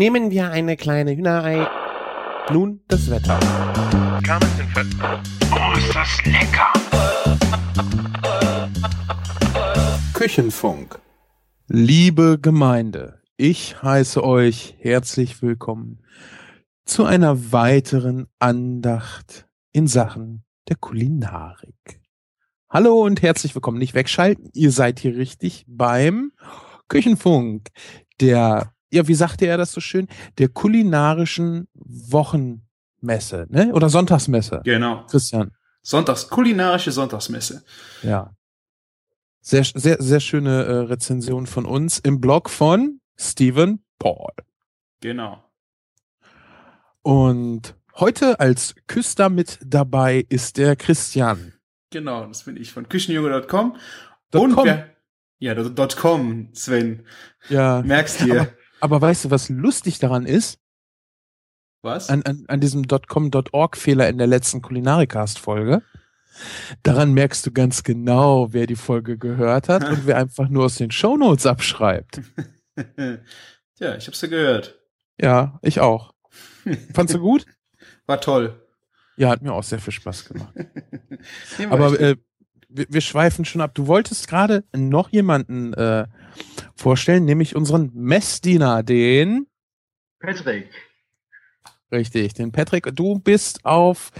Nehmen 0.00 0.30
wir 0.30 0.50
eine 0.50 0.78
kleine 0.78 1.14
Hühnerei. 1.14 1.68
Nun 2.50 2.80
das 2.88 3.10
Wetter. 3.10 3.38
Oh, 5.52 5.76
ist 5.76 5.94
das 5.94 6.24
lecker! 6.24 6.72
Küchenfunk. 10.14 10.98
Liebe 11.66 12.38
Gemeinde, 12.40 13.20
ich 13.36 13.82
heiße 13.82 14.24
euch 14.24 14.74
herzlich 14.78 15.42
willkommen 15.42 16.02
zu 16.86 17.04
einer 17.04 17.52
weiteren 17.52 18.26
Andacht 18.38 19.48
in 19.72 19.86
Sachen 19.86 20.46
der 20.70 20.76
Kulinarik. 20.76 22.00
Hallo 22.70 23.02
und 23.02 23.20
herzlich 23.20 23.54
willkommen. 23.54 23.76
Nicht 23.76 23.92
wegschalten, 23.92 24.48
ihr 24.54 24.72
seid 24.72 24.98
hier 24.98 25.14
richtig 25.18 25.66
beim 25.68 26.32
Küchenfunk, 26.88 27.68
der, 28.22 28.72
ja, 28.92 29.06
wie 29.06 29.14
sagte 29.14 29.46
er 29.46 29.56
das 29.56 29.72
so 29.72 29.80
schön, 29.80 30.08
der 30.38 30.48
kulinarischen 30.48 31.68
Wochenmesse, 31.74 33.46
ne? 33.48 33.72
Oder 33.72 33.88
Sonntagsmesse. 33.88 34.60
Genau. 34.64 35.06
Christian. 35.06 35.52
Sonntags, 35.82 36.28
kulinarische 36.28 36.92
Sonntagsmesse. 36.92 37.64
Ja. 38.02 38.34
Sehr, 39.40 39.64
sehr, 39.64 39.96
sehr 40.00 40.20
schöne 40.20 40.64
äh, 40.64 40.72
Rezension 40.80 41.46
von 41.46 41.64
uns 41.64 41.98
im 41.98 42.20
Blog 42.20 42.50
von 42.50 43.00
Stephen 43.16 43.82
Paul. 43.98 44.32
Genau. 45.00 45.42
Und 47.02 47.74
heute 47.96 48.38
als 48.40 48.74
Küster 48.86 49.30
mit 49.30 49.58
dabei 49.64 50.26
ist 50.28 50.58
der 50.58 50.76
Christian. 50.76 51.54
Genau, 51.90 52.26
das 52.26 52.44
bin 52.44 52.56
ich 52.56 52.72
von 52.72 52.88
küchenjunge.com. 52.88 53.76
Und 54.32 54.54
com. 54.54 54.64
wer, 54.64 54.90
ja, 55.38 55.54
dot 55.54 55.96
.com, 55.96 56.50
Sven. 56.52 57.06
Ja. 57.48 57.82
Merkst 57.82 58.20
dir. 58.20 58.54
Aber, 58.80 59.00
weißt 59.00 59.26
du, 59.26 59.30
was 59.30 59.48
lustig 59.48 59.98
daran 59.98 60.26
ist? 60.26 60.58
Was? 61.82 62.10
An, 62.10 62.22
an, 62.22 62.44
an 62.48 62.60
diesem 62.60 62.86
.com.org-Fehler 62.86 64.08
in 64.08 64.18
der 64.18 64.26
letzten 64.26 64.60
Kulinarikast-Folge. 64.62 65.82
Daran 66.82 67.12
merkst 67.12 67.46
du 67.46 67.50
ganz 67.52 67.82
genau, 67.82 68.52
wer 68.52 68.66
die 68.66 68.76
Folge 68.76 69.18
gehört 69.18 69.68
hat 69.68 69.84
und 69.88 70.06
wer 70.06 70.16
einfach 70.18 70.48
nur 70.48 70.66
aus 70.66 70.76
den 70.76 70.90
Shownotes 70.90 71.46
abschreibt. 71.46 72.20
ja, 73.78 73.96
ich 73.96 74.06
hab's 74.06 74.20
ja 74.20 74.28
gehört. 74.28 74.78
Ja, 75.20 75.58
ich 75.62 75.80
auch. 75.80 76.14
Fandst 76.94 77.14
du 77.14 77.18
gut? 77.18 77.46
War 78.06 78.20
toll. 78.20 78.60
Ja, 79.16 79.30
hat 79.30 79.42
mir 79.42 79.52
auch 79.52 79.62
sehr 79.62 79.80
viel 79.80 79.92
Spaß 79.92 80.26
gemacht. 80.26 80.54
Aber 81.68 81.98
äh, 82.00 82.16
wir, 82.68 82.86
wir 82.88 83.00
schweifen 83.00 83.44
schon 83.44 83.60
ab. 83.60 83.74
Du 83.74 83.86
wolltest 83.86 84.28
gerade 84.28 84.64
noch 84.74 85.10
jemanden 85.10 85.74
äh, 85.74 86.06
vorstellen, 86.74 87.24
nämlich 87.24 87.56
unseren 87.56 87.90
Messdiener, 87.94 88.82
den, 88.82 89.46
Patrick. 90.20 90.70
richtig, 91.90 92.34
den 92.34 92.52
Patrick. 92.52 92.94
Du 92.94 93.18
bist 93.18 93.64
auf 93.64 94.10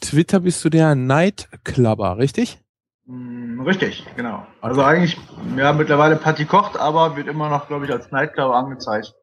Twitter, 0.00 0.40
bist 0.40 0.64
du 0.64 0.68
der 0.68 0.94
Nightclubber, 0.94 2.18
richtig? 2.18 2.60
Hm, 3.06 3.60
richtig, 3.60 4.06
genau. 4.16 4.46
Also 4.60 4.82
eigentlich, 4.82 5.16
ja, 5.56 5.72
mittlerweile 5.72 6.16
Patti 6.16 6.44
kocht, 6.44 6.76
aber 6.76 7.16
wird 7.16 7.28
immer 7.28 7.48
noch, 7.48 7.68
glaube 7.68 7.86
ich, 7.86 7.92
als 7.92 8.10
Nightclub 8.10 8.52
angezeigt. 8.52 9.14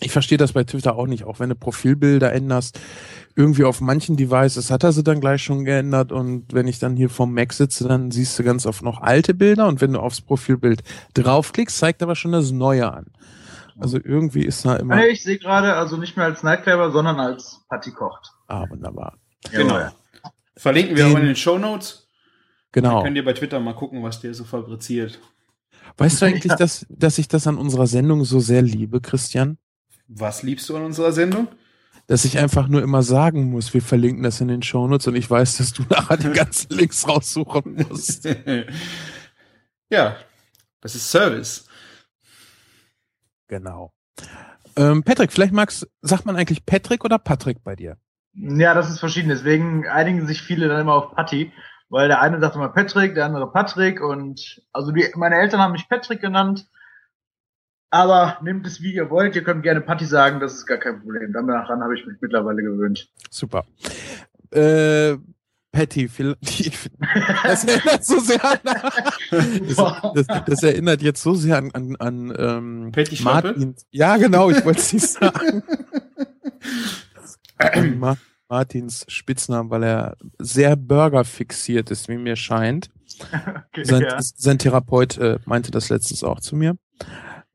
Ich 0.00 0.10
verstehe 0.10 0.38
das 0.38 0.52
bei 0.52 0.64
Twitter 0.64 0.96
auch 0.96 1.06
nicht, 1.06 1.24
auch 1.24 1.38
wenn 1.38 1.48
du 1.50 1.54
Profilbilder 1.54 2.32
änderst. 2.32 2.80
Irgendwie 3.36 3.64
auf 3.64 3.80
manchen 3.80 4.16
Devices 4.16 4.70
hat 4.70 4.82
er 4.84 4.92
sie 4.92 5.04
dann 5.04 5.20
gleich 5.20 5.42
schon 5.42 5.64
geändert 5.64 6.12
und 6.12 6.52
wenn 6.52 6.66
ich 6.66 6.78
dann 6.78 6.96
hier 6.96 7.08
vom 7.08 7.32
Mac 7.32 7.52
sitze, 7.52 7.86
dann 7.88 8.10
siehst 8.10 8.38
du 8.38 8.42
ganz 8.42 8.66
oft 8.66 8.82
noch 8.82 9.00
alte 9.00 9.32
Bilder 9.32 9.68
und 9.68 9.80
wenn 9.80 9.92
du 9.92 10.00
aufs 10.00 10.20
Profilbild 10.20 10.82
draufklickst, 11.14 11.78
zeigt 11.78 12.02
aber 12.02 12.14
schon 12.16 12.32
das 12.32 12.50
Neue 12.50 12.92
an. 12.92 13.06
Also 13.78 13.98
irgendwie 14.02 14.44
ist 14.44 14.64
da 14.66 14.76
immer. 14.76 14.96
Nee, 14.96 15.08
ich 15.08 15.22
sehe 15.22 15.38
gerade, 15.38 15.74
also 15.74 15.96
nicht 15.96 16.16
mehr 16.16 16.26
als 16.26 16.42
Nightclubber, 16.42 16.90
sondern 16.90 17.18
als 17.20 17.60
Patti 17.70 17.90
kocht. 17.92 18.32
Ah, 18.48 18.66
wunderbar. 18.68 19.16
Genau. 19.50 19.78
Jawohl. 19.78 19.92
Verlinken 20.56 20.96
wir 20.96 21.04
Den- 21.06 21.14
auch 21.14 21.18
in 21.20 21.26
den 21.26 21.36
Shownotes. 21.36 22.08
Genau. 22.72 23.02
Könnt 23.02 23.16
ihr 23.16 23.24
bei 23.24 23.32
Twitter 23.32 23.60
mal 23.60 23.74
gucken, 23.74 24.02
was 24.02 24.20
der 24.20 24.34
so 24.34 24.44
fabriziert. 24.44 25.20
Weißt 25.96 26.20
du 26.20 26.26
eigentlich, 26.26 26.44
Ja. 26.50 26.56
dass, 26.56 26.84
dass 26.90 27.16
ich 27.18 27.28
das 27.28 27.46
an 27.46 27.56
unserer 27.56 27.86
Sendung 27.86 28.24
so 28.24 28.40
sehr 28.40 28.60
liebe, 28.62 29.00
Christian? 29.00 29.56
Was 30.14 30.42
liebst 30.42 30.68
du 30.68 30.76
an 30.76 30.84
unserer 30.84 31.12
Sendung? 31.12 31.48
Dass 32.06 32.24
ich 32.24 32.38
einfach 32.38 32.68
nur 32.68 32.82
immer 32.82 33.02
sagen 33.02 33.50
muss, 33.50 33.72
wir 33.72 33.80
verlinken 33.80 34.22
das 34.22 34.40
in 34.40 34.48
den 34.48 34.62
Shownotes 34.62 35.06
und 35.06 35.14
ich 35.14 35.30
weiß, 35.30 35.58
dass 35.58 35.72
du 35.72 35.82
nachher 35.88 36.16
die 36.16 36.30
ganzen 36.30 36.76
Links 36.76 37.08
raussuchen 37.08 37.86
musst. 37.88 38.24
ja, 39.90 40.16
das 40.80 40.94
ist 40.94 41.10
Service. 41.10 41.66
Genau. 43.48 43.92
Ähm, 44.76 45.02
Patrick, 45.02 45.32
vielleicht 45.32 45.52
magst, 45.52 45.88
sagt 46.02 46.26
man 46.26 46.36
eigentlich 46.36 46.66
Patrick 46.66 47.04
oder 47.04 47.18
Patrick 47.18 47.62
bei 47.62 47.76
dir? 47.76 47.96
Ja, 48.34 48.74
das 48.74 48.90
ist 48.90 48.98
verschieden. 48.98 49.28
Deswegen 49.28 49.86
einigen 49.86 50.26
sich 50.26 50.42
viele 50.42 50.68
dann 50.68 50.80
immer 50.80 50.94
auf 50.94 51.14
Patti, 51.14 51.52
weil 51.88 52.08
der 52.08 52.20
eine 52.20 52.40
sagt 52.40 52.56
immer 52.56 52.70
Patrick, 52.70 53.14
der 53.14 53.26
andere 53.26 53.50
Patrick 53.50 54.00
und 54.00 54.62
also 54.72 54.92
die, 54.92 55.06
meine 55.14 55.36
Eltern 55.36 55.60
haben 55.60 55.72
mich 55.72 55.88
Patrick 55.88 56.20
genannt. 56.20 56.66
Aber 57.92 58.38
nehmt 58.42 58.66
es 58.66 58.80
wie 58.80 58.94
ihr 58.94 59.10
wollt, 59.10 59.36
ihr 59.36 59.44
könnt 59.44 59.62
gerne 59.62 59.82
Patti 59.82 60.06
sagen, 60.06 60.40
das 60.40 60.54
ist 60.54 60.64
gar 60.66 60.78
kein 60.78 61.00
Problem. 61.00 61.30
Daran 61.30 61.82
habe 61.82 61.94
ich 61.94 62.06
mich 62.06 62.16
mittlerweile 62.22 62.62
gewöhnt. 62.62 63.10
Super. 63.28 63.66
Äh, 64.50 65.18
Patty, 65.72 66.08
das 67.44 67.64
erinnert 67.64 68.04
so 68.04 68.18
sehr 68.18 68.42
an, 68.42 68.58
das, 68.64 69.76
das, 70.14 70.44
das 70.46 70.62
erinnert 70.62 71.02
jetzt 71.02 71.22
so 71.22 71.34
sehr 71.34 71.58
an, 71.58 71.70
an, 71.72 71.96
an 71.96 72.34
ähm, 72.38 72.92
Patty? 72.92 73.22
Martin. 73.22 73.74
Ja, 73.90 74.16
genau, 74.16 74.48
ich 74.48 74.64
wollte 74.64 74.80
es 74.80 74.92
nicht 74.94 75.08
sagen. 75.08 75.62
Martins 78.48 79.04
Spitznamen, 79.08 79.70
weil 79.70 79.82
er 79.82 80.16
sehr 80.38 80.76
Burger 80.76 81.24
fixiert 81.24 81.90
ist, 81.90 82.08
wie 82.08 82.16
mir 82.16 82.36
scheint. 82.36 82.88
Okay, 83.72 83.84
Sein, 83.84 84.02
ja. 84.02 84.16
sein 84.20 84.58
Therapeut 84.58 85.16
äh, 85.18 85.38
meinte 85.46 85.70
das 85.70 85.88
letztens 85.88 86.24
auch 86.24 86.40
zu 86.40 86.56
mir. 86.56 86.76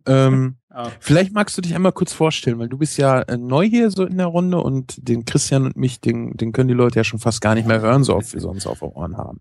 Ähm, 0.08 0.56
Ah, 0.70 0.92
Vielleicht 1.00 1.34
magst 1.34 1.58
du 1.58 1.62
dich 1.64 1.74
einmal 1.74 1.92
kurz 1.92 2.14
vorstellen, 2.14 2.60
weil 2.60 2.70
du 2.70 2.78
bist 2.78 2.98
ja 3.00 3.22
äh, 3.24 3.36
neu 3.36 3.66
hier 3.68 3.90
so 3.90 4.06
in 4.06 4.18
der 4.18 4.28
Runde 4.28 4.62
und 4.62 4.96
den 5.08 5.26
Christian 5.26 5.66
und 5.66 5.76
mich, 5.76 6.02
den, 6.02 6.38
den 6.38 6.52
können 6.52 6.68
die 6.68 6.76
Leute 6.76 6.98
ja 7.00 7.04
schon 7.04 7.18
fast 7.20 7.42
gar 7.42 7.56
nicht 7.56 7.68
mehr 7.68 7.82
hören, 7.82 8.04
so 8.04 8.16
oft 8.16 8.28
sie 8.30 8.48
uns 8.48 8.68
auf 8.68 8.80
den 8.82 8.90
Ohren 8.90 9.18
haben. 9.18 9.40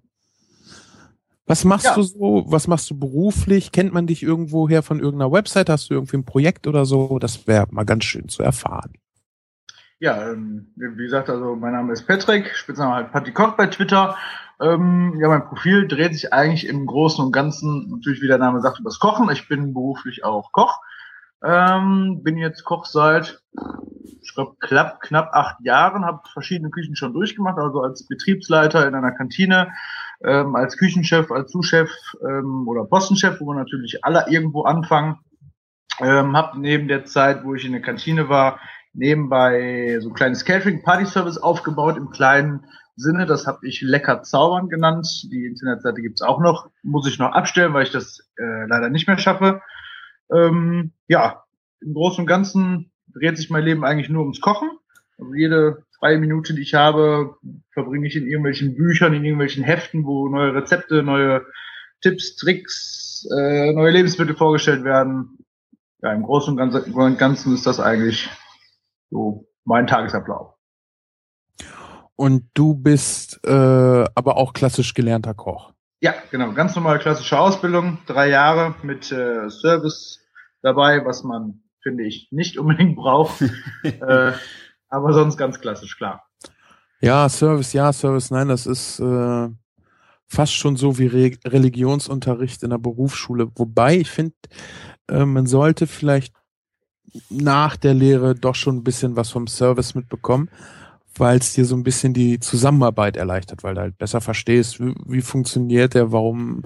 Was 1.44 1.64
machst 1.64 1.84
Ja. 1.84 1.94
du 1.94 2.02
so? 2.02 2.44
Was 2.46 2.68
machst 2.68 2.88
du 2.90 2.98
beruflich? 2.98 3.70
Kennt 3.70 3.92
man 3.92 4.06
dich 4.06 4.22
irgendwo 4.22 4.66
her 4.66 4.82
von 4.82 4.98
irgendeiner 4.98 5.30
Website? 5.30 5.68
Hast 5.68 5.90
du 5.90 5.94
irgendwie 5.94 6.16
ein 6.16 6.24
Projekt 6.24 6.66
oder 6.66 6.86
so? 6.86 7.18
Das 7.18 7.46
wäre 7.46 7.66
mal 7.70 7.84
ganz 7.84 8.04
schön 8.04 8.28
zu 8.30 8.42
erfahren. 8.42 8.92
Ja, 9.98 10.30
ähm, 10.30 10.72
wie 10.76 11.04
gesagt, 11.04 11.30
also 11.30 11.56
mein 11.56 11.72
Name 11.72 11.92
ist 11.94 12.06
Patrick, 12.06 12.54
Spitzname 12.54 12.94
halt 12.94 13.12
Patti 13.12 13.32
Koch 13.32 13.56
bei 13.56 13.66
Twitter. 13.66 14.16
Ähm, 14.60 15.14
ja, 15.18 15.28
mein 15.28 15.46
Profil 15.48 15.88
dreht 15.88 16.12
sich 16.12 16.34
eigentlich 16.34 16.66
im 16.66 16.84
Großen 16.84 17.24
und 17.24 17.32
Ganzen, 17.32 17.88
natürlich 17.90 18.20
wie 18.20 18.26
der 18.26 18.36
Name 18.36 18.60
sagt, 18.60 18.78
übers 18.78 18.98
Kochen. 18.98 19.30
Ich 19.30 19.48
bin 19.48 19.72
beruflich 19.72 20.22
auch 20.22 20.52
Koch. 20.52 20.80
Ähm, 21.42 22.20
bin 22.22 22.36
jetzt 22.36 22.64
Koch 22.64 22.84
seit, 22.84 23.42
ich 24.20 24.34
glaube, 24.34 24.56
knapp, 24.60 25.00
knapp 25.00 25.30
acht 25.32 25.56
Jahren, 25.60 26.04
habe 26.04 26.20
verschiedene 26.30 26.70
Küchen 26.70 26.96
schon 26.96 27.14
durchgemacht, 27.14 27.58
also 27.58 27.80
als 27.80 28.06
Betriebsleiter 28.06 28.86
in 28.86 28.94
einer 28.94 29.12
Kantine, 29.12 29.72
ähm, 30.22 30.56
als 30.56 30.76
Küchenchef, 30.76 31.30
als 31.30 31.50
Zuschef 31.50 31.90
ähm, 32.22 32.68
oder 32.68 32.84
Postenchef, 32.84 33.40
wo 33.40 33.46
wir 33.46 33.54
natürlich 33.54 34.04
alle 34.04 34.26
irgendwo 34.28 34.62
anfangen. 34.62 35.18
Ähm, 36.00 36.36
habe 36.36 36.60
neben 36.60 36.88
der 36.88 37.06
Zeit, 37.06 37.44
wo 37.44 37.54
ich 37.54 37.64
in 37.64 37.72
der 37.72 37.80
Kantine 37.80 38.28
war, 38.28 38.58
nebenbei 38.96 39.98
so 40.00 40.08
ein 40.08 40.14
kleines 40.14 40.44
Catering-Party-Service 40.44 41.38
aufgebaut 41.38 41.96
im 41.96 42.10
kleinen 42.10 42.64
Sinne. 42.96 43.26
Das 43.26 43.46
habe 43.46 43.66
ich 43.66 43.82
lecker 43.82 44.22
zaubern 44.22 44.68
genannt. 44.68 45.06
Die 45.30 45.46
Internetseite 45.46 46.00
gibt's 46.00 46.22
auch 46.22 46.40
noch. 46.40 46.70
Muss 46.82 47.06
ich 47.06 47.18
noch 47.18 47.32
abstellen, 47.32 47.74
weil 47.74 47.84
ich 47.84 47.92
das 47.92 48.20
äh, 48.38 48.66
leider 48.66 48.88
nicht 48.88 49.06
mehr 49.06 49.18
schaffe. 49.18 49.60
Ähm, 50.32 50.92
ja, 51.08 51.44
im 51.80 51.94
Großen 51.94 52.22
und 52.22 52.26
Ganzen 52.26 52.90
dreht 53.12 53.36
sich 53.36 53.50
mein 53.50 53.64
Leben 53.64 53.84
eigentlich 53.84 54.08
nur 54.08 54.22
ums 54.22 54.40
Kochen. 54.40 54.70
Also 55.18 55.34
jede 55.34 55.84
freie 55.98 56.18
Minute, 56.18 56.54
die 56.54 56.62
ich 56.62 56.74
habe, 56.74 57.36
verbringe 57.72 58.06
ich 58.06 58.16
in 58.16 58.26
irgendwelchen 58.26 58.74
Büchern, 58.74 59.14
in 59.14 59.24
irgendwelchen 59.24 59.64
Heften, 59.64 60.04
wo 60.04 60.28
neue 60.28 60.54
Rezepte, 60.54 61.02
neue 61.02 61.42
Tipps, 62.02 62.36
Tricks, 62.36 63.26
äh, 63.30 63.72
neue 63.72 63.92
Lebensmittel 63.92 64.36
vorgestellt 64.36 64.84
werden. 64.84 65.38
Ja, 66.02 66.12
im 66.12 66.22
Großen 66.22 66.52
und 66.52 66.58
Ganzen- 66.58 66.92
und 66.92 67.18
Ganzen 67.18 67.54
ist 67.54 67.66
das 67.66 67.80
eigentlich 67.80 68.28
so 69.10 69.48
mein 69.64 69.86
Tagesablauf. 69.86 70.54
Und 72.16 72.48
du 72.54 72.74
bist 72.74 73.40
äh, 73.44 73.50
aber 73.50 74.36
auch 74.38 74.52
klassisch 74.54 74.94
gelernter 74.94 75.34
Koch. 75.34 75.72
Ja, 76.00 76.14
genau. 76.30 76.52
Ganz 76.52 76.74
normale 76.74 76.98
klassische 76.98 77.38
Ausbildung, 77.38 77.98
drei 78.06 78.28
Jahre 78.28 78.74
mit 78.82 79.10
äh, 79.12 79.50
Service 79.50 80.20
dabei, 80.62 81.04
was 81.04 81.24
man, 81.24 81.62
finde 81.82 82.04
ich, 82.04 82.28
nicht 82.30 82.58
unbedingt 82.58 82.96
braucht. 82.96 83.42
äh, 83.82 84.32
aber 84.88 85.12
sonst 85.12 85.36
ganz 85.36 85.60
klassisch, 85.60 85.96
klar. 85.96 86.22
Ja, 87.00 87.28
Service, 87.28 87.72
ja, 87.72 87.92
Service, 87.92 88.30
nein, 88.30 88.48
das 88.48 88.66
ist 88.66 88.98
äh, 89.00 89.48
fast 90.26 90.54
schon 90.54 90.76
so 90.76 90.98
wie 90.98 91.06
Re 91.06 91.32
Religionsunterricht 91.44 92.62
in 92.62 92.70
der 92.70 92.78
Berufsschule. 92.78 93.48
Wobei 93.56 93.96
ich 93.96 94.10
finde, 94.10 94.34
äh, 95.08 95.24
man 95.24 95.46
sollte 95.46 95.86
vielleicht 95.86 96.34
nach 97.30 97.76
der 97.76 97.94
Lehre 97.94 98.34
doch 98.34 98.54
schon 98.54 98.76
ein 98.76 98.84
bisschen 98.84 99.16
was 99.16 99.30
vom 99.30 99.46
Service 99.46 99.94
mitbekommen, 99.94 100.48
weil 101.16 101.38
es 101.38 101.54
dir 101.54 101.64
so 101.64 101.76
ein 101.76 101.82
bisschen 101.82 102.14
die 102.14 102.40
Zusammenarbeit 102.40 103.16
erleichtert, 103.16 103.64
weil 103.64 103.74
du 103.74 103.80
halt 103.80 103.98
besser 103.98 104.20
verstehst, 104.20 104.80
wie, 104.80 104.94
wie 105.06 105.22
funktioniert 105.22 105.94
der, 105.94 106.12
warum 106.12 106.62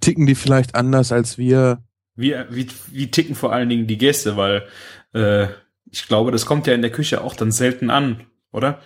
ticken 0.00 0.26
die 0.26 0.34
vielleicht 0.34 0.74
anders 0.74 1.12
als 1.12 1.38
wir. 1.38 1.82
Wie, 2.14 2.34
wie, 2.50 2.66
wie 2.90 3.10
ticken 3.10 3.34
vor 3.34 3.52
allen 3.52 3.68
Dingen 3.68 3.86
die 3.86 3.98
Gäste, 3.98 4.36
weil 4.36 4.66
äh, 5.12 5.48
ich 5.90 6.06
glaube, 6.08 6.32
das 6.32 6.46
kommt 6.46 6.66
ja 6.66 6.74
in 6.74 6.82
der 6.82 6.90
Küche 6.90 7.22
auch 7.22 7.34
dann 7.34 7.52
selten 7.52 7.90
an, 7.90 8.22
oder? 8.52 8.80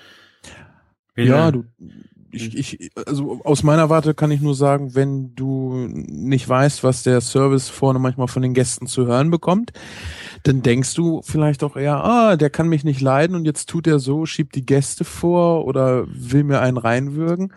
Wenn 1.15 1.27
ja, 1.27 1.51
du, 1.51 1.65
ich, 2.33 2.57
ich, 2.57 2.91
also 3.07 3.41
aus 3.45 3.63
meiner 3.63 3.91
Warte 3.91 4.15
kann 4.15 4.31
ich 4.31 4.41
nur 4.41 4.55
sagen, 4.55 4.95
wenn 4.95 5.35
du 5.35 5.87
nicht 5.89 6.49
weißt, 6.49 6.85
was 6.85 7.03
der 7.03 7.21
Service 7.21 7.69
vorne 7.69 7.99
manchmal 7.99 8.29
von 8.29 8.43
den 8.43 8.55
Gästen 8.55 8.87
zu 8.87 9.07
hören 9.07 9.31
bekommt, 9.31 9.73
dann 10.45 10.63
denkst 10.63 10.95
du 10.95 11.23
vielleicht 11.23 11.65
auch 11.65 11.77
eher, 11.77 12.05
ah, 12.05 12.37
der 12.37 12.51
kann 12.51 12.69
mich 12.69 12.85
nicht 12.85 13.01
leiden 13.01 13.37
und 13.37 13.45
jetzt 13.45 13.69
tut 13.69 13.87
er 13.87 13.99
so, 13.99 14.27
schiebt 14.27 14.55
die 14.55 14.67
Gäste 14.67 15.05
vor 15.05 15.67
oder 15.67 16.07
will 16.09 16.45
mir 16.45 16.61
einen 16.61 16.77
reinwürgen. 16.77 17.53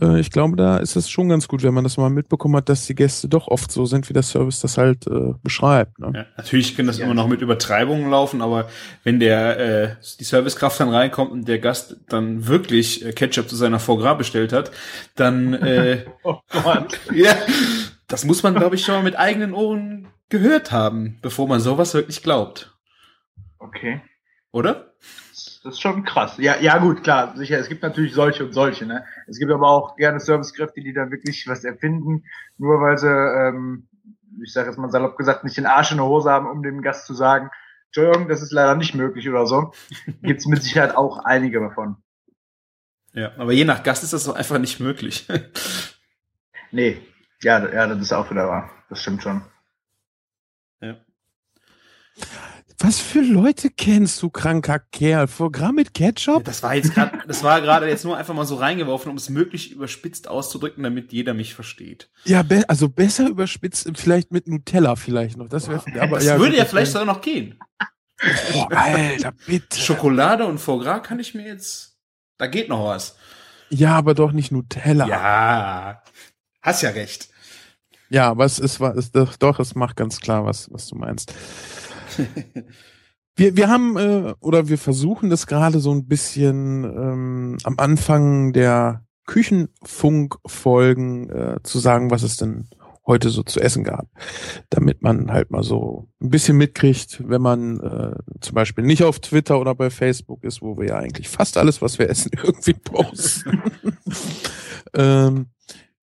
Äh, 0.00 0.20
ich 0.20 0.30
glaube, 0.30 0.56
da 0.56 0.78
ist 0.78 0.96
es 0.96 1.08
schon 1.08 1.28
ganz 1.28 1.48
gut, 1.48 1.62
wenn 1.62 1.74
man 1.74 1.84
das 1.84 1.96
mal 1.96 2.10
mitbekommen 2.10 2.56
hat, 2.56 2.68
dass 2.68 2.86
die 2.86 2.94
Gäste 2.94 3.28
doch 3.28 3.48
oft 3.48 3.70
so 3.70 3.86
sind, 3.86 4.08
wie 4.08 4.12
der 4.12 4.22
Service 4.22 4.60
das 4.60 4.78
halt 4.78 5.06
äh, 5.06 5.34
beschreibt. 5.42 5.98
Ne? 5.98 6.12
Ja, 6.14 6.26
natürlich 6.36 6.76
kann 6.76 6.86
das 6.86 6.98
ja. 6.98 7.04
immer 7.04 7.14
noch 7.14 7.28
mit 7.28 7.40
Übertreibungen 7.40 8.10
laufen, 8.10 8.42
aber 8.42 8.68
wenn 9.04 9.20
der 9.20 9.58
äh, 9.58 9.96
die 10.18 10.24
Servicekraft 10.24 10.80
dann 10.80 10.88
reinkommt 10.88 11.30
und 11.30 11.48
der 11.48 11.58
Gast 11.58 11.96
dann 12.08 12.46
wirklich 12.46 13.04
äh, 13.04 13.12
Ketchup 13.12 13.48
zu 13.48 13.56
seiner 13.56 13.78
Foie 13.78 13.98
Gras 13.98 14.18
bestellt 14.18 14.52
hat, 14.52 14.70
dann 15.14 15.54
äh, 15.54 16.04
oh 16.24 16.40
ja, 17.14 17.36
das 18.08 18.24
muss 18.24 18.42
man, 18.42 18.54
glaube 18.54 18.76
ich, 18.76 18.84
schon 18.84 18.94
mal 18.96 19.02
mit 19.02 19.18
eigenen 19.18 19.52
Ohren 19.52 20.08
gehört 20.28 20.72
haben, 20.72 21.18
bevor 21.22 21.46
man 21.48 21.60
sowas 21.60 21.94
wirklich 21.94 22.22
glaubt. 22.22 22.76
Okay. 23.58 24.00
Oder? 24.52 24.92
Das 25.66 25.74
ist 25.74 25.80
schon 25.80 26.04
krass. 26.04 26.36
Ja, 26.38 26.60
ja 26.60 26.78
gut, 26.78 27.02
klar, 27.02 27.36
sicher. 27.36 27.58
Es 27.58 27.68
gibt 27.68 27.82
natürlich 27.82 28.14
solche 28.14 28.44
und 28.44 28.52
solche. 28.52 28.86
Ne? 28.86 29.04
Es 29.26 29.36
gibt 29.36 29.50
aber 29.50 29.68
auch 29.68 29.96
gerne 29.96 30.20
Servicekräfte, 30.20 30.80
die 30.80 30.92
da 30.92 31.10
wirklich 31.10 31.48
was 31.48 31.64
erfinden, 31.64 32.22
nur 32.56 32.80
weil 32.80 32.96
sie, 32.98 33.08
ähm, 33.08 33.88
ich 34.44 34.52
sage 34.52 34.68
jetzt 34.68 34.78
mal 34.78 34.92
salopp 34.92 35.16
gesagt, 35.16 35.42
nicht 35.42 35.56
den 35.56 35.66
Arsch 35.66 35.90
in 35.90 35.96
der 35.96 36.06
Hose 36.06 36.30
haben, 36.30 36.48
um 36.48 36.62
dem 36.62 36.82
Gast 36.82 37.04
zu 37.04 37.14
sagen, 37.14 37.50
Entschuldigung, 37.86 38.28
das 38.28 38.42
ist 38.42 38.52
leider 38.52 38.76
nicht 38.76 38.94
möglich 38.94 39.28
oder 39.28 39.44
so. 39.44 39.72
Gibt 40.22 40.38
es 40.38 40.46
mit 40.46 40.62
Sicherheit 40.62 40.94
auch 40.94 41.24
einige 41.24 41.58
davon. 41.58 41.96
Ja, 43.12 43.32
aber 43.36 43.50
je 43.50 43.64
nach 43.64 43.82
Gast 43.82 44.04
ist 44.04 44.12
das 44.12 44.22
doch 44.22 44.36
einfach 44.36 44.58
nicht 44.58 44.78
möglich. 44.78 45.26
nee, 46.70 47.02
ja, 47.42 47.58
ja, 47.72 47.88
das 47.88 48.00
ist 48.00 48.12
auch 48.12 48.30
wieder 48.30 48.46
wahr. 48.46 48.70
Das 48.88 49.02
stimmt 49.02 49.24
schon. 49.24 49.42
Ja. 50.80 50.96
Was 52.78 52.98
für 52.98 53.20
Leute 53.20 53.70
kennst 53.70 54.20
du, 54.22 54.28
kranker 54.28 54.78
Kerl? 54.78 55.26
Programm 55.26 55.76
mit 55.76 55.94
Ketchup? 55.94 56.44
Das 56.44 56.62
war 56.62 56.74
jetzt 56.74 56.92
gerade, 56.92 57.18
das 57.26 57.42
war 57.42 57.62
gerade 57.62 57.88
jetzt 57.88 58.04
nur 58.04 58.18
einfach 58.18 58.34
mal 58.34 58.44
so 58.44 58.56
reingeworfen, 58.56 59.10
um 59.10 59.16
es 59.16 59.30
möglich 59.30 59.72
überspitzt 59.72 60.28
auszudrücken, 60.28 60.82
damit 60.82 61.10
jeder 61.10 61.32
mich 61.32 61.54
versteht. 61.54 62.10
Ja, 62.24 62.42
be 62.42 62.64
also 62.68 62.90
besser 62.90 63.28
überspitzt, 63.28 63.90
vielleicht 63.94 64.30
mit 64.30 64.46
Nutella 64.46 64.96
vielleicht 64.96 65.38
noch. 65.38 65.48
Das 65.48 65.68
wäre, 65.68 65.82
aber 66.00 66.16
das 66.16 66.26
ja, 66.26 66.38
würde 66.38 66.56
ja 66.56 66.66
vielleicht 66.66 66.92
sogar 66.92 67.06
noch 67.06 67.22
gehen. 67.22 67.58
Oh, 68.54 68.66
Alter, 68.70 69.32
bitte. 69.46 69.78
Schokolade 69.78 70.44
und 70.46 70.58
Foie 70.58 70.82
Gras 70.82 71.02
kann 71.02 71.18
ich 71.18 71.34
mir 71.34 71.46
jetzt, 71.46 71.96
da 72.36 72.46
geht 72.46 72.68
noch 72.68 72.84
was. 72.84 73.16
Ja, 73.70 73.96
aber 73.96 74.14
doch 74.14 74.32
nicht 74.32 74.52
Nutella. 74.52 75.06
Ja, 75.08 76.02
hast 76.60 76.82
ja 76.82 76.90
recht. 76.90 77.28
Ja, 78.10 78.28
aber 78.28 78.44
es 78.44 78.58
ist, 78.58 78.80
es, 78.80 79.10
doch, 79.10 79.58
es 79.58 79.74
macht 79.74 79.96
ganz 79.96 80.20
klar, 80.20 80.44
was, 80.44 80.70
was 80.72 80.86
du 80.88 80.96
meinst. 80.96 81.34
wir, 83.36 83.56
wir 83.56 83.68
haben 83.68 83.96
äh, 83.96 84.34
oder 84.40 84.68
wir 84.68 84.78
versuchen 84.78 85.30
das 85.30 85.46
gerade 85.46 85.80
so 85.80 85.92
ein 85.92 86.06
bisschen 86.06 86.84
ähm, 86.84 87.56
am 87.64 87.74
Anfang 87.78 88.52
der 88.52 89.04
Küchenfunkfolgen 89.26 91.30
äh, 91.30 91.56
zu 91.62 91.78
sagen, 91.78 92.10
was 92.10 92.22
es 92.22 92.36
denn 92.36 92.68
heute 93.06 93.30
so 93.30 93.42
zu 93.42 93.60
essen 93.60 93.84
gab, 93.84 94.08
damit 94.68 95.02
man 95.02 95.30
halt 95.30 95.50
mal 95.50 95.62
so 95.62 96.08
ein 96.20 96.30
bisschen 96.30 96.56
mitkriegt, 96.56 97.22
wenn 97.28 97.40
man 97.40 97.80
äh, 97.80 98.16
zum 98.40 98.54
Beispiel 98.54 98.84
nicht 98.84 99.04
auf 99.04 99.20
Twitter 99.20 99.60
oder 99.60 99.74
bei 99.74 99.90
Facebook 99.90 100.42
ist, 100.44 100.60
wo 100.60 100.76
wir 100.76 100.88
ja 100.88 100.96
eigentlich 100.96 101.28
fast 101.28 101.56
alles, 101.56 101.80
was 101.80 101.98
wir 101.98 102.10
essen, 102.10 102.32
irgendwie 102.42 102.74
posten. 102.74 103.62
ähm, 104.94 105.46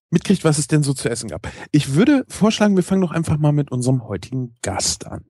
mitkriegt, 0.10 0.44
was 0.44 0.60
es 0.60 0.68
denn 0.68 0.83
so 0.83 0.94
zu 0.94 1.10
essen 1.10 1.30
gab. 1.30 1.48
Ich 1.71 1.95
würde 1.95 2.24
vorschlagen, 2.30 2.75
wir 2.75 2.83
fangen 2.83 3.01
doch 3.01 3.12
einfach 3.12 3.38
mal 3.38 3.51
mit 3.51 3.71
unserem 3.71 4.07
heutigen 4.07 4.56
Gast 4.62 5.07
an. 5.07 5.25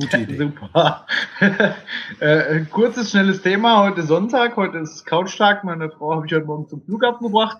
Gute 0.00 0.16
Idee. 0.16 0.38
Super. 0.38 1.06
äh, 2.20 2.60
kurzes, 2.70 3.10
schnelles 3.10 3.42
Thema. 3.42 3.82
Heute 3.82 4.02
Sonntag, 4.02 4.56
heute 4.56 4.78
ist 4.78 5.04
Couchtag. 5.04 5.62
Meine 5.62 5.90
Frau 5.90 6.14
habe 6.14 6.26
ich 6.26 6.32
heute 6.32 6.46
Morgen 6.46 6.66
zum 6.68 6.82
Flughafen 6.82 7.26
gebracht. 7.26 7.58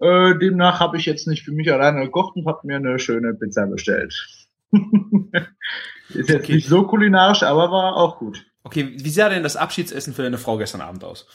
Äh, 0.00 0.36
demnach 0.38 0.80
habe 0.80 0.96
ich 0.96 1.06
jetzt 1.06 1.28
nicht 1.28 1.44
für 1.44 1.52
mich 1.52 1.72
alleine 1.72 2.00
gekocht 2.04 2.34
und 2.34 2.46
habe 2.46 2.66
mir 2.66 2.76
eine 2.76 2.98
schöne 2.98 3.32
Pizza 3.34 3.66
bestellt. 3.66 4.12
ist 4.72 6.28
jetzt 6.28 6.34
okay. 6.34 6.54
nicht 6.56 6.68
so 6.68 6.82
kulinarisch, 6.82 7.44
aber 7.44 7.70
war 7.70 7.94
auch 7.94 8.18
gut. 8.18 8.44
Okay, 8.64 8.96
wie 8.96 9.10
sah 9.10 9.28
denn 9.28 9.44
das 9.44 9.54
Abschiedsessen 9.56 10.14
für 10.14 10.22
deine 10.22 10.38
Frau 10.38 10.58
gestern 10.58 10.80
Abend 10.80 11.04
aus? 11.04 11.28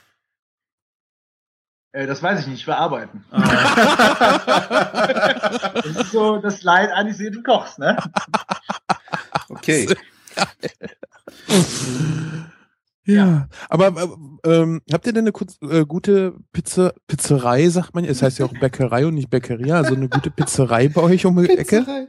Äh, 1.94 2.06
das 2.06 2.22
weiß 2.22 2.42
ich 2.42 2.48
nicht, 2.48 2.60
ich 2.60 2.68
war 2.68 2.80
arbeiten. 2.80 3.24
Ah. 3.31 3.48
das 5.75 5.86
ist 5.86 6.12
so 6.12 6.36
das 6.38 6.63
Leid 6.63 6.92
eines 6.92 7.19
jeden 7.19 7.44
Kochs, 7.44 7.78
ne? 7.78 7.95
Okay. 9.48 9.88
Ja, 13.06 13.50
aber 13.69 13.88
äh, 14.45 14.50
ähm, 14.50 14.81
habt 14.91 15.06
ihr 15.06 15.12
denn 15.12 15.25
eine 15.25 15.33
kurz, 15.33 15.57
äh, 15.62 15.85
gute 15.85 16.35
Pizza, 16.53 16.94
Pizzerei, 17.07 17.68
sagt 17.68 17.94
man? 17.94 18.06
Es 18.06 18.21
heißt 18.21 18.39
ja 18.39 18.45
auch 18.45 18.53
Bäckerei 18.53 19.06
und 19.06 19.15
nicht 19.15 19.30
Bäckeria, 19.30 19.75
also 19.75 19.94
eine 19.94 20.07
gute 20.07 20.31
Pizzerei 20.31 20.88
bei 20.88 21.01
euch 21.01 21.25
um 21.25 21.35
die 21.44 21.50
Ecke? 21.50 22.07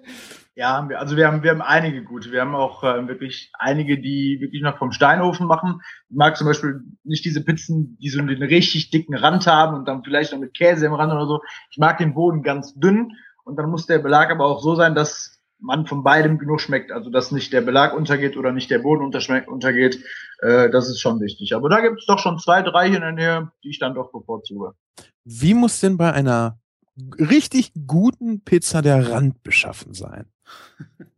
Ja, 0.57 0.77
haben 0.77 0.89
wir. 0.89 1.01
Also 1.01 1.17
wir 1.17 1.27
haben, 1.27 1.43
wir 1.43 1.51
haben 1.51 1.63
einige 1.63 2.05
gute. 2.05 2.31
Wir 2.31 2.43
haben 2.43 2.55
auch 2.55 2.85
äh, 2.85 3.09
wirklich 3.09 3.51
einige, 3.59 4.01
die 4.01 4.39
wirklich 4.41 4.63
noch 4.63 4.79
vom 4.79 4.93
Steinofen 4.93 5.49
machen. 5.49 5.81
Ich 6.09 6.17
mag 6.17 6.37
zum 6.37 6.47
Beispiel 6.47 6.81
nicht 7.03 7.25
diese 7.25 7.43
Pizzen, 7.43 7.99
die 8.01 8.09
so 8.09 8.21
einen 8.21 8.41
richtig 8.41 8.91
dicken 8.91 9.17
Rand 9.17 9.49
haben 9.49 9.75
und 9.75 9.89
dann 9.89 10.05
vielleicht 10.05 10.33
noch 10.33 10.39
mit 10.39 10.55
Käse 10.55 10.87
im 10.87 10.95
Rand 10.95 11.13
oder 11.13 11.27
so. 11.27 11.41
Ich 11.73 11.79
mag 11.79 11.99
den 11.99 12.15
Boden 12.15 12.45
ganz 12.45 12.73
dünn 12.75 13.11
und 13.43 13.57
dann 13.57 13.69
muss 13.69 13.87
der 13.87 13.99
Belag 13.99 14.31
aber 14.31 14.45
auch 14.45 14.63
so 14.63 14.77
sein, 14.77 14.95
dass 14.95 15.41
man 15.65 15.87
von 15.87 16.05
beidem 16.05 16.39
genug 16.39 16.61
schmeckt. 16.61 16.93
Also 16.93 17.11
dass 17.11 17.33
nicht 17.33 17.53
der 17.53 17.63
Belag 17.63 17.95
untergeht 17.95 18.37
oder 18.37 18.53
nicht 18.53 18.71
der 18.71 18.79
Boden 18.81 19.05
untergeht, 19.05 20.05
äh, 20.41 20.71
das 20.71 20.89
ist 20.89 21.01
schon 21.01 21.21
wichtig. 21.21 21.55
Aber 21.55 21.69
da 21.69 21.81
gibt 21.81 22.01
es 22.01 22.07
doch 22.07 22.19
schon 22.19 22.39
zwei, 22.39 22.63
drei 22.63 22.89
hier 22.89 22.97
in 22.97 23.03
der 23.03 23.13
Nähe, 23.13 23.53
die 23.63 23.71
ich 23.71 23.79
dann 23.79 23.95
doch 23.95 24.13
bevorzuge. 24.13 24.75
Wie 25.25 25.55
muss 25.55 25.81
denn 25.81 25.97
bei 25.97 26.13
einer 26.13 26.59
richtig 27.19 27.73
guten 27.87 28.45
Pizza 28.45 28.83
der 28.83 29.11
Rand 29.11 29.43
beschaffen 29.43 29.95
sein? 29.95 30.27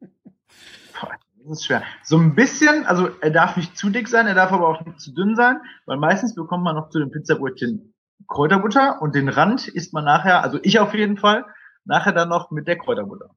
Das 1.48 1.58
ist 1.58 1.66
schwer. 1.66 1.84
So 2.02 2.18
ein 2.18 2.34
bisschen, 2.34 2.86
also 2.86 3.08
er 3.20 3.30
darf 3.30 3.56
nicht 3.56 3.78
zu 3.78 3.88
dick 3.88 4.08
sein, 4.08 4.26
er 4.26 4.34
darf 4.34 4.50
aber 4.50 4.66
auch 4.66 4.84
nicht 4.84 5.00
zu 5.00 5.14
dünn 5.14 5.36
sein, 5.36 5.60
weil 5.84 5.96
meistens 5.96 6.34
bekommt 6.34 6.64
man 6.64 6.74
noch 6.74 6.88
zu 6.88 6.98
den 6.98 7.12
Pizzabrötchen 7.12 7.94
Kräuterbutter 8.26 9.00
und 9.00 9.14
den 9.14 9.28
Rand 9.28 9.68
isst 9.68 9.92
man 9.92 10.04
nachher, 10.04 10.42
also 10.42 10.58
ich 10.64 10.80
auf 10.80 10.92
jeden 10.92 11.18
Fall, 11.18 11.44
nachher 11.84 12.12
dann 12.12 12.30
noch 12.30 12.50
mit 12.50 12.66
der 12.66 12.76
Kräuterbutter. 12.76 13.30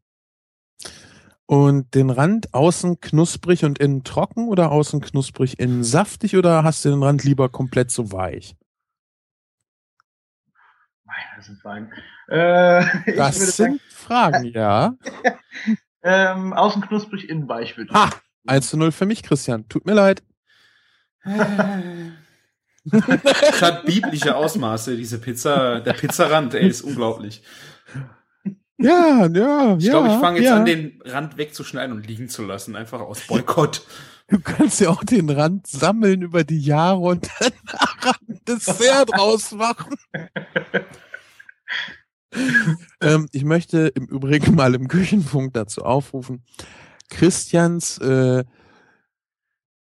Und 1.49 1.95
den 1.95 2.11
Rand 2.11 2.53
außen 2.53 3.01
knusprig 3.01 3.65
und 3.65 3.79
innen 3.79 4.03
trocken 4.03 4.49
oder 4.49 4.71
außen 4.71 5.01
knusprig, 5.01 5.59
innen 5.59 5.83
saftig 5.83 6.35
oder 6.35 6.63
hast 6.63 6.85
du 6.85 6.89
den 6.89 7.01
Rand 7.01 7.23
lieber 7.23 7.49
komplett 7.49 7.89
so 7.89 8.11
weich? 8.11 8.55
Das 11.35 11.45
sind 11.47 11.59
Fragen. 11.59 11.91
Äh, 12.27 12.85
das 13.17 13.39
sind 13.39 13.49
sagen, 13.49 13.79
Fragen, 13.89 14.43
ja. 14.43 14.93
ähm, 16.03 16.53
außen 16.53 16.83
knusprig, 16.83 17.27
innen 17.27 17.49
weich, 17.49 17.75
würde 17.77 17.89
ich 17.89 17.97
Ha! 17.97 18.11
1 18.45 18.69
zu 18.69 18.77
0 18.77 18.91
für 18.91 19.07
mich, 19.07 19.23
Christian. 19.23 19.67
Tut 19.69 19.87
mir 19.87 19.95
leid. 19.95 20.21
das 21.23 21.41
hat 23.63 23.87
biblische 23.87 24.35
Ausmaße, 24.35 24.95
diese 24.95 25.19
Pizza. 25.19 25.79
Der 25.79 25.93
Pizzarand, 25.93 26.53
ey, 26.53 26.67
ist 26.67 26.83
unglaublich. 26.83 27.41
Ja, 28.81 29.27
ja, 29.27 29.75
ich 29.77 29.83
ja. 29.83 29.91
glaube, 29.91 30.07
ich 30.07 30.19
fange 30.19 30.39
jetzt 30.39 30.47
ja. 30.47 30.55
an, 30.55 30.65
den 30.65 31.01
Rand 31.03 31.37
wegzuschneiden 31.37 31.95
und 31.95 32.07
liegen 32.07 32.29
zu 32.29 32.43
lassen, 32.43 32.75
einfach 32.75 33.01
aus 33.01 33.27
Boykott. 33.27 33.85
Du 34.29 34.39
kannst 34.39 34.79
ja 34.79 34.89
auch 34.89 35.03
den 35.03 35.29
Rand 35.29 35.67
sammeln 35.67 36.21
über 36.21 36.43
die 36.43 36.61
Jahre 36.61 36.99
und 36.99 37.29
dann 37.39 37.51
ein 38.27 38.39
Dessert 38.47 39.09
draus 39.11 39.51
machen. 39.51 39.95
ähm, 43.01 43.27
ich 43.33 43.43
möchte 43.43 43.87
im 43.87 44.05
Übrigen 44.05 44.55
mal 44.55 44.75
im 44.75 44.87
Küchenfunk 44.87 45.53
dazu 45.53 45.83
aufrufen, 45.83 46.43
Christians 47.09 47.97
äh, 47.97 48.45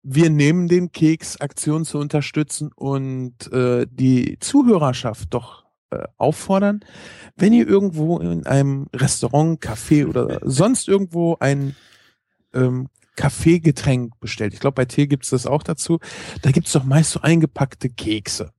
wir 0.03 0.29
nehmen 0.31 0.67
den 0.67 0.91
Keks 0.91 1.39
Aktion 1.39 1.85
zu 1.85 1.99
unterstützen 1.99 2.71
und 2.73 3.51
äh, 3.51 3.85
die 3.89 4.39
Zuhörerschaft 4.39 5.33
doch 5.33 5.65
äh, 5.91 6.07
auffordern, 6.17 6.81
wenn 7.35 7.53
ihr 7.53 7.67
irgendwo 7.67 8.19
in 8.19 8.45
einem 8.45 8.87
Restaurant, 8.95 9.61
Café 9.61 10.07
oder 10.07 10.39
sonst 10.43 10.87
irgendwo 10.87 11.37
ein 11.39 11.75
ähm, 12.53 12.87
Kaffeegetränk 13.15 14.19
bestellt, 14.19 14.53
ich 14.53 14.59
glaube, 14.59 14.75
bei 14.75 14.85
Tee 14.85 15.07
gibt's 15.07 15.29
das 15.29 15.45
auch 15.45 15.63
dazu, 15.63 15.99
da 16.41 16.51
gibt's 16.51 16.71
doch 16.71 16.83
meist 16.83 17.11
so 17.11 17.21
eingepackte 17.21 17.89
Kekse. 17.89 18.51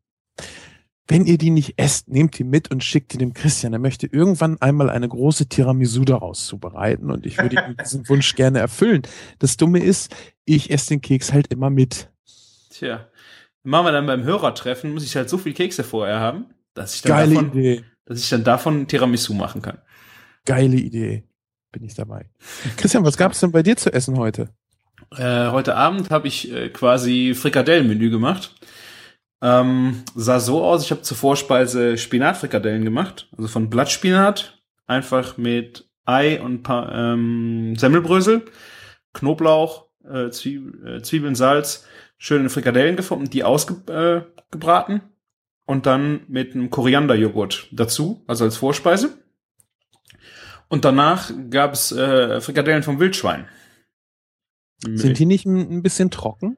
Wenn 1.08 1.24
ihr 1.26 1.36
die 1.36 1.50
nicht 1.50 1.74
esst, 1.78 2.08
nehmt 2.08 2.38
die 2.38 2.44
mit 2.44 2.70
und 2.70 2.84
schickt 2.84 3.12
die 3.12 3.18
dem 3.18 3.32
Christian. 3.34 3.72
Er 3.72 3.80
möchte 3.80 4.06
irgendwann 4.06 4.60
einmal 4.60 4.88
eine 4.88 5.08
große 5.08 5.48
Tiramisu 5.48 6.04
daraus 6.04 6.46
zubereiten 6.46 7.10
und 7.10 7.26
ich 7.26 7.38
würde 7.38 7.56
ihm 7.56 7.76
diesen 7.76 8.08
Wunsch 8.08 8.34
gerne 8.34 8.60
erfüllen. 8.60 9.02
Das 9.38 9.56
Dumme 9.56 9.80
ist, 9.80 10.14
ich 10.44 10.70
esse 10.70 10.90
den 10.90 11.00
Keks 11.00 11.32
halt 11.32 11.48
immer 11.48 11.70
mit. 11.70 12.08
Tja, 12.70 13.08
machen 13.62 13.86
wir 13.86 13.92
dann 13.92 14.06
beim 14.06 14.22
Hörertreffen, 14.22 14.92
muss 14.92 15.04
ich 15.04 15.16
halt 15.16 15.28
so 15.28 15.38
viel 15.38 15.54
Kekse 15.54 15.82
vorher 15.82 16.20
haben, 16.20 16.46
dass 16.74 16.94
ich 16.94 17.02
dann 17.02 17.10
Geile 17.10 17.34
davon, 17.34 17.50
Idee. 17.50 17.84
dass 18.04 18.18
ich 18.18 18.28
dann 18.28 18.44
davon 18.44 18.86
Tiramisu 18.86 19.34
machen 19.34 19.62
kann. 19.62 19.78
Geile 20.44 20.76
Idee. 20.76 21.24
Bin 21.70 21.84
ich 21.84 21.94
dabei. 21.94 22.30
Christian, 22.76 23.04
was 23.04 23.16
gab's 23.16 23.40
denn 23.40 23.52
bei 23.52 23.62
dir 23.62 23.76
zu 23.76 23.92
essen 23.92 24.18
heute? 24.18 24.50
Äh, 25.16 25.50
heute 25.50 25.74
Abend 25.74 26.10
habe 26.10 26.28
ich 26.28 26.52
äh, 26.52 26.68
quasi 26.68 27.34
Frikadellenmenü 27.34 28.10
gemacht. 28.10 28.54
Ähm, 29.42 30.04
sah 30.14 30.38
so 30.38 30.62
aus, 30.62 30.84
ich 30.84 30.90
habe 30.90 31.02
zur 31.02 31.16
Vorspeise 31.16 31.98
Spinatfrikadellen 31.98 32.84
gemacht, 32.84 33.28
also 33.36 33.48
von 33.48 33.70
Blattspinat, 33.70 34.62
einfach 34.86 35.36
mit 35.36 35.90
Ei 36.04 36.40
und 36.40 36.62
paar 36.62 36.94
ähm, 36.94 37.74
Semmelbrösel, 37.76 38.44
Knoblauch, 39.12 39.86
äh, 40.04 40.26
äh, 40.26 40.30
Zwiebeln, 40.30 41.34
Salz, 41.34 41.86
schöne 42.18 42.50
Frikadellen 42.50 42.96
gefunden, 42.96 43.30
die 43.30 43.42
ausgebraten 43.42 44.96
äh, 44.96 45.00
und 45.66 45.86
dann 45.86 46.20
mit 46.28 46.54
einem 46.54 46.70
Korianderjoghurt 46.70 47.68
dazu, 47.72 48.22
also 48.26 48.44
als 48.44 48.56
Vorspeise. 48.56 49.18
Und 50.68 50.84
danach 50.84 51.30
gab 51.50 51.72
es 51.74 51.92
äh, 51.92 52.40
Frikadellen 52.40 52.82
vom 52.82 52.98
Wildschwein. 52.98 53.46
Sind 54.84 55.18
die 55.18 55.26
nicht 55.26 55.44
ein, 55.46 55.82
bisschen 55.82 56.10
trocken? 56.10 56.56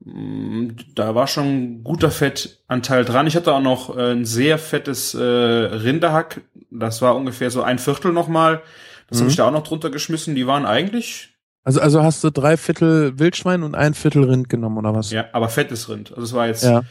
Mm, 0.00 0.70
Da 0.94 1.14
war 1.14 1.26
schon 1.28 1.46
ein 1.46 1.84
guter 1.84 2.10
Fettanteil 2.10 3.04
dran. 3.04 3.26
Ich 3.26 3.36
hatte 3.36 3.52
auch 3.54 3.60
noch 3.62 3.96
äh, 3.96 4.12
ein 4.12 4.24
sehr 4.24 4.58
fettes 4.58 5.14
äh, 5.14 5.22
Rinderhack. 5.22 6.42
Das 6.70 7.00
war 7.00 7.16
ungefähr 7.16 7.50
so 7.50 7.62
ein 7.62 7.78
Viertel 7.78 8.12
nochmal. 8.12 8.62
Das 9.08 9.18
Mhm. 9.18 9.22
habe 9.22 9.30
ich 9.30 9.36
da 9.36 9.46
auch 9.48 9.52
noch 9.52 9.62
drunter 9.64 9.90
geschmissen. 9.90 10.34
Die 10.34 10.46
waren 10.46 10.66
eigentlich, 10.66 11.30
Also, 11.64 11.80
also 11.80 12.02
hast 12.02 12.22
du 12.24 12.30
drei 12.30 12.56
Viertel 12.56 13.18
Wildschwein 13.18 13.62
und 13.62 13.74
ein 13.76 13.94
Viertel 13.94 14.24
Rind 14.24 14.48
genommen, 14.48 14.78
oder 14.78 14.94
was? 14.94 15.10
ja, 15.10 15.26
aber 15.32 15.48
fettes 15.48 15.88
Rind. 15.88 16.10
Also 16.10 16.22
es 16.24 16.32
war 16.32 16.48
jetzt, 16.48 16.64
Ja. 16.64 16.82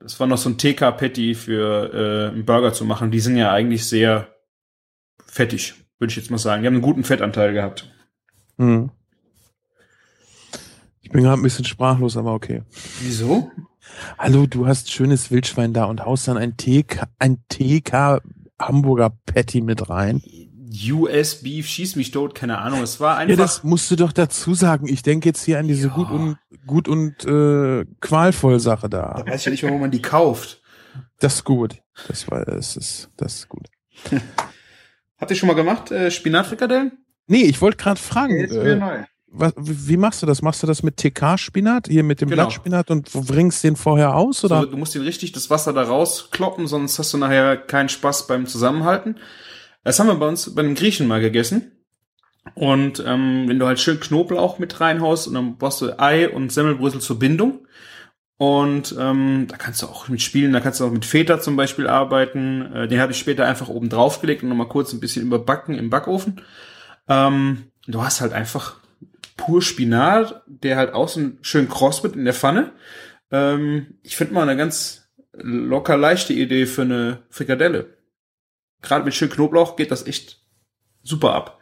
Das 0.00 0.18
war 0.18 0.26
noch 0.26 0.38
so 0.38 0.48
ein 0.48 0.58
TK-Patty 0.58 1.34
für 1.34 1.92
äh, 1.92 2.32
einen 2.32 2.44
Burger 2.44 2.72
zu 2.72 2.84
machen. 2.84 3.10
Die 3.10 3.20
sind 3.20 3.36
ja 3.36 3.52
eigentlich 3.52 3.86
sehr 3.86 4.34
fettig, 5.26 5.74
würde 5.98 6.10
ich 6.10 6.16
jetzt 6.16 6.30
mal 6.30 6.38
sagen. 6.38 6.62
Die 6.62 6.66
haben 6.66 6.74
einen 6.74 6.82
guten 6.82 7.04
Fettanteil 7.04 7.52
gehabt. 7.52 7.92
Mhm. 8.56 8.90
Ich 11.02 11.10
bin 11.10 11.22
gerade 11.22 11.40
ein 11.40 11.42
bisschen 11.42 11.64
sprachlos, 11.64 12.16
aber 12.16 12.32
okay. 12.32 12.62
Wieso? 13.00 13.50
Hallo, 14.18 14.46
du 14.46 14.66
hast 14.66 14.90
schönes 14.90 15.30
Wildschwein 15.30 15.72
da 15.72 15.84
und 15.84 16.04
haust 16.04 16.28
dann 16.28 16.38
ein 16.38 16.56
TK, 16.56 17.06
ein 17.18 17.38
TK 17.48 18.22
Hamburger 18.58 19.12
Patty 19.26 19.60
mit 19.60 19.90
rein. 19.90 20.22
US 20.92 21.42
Beef, 21.42 21.66
schieß 21.66 21.96
mich 21.96 22.10
tot, 22.12 22.34
keine 22.34 22.58
Ahnung. 22.58 22.82
Es 22.82 23.00
war 23.00 23.14
Ja, 23.14 23.18
einfach. 23.18 23.36
das 23.36 23.64
musst 23.64 23.90
du 23.90 23.96
doch 23.96 24.12
dazu 24.12 24.54
sagen. 24.54 24.86
Ich 24.88 25.02
denke 25.02 25.28
jetzt 25.28 25.44
hier 25.44 25.58
an 25.58 25.66
diese 25.68 25.88
Ja. 25.88 25.94
gut 25.94 26.10
und 26.10 26.36
gut 26.66 26.86
und 26.88 27.24
äh, 27.24 27.84
qualvoll 28.00 28.60
Sache 28.60 28.88
da. 28.88 29.22
da 29.24 29.30
weiß 29.32 29.40
ich 29.40 29.44
ja 29.46 29.50
nicht 29.50 29.62
mal, 29.64 29.72
wo 29.72 29.78
man 29.78 29.90
die 29.90 30.02
kauft. 30.02 30.62
Das 31.18 31.34
ist 31.36 31.44
gut. 31.44 31.76
Das 32.08 32.30
war 32.30 32.44
das 32.44 32.76
ist 32.76 33.10
das 33.16 33.34
ist 33.34 33.48
gut. 33.48 33.66
Habt 35.18 35.30
ihr 35.30 35.36
schon 35.36 35.48
mal 35.48 35.54
gemacht, 35.54 35.90
äh, 35.90 36.10
Spinatfrikadellen? 36.10 36.92
Nee, 37.26 37.42
ich 37.42 37.60
wollte 37.60 37.76
gerade 37.76 38.00
fragen, 38.00 38.38
Jetzt 38.40 38.54
äh, 38.54 38.76
neu. 38.76 39.04
was, 39.28 39.52
wie 39.56 39.96
machst 39.96 40.22
du 40.22 40.26
das? 40.26 40.40
Machst 40.42 40.62
du 40.62 40.66
das 40.66 40.82
mit 40.82 40.96
TK-Spinat, 40.96 41.88
hier 41.88 42.02
mit 42.04 42.20
dem 42.20 42.30
Genau. 42.30 42.44
Blattspinat 42.44 42.90
und 42.90 43.10
bringst 43.12 43.62
den 43.62 43.76
vorher 43.76 44.14
aus 44.16 44.44
oder? 44.44 44.60
So, 44.62 44.66
du 44.66 44.76
musst 44.76 44.94
den 44.94 45.02
richtig 45.02 45.32
das 45.32 45.50
Wasser 45.50 45.72
da 45.72 45.82
rauskloppen, 45.82 46.66
sonst 46.66 46.98
hast 46.98 47.12
du 47.12 47.18
nachher 47.18 47.56
keinen 47.56 47.88
Spaß 47.88 48.26
beim 48.26 48.46
Zusammenhalten. 48.46 49.16
Das 49.84 49.98
haben 49.98 50.08
wir 50.08 50.14
bei 50.14 50.28
uns 50.28 50.54
bei 50.54 50.62
einem 50.62 50.74
Griechen 50.74 51.06
mal 51.06 51.20
gegessen. 51.20 51.72
Und 52.54 53.02
ähm, 53.06 53.44
wenn 53.48 53.58
du 53.58 53.66
halt 53.66 53.80
schön 53.80 54.00
Knoblauch 54.00 54.58
mit 54.58 54.80
reinhaust 54.80 55.28
und 55.28 55.34
dann 55.34 55.58
brauchst 55.58 55.80
du 55.82 55.98
Ei 55.98 56.28
und 56.28 56.52
Semmelbrösel 56.52 57.00
zur 57.00 57.18
Bindung. 57.18 57.66
Und 58.36 58.96
ähm, 58.98 59.46
da 59.48 59.56
kannst 59.58 59.82
du 59.82 59.86
auch 59.86 60.08
mit 60.08 60.22
spielen, 60.22 60.54
da 60.54 60.60
kannst 60.60 60.80
du 60.80 60.86
auch 60.86 60.90
mit 60.90 61.04
Feta 61.04 61.40
zum 61.40 61.56
Beispiel 61.56 61.86
arbeiten. 61.86 62.72
Äh, 62.74 62.88
den 62.88 63.00
habe 63.00 63.12
ich 63.12 63.18
später 63.18 63.46
einfach 63.46 63.68
oben 63.68 63.90
drauf 63.90 64.22
gelegt 64.22 64.42
und 64.42 64.48
nochmal 64.48 64.68
kurz 64.68 64.92
ein 64.92 65.00
bisschen 65.00 65.26
überbacken 65.26 65.76
im 65.76 65.90
Backofen. 65.90 66.40
Ähm, 67.06 67.64
du 67.86 68.02
hast 68.02 68.22
halt 68.22 68.32
einfach 68.32 68.76
pur 69.36 69.60
Spinat, 69.60 70.42
der 70.46 70.76
halt 70.76 70.94
außen 70.94 71.38
schön 71.42 71.68
kross 71.68 72.02
wird 72.02 72.16
in 72.16 72.24
der 72.24 72.32
Pfanne. 72.32 72.72
Ähm, 73.30 73.98
ich 74.02 74.16
finde 74.16 74.32
mal 74.32 74.48
eine 74.48 74.56
ganz 74.56 75.10
locker 75.32 75.98
leichte 75.98 76.32
Idee 76.32 76.64
für 76.64 76.82
eine 76.82 77.18
Frikadelle. 77.28 77.94
Gerade 78.82 79.04
mit 79.04 79.14
schön 79.14 79.30
Knoblauch 79.30 79.76
geht 79.76 79.90
das 79.90 80.06
echt 80.06 80.40
super 81.02 81.34
ab. 81.34 81.58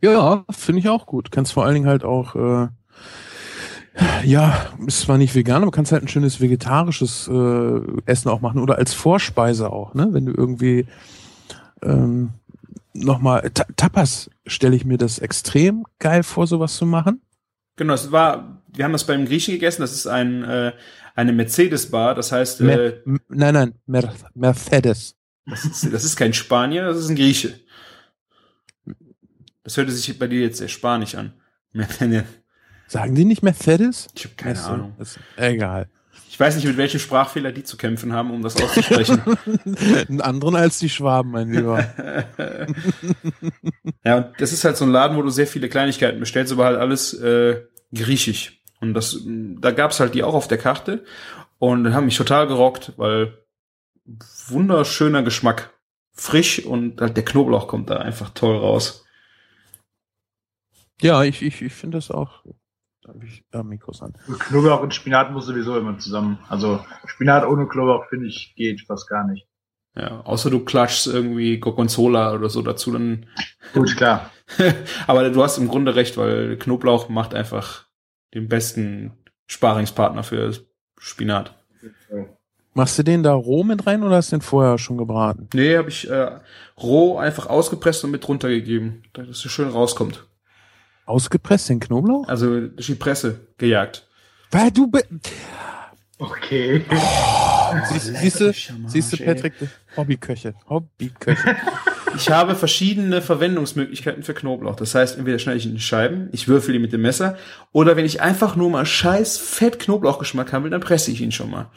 Ja, 0.00 0.44
finde 0.50 0.80
ich 0.80 0.88
auch 0.88 1.06
gut. 1.06 1.30
Kannst 1.32 1.52
vor 1.52 1.64
allen 1.64 1.74
Dingen 1.74 1.88
halt 1.88 2.04
auch, 2.04 2.34
äh, 2.34 2.68
ja, 4.24 4.66
ist 4.86 5.00
zwar 5.00 5.18
nicht 5.18 5.34
vegan, 5.34 5.62
aber 5.62 5.72
kannst 5.72 5.92
halt 5.92 6.02
ein 6.02 6.08
schönes 6.08 6.40
vegetarisches 6.40 7.28
äh, 7.28 7.80
Essen 8.06 8.28
auch 8.28 8.40
machen 8.40 8.60
oder 8.60 8.76
als 8.78 8.94
Vorspeise 8.94 9.72
auch, 9.72 9.94
ne? 9.94 10.08
Wenn 10.12 10.26
du 10.26 10.32
irgendwie 10.32 10.86
ähm, 11.82 12.30
nochmal 12.92 13.50
Ta 13.50 13.64
Tapas 13.76 14.30
stelle 14.46 14.76
ich 14.76 14.84
mir 14.84 14.98
das 14.98 15.18
extrem 15.18 15.84
geil 15.98 16.22
vor, 16.22 16.46
sowas 16.46 16.76
zu 16.76 16.86
machen. 16.86 17.20
Genau, 17.76 17.94
es 17.94 18.10
war, 18.10 18.62
wir 18.72 18.84
haben 18.84 18.92
das 18.92 19.06
beim 19.06 19.26
Griechen 19.26 19.54
gegessen, 19.54 19.82
das 19.82 19.92
ist 19.92 20.06
ein, 20.06 20.42
äh, 20.42 20.72
eine 21.18 21.32
Mercedes-Bar, 21.32 22.14
das 22.14 22.30
heißt, 22.30 22.60
äh, 22.60 22.64
Mer 22.64 23.06
M- 23.06 23.20
nein, 23.28 23.54
nein, 23.54 23.74
Mer 23.86 24.14
Mercedes. 24.34 25.16
das, 25.46 25.64
ist, 25.64 25.92
das 25.92 26.04
ist 26.04 26.16
kein 26.16 26.32
Spanier, 26.32 26.84
das 26.84 26.98
ist 26.98 27.08
ein 27.08 27.16
Grieche. 27.16 27.58
Das 29.64 29.76
hörte 29.76 29.90
sich 29.90 30.16
bei 30.18 30.28
dir 30.28 30.40
jetzt 30.40 30.58
sehr 30.58 30.68
spanisch 30.68 31.16
an. 31.16 31.32
Sagen 32.86 33.14
die 33.16 33.24
nicht 33.24 33.42
Mercedes? 33.42 34.06
Ich 34.14 34.24
habe 34.24 34.34
keine 34.36 34.54
Mercedes. 34.54 34.72
Ahnung. 34.72 34.94
Ist 34.98 35.18
egal. 35.36 35.88
Ich 36.30 36.38
weiß 36.38 36.54
nicht, 36.54 36.66
mit 36.66 36.76
welchem 36.76 37.00
Sprachfehler 37.00 37.50
die 37.50 37.64
zu 37.64 37.76
kämpfen 37.76 38.12
haben, 38.12 38.30
um 38.30 38.40
das 38.42 38.54
auszusprechen. 38.62 39.20
Einen 40.08 40.20
anderen 40.20 40.54
als 40.54 40.78
die 40.78 40.88
Schwaben, 40.88 41.32
mein 41.32 41.50
Lieber. 41.52 41.84
ja, 44.04 44.16
und 44.18 44.26
das 44.40 44.52
ist 44.52 44.62
halt 44.64 44.76
so 44.76 44.84
ein 44.84 44.92
Laden, 44.92 45.16
wo 45.16 45.22
du 45.22 45.30
sehr 45.30 45.48
viele 45.48 45.68
Kleinigkeiten 45.68 46.20
bestellst, 46.20 46.52
aber 46.52 46.66
halt 46.66 46.78
alles 46.78 47.12
äh, 47.14 47.62
griechisch. 47.92 48.57
Und 48.80 48.94
das, 48.94 49.18
da 49.26 49.70
gab's 49.72 50.00
halt 50.00 50.14
die 50.14 50.22
auch 50.22 50.34
auf 50.34 50.48
der 50.48 50.58
Karte 50.58 51.04
und 51.58 51.92
haben 51.92 52.06
mich 52.06 52.16
total 52.16 52.46
gerockt, 52.46 52.92
weil 52.96 53.38
wunderschöner 54.48 55.22
Geschmack. 55.22 55.74
Frisch 56.12 56.64
und 56.64 57.00
halt 57.00 57.16
der 57.16 57.24
Knoblauch 57.24 57.68
kommt 57.68 57.90
da 57.90 57.98
einfach 57.98 58.30
toll 58.30 58.56
raus. 58.56 59.04
Ja, 61.00 61.22
ich, 61.22 61.42
ich, 61.42 61.62
ich 61.62 61.72
finde 61.72 61.98
das 61.98 62.10
auch. 62.10 62.44
Da 63.02 63.10
habe 63.10 63.24
ich 63.24 63.44
äh, 63.52 63.62
Mikros 63.62 64.02
an. 64.02 64.14
Knoblauch 64.26 64.82
und 64.82 64.94
Spinat 64.94 65.30
muss 65.30 65.46
sowieso 65.46 65.78
immer 65.78 65.98
zusammen. 65.98 66.38
Also 66.48 66.84
Spinat 67.06 67.46
ohne 67.46 67.68
Knoblauch, 67.68 68.08
finde 68.08 68.26
ich, 68.26 68.54
geht 68.56 68.80
fast 68.86 69.08
gar 69.08 69.26
nicht. 69.26 69.46
Ja, 69.94 70.20
außer 70.20 70.50
du 70.50 70.64
klatschst 70.64 71.06
irgendwie 71.06 71.58
Gorgonzola 71.58 72.32
oder 72.32 72.48
so 72.48 72.62
dazu, 72.62 72.92
dann. 72.92 73.26
Gut, 73.74 73.96
klar. 73.96 74.30
aber 75.06 75.28
du 75.30 75.42
hast 75.42 75.58
im 75.58 75.68
Grunde 75.68 75.94
recht, 75.94 76.16
weil 76.16 76.56
Knoblauch 76.56 77.08
macht 77.08 77.34
einfach 77.34 77.87
den 78.34 78.48
besten 78.48 79.12
Sparingspartner 79.46 80.22
für 80.22 80.52
Spinat. 80.98 81.54
Machst 82.74 82.98
du 82.98 83.02
den 83.02 83.22
da 83.22 83.32
roh 83.32 83.64
mit 83.64 83.86
rein 83.86 84.02
oder 84.02 84.16
hast 84.16 84.30
du 84.32 84.36
den 84.36 84.42
vorher 84.42 84.78
schon 84.78 84.98
gebraten? 84.98 85.48
Nee, 85.54 85.76
habe 85.76 85.88
ich 85.88 86.08
äh, 86.08 86.38
roh 86.80 87.18
einfach 87.18 87.46
ausgepresst 87.46 88.04
und 88.04 88.10
mit 88.10 88.26
drunter 88.26 88.48
gegeben, 88.48 89.02
dass 89.14 89.28
es 89.28 89.40
schön 89.50 89.68
rauskommt. 89.68 90.26
Ausgepresst, 91.06 91.70
den 91.70 91.80
Knoblauch? 91.80 92.28
Also 92.28 92.68
durch 92.68 92.86
die 92.86 92.94
Presse 92.94 93.40
gejagt. 93.56 94.06
Weil 94.50 94.70
du 94.70 94.86
be 94.88 95.02
Okay. 96.20 96.84
siehst, 97.90 98.16
siehst 98.16 98.40
du, 98.40 98.52
siehst 98.86 99.12
du, 99.12 99.24
Patrick, 99.24 99.54
Hobbyköche, 99.96 100.54
Hobbyköche. 100.68 101.56
Ich 102.18 102.30
habe 102.30 102.56
verschiedene 102.56 103.22
Verwendungsmöglichkeiten 103.22 104.24
für 104.24 104.34
Knoblauch. 104.34 104.74
Das 104.74 104.92
heißt, 104.92 105.18
entweder 105.18 105.38
schneide 105.38 105.58
ich 105.58 105.66
ihn 105.66 105.72
in 105.72 105.78
Scheiben, 105.78 106.28
ich 106.32 106.48
würfel 106.48 106.74
ihn 106.74 106.82
mit 106.82 106.92
dem 106.92 107.02
Messer, 107.02 107.36
oder 107.70 107.96
wenn 107.96 108.04
ich 108.04 108.20
einfach 108.20 108.56
nur 108.56 108.70
mal 108.70 108.84
scheiß 108.84 109.38
Fett 109.38 109.78
Knoblauchgeschmack 109.78 110.52
haben 110.52 110.64
will, 110.64 110.72
dann 110.72 110.80
presse 110.80 111.12
ich 111.12 111.20
ihn 111.20 111.30
schon 111.30 111.50
mal. 111.50 111.70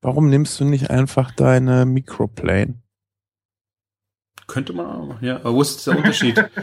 Warum 0.00 0.30
nimmst 0.30 0.58
du 0.58 0.64
nicht 0.64 0.88
einfach 0.88 1.32
deine 1.32 1.84
Microplane? 1.84 2.82
Könnte 4.46 4.72
man 4.72 4.86
auch 4.86 5.06
machen, 5.06 5.26
ja. 5.26 5.36
Aber 5.36 5.52
wo 5.52 5.62
ist 5.62 5.86
der 5.86 5.96
Unterschied? 5.96 6.42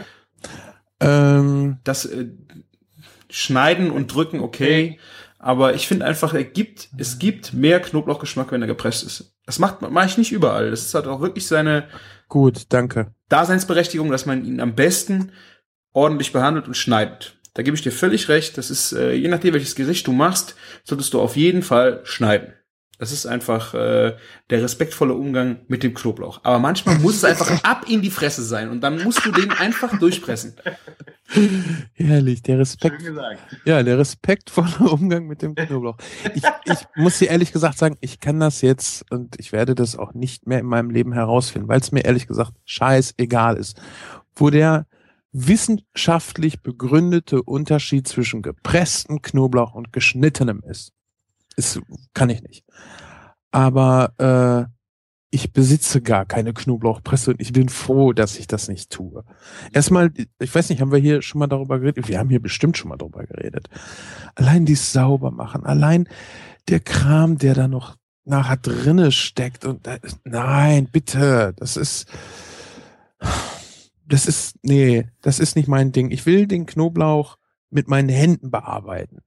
Ähm, 1.04 1.78
das 1.82 2.04
äh, 2.04 2.28
Schneiden 3.28 3.90
und 3.90 4.14
Drücken, 4.14 4.38
okay. 4.38 5.00
Aber 5.40 5.74
ich 5.74 5.88
finde 5.88 6.06
einfach, 6.06 6.32
er 6.32 6.44
gibt, 6.44 6.90
es 6.96 7.18
gibt 7.18 7.52
mehr 7.52 7.80
Knoblauchgeschmack, 7.80 8.52
wenn 8.52 8.62
er 8.62 8.68
gepresst 8.68 9.02
ist. 9.02 9.34
Das 9.44 9.58
macht 9.58 9.82
mache 9.82 10.06
ich 10.06 10.16
nicht 10.16 10.30
überall. 10.30 10.70
Das 10.70 10.82
ist 10.82 10.94
halt 10.94 11.08
auch 11.08 11.20
wirklich 11.20 11.48
seine 11.48 11.88
gut, 12.32 12.64
danke. 12.70 13.14
Daseinsberechtigung, 13.28 14.10
dass 14.10 14.24
man 14.24 14.46
ihn 14.46 14.58
am 14.58 14.74
besten 14.74 15.32
ordentlich 15.92 16.32
behandelt 16.32 16.66
und 16.66 16.78
schneidet. 16.78 17.38
Da 17.52 17.62
gebe 17.62 17.76
ich 17.76 17.82
dir 17.82 17.92
völlig 17.92 18.30
recht. 18.30 18.56
Das 18.56 18.70
ist, 18.70 18.92
äh, 18.92 19.12
je 19.12 19.28
nachdem, 19.28 19.52
welches 19.52 19.74
Gericht 19.74 20.06
du 20.06 20.12
machst, 20.12 20.56
solltest 20.82 21.12
du 21.12 21.20
auf 21.20 21.36
jeden 21.36 21.62
Fall 21.62 22.00
schneiden. 22.04 22.54
Das 23.02 23.10
ist 23.10 23.26
einfach 23.26 23.74
äh, 23.74 24.14
der 24.48 24.62
respektvolle 24.62 25.14
Umgang 25.14 25.62
mit 25.66 25.82
dem 25.82 25.92
Knoblauch. 25.92 26.38
Aber 26.44 26.60
manchmal 26.60 27.00
muss 27.00 27.16
es 27.16 27.24
einfach 27.24 27.64
ab 27.64 27.84
in 27.88 28.00
die 28.00 28.10
Fresse 28.10 28.44
sein 28.44 28.70
und 28.70 28.80
dann 28.80 29.02
musst 29.02 29.26
du 29.26 29.32
den 29.32 29.50
einfach 29.50 29.98
durchpressen. 29.98 30.54
Herrlich, 31.94 32.42
der 32.42 32.60
Respekt. 32.60 33.02
Ja, 33.64 33.82
der 33.82 33.98
respektvolle 33.98 34.88
Umgang 34.88 35.26
mit 35.26 35.42
dem 35.42 35.56
Knoblauch. 35.56 35.96
Ich, 36.32 36.44
ich 36.66 36.78
muss 36.94 37.18
dir 37.18 37.30
ehrlich 37.30 37.50
gesagt 37.50 37.76
sagen, 37.76 37.96
ich 38.00 38.20
kann 38.20 38.38
das 38.38 38.60
jetzt 38.60 39.10
und 39.10 39.34
ich 39.40 39.50
werde 39.50 39.74
das 39.74 39.96
auch 39.96 40.14
nicht 40.14 40.46
mehr 40.46 40.60
in 40.60 40.66
meinem 40.66 40.90
Leben 40.90 41.12
herausfinden, 41.12 41.66
weil 41.66 41.80
es 41.80 41.90
mir 41.90 42.04
ehrlich 42.04 42.28
gesagt 42.28 42.52
scheißegal 42.66 43.56
ist, 43.56 43.82
wo 44.36 44.48
der 44.48 44.86
wissenschaftlich 45.32 46.62
begründete 46.62 47.42
Unterschied 47.42 48.06
zwischen 48.06 48.42
gepresstem 48.42 49.22
Knoblauch 49.22 49.74
und 49.74 49.92
geschnittenem 49.92 50.62
ist. 50.64 50.92
Ist, 51.56 51.80
kann 52.14 52.30
ich 52.30 52.42
nicht. 52.42 52.64
Aber 53.50 54.68
äh, 54.68 54.72
ich 55.34 55.52
besitze 55.52 56.02
gar 56.02 56.26
keine 56.26 56.52
Knoblauchpresse 56.52 57.30
und 57.30 57.40
ich 57.40 57.52
bin 57.52 57.70
froh, 57.70 58.12
dass 58.12 58.38
ich 58.38 58.46
das 58.46 58.68
nicht 58.68 58.90
tue. 58.90 59.24
Erstmal, 59.72 60.12
ich 60.38 60.54
weiß 60.54 60.68
nicht, 60.68 60.82
haben 60.82 60.92
wir 60.92 60.98
hier 60.98 61.22
schon 61.22 61.38
mal 61.38 61.46
darüber 61.46 61.78
geredet? 61.78 62.06
Wir 62.08 62.18
haben 62.18 62.28
hier 62.28 62.42
bestimmt 62.42 62.76
schon 62.76 62.90
mal 62.90 62.98
darüber 62.98 63.24
geredet. 63.24 63.68
Allein 64.34 64.66
die 64.66 64.74
sauber 64.74 65.30
machen, 65.30 65.64
allein 65.64 66.06
der 66.68 66.80
Kram, 66.80 67.38
der 67.38 67.54
da 67.54 67.66
noch 67.66 67.96
nachher 68.24 68.58
drinne 68.58 69.10
steckt 69.10 69.64
und 69.64 69.86
da, 69.86 69.96
nein, 70.24 70.88
bitte, 70.92 71.54
das 71.56 71.76
ist 71.78 72.06
das 74.06 74.26
ist 74.26 74.58
nee, 74.62 75.08
das 75.22 75.40
ist 75.40 75.56
nicht 75.56 75.68
mein 75.68 75.92
Ding. 75.92 76.10
Ich 76.10 76.26
will 76.26 76.46
den 76.46 76.66
Knoblauch 76.66 77.38
mit 77.70 77.88
meinen 77.88 78.10
Händen 78.10 78.50
bearbeiten. 78.50 79.20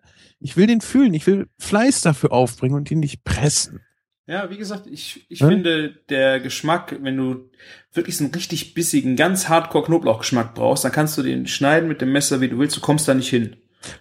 Ich 0.46 0.56
will 0.56 0.68
den 0.68 0.80
fühlen, 0.80 1.16
ich 1.16 1.26
will 1.26 1.48
Fleiß 1.58 2.02
dafür 2.02 2.32
aufbringen 2.32 2.76
und 2.76 2.92
ihn 2.92 3.00
nicht 3.00 3.24
pressen. 3.24 3.82
Ja, 4.28 4.52
wie 4.52 4.58
gesagt, 4.58 4.86
ich, 4.86 5.26
ich 5.28 5.40
hm? 5.40 5.50
finde, 5.50 5.90
der 6.10 6.40
Geschmack, 6.40 6.96
wenn 7.02 7.18
du 7.18 7.50
wirklich 7.92 8.16
so 8.16 8.24
einen 8.24 8.34
richtig 8.34 8.76
bissigen, 8.76 9.16
ganz 9.16 9.50
hardcore 9.50 9.86
Knoblauchgeschmack 9.86 10.54
brauchst, 10.54 10.84
dann 10.84 10.92
kannst 10.92 11.18
du 11.18 11.24
den 11.24 11.48
schneiden 11.48 11.90
mit 11.90 12.00
dem 12.00 12.12
Messer, 12.12 12.42
wie 12.42 12.48
du 12.48 12.60
willst, 12.60 12.78
du 12.78 12.82
kommst 12.82 13.08
da 13.08 13.16
nicht 13.16 13.30
hin. 13.30 13.56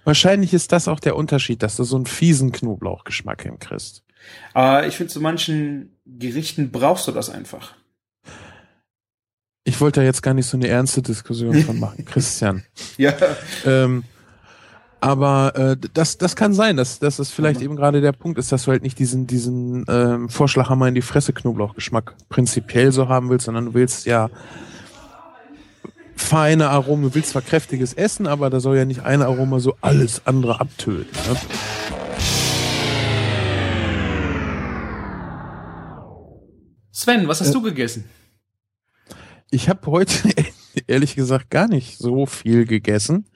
Wahrscheinlich 0.05 0.53
ist 0.53 0.71
das 0.73 0.87
auch 0.87 1.01
der 1.01 1.17
Unterschied, 1.17 1.63
dass 1.63 1.77
du 1.77 1.85
so 1.85 1.97
einen 1.97 2.05
fiesen 2.05 2.53
Knoblauchgeschmack 2.53 3.43
hinkriegst. 3.43 4.05
Aber 4.53 4.87
ich 4.87 4.99
finde, 4.99 5.15
zu 5.15 5.23
manchen 5.23 5.97
Gerichten 6.05 6.71
brauchst 6.73 7.09
du 7.09 7.13
das 7.13 7.31
einfach. 7.31 7.75
Ich 9.65 9.81
wollte 9.81 10.01
da 10.01 10.05
jetzt 10.05 10.21
gar 10.21 10.35
nicht 10.35 10.47
so 10.47 10.59
eine 10.59 10.69
ernste 10.69 11.01
Diskussion 11.01 11.55
von 11.63 11.81
machen, 11.81 12.05
Christian. 12.05 12.65
ja. 12.99 13.15
Ähm, 13.65 14.05
aber 15.05 15.55
äh, 15.55 15.77
das, 15.93 16.17
das 16.17 16.35
kann 16.35 16.55
sein, 16.55 16.79
dass, 16.79 16.99
dass 16.99 17.19
es 17.19 17.31
vielleicht 17.31 17.61
mhm. 17.61 17.67
eben 17.67 17.77
gerade 17.77 18.01
der 18.01 18.13
Punkt 18.13 18.39
ist, 18.39 18.51
dass 18.53 18.65
du 18.65 18.71
halt 18.71 18.83
nicht 18.83 18.99
diesen, 18.99 19.27
diesen 19.27 19.85
ähm, 19.87 20.31
Vorschlaghammer 20.31 20.89
in 20.89 20.95
die 20.95 21.03
Fresse 21.03 21.35
Knoblauchgeschmack 21.35 22.15
prinzipiell 22.31 22.91
so 22.91 23.07
haben 23.07 23.29
willst, 23.29 23.45
sondern 23.45 23.67
du 23.67 23.75
willst 23.75 24.07
ja 24.07 24.31
feine 26.17 26.71
Aromen, 26.71 27.03
du 27.03 27.15
willst 27.15 27.33
zwar 27.33 27.43
kräftiges 27.43 27.93
Essen, 27.93 28.27
aber 28.27 28.49
da 28.49 28.61
soll 28.61 28.79
ja 28.79 28.87
nicht 28.87 29.05
ein 29.05 29.21
Aroma 29.21 29.61
so 29.61 29.77
alles 29.83 30.23
andere 30.27 30.59
abtöten. 30.59 31.13
Ne? 31.29 31.37
Sven, 36.93 37.29
was 37.29 37.43
hast 37.43 37.51
äh, 37.51 37.53
du 37.53 37.61
gegessen? 37.61 38.09
Ich 39.51 39.69
habe 39.69 39.87
heute 39.87 40.31
ehrlich 40.87 41.15
gesagt 41.15 41.51
gar 41.51 41.69
nicht 41.69 41.99
so 41.99 42.25
viel 42.25 42.65
gegessen. 42.65 43.27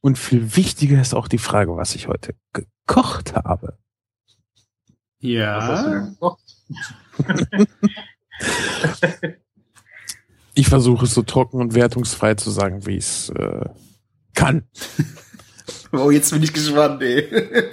Und 0.00 0.18
viel 0.18 0.56
wichtiger 0.56 1.00
ist 1.00 1.14
auch 1.14 1.28
die 1.28 1.38
Frage, 1.38 1.76
was 1.76 1.94
ich 1.94 2.08
heute 2.08 2.34
gekocht 2.52 3.34
habe. 3.34 3.78
Ja. 5.18 6.14
ich 10.54 10.68
versuche 10.68 11.04
es 11.06 11.14
so 11.14 11.22
trocken 11.22 11.60
und 11.60 11.74
wertungsfrei 11.74 12.34
zu 12.34 12.50
sagen, 12.50 12.86
wie 12.86 12.98
ich 12.98 13.04
es 13.04 13.30
äh, 13.30 13.68
kann. 14.34 14.62
Oh, 15.92 16.10
jetzt 16.10 16.30
bin 16.30 16.42
ich 16.42 16.52
gespannt, 16.52 17.02
ey. 17.02 17.28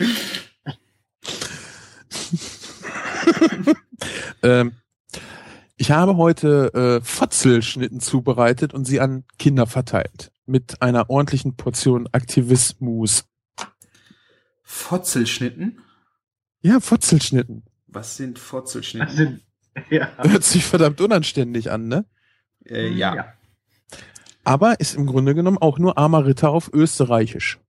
ähm, 4.43 4.73
ich 5.76 5.91
habe 5.91 6.15
heute 6.15 6.73
äh, 6.73 7.02
Fotzelschnitten 7.06 7.99
zubereitet 7.99 8.73
und 8.73 8.86
sie 8.86 9.02
an 9.02 9.26
Kinder 9.38 9.65
verteilt 9.65 10.32
mit 10.45 10.81
einer 10.81 11.10
ordentlichen 11.10 11.55
Portion 11.55 12.08
Aktivismus. 12.12 13.25
Fotzelschnitten? 14.63 15.79
Ja, 16.62 16.79
Fotzelschnitten. 16.79 17.63
Was 17.88 18.17
sind 18.17 18.39
Fotzelschnitten? 18.39 19.15
Sind, 19.15 19.41
ja. 19.89 20.10
Hört 20.17 20.43
sich 20.43 20.65
verdammt 20.65 21.01
unanständig 21.01 21.71
an, 21.71 21.88
ne? 21.88 22.05
Äh, 22.65 22.89
ja. 22.89 23.15
ja. 23.15 23.34
Aber 24.43 24.79
ist 24.79 24.95
im 24.95 25.05
Grunde 25.05 25.34
genommen 25.34 25.58
auch 25.58 25.79
nur 25.79 25.97
armer 25.97 26.25
Ritter 26.25 26.49
auf 26.49 26.71
Österreichisch. 26.73 27.60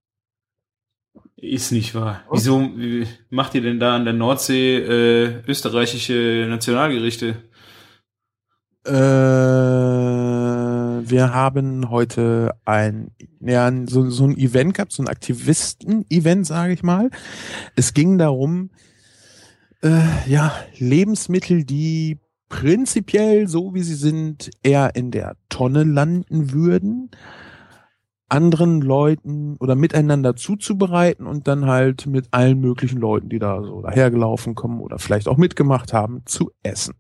Ist 1.36 1.70
nicht 1.70 1.94
wahr. 1.94 2.24
Wieso 2.30 2.60
wie 2.76 3.06
macht 3.28 3.54
ihr 3.54 3.60
denn 3.60 3.78
da 3.78 3.94
an 3.94 4.04
der 4.04 4.14
Nordsee 4.14 4.78
äh, 4.78 5.42
österreichische 5.46 6.46
Nationalgerichte? 6.48 7.42
Äh, 8.84 8.90
wir 11.10 11.32
haben 11.32 11.90
heute 11.90 12.54
ein, 12.64 13.10
ja, 13.40 13.70
so, 13.86 14.08
so 14.10 14.24
ein 14.24 14.36
Event 14.36 14.74
gehabt, 14.74 14.92
so 14.92 15.02
ein 15.02 15.08
Aktivisten-Event, 15.08 16.46
sage 16.46 16.72
ich 16.72 16.82
mal. 16.82 17.10
Es 17.74 17.94
ging 17.94 18.18
darum, 18.18 18.70
äh, 19.82 20.02
ja, 20.26 20.52
Lebensmittel, 20.78 21.64
die 21.64 22.18
prinzipiell, 22.48 23.48
so 23.48 23.74
wie 23.74 23.82
sie 23.82 23.94
sind, 23.94 24.50
eher 24.62 24.94
in 24.94 25.10
der 25.10 25.36
Tonne 25.48 25.84
landen 25.84 26.52
würden, 26.52 27.10
anderen 28.28 28.80
Leuten 28.80 29.56
oder 29.58 29.74
miteinander 29.74 30.34
zuzubereiten 30.34 31.26
und 31.26 31.46
dann 31.46 31.66
halt 31.66 32.06
mit 32.06 32.28
allen 32.32 32.60
möglichen 32.60 32.98
Leuten, 32.98 33.28
die 33.28 33.38
da 33.38 33.62
so 33.62 33.82
dahergelaufen 33.82 34.54
kommen 34.54 34.80
oder 34.80 34.98
vielleicht 34.98 35.28
auch 35.28 35.36
mitgemacht 35.36 35.92
haben, 35.92 36.22
zu 36.26 36.50
essen. 36.62 36.94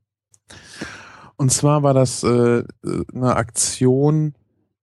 Und 1.36 1.52
zwar 1.52 1.82
war 1.82 1.94
das 1.94 2.22
äh, 2.22 2.64
eine 3.14 3.36
Aktion 3.36 4.34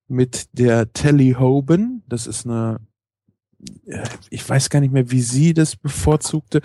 mit 0.07 0.57
der 0.57 0.93
Telly 0.93 1.35
Hoban. 1.39 2.03
Das 2.07 2.27
ist 2.27 2.45
eine, 2.45 2.79
ich 4.29 4.47
weiß 4.47 4.69
gar 4.69 4.79
nicht 4.79 4.93
mehr, 4.93 5.09
wie 5.09 5.21
sie 5.21 5.53
das 5.53 5.75
bevorzugte. 5.75 6.61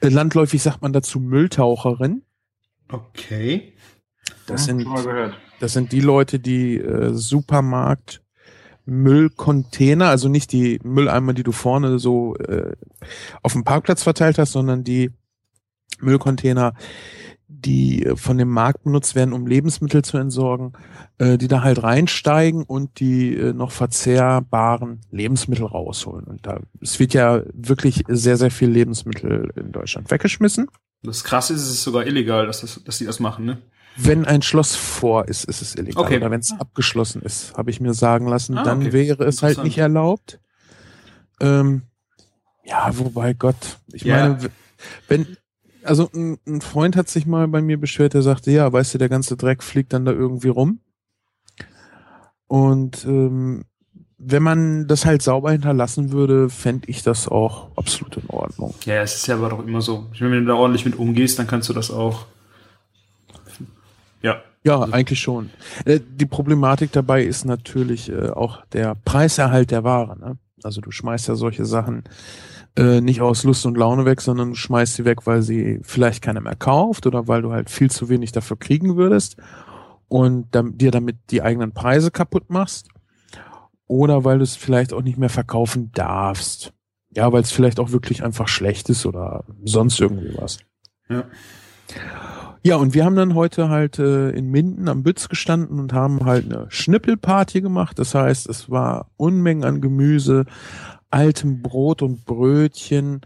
Äh, 0.00 0.08
landläufig 0.08 0.62
sagt 0.62 0.82
man 0.82 0.92
dazu 0.92 1.18
Mülltaucherin. 1.20 2.22
Okay. 2.88 3.72
Das 4.46 4.66
sind, 4.66 4.86
das 5.60 5.72
sind 5.72 5.92
die 5.92 6.00
Leute, 6.00 6.38
die 6.38 6.76
äh, 6.76 7.14
Supermarkt 7.14 8.22
Müllcontainer, 8.84 10.08
also 10.08 10.28
nicht 10.28 10.52
die 10.52 10.80
Mülleimer, 10.82 11.34
die 11.34 11.44
du 11.44 11.52
vorne 11.52 11.98
so 11.98 12.36
äh, 12.36 12.74
auf 13.42 13.52
dem 13.52 13.64
Parkplatz 13.64 14.02
verteilt 14.02 14.38
hast, 14.38 14.52
sondern 14.52 14.82
die 14.82 15.10
Müllcontainer, 16.00 16.74
die 17.60 18.04
äh, 18.04 18.16
von 18.16 18.38
dem 18.38 18.48
Markt 18.48 18.84
benutzt 18.84 19.14
werden, 19.14 19.32
um 19.32 19.46
Lebensmittel 19.46 20.02
zu 20.02 20.18
entsorgen, 20.18 20.72
äh, 21.18 21.38
die 21.38 21.48
da 21.48 21.62
halt 21.62 21.82
reinsteigen 21.82 22.62
und 22.62 23.00
die 23.00 23.36
äh, 23.36 23.52
noch 23.52 23.70
verzehrbaren 23.70 25.00
Lebensmittel 25.10 25.66
rausholen. 25.66 26.24
Und 26.24 26.46
da 26.46 26.60
es 26.80 26.98
wird 26.98 27.14
ja 27.14 27.42
wirklich 27.52 28.04
sehr, 28.08 28.36
sehr 28.36 28.50
viel 28.50 28.68
Lebensmittel 28.68 29.52
in 29.56 29.72
Deutschland 29.72 30.10
weggeschmissen. 30.10 30.68
Das 31.02 31.24
krasse 31.24 31.54
ist, 31.54 31.62
es 31.62 31.70
ist 31.70 31.82
sogar 31.82 32.06
illegal, 32.06 32.46
dass, 32.46 32.60
das, 32.60 32.82
dass 32.84 32.98
die 32.98 33.06
das 33.06 33.20
machen, 33.20 33.44
ne? 33.44 33.58
Wenn 33.96 34.24
ein 34.24 34.40
Schloss 34.40 34.74
vor 34.74 35.28
ist, 35.28 35.44
ist 35.44 35.60
es 35.60 35.74
illegal. 35.74 36.04
Okay. 36.04 36.16
Oder 36.16 36.30
wenn 36.30 36.40
es 36.40 36.52
abgeschlossen 36.58 37.20
ist, 37.20 37.52
habe 37.58 37.70
ich 37.70 37.78
mir 37.78 37.92
sagen 37.92 38.26
lassen, 38.26 38.56
ah, 38.56 38.62
dann 38.62 38.80
okay. 38.80 38.92
wäre 38.92 39.24
es 39.24 39.42
halt 39.42 39.62
nicht 39.62 39.76
erlaubt. 39.76 40.40
Ähm, 41.40 41.82
ja, 42.64 42.90
wobei 42.96 43.34
Gott, 43.34 43.78
ich 43.92 44.02
ja. 44.04 44.28
meine, 44.28 44.50
wenn 45.08 45.36
also 45.84 46.10
ein, 46.14 46.38
ein, 46.46 46.60
Freund 46.60 46.96
hat 46.96 47.08
sich 47.08 47.26
mal 47.26 47.48
bei 47.48 47.62
mir 47.62 47.78
beschwert, 47.78 48.14
der 48.14 48.22
sagte, 48.22 48.50
ja, 48.50 48.72
weißt 48.72 48.94
du, 48.94 48.98
der 48.98 49.08
ganze 49.08 49.36
Dreck 49.36 49.62
fliegt 49.62 49.92
dann 49.92 50.04
da 50.04 50.12
irgendwie 50.12 50.48
rum. 50.48 50.80
Und 52.46 53.04
ähm, 53.04 53.64
wenn 54.18 54.42
man 54.42 54.86
das 54.86 55.04
halt 55.04 55.22
sauber 55.22 55.50
hinterlassen 55.52 56.12
würde, 56.12 56.48
fände 56.48 56.88
ich 56.88 57.02
das 57.02 57.26
auch 57.26 57.76
absolut 57.76 58.16
in 58.18 58.28
Ordnung. 58.28 58.74
Ja, 58.84 59.02
es 59.02 59.16
ist 59.16 59.26
ja 59.26 59.34
aber 59.34 59.48
doch 59.48 59.66
immer 59.66 59.80
so. 59.80 60.06
Ich 60.12 60.20
meine, 60.20 60.34
wenn 60.34 60.44
du 60.44 60.52
da 60.52 60.54
ordentlich 60.54 60.84
mit 60.84 60.96
umgehst, 60.96 61.38
dann 61.38 61.46
kannst 61.46 61.68
du 61.68 61.72
das 61.72 61.90
auch. 61.90 62.26
Ja. 64.20 64.42
Ja, 64.64 64.80
also, 64.80 64.92
eigentlich 64.92 65.18
schon. 65.18 65.50
Äh, 65.84 65.98
die 66.00 66.26
Problematik 66.26 66.92
dabei 66.92 67.24
ist 67.24 67.44
natürlich 67.44 68.10
äh, 68.10 68.28
auch 68.28 68.64
der 68.66 68.94
Preiserhalt 69.04 69.72
der 69.72 69.82
Ware. 69.82 70.16
Ne? 70.18 70.38
Also 70.62 70.80
du 70.80 70.92
schmeißt 70.92 71.26
ja 71.26 71.34
solche 71.34 71.64
Sachen 71.64 72.04
äh, 72.76 73.00
nicht 73.00 73.20
aus 73.20 73.44
Lust 73.44 73.66
und 73.66 73.76
Laune 73.76 74.04
weg, 74.04 74.20
sondern 74.20 74.50
du 74.50 74.54
schmeißt 74.54 74.94
sie 74.94 75.04
weg, 75.04 75.26
weil 75.26 75.42
sie 75.42 75.80
vielleicht 75.82 76.22
keiner 76.22 76.40
mehr 76.40 76.56
kauft 76.56 77.06
oder 77.06 77.28
weil 77.28 77.42
du 77.42 77.52
halt 77.52 77.70
viel 77.70 77.90
zu 77.90 78.08
wenig 78.08 78.32
dafür 78.32 78.58
kriegen 78.58 78.96
würdest 78.96 79.36
und 80.08 80.46
dann, 80.54 80.78
dir 80.78 80.90
damit 80.90 81.16
die 81.30 81.42
eigenen 81.42 81.72
Preise 81.72 82.10
kaputt 82.10 82.50
machst. 82.50 82.88
oder 83.86 84.24
weil 84.24 84.38
du 84.38 84.44
es 84.44 84.56
vielleicht 84.56 84.92
auch 84.94 85.02
nicht 85.02 85.18
mehr 85.18 85.28
verkaufen 85.28 85.90
darfst. 85.92 86.72
Ja, 87.14 87.30
weil 87.30 87.42
es 87.42 87.52
vielleicht 87.52 87.78
auch 87.78 87.92
wirklich 87.92 88.24
einfach 88.24 88.48
schlecht 88.48 88.88
ist 88.88 89.04
oder 89.04 89.44
sonst 89.64 90.00
irgendwie 90.00 90.34
was. 90.36 90.58
Ja. 91.10 91.24
Ja, 92.64 92.76
und 92.76 92.94
wir 92.94 93.04
haben 93.04 93.16
dann 93.16 93.34
heute 93.34 93.68
halt 93.68 93.98
äh, 93.98 94.30
in 94.30 94.50
Minden 94.50 94.88
am 94.88 95.02
Bütz 95.02 95.28
gestanden 95.28 95.80
und 95.80 95.92
haben 95.92 96.24
halt 96.24 96.44
eine 96.44 96.66
Schnippelparty 96.70 97.60
gemacht. 97.60 97.98
Das 97.98 98.14
heißt, 98.14 98.48
es 98.48 98.70
war 98.70 99.10
Unmengen 99.16 99.64
an 99.64 99.80
Gemüse, 99.80 100.46
altem 101.12 101.62
Brot 101.62 102.02
und 102.02 102.24
Brötchen. 102.24 103.20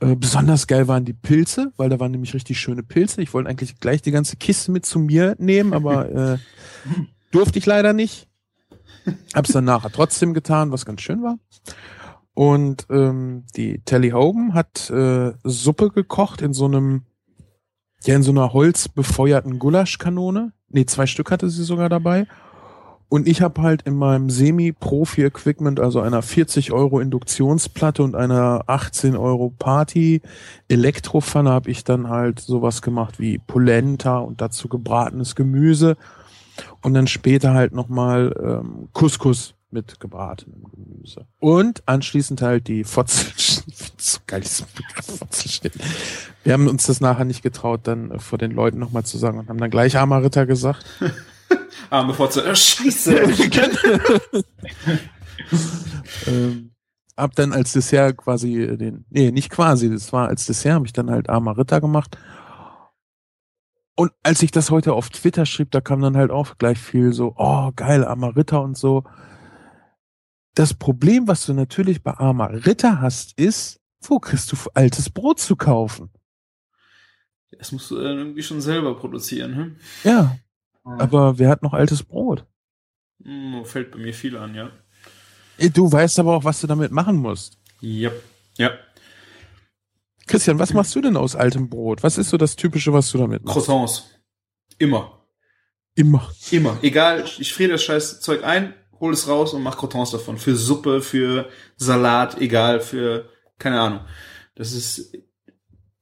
Äh, 0.00 0.16
besonders 0.16 0.66
geil 0.66 0.88
waren 0.88 1.04
die 1.04 1.12
Pilze, 1.12 1.72
weil 1.76 1.88
da 1.88 1.98
waren 1.98 2.12
nämlich 2.12 2.34
richtig 2.34 2.58
schöne 2.58 2.82
Pilze. 2.82 3.20
Ich 3.20 3.34
wollte 3.34 3.50
eigentlich 3.50 3.80
gleich 3.80 4.02
die 4.02 4.12
ganze 4.12 4.36
Kiste 4.36 4.70
mit 4.70 4.86
zu 4.86 4.98
mir 4.98 5.34
nehmen, 5.38 5.72
aber 5.72 6.10
äh, 6.34 6.38
durfte 7.32 7.58
ich 7.58 7.66
leider 7.66 7.92
nicht. 7.92 8.28
Hab's 9.34 9.52
dann 9.52 9.64
nachher 9.64 9.90
trotzdem 9.90 10.34
getan, 10.34 10.70
was 10.70 10.86
ganz 10.86 11.00
schön 11.00 11.22
war. 11.22 11.38
Und 12.34 12.86
ähm, 12.90 13.44
die 13.56 13.80
Telly 13.84 14.10
Hogan 14.10 14.54
hat 14.54 14.90
äh, 14.90 15.32
Suppe 15.42 15.90
gekocht 15.90 16.42
in 16.42 16.52
so 16.52 16.66
einem 16.66 17.02
ja, 18.04 18.14
in 18.14 18.22
so 18.22 18.30
einer 18.30 18.52
holzbefeuerten 18.52 19.58
Gulaschkanone. 19.58 20.52
Nee, 20.68 20.86
zwei 20.86 21.06
Stück 21.06 21.30
hatte 21.30 21.48
sie 21.50 21.64
sogar 21.64 21.88
dabei. 21.88 22.26
Und 23.08 23.26
ich 23.26 23.40
habe 23.40 23.62
halt 23.62 23.82
in 23.82 23.94
meinem 23.94 24.28
Semi-Profi-Equipment, 24.28 25.80
also 25.80 26.00
einer 26.00 26.20
40 26.20 26.72
Euro 26.72 27.00
Induktionsplatte 27.00 28.02
und 28.02 28.14
einer 28.14 28.64
18 28.66 29.16
Euro 29.16 29.50
Party 29.58 30.20
Elektropfanne, 30.68 31.50
habe 31.50 31.70
ich 31.70 31.84
dann 31.84 32.08
halt 32.08 32.38
sowas 32.38 32.82
gemacht 32.82 33.18
wie 33.18 33.38
Polenta 33.38 34.18
und 34.18 34.42
dazu 34.42 34.68
gebratenes 34.68 35.34
Gemüse 35.34 35.96
und 36.82 36.92
dann 36.92 37.06
später 37.06 37.54
halt 37.54 37.72
nochmal 37.72 38.34
ähm, 38.42 38.88
Couscous 38.92 39.54
mit 39.70 40.00
gebratenem 40.00 40.64
Gemüse. 40.70 41.26
Und 41.40 41.82
anschließend 41.86 42.42
halt 42.42 42.68
die 42.68 42.84
Fotzelschnitt. 42.84 43.74
so 43.96 44.18
geil, 44.26 44.40
dieses 44.40 44.62
Begriff 44.62 45.18
Fotzelschnitt. 45.18 45.72
Wir 46.44 46.52
haben 46.54 46.68
uns 46.68 46.86
das 46.86 47.00
nachher 47.00 47.24
nicht 47.24 47.42
getraut, 47.42 47.80
dann 47.84 48.18
vor 48.20 48.38
den 48.38 48.52
Leuten 48.52 48.78
nochmal 48.78 49.04
zu 49.04 49.18
sagen 49.18 49.38
und 49.38 49.48
haben 49.48 49.58
dann 49.58 49.70
gleich 49.70 49.96
Armer 49.96 50.22
Ritter 50.22 50.46
gesagt. 51.88 51.92
Arme 51.92 52.14
Fotze, 52.14 52.44
oh, 52.48 52.54
scheiße. 52.54 53.14
ähm, 56.26 56.72
hab 57.16 57.34
dann 57.34 57.52
als 57.52 57.72
Dessert 57.72 58.16
quasi 58.16 58.76
den, 58.76 59.04
nee, 59.10 59.30
nicht 59.30 59.50
quasi, 59.50 59.90
das 59.90 60.12
war 60.12 60.28
als 60.28 60.46
Dessert, 60.46 60.74
habe 60.74 60.86
ich 60.86 60.92
dann 60.92 61.10
halt 61.10 61.28
Armer 61.28 61.58
Ritter 61.58 61.80
gemacht. 61.80 62.16
Und 63.96 64.12
als 64.22 64.42
ich 64.42 64.52
das 64.52 64.70
heute 64.70 64.92
auf 64.92 65.10
Twitter 65.10 65.44
schrieb, 65.44 65.72
da 65.72 65.80
kam 65.80 66.00
dann 66.00 66.16
halt 66.16 66.30
auch 66.30 66.56
gleich 66.58 66.78
viel 66.78 67.12
so, 67.12 67.34
oh 67.36 67.72
geil, 67.74 68.04
Armer 68.04 68.36
Ritter 68.36 68.62
und 68.62 68.78
so. 68.78 69.02
Das 70.54 70.74
Problem, 70.74 71.26
was 71.26 71.46
du 71.46 71.52
natürlich 71.52 72.02
bei 72.02 72.12
Armer 72.12 72.64
Ritter 72.64 73.00
hast, 73.00 73.36
ist, 73.38 73.80
wo 74.02 74.20
kriegst 74.20 74.52
du 74.52 74.56
altes 74.74 75.10
Brot 75.10 75.40
zu 75.40 75.56
kaufen? 75.56 76.10
Das 77.50 77.72
musst 77.72 77.90
du 77.90 77.96
irgendwie 77.96 78.42
schon 78.42 78.60
selber 78.60 78.94
produzieren, 78.96 79.56
hm? 79.56 79.76
Ja. 80.04 80.38
Aber 80.98 81.38
wer 81.38 81.48
hat 81.48 81.62
noch 81.62 81.72
altes 81.72 82.02
Brot? 82.02 82.46
Hm, 83.22 83.64
fällt 83.64 83.90
bei 83.90 83.98
mir 83.98 84.14
viel 84.14 84.36
an, 84.36 84.54
ja. 84.54 84.70
Du 85.74 85.90
weißt 85.90 86.18
aber 86.20 86.36
auch, 86.36 86.44
was 86.44 86.60
du 86.60 86.66
damit 86.66 86.92
machen 86.92 87.16
musst. 87.16 87.58
Ja. 87.80 88.10
Ja. 88.56 88.70
Christian, 90.26 90.58
was 90.58 90.72
machst 90.74 90.94
du 90.94 91.00
denn 91.00 91.16
aus 91.16 91.34
altem 91.34 91.68
Brot? 91.68 92.02
Was 92.02 92.18
ist 92.18 92.30
so 92.30 92.36
das 92.36 92.54
Typische, 92.54 92.92
was 92.92 93.10
du 93.10 93.18
damit 93.18 93.44
machst? 93.44 93.54
Croissants. 93.54 94.10
Immer. 94.78 95.24
Immer. 95.94 96.30
Immer. 96.50 96.78
Egal, 96.82 97.24
ich 97.38 97.52
friere 97.52 97.72
das 97.72 97.82
scheiß 97.82 98.20
Zeug 98.20 98.44
ein, 98.44 98.74
hol 99.00 99.12
es 99.12 99.26
raus 99.26 99.52
und 99.52 99.62
mach 99.62 99.78
Croissants 99.78 100.12
davon. 100.12 100.38
Für 100.38 100.54
Suppe, 100.54 101.00
für 101.00 101.48
Salat, 101.76 102.40
egal, 102.40 102.80
für, 102.80 103.28
keine 103.58 103.80
Ahnung. 103.80 104.00
Das 104.54 104.72
ist 104.72 105.16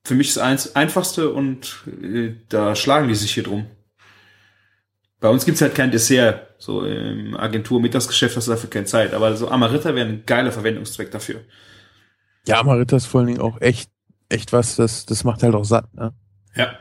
für 0.05 0.15
mich 0.15 0.35
das 0.35 0.75
einfachste 0.75 1.33
und 1.33 1.85
äh, 2.03 2.35
da 2.49 2.77
schlagen 2.77 3.09
die 3.09 3.15
sich 3.15 3.33
hier 3.33 3.43
drum. 3.43 3.67
Bei 5.21 5.29
uns 5.29 5.45
gibt's 5.45 5.63
halt 5.63 5.75
kein 5.75 5.91
Dessert. 5.91 6.55
So 6.59 6.85
im 6.85 7.37
Agentur-Mittagsgeschäft 7.37 8.37
hast 8.37 8.49
du 8.49 8.53
dafür 8.53 8.71
keine 8.71 8.87
Zeit. 8.87 9.15
Aber 9.15 9.37
so 9.37 9.49
Amarita 9.49 9.95
wäre 9.95 10.09
ein 10.09 10.25
geiler 10.27 10.53
Verwendungszweck 10.53 11.11
dafür. 11.11 11.41
Ja, 12.47 12.61
Amarita 12.61 12.97
ist 12.97 13.07
vor 13.07 13.21
allen 13.21 13.29
Dingen 13.29 13.41
auch 13.41 13.61
echt, 13.61 13.91
echt 14.29 14.53
was, 14.53 14.77
das, 14.77 15.07
das 15.07 15.25
macht 15.25 15.43
halt 15.43 15.55
auch 15.55 15.65
satt, 15.65 15.93
ne? 15.95 16.13
Ja. 16.55 16.73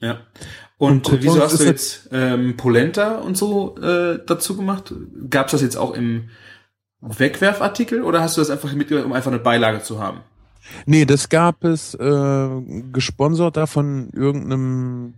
Ja. 0.00 0.20
Und, 0.78 1.08
und 1.08 1.22
wieso 1.22 1.40
hast 1.40 1.58
du 1.58 1.64
jetzt 1.64 2.10
ähm, 2.12 2.56
Polenta 2.56 3.16
und 3.16 3.36
so 3.36 3.78
äh, 3.78 4.18
dazu 4.26 4.56
gemacht? 4.56 4.92
Gab's 5.30 5.52
das 5.52 5.62
jetzt 5.62 5.76
auch 5.76 5.94
im 5.94 6.28
Wegwerfartikel 7.00 8.02
oder 8.02 8.20
hast 8.20 8.36
du 8.36 8.40
das 8.40 8.50
einfach 8.50 8.72
mitgebracht, 8.74 9.06
um 9.06 9.12
einfach 9.12 9.30
eine 9.30 9.40
Beilage 9.40 9.82
zu 9.82 10.00
haben? 10.00 10.20
Nee, 10.84 11.04
das 11.04 11.28
gab 11.28 11.64
es 11.64 11.94
äh, 11.94 12.48
gesponsert 12.92 13.56
da 13.56 13.66
von 13.66 14.10
irgendeinem 14.10 15.14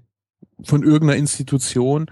von 0.62 0.83
irgendeiner 0.83 1.18
Institution. 1.18 2.07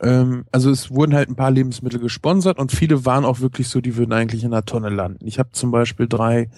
Ähm, 0.00 0.44
also 0.52 0.70
es 0.70 0.90
wurden 0.90 1.14
halt 1.14 1.28
ein 1.28 1.36
paar 1.36 1.50
Lebensmittel 1.50 2.00
gesponsert 2.00 2.58
und 2.58 2.72
viele 2.72 3.04
waren 3.04 3.24
auch 3.24 3.40
wirklich 3.40 3.68
so, 3.68 3.80
die 3.80 3.96
würden 3.96 4.12
eigentlich 4.12 4.44
in 4.44 4.50
der 4.50 4.64
Tonne 4.64 4.90
landen. 4.90 5.26
Ich 5.26 5.38
habe 5.38 5.50
zum 5.52 5.70
Beispiel 5.70 6.08
drei 6.08 6.50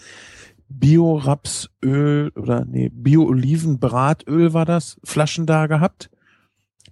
Bio-Rapsöl 0.68 2.32
oder 2.34 2.64
nee, 2.64 2.90
Bio-Oliven-Bratöl 2.92 4.52
war 4.52 4.64
das, 4.64 4.98
Flaschen 5.04 5.46
da 5.46 5.66
gehabt. 5.66 6.10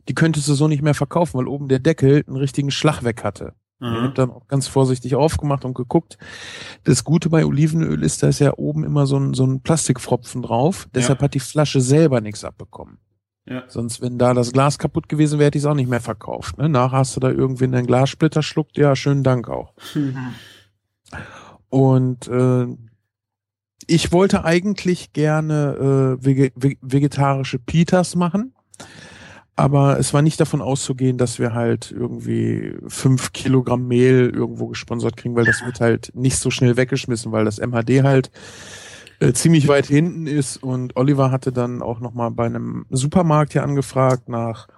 Die 0.09 0.15
könntest 0.15 0.49
du 0.49 0.55
so 0.55 0.69
nicht 0.69 0.83
mehr 0.83 0.95
verkaufen, 0.95 1.39
weil 1.39 1.49
oben 1.49 1.69
der 1.69 1.79
Deckel 1.79 2.25
einen 2.27 2.37
richtigen 2.37 2.71
Schlag 2.71 3.03
weg 3.05 3.25
hatte. 3.25 3.55
Mhm. 3.81 3.95
Ich 3.95 4.03
habe 4.03 4.15
dann 4.15 4.31
auch 4.31 4.47
ganz 4.49 4.69
vorsichtig 4.69 5.15
aufgemacht 5.15 5.65
und 5.65 5.75
geguckt. 5.75 6.19
Das 6.85 7.05
Gute 7.05 7.31
bei 7.31 7.45
Olivenöl 7.45 8.03
ist, 8.03 8.23
da 8.23 8.29
ist 8.29 8.39
ja 8.39 8.53
oben 8.57 8.85
immer 8.85 9.07
so 9.07 9.19
ein, 9.19 9.35
so 9.35 9.45
ein 9.45 9.61
Plastikfropfen 9.63 10.43
drauf. 10.43 10.89
Deshalb 10.95 11.21
ja. 11.21 11.25
hat 11.25 11.35
die 11.35 11.41
Flasche 11.41 11.81
selber 11.81 12.21
nichts 12.21 12.45
abbekommen. 12.45 12.99
Ja. 13.47 13.65
Sonst, 13.69 14.01
wenn 14.01 14.19
da 14.19 14.33
das 14.33 14.53
Glas 14.53 14.79
kaputt 14.79 15.09
gewesen 15.09 15.39
wäre, 15.39 15.47
hätte 15.47 15.59
ich 15.59 15.65
es 15.65 15.69
auch 15.69 15.75
nicht 15.75 15.91
mehr 15.91 16.01
verkauft. 16.01 16.57
Ne? 16.59 16.69
Nachher 16.69 16.99
hast 16.99 17.15
du 17.17 17.21
da 17.21 17.31
irgendwie 17.31 17.65
einen 17.65 17.87
Glassplitter 17.87 18.43
schluckt. 18.43 18.79
Ja, 18.79 18.97
schönen 18.97 19.23
Dank 19.23 19.49
auch. 19.49 19.75
Mhm. 19.95 20.35
Und 21.69 22.29
äh, 22.29 22.67
ich 23.87 24.13
wollte 24.13 24.45
eigentlich 24.45 25.13
gerne 25.13 26.19
äh, 26.21 26.25
vege 26.25 26.53
vegetarische 26.81 27.59
Pitas 27.59 28.15
machen. 28.17 28.55
Aber 29.57 30.01
es 30.01 30.13
war 30.13 30.23
nicht 30.23 30.41
davon 30.41 30.61
auszugehen, 30.61 31.17
dass 31.17 31.39
wir 31.39 31.55
halt 31.55 31.93
irgendwie 31.93 32.75
fünf 32.89 33.33
Kilogramm 33.33 33.87
Mehl 33.87 34.33
irgendwo 34.35 34.67
gesponsert 34.67 35.17
kriegen, 35.17 35.37
weil 35.37 35.45
das 35.45 35.65
wird 35.65 35.81
halt 35.81 36.11
nicht 36.15 36.39
so 36.39 36.51
schnell 36.51 36.77
weggeschmissen, 36.77 37.31
weil 37.31 37.45
das 37.45 37.61
MHD 37.61 38.03
halt 38.03 38.33
äh, 39.29 39.33
ziemlich 39.33 39.69
weit 39.69 39.87
hinten 39.87 40.27
ist 40.27 40.57
und 40.57 40.97
Oliver 40.97 41.31
hatte 41.31 41.53
dann 41.53 41.83
auch 41.83 42.01
noch 42.01 42.15
mal 42.15 42.31
bei 42.31 42.47
einem 42.47 42.87
Supermarkt 42.91 43.53
hier 43.53 43.63
angefragt 43.63 44.29
nach 44.29 44.69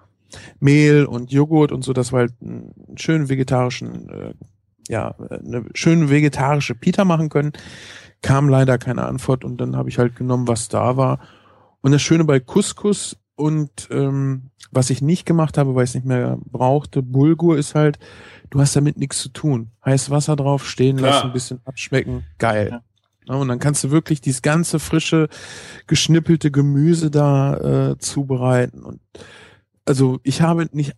Mehl 0.61 1.05
und 1.05 1.33
Joghurt 1.33 1.73
und 1.73 1.85
so, 1.85 1.93
dass 1.93 2.13
wir 2.13 2.21
halt 2.21 2.35
einen 2.41 2.73
schönen 2.97 3.29
vegetarischen, 3.29 4.09
äh, 4.09 4.35
ja, 4.89 5.15
eine 5.19 5.65
schöne 5.75 6.11
vegetarische 6.11 6.75
Pita 6.75 7.05
machen 7.05 7.29
können. 7.29 7.53
Kam 8.23 8.49
leider 8.49 8.79
keine 8.79 9.05
Antwort 9.05 9.45
und 9.45 9.61
dann 9.61 9.77
habe 9.77 9.89
ich 9.89 9.99
halt 9.99 10.17
genommen, 10.17 10.49
was 10.49 10.69
da 10.69 10.97
war. 10.97 11.21
Und 11.81 11.93
das 11.93 12.03
Schöne 12.03 12.25
bei 12.25 12.41
Couscous 12.41 13.17
und 13.37 13.89
ähm, 13.91 14.51
was 14.73 14.91
ich 14.91 15.03
nicht 15.03 15.27
gemacht 15.27 15.59
habe, 15.59 15.75
weil 15.75 15.85
ich 15.85 15.91
es 15.91 15.95
nicht 15.95 16.07
mehr 16.07 16.39
brauchte, 16.45 17.03
Bulgur 17.03 17.57
ist 17.57 17.75
halt, 17.75 17.99
du 18.51 18.61
hast 18.61 18.75
damit 18.75 18.99
nichts 18.99 19.21
zu 19.21 19.29
tun. 19.29 19.71
Heiß 19.85 20.11
Wasser 20.11 20.37
drauf 20.37 20.67
stehen 20.67 20.97
Klar. 20.97 21.11
lassen, 21.11 21.27
ein 21.27 21.33
bisschen 21.33 21.61
abschmecken, 21.65 22.25
geil. 22.39 22.69
Ja. 22.73 22.83
Und 23.29 23.49
dann 23.49 23.59
kannst 23.59 23.83
du 23.83 23.91
wirklich 23.91 24.21
dieses 24.21 24.43
ganze 24.43 24.79
frische, 24.79 25.29
geschnippelte 25.87 26.51
Gemüse 26.51 27.11
da 27.11 27.91
äh, 27.91 27.99
zubereiten. 27.99 28.85
Und 28.85 29.01
also 29.85 30.21
ich 30.23 30.43
habe 30.43 30.69
nicht 30.73 30.93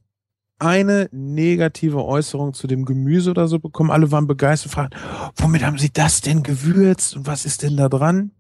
eine 0.58 1.08
negative 1.12 2.04
Äußerung 2.04 2.52
zu 2.52 2.66
dem 2.66 2.84
Gemüse 2.84 3.30
oder 3.30 3.48
so 3.48 3.58
bekommen. 3.60 3.90
Alle 3.90 4.10
waren 4.10 4.26
begeistert, 4.26 4.72
fragen, 4.72 4.90
womit 5.36 5.64
haben 5.64 5.78
sie 5.78 5.92
das 5.92 6.20
denn 6.20 6.42
gewürzt 6.42 7.16
und 7.16 7.26
was 7.26 7.46
ist 7.46 7.62
denn 7.62 7.76
da 7.76 7.88
dran? 7.88 8.32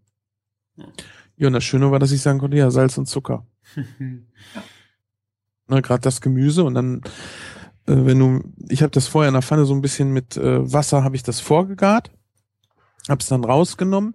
Ja, 1.36 1.46
und 1.46 1.52
das 1.52 1.64
Schöne 1.64 1.90
war, 1.90 1.98
dass 1.98 2.12
ich 2.12 2.20
sagen 2.20 2.40
konnte, 2.40 2.56
ja, 2.56 2.70
Salz 2.70 2.98
und 2.98 3.06
Zucker. 3.06 3.46
Na, 5.68 5.80
gerade 5.80 6.00
das 6.00 6.20
Gemüse 6.20 6.64
und 6.64 6.74
dann, 6.74 7.02
äh, 7.86 7.94
wenn 7.94 8.18
du, 8.18 8.42
ich 8.68 8.82
habe 8.82 8.90
das 8.90 9.06
vorher 9.06 9.28
in 9.28 9.34
der 9.34 9.42
Pfanne 9.42 9.64
so 9.64 9.74
ein 9.74 9.82
bisschen 9.82 10.12
mit 10.12 10.36
äh, 10.36 10.72
Wasser, 10.72 11.04
habe 11.04 11.14
ich 11.14 11.22
das 11.22 11.40
vorgegart 11.40 12.10
Hab's 13.08 13.28
dann 13.28 13.44
rausgenommen 13.44 14.14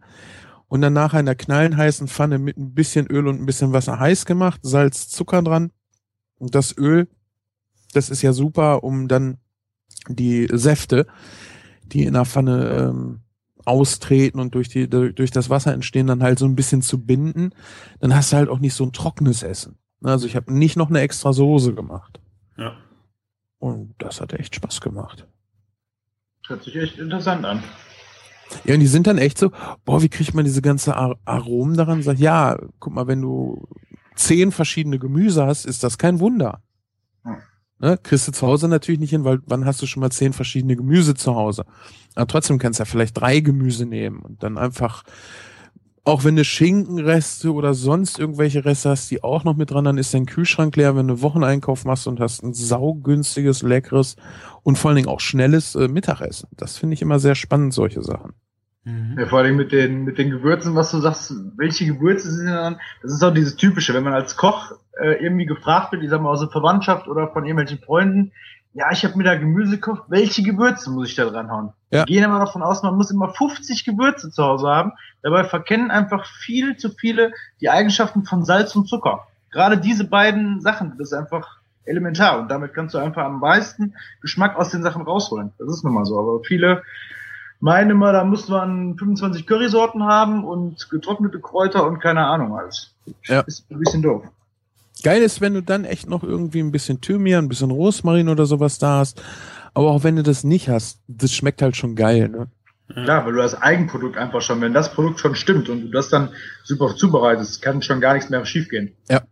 und 0.68 0.82
dann 0.82 0.94
nachher 0.94 1.20
in 1.20 1.26
der 1.26 1.36
knallenheißen 1.36 2.08
Pfanne 2.08 2.40
mit 2.40 2.58
ein 2.58 2.74
bisschen 2.74 3.08
Öl 3.08 3.28
und 3.28 3.40
ein 3.40 3.46
bisschen 3.46 3.74
Wasser 3.74 4.00
heiß 4.00 4.26
gemacht, 4.26 4.62
Salz, 4.64 5.10
Zucker 5.10 5.42
dran. 5.42 5.72
Und 6.38 6.56
das 6.56 6.76
Öl, 6.78 7.08
das 7.94 8.10
ist 8.10 8.22
ja 8.22 8.34
super, 8.34 8.84
um 8.84 9.08
dann 9.08 9.38
die 10.08 10.48
Säfte, 10.52 11.08
die 11.84 12.04
in 12.06 12.14
der 12.14 12.26
Pfanne 12.26 12.90
ähm, 12.90 13.22
austreten 13.66 14.40
und 14.40 14.56
durch 14.56 14.68
die 14.68 14.90
durch 14.90 15.32
das 15.32 15.50
Wasser 15.50 15.74
entstehen, 15.74 16.08
dann 16.08 16.24
halt 16.24 16.40
so 16.40 16.46
ein 16.46 16.56
bisschen 16.56 16.82
zu 16.82 17.06
binden. 17.06 17.52
Dann 18.00 18.16
hast 18.16 18.32
du 18.32 18.38
halt 18.38 18.50
auch 18.50 18.60
nicht 18.60 18.74
so 18.74 18.84
ein 18.84 18.94
trockenes 18.94 19.44
Essen. 19.44 19.78
Also 20.02 20.28
ich 20.28 20.36
habe 20.36 20.52
nicht 20.52 20.76
noch 20.76 20.90
eine 20.90 21.00
extra 21.00 21.34
Soße 21.34 21.74
gemacht. 21.74 22.20
Ja. 22.58 22.76
Und 23.60 23.96
das 24.00 24.20
hat 24.20 24.34
echt 24.34 24.56
Spaß 24.56 24.82
gemacht. 24.82 25.28
Hört 26.48 26.64
sich 26.64 26.76
echt 26.76 26.98
interessant 26.98 27.46
an. 27.46 27.64
Ja, 28.66 28.76
und 28.76 28.80
die 28.80 28.88
sind 28.88 29.08
dann 29.08 29.18
echt 29.18 29.38
so, 29.38 29.52
boah, 29.86 30.02
wie 30.02 30.10
kriegt 30.10 30.34
man 30.34 30.46
diese 30.46 30.62
ganze 30.62 30.96
Ar 30.96 31.18
Aromen 31.26 31.76
daran? 31.76 32.04
Sag, 32.04 32.20
ja, 32.20 32.58
guck 32.80 32.94
mal, 32.94 33.08
wenn 33.08 33.22
du 33.22 33.68
zehn 34.16 34.52
verschiedene 34.52 35.00
Gemüse 35.00 35.46
hast, 35.46 35.66
ist 35.66 35.84
das 35.84 35.98
kein 35.98 36.20
Wunder. 36.20 36.62
Hm. 37.24 37.38
Ne? 37.80 37.98
Kriegst 38.02 38.28
du 38.28 38.32
zu 38.32 38.48
Hause 38.48 38.68
natürlich 38.68 39.00
nicht 39.00 39.10
hin, 39.10 39.24
weil 39.24 39.40
wann 39.46 39.66
hast 39.66 39.82
du 39.82 39.86
schon 39.86 40.02
mal 40.02 40.12
zehn 40.12 40.34
verschiedene 40.34 40.76
Gemüse 40.76 41.16
zu 41.16 41.36
Hause? 41.36 41.66
Aber 42.16 42.28
trotzdem 42.28 42.60
kannst 42.60 42.80
du 42.80 42.84
ja 42.84 42.86
vielleicht 42.86 43.20
drei 43.20 43.40
Gemüse 43.40 43.86
nehmen 43.86 44.20
und 44.20 44.44
dann 44.44 44.58
einfach, 44.58 45.04
auch 46.06 46.26
wenn 46.26 46.36
du 46.36 46.44
Schinkenreste 46.44 47.54
oder 47.54 47.74
sonst 47.74 48.20
irgendwelche 48.20 48.66
Reste 48.66 48.90
hast, 48.90 49.10
die 49.10 49.24
auch 49.24 49.46
noch 49.46 49.56
mit 49.56 49.72
dran, 49.72 49.86
dann 49.86 49.98
ist 49.98 50.14
dein 50.14 50.26
Kühlschrank 50.26 50.76
leer, 50.76 50.96
wenn 50.98 51.08
du 51.08 51.22
Wocheneinkauf 51.22 51.86
machst 51.86 52.08
und 52.08 52.20
hast 52.20 52.44
ein 52.44 52.54
saugünstiges, 52.54 53.62
leckeres 53.62 54.18
und 54.64 54.78
vor 54.78 54.90
allen 54.90 54.98
Dingen 54.98 55.08
auch 55.08 55.22
schnelles 55.22 55.76
äh, 55.76 55.88
Mittagessen. 55.88 56.50
Das 56.58 56.78
finde 56.78 56.96
ich 56.96 57.02
immer 57.02 57.20
sehr 57.20 57.36
spannend, 57.36 57.74
solche 57.74 58.02
Sachen. 58.02 58.34
Mhm. 58.84 59.16
Ja, 59.18 59.28
vor 59.28 59.40
allem 59.40 59.56
mit 59.56 59.72
den, 59.72 60.04
mit 60.04 60.18
den 60.18 60.30
Gewürzen, 60.30 60.76
was 60.76 60.92
du 60.92 61.00
sagst, 61.00 61.34
welche 61.56 61.86
Gewürze 61.86 62.32
sind 62.32 62.48
denn 62.48 62.56
dann? 62.56 62.80
Das 63.02 63.14
ist 63.14 63.24
auch 63.24 63.34
dieses 63.34 63.56
Typische, 63.56 63.94
wenn 63.94 64.04
man 64.04 64.14
als 64.14 64.36
Koch 64.36 64.74
äh, 65.02 65.24
irgendwie 65.24 65.46
gefragt 65.46 65.94
wird, 65.94 66.04
ich 66.04 66.10
sag 66.10 66.22
mal 66.22 66.32
aus 66.32 66.42
der 66.42 66.50
Verwandtschaft 66.50 67.08
oder 67.08 67.30
von 67.30 67.46
irgendwelchen 67.46 67.80
Freunden, 67.80 68.34
ja, 68.74 68.92
ich 68.92 69.06
habe 69.06 69.18
mir 69.18 69.24
da 69.24 69.36
Gemüse 69.36 69.78
gekauft, 69.78 70.04
welche 70.08 70.42
Gewürze 70.42 70.90
muss 70.90 71.10
ich 71.10 71.16
da 71.16 71.26
dran 71.26 71.52
hauen? 71.52 71.74
Ja. 71.92 72.00
Wir 72.00 72.06
gehen 72.06 72.24
immer 72.24 72.40
davon 72.40 72.64
aus, 72.64 72.82
man 72.82 72.96
muss 72.96 73.12
immer 73.12 73.30
50 73.30 73.86
Gewürze 73.86 74.32
zu 74.32 74.44
Hause 74.44 74.68
haben. 74.68 74.94
Dabei 75.22 75.44
verkennen 75.44 75.92
einfach 75.92 76.26
viel 76.26 76.76
zu 76.78 76.90
viele 76.90 77.32
die 77.62 77.70
Eigenschaften 77.70 78.24
von 78.24 78.44
Salz 78.44 78.76
und 78.76 78.88
Zucker. 78.88 79.28
Gerade 79.52 79.78
diese 79.78 80.06
beiden 80.06 80.60
Sachen, 80.62 80.98
das 80.98 81.12
ist 81.12 81.18
einfach 81.18 81.60
elementar 81.86 82.40
und 82.40 82.50
damit 82.50 82.74
kannst 82.74 82.96
du 82.96 82.98
einfach 82.98 83.24
am 83.24 83.40
meisten 83.40 83.94
Geschmack 84.22 84.56
aus 84.56 84.70
den 84.70 84.82
Sachen 84.82 85.04
rausholen. 85.04 85.52
Das 85.60 85.68
ist 85.70 85.84
nun 85.84 85.94
mal 85.94 86.06
so, 86.06 86.18
aber 86.18 86.44
viele 86.44 86.82
meinen 87.60 87.92
immer, 87.92 88.12
da 88.12 88.24
muss 88.24 88.50
man 88.50 88.98
25 88.98 89.46
Currysorten 89.46 90.04
haben 90.04 90.44
und 90.44 90.90
getrocknete 90.90 91.40
Kräuter 91.40 91.86
und 91.86 92.00
keine 92.00 92.26
Ahnung 92.26 92.58
alles. 92.58 92.94
Ja. 93.26 93.42
Ist 93.42 93.70
ein 93.70 93.80
bisschen 93.80 94.02
doof. 94.02 94.24
Geil 95.02 95.22
ist, 95.22 95.42
wenn 95.42 95.54
du 95.54 95.64
dann 95.64 95.86
echt 95.86 96.10
noch 96.10 96.24
irgendwie 96.24 96.60
ein 96.60 96.72
bisschen 96.72 97.02
Thymian, 97.02 97.46
ein 97.46 97.50
bisschen 97.50 97.72
Rosmarin 97.72 98.30
oder 98.30 98.46
sowas 98.46 98.78
da 98.78 99.00
hast. 99.00 99.22
Aber 99.74 99.92
auch 99.92 100.04
wenn 100.04 100.16
du 100.16 100.24
das 100.24 100.44
nicht 100.44 100.70
hast, 100.70 101.00
das 101.08 101.34
schmeckt 101.34 101.62
halt 101.62 101.76
schon 101.76 101.96
geil, 101.96 102.30
ne? 102.30 102.48
Klar, 102.90 103.26
weil 103.26 103.32
du 103.32 103.40
das 103.40 103.60
Eigenprodukt 103.60 104.18
einfach 104.18 104.42
schon, 104.42 104.62
wenn 104.62 104.74
das 104.74 104.94
Produkt 104.94 105.20
schon 105.20 105.36
stimmt 105.36 105.70
und 105.70 105.82
du 105.82 105.88
das 105.90 106.10
dann 106.10 106.30
super 106.64 106.96
zubereitest, 106.96 107.62
kann 107.62 107.82
schon 107.82 108.02
gar 108.02 108.14
nichts 108.14 108.30
mehr 108.30 108.46
schiefgehen. 108.46 108.96
Ja. 109.10 109.24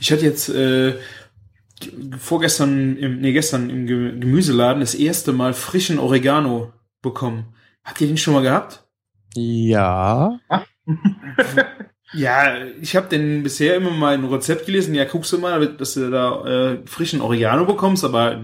Ich 0.00 0.12
hatte 0.12 0.24
jetzt 0.24 0.48
äh, 0.48 0.94
vorgestern, 2.18 2.96
im, 2.96 3.20
nee, 3.20 3.32
gestern 3.32 3.70
im 3.70 3.86
Gemüseladen 3.86 4.80
das 4.80 4.94
erste 4.94 5.32
Mal 5.32 5.54
frischen 5.54 5.98
Oregano 5.98 6.72
bekommen. 7.02 7.54
Habt 7.84 8.00
ihr 8.00 8.08
den 8.08 8.16
schon 8.16 8.34
mal 8.34 8.42
gehabt? 8.42 8.84
Ja. 9.34 10.38
ja, 12.14 12.64
ich 12.80 12.96
habe 12.96 13.08
den 13.08 13.42
bisher 13.42 13.76
immer 13.76 13.90
mal 13.90 14.14
ein 14.14 14.24
Rezept 14.24 14.66
gelesen. 14.66 14.94
Ja, 14.94 15.04
guckst 15.04 15.32
du 15.32 15.38
mal, 15.38 15.74
dass 15.76 15.94
du 15.94 16.10
da 16.10 16.44
äh, 16.44 16.86
frischen 16.86 17.20
Oregano 17.20 17.64
bekommst, 17.66 18.04
aber 18.04 18.42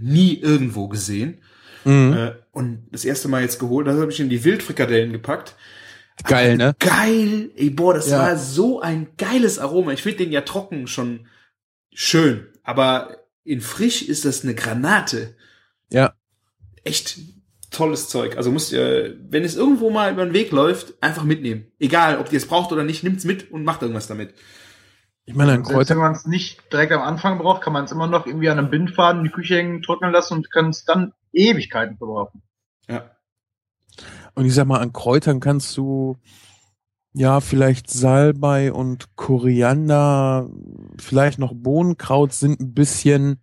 nie 0.00 0.34
irgendwo 0.34 0.88
gesehen. 0.88 1.38
Mhm. 1.84 2.12
Äh, 2.12 2.32
und 2.52 2.86
das 2.90 3.04
erste 3.04 3.28
Mal 3.28 3.42
jetzt 3.42 3.58
geholt, 3.58 3.86
da 3.86 3.92
habe 3.92 4.12
ich 4.12 4.20
in 4.20 4.28
die 4.28 4.44
Wildfrikadellen 4.44 5.12
gepackt. 5.12 5.54
Geil, 6.24 6.56
ne? 6.56 6.74
Geil. 6.78 7.50
Ey, 7.56 7.70
boah, 7.70 7.94
das 7.94 8.10
ja. 8.10 8.18
war 8.18 8.36
so 8.36 8.80
ein 8.80 9.08
geiles 9.16 9.58
Aroma. 9.58 9.92
Ich 9.92 10.02
finde 10.02 10.18
den 10.18 10.32
ja 10.32 10.40
trocken 10.40 10.86
schon 10.86 11.26
schön, 11.92 12.48
aber 12.64 13.16
in 13.44 13.60
frisch 13.60 14.02
ist 14.02 14.24
das 14.24 14.42
eine 14.42 14.54
Granate. 14.54 15.36
Ja. 15.90 16.14
Echt 16.84 17.18
tolles 17.70 18.08
Zeug. 18.08 18.36
Also 18.36 18.50
müsst 18.50 18.72
ihr, 18.72 19.16
wenn 19.28 19.44
es 19.44 19.56
irgendwo 19.56 19.90
mal 19.90 20.12
über 20.12 20.24
den 20.24 20.34
Weg 20.34 20.52
läuft, 20.52 21.02
einfach 21.02 21.24
mitnehmen. 21.24 21.70
Egal, 21.78 22.18
ob 22.18 22.32
ihr 22.32 22.38
es 22.38 22.46
braucht 22.46 22.72
oder 22.72 22.84
nicht, 22.84 23.04
nimmt's 23.04 23.24
mit 23.24 23.50
und 23.50 23.64
macht 23.64 23.82
irgendwas 23.82 24.06
damit. 24.06 24.34
Ich 25.24 25.34
meine, 25.34 25.52
ein 25.52 25.62
Kräuter. 25.62 25.90
Wenn 25.90 26.02
man 26.02 26.12
es 26.12 26.26
nicht 26.26 26.72
direkt 26.72 26.92
am 26.92 27.02
Anfang 27.02 27.38
braucht, 27.38 27.62
kann 27.62 27.74
man 27.74 27.84
es 27.84 27.92
immer 27.92 28.06
noch 28.06 28.26
irgendwie 28.26 28.48
an 28.48 28.58
einem 28.58 28.70
Bindfaden 28.70 29.20
in 29.20 29.24
die 29.26 29.30
Küche 29.30 29.56
hängen, 29.56 29.82
trocknen 29.82 30.10
lassen 30.10 30.34
und 30.34 30.50
kann 30.50 30.70
es 30.70 30.84
dann 30.84 31.12
Ewigkeiten 31.32 31.98
verbrauchen. 31.98 32.42
Ja. 32.88 33.10
Und 34.34 34.46
ich 34.46 34.54
sag 34.54 34.66
mal, 34.66 34.80
an 34.80 34.94
Kräutern 34.94 35.40
kannst 35.40 35.76
du 35.76 36.16
ja 37.12 37.40
vielleicht 37.40 37.90
Salbei 37.90 38.72
und 38.72 39.16
Koriander, 39.16 40.48
vielleicht 40.98 41.38
noch 41.38 41.52
Bohnenkraut 41.54 42.32
sind 42.32 42.60
ein 42.60 42.72
bisschen 42.72 43.42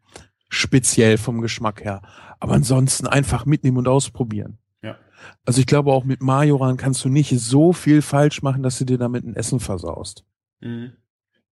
speziell 0.49 1.17
vom 1.17 1.41
Geschmack 1.41 1.83
her. 1.83 2.01
Aber 2.45 2.53
ansonsten 2.53 3.07
einfach 3.07 3.47
mitnehmen 3.47 3.77
und 3.77 3.87
ausprobieren. 3.87 4.59
Ja. 4.83 4.97
Also 5.45 5.59
ich 5.59 5.65
glaube 5.65 5.91
auch 5.91 6.03
mit 6.03 6.21
Majoran 6.21 6.77
kannst 6.77 7.03
du 7.03 7.09
nicht 7.09 7.31
so 7.39 7.73
viel 7.73 8.03
falsch 8.03 8.43
machen, 8.43 8.61
dass 8.61 8.77
du 8.77 8.85
dir 8.85 8.99
damit 8.99 9.25
ein 9.25 9.35
Essen 9.35 9.59
versaust. 9.59 10.23
Mhm. 10.61 10.91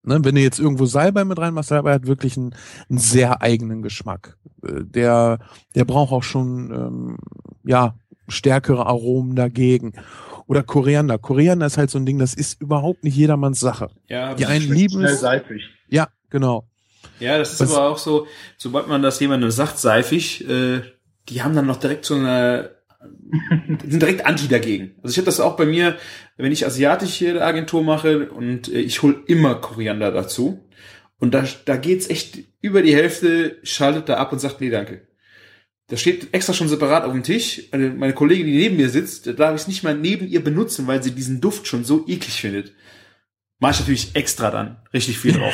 Ne, 0.04 0.20
wenn 0.24 0.36
du 0.36 0.42
jetzt 0.42 0.60
irgendwo 0.60 0.86
Salbei 0.86 1.26
mit 1.26 1.40
reinmachst, 1.40 1.70
Salbei 1.70 1.94
hat 1.94 2.06
wirklich 2.06 2.38
einen, 2.38 2.54
einen 2.90 3.00
sehr 3.00 3.42
eigenen 3.42 3.82
Geschmack. 3.82 4.38
Äh, 4.62 4.84
der, 4.84 5.40
der 5.74 5.86
braucht 5.86 6.12
auch 6.12 6.22
schon 6.22 6.72
ähm, 6.72 7.18
ja 7.64 7.96
stärkere 8.28 8.86
Aromen 8.86 9.36
dagegen. 9.36 9.94
Oder 10.46 10.62
Koriander. 10.62 11.18
Koriander 11.18 11.66
ist 11.66 11.80
halt 11.80 11.90
so 11.90 11.98
ein 11.98 12.06
Ding, 12.06 12.20
das 12.20 12.36
ist 12.36 12.62
überhaupt 12.62 13.04
nicht 13.04 13.16
jedermanns 13.16 13.60
Sache. 13.60 13.90
Ja, 14.08 14.36
die 14.36 14.46
einen 14.46 14.72
lieben 14.72 15.04
es. 15.04 15.22
Seifig. 15.22 15.64
Ja, 15.88 16.10
genau. 16.30 16.68
Ja, 17.24 17.38
das 17.38 17.54
ist 17.54 17.62
Was, 17.62 17.74
aber 17.74 17.90
auch 17.90 17.98
so, 17.98 18.28
sobald 18.58 18.88
man 18.88 19.02
das 19.02 19.20
jemandem 19.20 19.50
sagt, 19.50 19.80
seifig, 19.80 20.48
äh, 20.48 20.82
die 21.30 21.42
haben 21.42 21.56
dann 21.56 21.66
noch 21.66 21.78
direkt 21.78 22.06
so 22.06 22.16
eine 22.16 22.72
sind 23.88 24.02
direkt 24.02 24.26
anti 24.26 24.48
dagegen. 24.48 24.96
Also 25.02 25.12
ich 25.14 25.18
habe 25.18 25.26
das 25.26 25.40
auch 25.40 25.56
bei 25.56 25.66
mir, 25.66 25.98
wenn 26.38 26.52
ich 26.52 26.66
asiatisch 26.66 27.14
hier 27.14 27.34
der 27.34 27.48
Agentur 27.48 27.84
mache 27.84 28.30
und 28.30 28.68
äh, 28.68 28.80
ich 28.80 29.02
hol 29.02 29.24
immer 29.28 29.56
Koriander 29.56 30.12
dazu. 30.12 30.68
Und 31.20 31.34
da, 31.34 31.46
da 31.66 31.78
geht's 31.78 32.10
echt 32.10 32.40
über 32.62 32.82
die 32.82 32.96
Hälfte, 32.96 33.58
schaltet 33.64 34.10
da 34.10 34.16
ab 34.16 34.34
und 34.34 34.40
sagt, 34.40 34.62
nee, 34.62 34.70
danke. 34.70 35.08
Das 35.88 36.02
steht 36.02 36.34
extra 36.34 36.54
schon 36.54 36.70
separat 36.70 37.04
auf 37.04 37.12
dem 37.12 37.24
Tisch. 37.24 37.70
Meine 37.72 38.14
Kollegin, 38.14 38.46
die 38.46 38.58
neben 38.58 38.78
mir 38.78 38.90
sitzt, 38.90 39.28
da 39.28 39.34
darf 39.34 39.56
ich 39.56 39.62
es 39.62 39.68
nicht 39.68 39.84
mal 39.84 39.96
neben 39.96 40.28
ihr 40.28 40.44
benutzen, 40.44 40.88
weil 40.88 41.04
sie 41.04 41.12
diesen 41.12 41.40
Duft 41.40 41.68
schon 41.68 41.84
so 41.84 42.06
eklig 42.08 42.42
findet. 42.42 42.74
Mach 43.64 43.72
ich 43.72 43.80
natürlich 43.80 44.14
extra 44.14 44.52
dann. 44.52 44.76
Richtig 44.94 45.18
viel 45.18 45.40
drauf. 45.40 45.54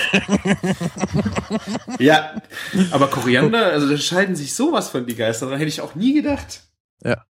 ja, 1.99 2.41
aber 2.89 3.07
Koriander, 3.07 3.67
also 3.67 3.87
da 3.87 3.97
scheiden 3.97 4.35
sich 4.35 4.55
sowas 4.55 4.89
von 4.89 5.05
die 5.05 5.13
Geister. 5.13 5.45
Daran 5.45 5.59
hätte 5.59 5.69
ich 5.69 5.81
auch 5.81 5.93
nie 5.93 6.15
gedacht. 6.15 6.63
Ja. 7.03 7.23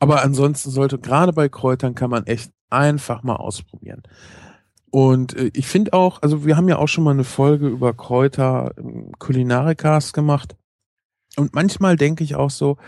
Aber 0.00 0.24
ansonsten 0.24 0.72
sollte, 0.72 0.98
gerade 0.98 1.32
bei 1.32 1.48
Kräutern 1.48 1.94
kann 1.94 2.10
man 2.10 2.26
echt 2.26 2.50
einfach 2.70 3.22
mal 3.22 3.36
ausprobieren. 3.36 4.02
Und 4.90 5.36
äh, 5.36 5.52
ich 5.54 5.68
finde 5.68 5.92
auch, 5.92 6.20
also 6.22 6.44
wir 6.44 6.56
haben 6.56 6.68
ja 6.68 6.78
auch 6.78 6.88
schon 6.88 7.04
mal 7.04 7.12
eine 7.12 7.22
Folge 7.22 7.68
über 7.68 7.94
Kräuter 7.94 8.72
im 8.78 9.12
Kulinarikast 9.20 10.12
gemacht. 10.12 10.56
Und 11.36 11.54
manchmal 11.54 11.94
denke 11.94 12.24
ich 12.24 12.34
auch 12.34 12.50
so, 12.50 12.78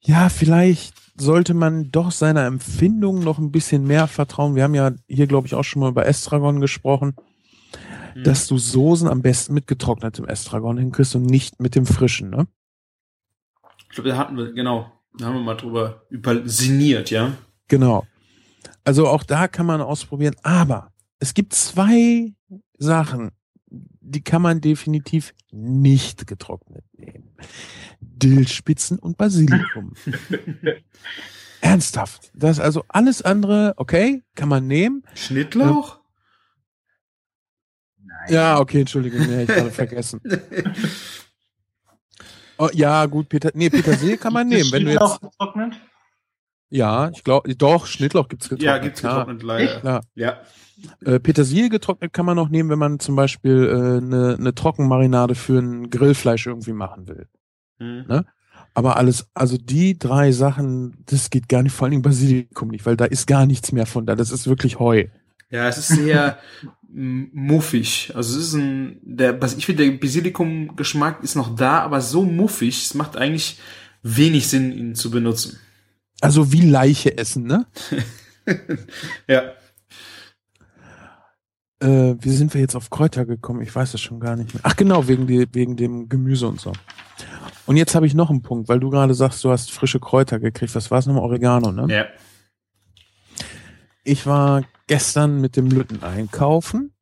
ja, 0.00 0.28
vielleicht 0.28 1.05
sollte 1.18 1.54
man 1.54 1.90
doch 1.90 2.10
seiner 2.10 2.44
Empfindung 2.46 3.20
noch 3.20 3.38
ein 3.38 3.50
bisschen 3.50 3.84
mehr 3.84 4.06
vertrauen. 4.06 4.54
Wir 4.54 4.64
haben 4.64 4.74
ja 4.74 4.92
hier, 5.08 5.26
glaube 5.26 5.46
ich, 5.46 5.54
auch 5.54 5.64
schon 5.64 5.80
mal 5.80 5.90
über 5.90 6.06
Estragon 6.06 6.60
gesprochen, 6.60 7.14
mhm. 8.14 8.24
dass 8.24 8.46
du 8.46 8.58
Soßen 8.58 9.08
am 9.08 9.22
besten 9.22 9.54
mit 9.54 9.66
getrocknetem 9.66 10.26
Estragon 10.26 10.78
hinkriegst 10.78 11.16
und 11.16 11.24
nicht 11.24 11.60
mit 11.60 11.74
dem 11.74 11.86
frischen, 11.86 12.30
ne? 12.30 12.46
Ich 13.88 13.94
glaube, 13.94 14.10
da 14.10 14.16
hatten 14.18 14.36
wir, 14.36 14.52
genau, 14.52 14.92
da 15.18 15.26
haben 15.26 15.36
wir 15.36 15.42
mal 15.42 15.54
drüber 15.54 16.02
über 16.10 16.46
sinniert, 16.46 17.10
ja? 17.10 17.32
Genau. 17.68 18.06
Also 18.84 19.08
auch 19.08 19.22
da 19.22 19.48
kann 19.48 19.66
man 19.66 19.80
ausprobieren, 19.80 20.36
aber 20.42 20.92
es 21.18 21.34
gibt 21.34 21.54
zwei 21.54 22.34
Sachen, 22.78 23.32
die 23.68 24.22
kann 24.22 24.42
man 24.42 24.60
definitiv 24.60 25.34
nicht 25.50 26.26
getrocknet 26.26 26.84
nehmen. 26.92 27.34
Dillspitzen 28.16 28.98
und 28.98 29.16
Basilikum. 29.16 29.94
Ernsthaft. 31.60 32.30
Das 32.34 32.58
ist 32.58 32.60
also 32.60 32.84
alles 32.88 33.22
andere, 33.22 33.74
okay, 33.76 34.22
kann 34.34 34.48
man 34.48 34.66
nehmen. 34.66 35.02
Schnittlauch? 35.14 36.00
Nein. 37.98 38.16
Ja, 38.28 38.58
okay, 38.58 38.80
Entschuldigung, 38.80 39.26
nee, 39.26 39.42
ich 39.42 39.48
gerade 39.48 39.70
vergessen. 39.70 40.20
Oh, 42.58 42.68
ja, 42.72 43.04
gut, 43.06 43.28
Peter, 43.28 43.50
nee, 43.54 43.68
Petersilie 43.68 44.16
kann 44.16 44.32
man 44.32 44.48
nehmen. 44.48 44.72
Wenn 44.72 44.86
du 44.86 44.92
jetzt, 44.92 45.20
getrocknet? 45.20 45.74
Ja, 46.70 47.10
ich 47.10 47.22
glaube, 47.22 47.54
doch, 47.54 47.86
Schnittlauch 47.86 48.28
gibt's 48.28 48.48
getrocknet. 48.48 48.66
Ja, 48.66 48.78
gibt's 48.78 49.02
getrocknet, 49.02 49.42
leider. 49.42 49.80
Klar. 49.80 50.00
Ja. 50.14 50.40
Äh, 51.04 51.20
Petersilie 51.20 51.68
getrocknet 51.68 52.12
kann 52.12 52.26
man 52.26 52.36
noch 52.36 52.48
nehmen, 52.48 52.70
wenn 52.70 52.78
man 52.78 52.98
zum 52.98 53.14
Beispiel 53.14 53.68
eine 53.68 53.96
äh, 53.96 54.00
ne, 54.00 54.36
ne 54.38 54.54
Trockenmarinade 54.54 55.34
für 55.34 55.58
ein 55.58 55.90
Grillfleisch 55.90 56.46
irgendwie 56.46 56.72
machen 56.72 57.08
will. 57.08 57.28
Mhm. 57.78 58.04
Ne? 58.08 58.24
Aber 58.74 58.96
alles, 58.96 59.26
also 59.34 59.56
die 59.56 59.98
drei 59.98 60.32
Sachen, 60.32 60.98
das 61.06 61.30
geht 61.30 61.48
gar 61.48 61.62
nicht, 61.62 61.72
vor 61.72 61.86
allen 61.86 61.92
Dingen 61.92 62.02
Basilikum 62.02 62.68
nicht, 62.68 62.84
weil 62.84 62.96
da 62.96 63.06
ist 63.06 63.26
gar 63.26 63.46
nichts 63.46 63.72
mehr 63.72 63.86
von 63.86 64.06
da. 64.06 64.14
Das 64.14 64.30
ist 64.30 64.46
wirklich 64.46 64.78
Heu. 64.78 65.06
Ja, 65.50 65.68
es 65.68 65.78
ist 65.78 65.88
sehr 65.88 66.38
muffig. 66.88 68.12
Also 68.14 68.38
es 68.38 68.48
ist 68.48 68.54
ein, 68.54 68.98
der, 69.02 69.38
ich 69.56 69.66
finde, 69.66 69.84
der 69.84 69.96
Basilikum-Geschmack 69.96 71.22
ist 71.22 71.36
noch 71.36 71.54
da, 71.56 71.80
aber 71.80 72.00
so 72.00 72.24
muffig, 72.24 72.84
es 72.84 72.94
macht 72.94 73.16
eigentlich 73.16 73.58
wenig 74.02 74.48
Sinn, 74.48 74.72
ihn 74.72 74.94
zu 74.94 75.10
benutzen. 75.10 75.58
Also 76.20 76.52
wie 76.52 76.62
Leiche 76.62 77.16
essen, 77.16 77.44
ne? 77.44 77.66
ja. 79.28 79.52
Äh, 81.80 82.16
wie 82.20 82.30
sind 82.30 82.54
wir 82.54 82.60
jetzt 82.60 82.74
auf 82.74 82.88
Kräuter 82.88 83.26
gekommen? 83.26 83.60
Ich 83.60 83.74
weiß 83.74 83.94
es 83.94 84.00
schon 84.00 84.20
gar 84.20 84.36
nicht 84.36 84.54
mehr. 84.54 84.62
Ach 84.64 84.76
genau, 84.76 85.08
wegen, 85.08 85.26
die, 85.26 85.46
wegen 85.52 85.76
dem 85.76 86.08
Gemüse 86.08 86.48
und 86.48 86.60
so. 86.60 86.72
Und 87.66 87.76
jetzt 87.76 87.94
habe 87.94 88.06
ich 88.06 88.14
noch 88.14 88.30
einen 88.30 88.42
Punkt, 88.42 88.68
weil 88.68 88.80
du 88.80 88.90
gerade 88.90 89.14
sagst, 89.14 89.42
du 89.44 89.50
hast 89.50 89.72
frische 89.72 90.00
Kräuter 90.00 90.38
gekriegt. 90.38 90.74
Was 90.74 90.90
war 90.90 90.98
es 90.98 91.06
nochmal? 91.06 91.24
Oregano, 91.24 91.72
ne? 91.72 91.92
Ja. 91.92 92.06
Ich 94.04 94.26
war 94.26 94.62
gestern 94.86 95.40
mit 95.40 95.56
dem 95.56 95.66
Lütten 95.66 96.02
einkaufen. 96.02 96.92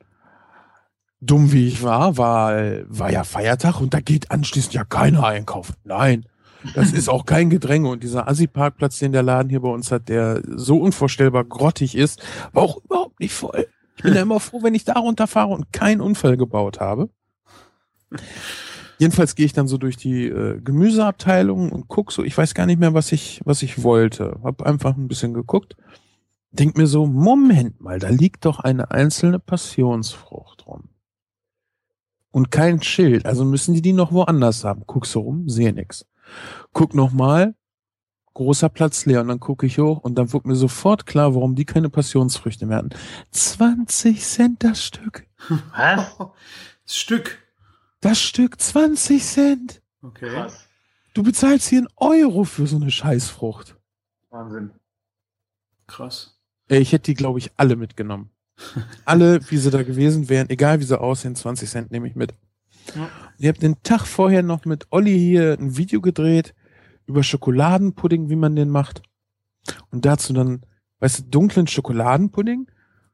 Dumm 1.20 1.53
wie 1.53 1.68
ich 1.68 1.83
war, 1.83 2.16
war, 2.16 2.55
war 2.87 3.11
ja 3.11 3.24
Feiertag 3.24 3.81
und 3.81 3.94
da 3.94 4.00
geht 4.00 4.31
anschließend 4.31 4.74
ja 4.74 4.85
keiner 4.85 5.24
einkaufen. 5.24 5.74
Nein, 5.85 6.27
das 6.74 6.92
ist 6.92 7.09
auch 7.09 7.27
kein 7.27 7.50
Gedränge. 7.50 7.88
Und 7.88 8.03
dieser 8.03 8.29
Assi-Parkplatz, 8.29 8.98
den 8.98 9.12
der 9.12 9.22
Laden 9.22 9.50
hier 9.50 9.61
bei 9.61 9.68
uns 9.68 9.90
hat, 9.90 10.09
der 10.09 10.42
so 10.46 10.79
unvorstellbar 10.79 11.44
grottig 11.44 11.94
ist, 11.94 12.22
war 12.53 12.62
auch 12.62 12.83
überhaupt 12.85 13.20
nicht 13.20 13.35
voll. 13.35 13.66
Ich 13.96 14.03
bin 14.03 14.14
ja 14.14 14.22
immer 14.22 14.40
froh, 14.40 14.62
wenn 14.62 14.74
ich 14.74 14.85
da 14.85 14.94
runterfahre 14.94 15.53
und 15.53 15.72
keinen 15.72 16.00
Unfall 16.00 16.37
gebaut 16.37 16.81
habe. 16.81 17.11
Jedenfalls 18.99 19.35
gehe 19.35 19.47
ich 19.47 19.53
dann 19.53 19.69
so 19.69 19.79
durch 19.79 19.97
die 19.97 20.27
äh, 20.27 20.61
Gemüseabteilung 20.61 21.73
und 21.73 21.89
guck 21.89 22.13
so, 22.13 22.23
ich 22.23 22.37
weiß 22.37 22.55
gar 22.55 22.67
nicht 22.67 22.79
mehr, 22.79 22.95
was 22.95 23.13
ich, 23.13 23.41
was 23.45 23.63
ich 23.63 23.83
wollte. 23.83 24.41
Hab 24.43 24.63
einfach 24.63 24.97
ein 24.97 25.09
bisschen 25.09 25.35
geguckt. 25.35 25.77
Denk 26.53 26.77
mir 26.77 26.87
so, 26.87 27.07
Moment 27.07 27.81
mal, 27.81 27.99
da 27.99 28.09
liegt 28.09 28.45
doch 28.45 28.61
eine 28.61 28.91
einzelne 28.93 29.41
Passionsfrucht 29.41 30.67
rum. 30.67 30.91
Und 32.31 32.51
kein 32.51 32.83
Schild, 32.83 33.27
also 33.27 33.45
müssen 33.45 33.75
die 33.75 33.83
die 33.83 33.93
noch 33.93 34.13
woanders 34.13 34.65
haben. 34.65 34.85
Guck 34.87 35.07
so 35.07 35.21
rum, 35.21 35.49
sehe 35.49 35.73
nix. 35.73 36.07
Guck 36.73 36.95
noch 36.95 37.13
mal, 37.13 37.55
großer 38.35 38.69
Platz 38.69 39.07
leer 39.07 39.21
und 39.21 39.29
dann 39.29 39.41
gucke 39.41 39.67
ich 39.67 39.79
hoch 39.79 39.99
und 39.99 40.17
dann 40.17 40.33
wird 40.33 40.45
mir 40.45 40.57
sofort 40.57 41.07
klar, 41.07 41.35
warum 41.35 41.55
die 41.55 41.65
keine 41.65 41.89
Passionsfrüchte 41.89 42.67
mehr 42.67 42.79
hatten. 42.79 42.91
20 43.31 44.21
Cent 44.21 44.65
das 44.65 44.85
Stück. 44.85 45.27
Was? 45.77 46.17
Das 46.85 46.97
Stück. 46.97 47.44
Das 48.05 48.21
Stück 48.21 48.61
20 48.61 49.25
Cent. 49.25 49.83
Okay. 50.03 50.29
Krass. 50.29 50.69
Du 51.14 51.23
bezahlst 51.23 51.71
hier 51.71 51.79
einen 51.79 51.88
Euro 51.97 52.45
für 52.45 52.67
so 52.67 52.77
eine 52.77 52.90
Scheißfrucht. 52.90 53.79
Wahnsinn. 54.29 54.73
Krass. 55.87 56.38
Ich 56.69 56.93
hätte 56.93 57.05
die, 57.05 57.14
glaube 57.14 57.38
ich, 57.38 57.53
alle 57.57 57.77
mitgenommen. 57.77 58.29
alle, 59.07 59.40
wie 59.51 59.57
sie 59.57 59.71
da 59.71 59.83
gewesen 59.83 60.29
wären, 60.29 60.51
egal 60.51 60.81
wie 60.81 60.85
sie 60.85 61.01
aussehen, 61.01 61.35
20 61.35 61.71
Cent 61.71 61.90
nehme 61.93 62.07
ich 62.07 62.14
mit. 62.14 62.35
Ja. 62.95 63.09
Ich 63.38 63.49
habe 63.49 63.59
den 63.59 63.83
Tag 63.83 64.03
vorher 64.07 64.43
noch 64.43 64.67
mit 64.67 64.87
Olli 64.90 65.19
hier 65.19 65.57
ein 65.59 65.79
Video 65.79 66.03
gedreht 66.03 66.55
über 67.07 67.23
Schokoladenpudding, 67.23 68.29
wie 68.29 68.37
man 68.37 68.55
den 68.55 68.69
macht. 68.69 69.01
Und 69.90 70.05
dazu 70.05 70.35
dann, 70.35 70.67
weißt 70.99 71.21
du, 71.21 71.23
dunklen 71.23 71.67
Schokoladenpudding 71.67 72.71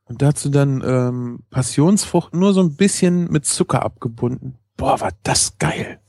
und 0.07 0.21
dazu 0.21 0.49
dann 0.49 0.83
ähm, 0.85 1.45
Passionsfrucht 1.51 2.35
nur 2.35 2.53
so 2.53 2.61
ein 2.61 2.75
bisschen 2.75 3.31
mit 3.31 3.47
Zucker 3.47 3.85
abgebunden. 3.85 4.57
Boah, 4.81 4.99
war 4.99 5.13
das 5.25 5.59
geil. 5.59 6.01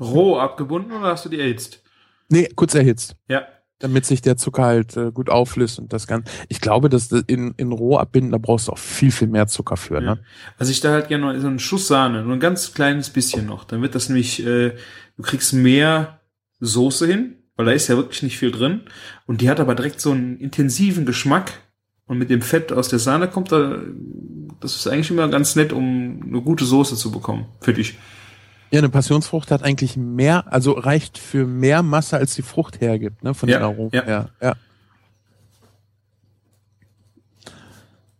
Roh 0.00 0.38
abgebunden 0.38 0.92
oder 0.92 1.08
hast 1.08 1.26
du 1.26 1.28
die 1.28 1.38
erhitzt? 1.38 1.82
Nee, 2.30 2.48
kurz 2.56 2.74
erhitzt. 2.74 3.16
Ja. 3.28 3.46
Damit 3.80 4.06
sich 4.06 4.22
der 4.22 4.38
Zucker 4.38 4.62
halt 4.62 4.96
äh, 4.96 5.12
gut 5.12 5.28
auflöst 5.28 5.78
und 5.78 5.92
das 5.92 6.06
Ganze. 6.06 6.32
Ich 6.48 6.62
glaube, 6.62 6.88
dass 6.88 7.12
in, 7.12 7.52
in 7.58 7.70
roh 7.70 7.98
abbinden, 7.98 8.32
da 8.32 8.38
brauchst 8.38 8.68
du 8.68 8.72
auch 8.72 8.78
viel, 8.78 9.12
viel 9.12 9.28
mehr 9.28 9.46
Zucker 9.46 9.76
für. 9.76 9.96
Ja. 9.96 10.14
Ne? 10.14 10.24
Also 10.56 10.72
ich 10.72 10.80
da 10.80 10.92
halt 10.92 11.08
gerne 11.08 11.34
noch 11.34 11.38
so 11.38 11.46
einen 11.46 11.58
Schuss 11.58 11.86
Sahne, 11.86 12.22
nur 12.22 12.32
ein 12.32 12.40
ganz 12.40 12.72
kleines 12.72 13.10
bisschen 13.10 13.44
noch. 13.44 13.64
Dann 13.64 13.82
wird 13.82 13.94
das 13.94 14.08
nämlich, 14.08 14.42
äh, 14.42 14.70
du 15.18 15.22
kriegst 15.22 15.52
mehr 15.52 16.20
Soße 16.60 17.06
hin, 17.06 17.42
weil 17.56 17.66
da 17.66 17.72
ist 17.72 17.88
ja 17.88 17.96
wirklich 17.96 18.22
nicht 18.22 18.38
viel 18.38 18.52
drin. 18.52 18.86
Und 19.26 19.42
die 19.42 19.50
hat 19.50 19.60
aber 19.60 19.74
direkt 19.74 20.00
so 20.00 20.12
einen 20.12 20.38
intensiven 20.38 21.04
Geschmack. 21.04 21.52
Und 22.06 22.16
mit 22.16 22.30
dem 22.30 22.40
Fett 22.40 22.72
aus 22.72 22.88
der 22.88 22.98
Sahne 22.98 23.28
kommt 23.28 23.52
da, 23.52 23.82
das 24.62 24.76
ist 24.76 24.86
eigentlich 24.86 25.10
immer 25.10 25.28
ganz 25.28 25.56
nett, 25.56 25.72
um 25.72 26.22
eine 26.26 26.40
gute 26.40 26.64
Soße 26.64 26.96
zu 26.96 27.10
bekommen, 27.10 27.46
für 27.60 27.74
dich. 27.74 27.98
Ja, 28.70 28.78
eine 28.78 28.88
Passionsfrucht 28.88 29.50
hat 29.50 29.62
eigentlich 29.62 29.96
mehr, 29.98 30.50
also 30.50 30.72
reicht 30.72 31.18
für 31.18 31.46
mehr 31.46 31.82
Masse, 31.82 32.16
als 32.16 32.34
die 32.34 32.42
Frucht 32.42 32.80
hergibt, 32.80 33.22
ne, 33.22 33.34
von 33.34 33.48
ja, 33.48 33.58
den 33.58 33.64
Aromen 33.64 33.90
ja. 33.92 34.04
her. 34.04 34.28
Ja. 34.40 34.54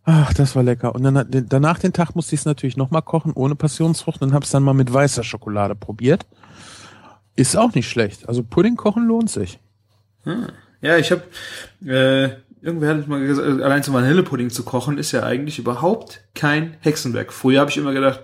Ach, 0.05 0.33
das 0.33 0.55
war 0.55 0.63
lecker. 0.63 0.93
Und 0.93 1.03
dann 1.03 1.25
danach 1.47 1.79
den 1.79 1.93
Tag 1.93 2.13
musste 2.13 2.35
ich 2.35 2.41
es 2.41 2.45
natürlich 2.45 2.77
nochmal 2.77 3.01
kochen, 3.01 3.31
ohne 3.33 3.55
Passionsfrucht, 3.55 4.21
und 4.21 4.33
habe 4.33 4.43
es 4.43 4.51
dann 4.51 4.61
mal 4.61 4.73
mit 4.73 4.93
weißer 4.93 5.23
Schokolade 5.23 5.75
probiert. 5.75 6.25
Ist 7.35 7.55
auch 7.55 7.73
nicht 7.73 7.89
schlecht. 7.89 8.27
Also 8.27 8.43
Pudding 8.43 8.75
kochen 8.75 9.07
lohnt 9.07 9.29
sich. 9.29 9.59
Hm. 10.23 10.47
Ja, 10.81 10.97
ich 10.97 11.11
habe 11.11 11.23
äh, 11.89 12.35
irgendwer 12.63 12.95
hat 12.95 13.07
mal 13.07 13.19
gesagt, 13.19 13.61
allein 13.61 13.83
so 13.83 13.93
Vanillepudding 13.93 14.49
zu 14.49 14.63
kochen 14.63 14.97
ist 14.97 15.11
ja 15.11 15.23
eigentlich 15.23 15.59
überhaupt 15.59 16.23
kein 16.33 16.77
Hexenwerk. 16.79 17.33
Früher 17.33 17.59
habe 17.59 17.69
ich 17.69 17.77
immer 17.77 17.93
gedacht, 17.93 18.21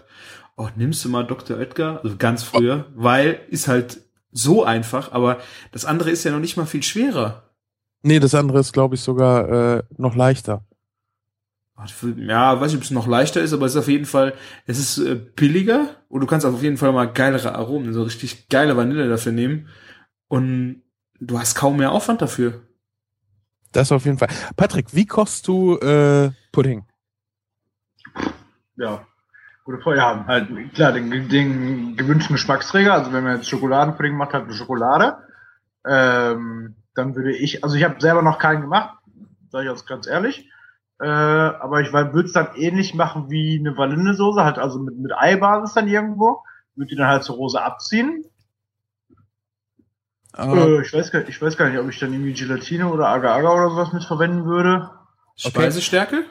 oh, 0.56 0.70
nimmst 0.76 1.04
du 1.04 1.10
mal 1.10 1.24
Dr. 1.24 1.58
Oetker, 1.58 2.00
also 2.04 2.16
ganz 2.18 2.44
früher, 2.44 2.86
weil 2.96 3.42
ist 3.50 3.68
halt 3.68 4.02
so 4.32 4.64
einfach, 4.64 5.12
aber 5.12 5.40
das 5.72 5.86
andere 5.86 6.12
ist 6.12 6.24
ja 6.24 6.32
noch 6.32 6.40
nicht 6.40 6.56
mal 6.56 6.66
viel 6.66 6.84
schwerer. 6.84 7.50
Nee, 8.02 8.20
das 8.20 8.34
andere 8.34 8.60
ist, 8.60 8.72
glaube 8.72 8.96
ich, 8.96 9.02
sogar 9.02 9.50
äh, 9.78 9.84
noch 9.98 10.16
leichter. 10.16 10.64
Ja, 12.18 12.60
weiß 12.60 12.72
nicht, 12.72 12.80
ob 12.80 12.84
es 12.84 12.92
noch 12.92 13.08
leichter 13.08 13.42
ist, 13.42 13.54
aber 13.54 13.66
es 13.66 13.74
ist 13.74 13.80
auf 13.80 13.88
jeden 13.88 14.06
Fall, 14.06 14.34
es 14.66 14.80
ist 14.80 14.98
äh, 15.00 15.16
billiger 15.16 15.96
und 16.08 16.22
du 16.22 16.28
kannst 16.28 16.46
auf 16.46 16.62
jeden 16.62 16.78
Fall 16.78 16.94
mal 16.94 17.06
geilere 17.06 17.56
Aromen, 17.56 17.94
so 17.94 18.04
richtig 18.04 18.48
geile 18.50 18.78
Vanille 18.78 19.10
dafür 19.10 19.32
nehmen 19.32 19.68
und 20.28 20.84
du 21.20 21.40
hast 21.40 21.56
kaum 21.56 21.78
mehr 21.78 21.92
Aufwand 21.92 22.22
dafür. 22.22 22.62
Das 23.72 23.92
auf 23.92 24.06
jeden 24.06 24.18
Fall. 24.18 24.30
Patrick, 24.56 24.94
wie 24.96 25.06
kochst 25.06 25.48
du 25.48 25.78
äh, 25.78 26.32
Pudding? 26.52 26.86
Ja, 28.76 29.06
gute 29.64 29.80
Frage. 29.80 29.98
Ja, 29.98 30.26
halt 30.26 30.74
klar, 30.74 30.92
den, 30.92 31.30
den 31.30 31.96
gewünschten 31.96 32.36
Geschmacksträger. 32.36 32.94
Also 32.94 33.14
wenn 33.14 33.24
man 33.24 33.38
jetzt 33.38 33.50
Schokoladenpudding 33.50 34.16
macht, 34.16 34.34
halt 34.34 34.46
eine 34.46 34.54
Schokolade. 34.54 35.18
Ähm, 35.86 36.76
dann 36.96 37.16
würde 37.16 37.36
ich, 37.36 37.64
also 37.64 37.76
ich 37.76 37.84
habe 37.84 38.02
selber 38.02 38.22
noch 38.22 38.40
keinen 38.40 38.62
gemacht, 38.62 38.98
sage 39.50 39.66
ich 39.66 39.72
jetzt 39.72 39.88
ganz 39.88 40.08
ehrlich. 40.08 40.50
Äh, 41.00 41.08
aber 41.08 41.82
ich 41.82 41.94
würde 41.94 42.26
es 42.26 42.34
dann 42.34 42.56
ähnlich 42.56 42.94
machen 42.94 43.30
wie 43.30 43.58
eine 43.60 43.78
Vanillesoße, 43.78 44.44
halt 44.44 44.58
also 44.58 44.80
mit, 44.80 44.98
mit 44.98 45.14
Eibasis 45.16 45.74
dann 45.74 45.88
irgendwo. 45.88 46.44
Würde 46.76 46.90
die 46.90 46.96
dann 46.96 47.08
halt 47.08 47.24
zur 47.24 47.36
Rose 47.36 47.62
abziehen. 47.62 48.26
Äh, 50.38 50.82
ich, 50.82 50.94
weiß 50.94 51.12
gar, 51.12 51.28
ich 51.28 51.42
weiß 51.42 51.58
gar 51.58 51.70
nicht, 51.70 51.80
ob 51.80 51.90
ich 51.90 52.00
dann 52.00 52.14
irgendwie 52.14 52.34
Gelatine 52.34 52.88
oder 52.88 53.08
Agar-Agar 53.08 53.54
oder 53.54 53.70
sowas 53.70 53.94
mit 53.94 54.04
verwenden 54.04 54.46
würde. 54.46 54.90
Speisestärke? 55.36 56.26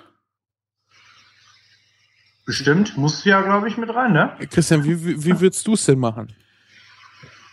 Bestimmt, 2.47 2.97
musst 2.97 3.25
du 3.25 3.31
ja, 3.31 3.43
glaube 3.43 3.69
ich, 3.69 3.77
mit 3.77 3.95
rein, 3.95 4.13
ne? 4.13 4.33
Christian, 4.51 4.85
wie, 4.85 5.05
wie, 5.05 5.25
wie 5.25 5.41
würdest 5.41 5.67
du 5.67 5.75
es 5.75 5.85
denn 5.85 5.99
machen? 5.99 6.33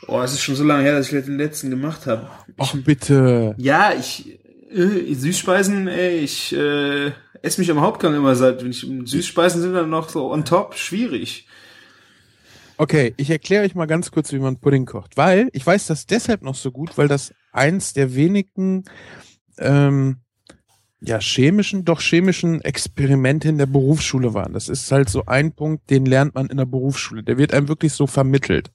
Oh, 0.07 0.21
es 0.21 0.33
ist 0.33 0.41
schon 0.41 0.55
so 0.55 0.63
lange 0.63 0.83
her, 0.83 0.93
dass 0.97 1.11
ich 1.11 1.25
den 1.25 1.37
letzten 1.37 1.69
gemacht 1.69 2.05
habe. 2.05 2.29
Ach, 2.57 2.73
bitte. 2.75 3.55
Ja, 3.57 3.91
ich, 3.93 4.39
äh, 4.71 5.13
Süßspeisen, 5.13 5.87
ey, 5.87 6.19
ich 6.19 6.55
äh, 6.55 7.11
esse 7.41 7.59
mich 7.59 7.71
am 7.71 7.81
Hauptgang 7.81 8.15
immer 8.15 8.35
seit, 8.35 8.63
wenn 8.63 8.71
ich 8.71 8.87
Süßspeisen 9.05 9.61
sind 9.61 9.73
dann 9.73 9.89
noch 9.89 10.09
so 10.09 10.31
on 10.31 10.45
top, 10.45 10.75
schwierig. 10.75 11.47
Okay, 12.77 13.13
ich 13.17 13.29
erkläre 13.29 13.63
euch 13.63 13.75
mal 13.75 13.85
ganz 13.85 14.11
kurz, 14.11 14.33
wie 14.33 14.39
man 14.39 14.57
Pudding 14.57 14.85
kocht, 14.85 15.17
weil 15.17 15.49
ich 15.53 15.65
weiß 15.65 15.87
das 15.87 16.05
deshalb 16.05 16.41
noch 16.41 16.55
so 16.55 16.71
gut, 16.71 16.97
weil 16.97 17.07
das 17.07 17.33
eins 17.51 17.93
der 17.93 18.15
wenigen 18.15 18.83
ähm, 19.59 20.17
ja 20.99 21.19
chemischen, 21.19 21.85
doch 21.85 22.01
chemischen 22.01 22.61
Experimente 22.61 23.47
in 23.47 23.57
der 23.57 23.65
Berufsschule 23.65 24.33
waren. 24.33 24.53
Das 24.53 24.69
ist 24.69 24.91
halt 24.91 25.09
so 25.09 25.25
ein 25.25 25.53
Punkt, 25.53 25.89
den 25.89 26.05
lernt 26.05 26.35
man 26.35 26.47
in 26.47 26.57
der 26.57 26.65
Berufsschule. 26.65 27.23
Der 27.23 27.37
wird 27.37 27.53
einem 27.53 27.67
wirklich 27.67 27.93
so 27.93 28.07
vermittelt. 28.07 28.71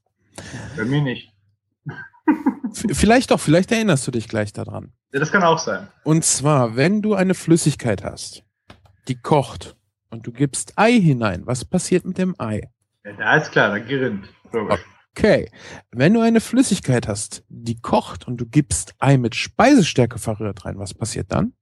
Bei 0.77 0.85
mir 0.85 1.03
nicht. 1.03 1.33
Vielleicht 2.73 3.33
doch, 3.33 3.41
vielleicht 3.41 3.73
erinnerst 3.73 4.07
du 4.07 4.13
dich 4.13 4.29
gleich 4.29 4.53
daran. 4.53 4.93
Ja, 5.13 5.19
das 5.19 5.33
kann 5.33 5.43
auch 5.43 5.59
sein. 5.59 5.89
Und 6.05 6.25
zwar, 6.25 6.77
wenn 6.77 7.03
du 7.03 7.15
eine 7.15 7.35
Flüssigkeit 7.35 8.05
hast, 8.05 8.45
die 9.09 9.17
kocht 9.17 9.77
und 10.09 10.27
du 10.27 10.33
gibst 10.33 10.75
Ei 10.77 10.93
hinein, 10.93 11.43
was 11.47 11.65
passiert 11.65 12.05
mit 12.05 12.17
dem 12.17 12.35
Ei? 12.39 12.71
Ja, 13.05 13.13
da 13.13 13.37
ist 13.37 13.53
klar, 13.53 13.71
da 13.71 13.79
gerinnt. 13.79 14.29
Okay. 15.13 15.51
Wenn 15.91 16.15
du 16.15 16.21
eine 16.21 16.41
Flüssigkeit 16.41 17.09
hast, 17.09 17.45
die 17.49 17.81
kocht 17.81 18.27
und 18.27 18.37
du 18.37 18.47
gibst 18.47 18.95
Ei 18.99 19.17
mit 19.17 19.35
Speisestärke 19.35 20.19
verrührt 20.19 20.65
rein, 20.65 20.79
was 20.79 20.95
passiert 20.95 21.33
dann? 21.33 21.55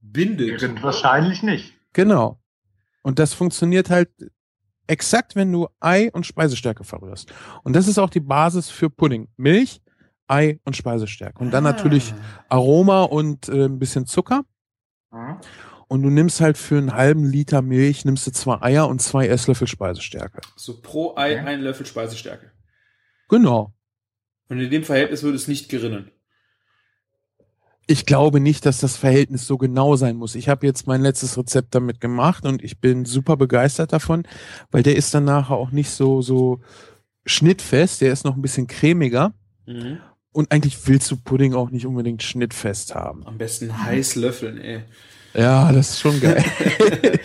Bindet. 0.00 0.58
Gerinnt 0.58 0.82
wahrscheinlich 0.82 1.42
nicht. 1.42 1.74
Genau. 1.92 2.40
Und 3.02 3.18
das 3.18 3.34
funktioniert 3.34 3.90
halt 3.90 4.10
exakt, 4.86 5.36
wenn 5.36 5.50
du 5.52 5.68
Ei 5.80 6.10
und 6.12 6.26
Speisestärke 6.26 6.84
verrührst. 6.84 7.32
Und 7.62 7.74
das 7.74 7.88
ist 7.88 7.98
auch 7.98 8.10
die 8.10 8.20
Basis 8.20 8.68
für 8.68 8.90
Pudding. 8.90 9.28
Milch, 9.36 9.80
Ei 10.26 10.60
und 10.64 10.76
Speisestärke. 10.76 11.38
Und 11.38 11.50
dann 11.52 11.66
ah. 11.66 11.72
natürlich 11.72 12.14
Aroma 12.48 13.02
und 13.04 13.48
äh, 13.48 13.64
ein 13.64 13.78
bisschen 13.78 14.06
Zucker. 14.06 14.44
Mhm. 15.10 15.38
Und 15.92 16.02
du 16.02 16.08
nimmst 16.08 16.40
halt 16.40 16.56
für 16.56 16.78
einen 16.78 16.94
halben 16.94 17.22
Liter 17.22 17.60
Milch, 17.60 18.06
nimmst 18.06 18.26
du 18.26 18.30
zwei 18.30 18.62
Eier 18.62 18.88
und 18.88 19.02
zwei 19.02 19.26
Esslöffel 19.26 19.66
Speisestärke. 19.66 20.40
So 20.56 20.80
pro 20.80 21.14
Ei 21.16 21.38
okay. 21.38 21.46
ein 21.46 21.60
Löffel 21.60 21.84
Speisestärke. 21.84 22.50
Genau. 23.28 23.74
Und 24.48 24.58
in 24.58 24.70
dem 24.70 24.84
Verhältnis 24.84 25.22
würde 25.22 25.36
es 25.36 25.48
nicht 25.48 25.68
gerinnen. 25.68 26.10
Ich 27.86 28.06
glaube 28.06 28.40
nicht, 28.40 28.64
dass 28.64 28.78
das 28.78 28.96
Verhältnis 28.96 29.46
so 29.46 29.58
genau 29.58 29.94
sein 29.96 30.16
muss. 30.16 30.34
Ich 30.34 30.48
habe 30.48 30.66
jetzt 30.66 30.86
mein 30.86 31.02
letztes 31.02 31.36
Rezept 31.36 31.74
damit 31.74 32.00
gemacht 32.00 32.46
und 32.46 32.64
ich 32.64 32.80
bin 32.80 33.04
super 33.04 33.36
begeistert 33.36 33.92
davon, 33.92 34.26
weil 34.70 34.82
der 34.82 34.96
ist 34.96 35.12
dann 35.12 35.26
nachher 35.26 35.56
auch 35.56 35.72
nicht 35.72 35.90
so, 35.90 36.22
so 36.22 36.62
schnittfest, 37.26 38.00
der 38.00 38.14
ist 38.14 38.24
noch 38.24 38.34
ein 38.34 38.40
bisschen 38.40 38.66
cremiger. 38.66 39.34
Mhm. 39.66 39.98
Und 40.32 40.52
eigentlich 40.52 40.88
willst 40.88 41.10
du 41.10 41.18
Pudding 41.18 41.52
auch 41.52 41.68
nicht 41.68 41.84
unbedingt 41.84 42.22
schnittfest 42.22 42.94
haben. 42.94 43.26
Am 43.26 43.36
besten 43.36 43.84
heiß 43.84 44.14
löffeln, 44.16 44.56
ey. 44.56 44.84
Ja, 45.34 45.72
das 45.72 45.90
ist 45.90 46.00
schon 46.00 46.20
geil. 46.20 46.44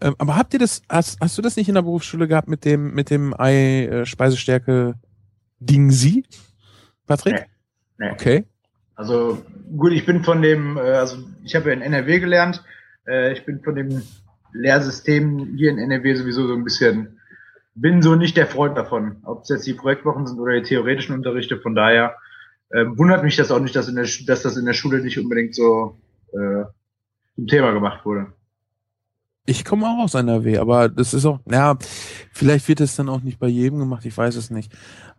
ähm, 0.00 0.14
aber 0.18 0.36
habt 0.36 0.52
ihr 0.54 0.58
das, 0.58 0.82
hast, 0.88 1.20
hast 1.20 1.36
du 1.36 1.42
das 1.42 1.56
nicht 1.56 1.68
in 1.68 1.74
der 1.74 1.82
Berufsschule 1.82 2.28
gehabt 2.28 2.48
mit 2.48 2.64
dem, 2.64 2.94
mit 2.94 3.10
dem 3.10 3.34
Ei-Speisestärke 3.38 4.94
Dingsi? 5.60 6.24
Patrick? 7.06 7.46
Nee. 7.98 8.06
nee. 8.06 8.12
Okay. 8.12 8.44
Also 8.96 9.42
gut, 9.76 9.92
ich 9.92 10.06
bin 10.06 10.22
von 10.22 10.40
dem, 10.40 10.76
äh, 10.76 10.80
also 10.80 11.18
ich 11.42 11.54
habe 11.54 11.68
ja 11.68 11.74
in 11.74 11.82
NRW 11.82 12.20
gelernt, 12.20 12.62
äh, 13.06 13.32
ich 13.32 13.44
bin 13.44 13.60
von 13.60 13.74
dem 13.74 14.02
Lehrsystem 14.52 15.56
hier 15.56 15.70
in 15.70 15.78
NRW 15.78 16.14
sowieso 16.14 16.46
so 16.46 16.54
ein 16.54 16.64
bisschen, 16.64 17.18
bin 17.74 18.02
so 18.02 18.14
nicht 18.14 18.36
der 18.36 18.46
Freund 18.46 18.78
davon, 18.78 19.16
ob 19.24 19.42
es 19.42 19.48
jetzt 19.48 19.66
die 19.66 19.74
Projektwochen 19.74 20.26
sind 20.26 20.38
oder 20.38 20.54
die 20.54 20.62
theoretischen 20.62 21.14
Unterrichte, 21.14 21.58
von 21.58 21.74
daher 21.74 22.14
äh, 22.70 22.84
wundert 22.86 23.24
mich 23.24 23.36
das 23.36 23.50
auch 23.50 23.58
nicht, 23.58 23.74
dass, 23.74 23.88
in 23.88 23.96
der, 23.96 24.08
dass 24.26 24.42
das 24.42 24.56
in 24.56 24.64
der 24.64 24.74
Schule 24.74 25.00
nicht 25.00 25.18
unbedingt 25.18 25.56
so 25.56 25.98
äh, 26.32 26.64
zum 27.34 27.46
Thema 27.46 27.72
gemacht 27.72 28.04
wurde. 28.04 28.32
Ich 29.46 29.64
komme 29.64 29.86
auch 29.86 30.04
aus 30.04 30.14
NRW, 30.14 30.58
aber 30.58 30.88
das 30.88 31.12
ist 31.12 31.26
auch, 31.26 31.40
ja, 31.50 31.76
vielleicht 32.32 32.66
wird 32.68 32.80
es 32.80 32.96
dann 32.96 33.10
auch 33.10 33.20
nicht 33.20 33.38
bei 33.38 33.48
jedem 33.48 33.78
gemacht, 33.78 34.06
ich 34.06 34.16
weiß 34.16 34.36
es 34.36 34.50
nicht. 34.50 34.72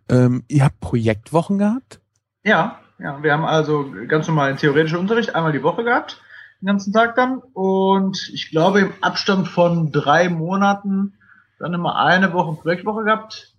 Ähm, 0.09 0.43
ihr 0.47 0.63
habt 0.63 0.79
Projektwochen 0.79 1.59
gehabt? 1.59 1.99
Ja, 2.43 2.79
ja, 2.97 3.21
wir 3.21 3.33
haben 3.33 3.45
also 3.45 3.93
ganz 4.07 4.27
normal 4.27 4.49
einen 4.49 4.57
theoretischen 4.57 4.97
Unterricht 4.97 5.35
einmal 5.35 5.51
die 5.51 5.63
Woche 5.63 5.83
gehabt, 5.83 6.21
den 6.61 6.67
ganzen 6.67 6.93
Tag 6.93 7.15
dann. 7.15 7.39
Und 7.53 8.29
ich 8.33 8.49
glaube, 8.49 8.79
im 8.79 8.93
Abstand 9.01 9.47
von 9.47 9.91
drei 9.91 10.29
Monaten 10.29 11.13
dann 11.59 11.73
immer 11.73 11.97
eine 11.97 12.33
Woche 12.33 12.59
Projektwoche 12.61 13.03
gehabt 13.03 13.53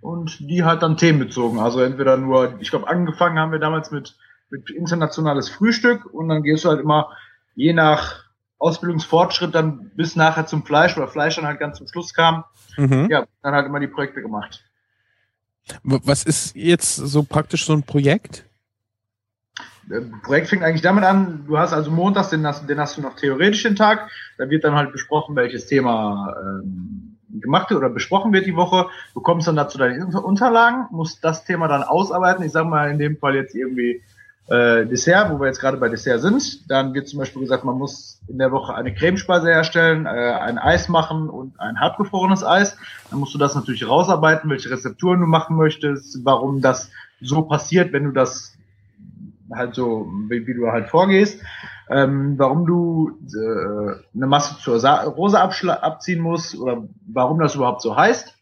und 0.00 0.38
die 0.40 0.64
halt 0.64 0.82
dann 0.82 0.96
themenbezogen. 0.96 1.58
Also 1.58 1.80
entweder 1.80 2.16
nur, 2.16 2.54
ich 2.60 2.70
glaube, 2.70 2.88
angefangen 2.88 3.38
haben 3.38 3.52
wir 3.52 3.58
damals 3.58 3.90
mit, 3.90 4.16
mit 4.50 4.70
internationales 4.70 5.48
Frühstück 5.48 6.06
und 6.06 6.28
dann 6.28 6.42
gehst 6.42 6.64
du 6.64 6.68
halt 6.68 6.80
immer 6.80 7.10
je 7.58 7.72
nach 7.72 8.24
Ausbildungsfortschritt 8.58 9.54
dann 9.54 9.90
bis 9.96 10.14
nachher 10.14 10.46
zum 10.46 10.64
Fleisch, 10.64 10.96
weil 10.96 11.08
Fleisch 11.08 11.36
dann 11.36 11.46
halt 11.46 11.58
ganz 11.58 11.78
zum 11.78 11.88
Schluss 11.88 12.14
kam. 12.14 12.44
Mhm. 12.76 13.08
Ja, 13.10 13.26
dann 13.42 13.54
halt 13.54 13.66
immer 13.66 13.80
die 13.80 13.88
Projekte 13.88 14.22
gemacht. 14.22 14.64
Was 15.82 16.22
ist 16.22 16.54
jetzt 16.56 16.94
so 16.94 17.24
praktisch 17.24 17.66
so 17.66 17.72
ein 17.72 17.82
Projekt? 17.82 18.44
Projekt 20.22 20.48
fängt 20.48 20.62
eigentlich 20.62 20.82
damit 20.82 21.02
an, 21.02 21.46
du 21.46 21.58
hast 21.58 21.72
also 21.72 21.90
montags, 21.90 22.28
den 22.28 22.46
hast, 22.46 22.68
den 22.68 22.78
hast 22.78 22.96
du 22.96 23.02
noch 23.02 23.16
theoretisch 23.16 23.62
den 23.62 23.74
Tag, 23.74 24.10
da 24.36 24.48
wird 24.50 24.62
dann 24.62 24.74
halt 24.74 24.92
besprochen, 24.92 25.34
welches 25.34 25.66
Thema 25.66 26.36
ähm, 26.40 27.16
gemacht 27.40 27.70
wird 27.70 27.78
oder 27.78 27.88
besprochen 27.88 28.32
wird 28.32 28.46
die 28.46 28.54
Woche, 28.54 28.88
du 29.14 29.20
kommst 29.20 29.48
dann 29.48 29.56
dazu 29.56 29.78
deine 29.78 30.04
Unterlagen, 30.06 30.86
musst 30.90 31.24
das 31.24 31.44
Thema 31.44 31.68
dann 31.68 31.82
ausarbeiten, 31.82 32.44
ich 32.44 32.52
sag 32.52 32.66
mal 32.66 32.90
in 32.90 32.98
dem 32.98 33.16
Fall 33.16 33.34
jetzt 33.34 33.54
irgendwie 33.54 34.02
äh, 34.48 34.86
Dessert, 34.86 35.30
wo 35.30 35.38
wir 35.40 35.46
jetzt 35.46 35.60
gerade 35.60 35.76
bei 35.76 35.88
Dessert 35.88 36.20
sind, 36.20 36.70
dann 36.70 36.94
wird 36.94 37.08
zum 37.08 37.18
Beispiel 37.18 37.42
gesagt, 37.42 37.64
man 37.64 37.76
muss 37.76 38.20
in 38.28 38.38
der 38.38 38.50
Woche 38.50 38.74
eine 38.74 38.94
Cremespeise 38.94 39.48
herstellen, 39.48 40.06
äh, 40.06 40.08
ein 40.08 40.58
Eis 40.58 40.88
machen 40.88 41.28
und 41.28 41.60
ein 41.60 41.78
halbgefrorenes 41.78 42.44
Eis, 42.44 42.76
dann 43.10 43.20
musst 43.20 43.34
du 43.34 43.38
das 43.38 43.54
natürlich 43.54 43.86
rausarbeiten, 43.86 44.48
welche 44.48 44.70
Rezepturen 44.70 45.20
du 45.20 45.26
machen 45.26 45.56
möchtest, 45.56 46.24
warum 46.24 46.62
das 46.62 46.90
so 47.20 47.42
passiert, 47.42 47.92
wenn 47.92 48.04
du 48.04 48.12
das 48.12 48.54
halt 49.52 49.74
so, 49.74 50.10
wie, 50.28 50.46
wie 50.46 50.54
du 50.54 50.68
halt 50.68 50.88
vorgehst, 50.88 51.42
ähm, 51.90 52.38
warum 52.38 52.66
du 52.66 53.18
äh, 53.34 54.02
eine 54.14 54.26
Masse 54.26 54.58
zur 54.60 54.80
Sa 54.80 55.02
Rose 55.02 55.38
abziehen 55.38 56.20
musst 56.20 56.58
oder 56.58 56.88
warum 57.06 57.38
das 57.38 57.54
überhaupt 57.54 57.82
so 57.82 57.96
heißt. 57.96 58.34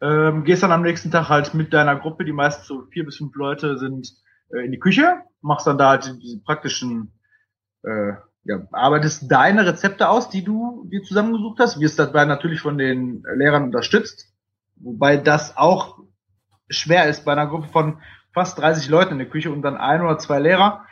Ähm, 0.00 0.44
gehst 0.44 0.62
dann 0.62 0.70
am 0.70 0.82
nächsten 0.82 1.10
Tag 1.10 1.28
halt 1.28 1.54
mit 1.54 1.72
deiner 1.72 1.96
Gruppe, 1.96 2.24
die 2.24 2.32
meist 2.32 2.64
so 2.64 2.82
vier 2.90 3.04
bis 3.04 3.16
fünf 3.16 3.34
Leute 3.34 3.78
sind, 3.78 4.14
äh, 4.52 4.64
in 4.64 4.72
die 4.72 4.78
Küche, 4.78 5.22
machst 5.40 5.66
dann 5.66 5.78
da 5.78 5.90
halt 5.90 6.16
diese 6.22 6.40
praktischen, 6.40 7.12
äh, 7.82 8.12
ja, 8.44 8.66
arbeitest 8.72 9.30
deine 9.30 9.66
Rezepte 9.66 10.08
aus, 10.08 10.30
die 10.30 10.42
du 10.42 10.86
dir 10.90 11.02
zusammengesucht 11.02 11.58
hast, 11.60 11.80
wirst 11.80 11.98
dabei 11.98 12.24
natürlich 12.24 12.60
von 12.60 12.78
den 12.78 13.24
Lehrern 13.36 13.64
unterstützt, 13.64 14.32
wobei 14.76 15.16
das 15.16 15.56
auch 15.56 15.98
schwer 16.68 17.08
ist 17.08 17.24
bei 17.24 17.32
einer 17.32 17.46
Gruppe 17.46 17.68
von 17.68 17.98
fast 18.32 18.58
30 18.58 18.88
Leuten 18.88 19.12
in 19.12 19.18
der 19.18 19.28
Küche 19.28 19.50
und 19.50 19.62
dann 19.62 19.76
ein 19.76 20.02
oder 20.02 20.18
zwei 20.18 20.38
Lehrer, 20.38 20.84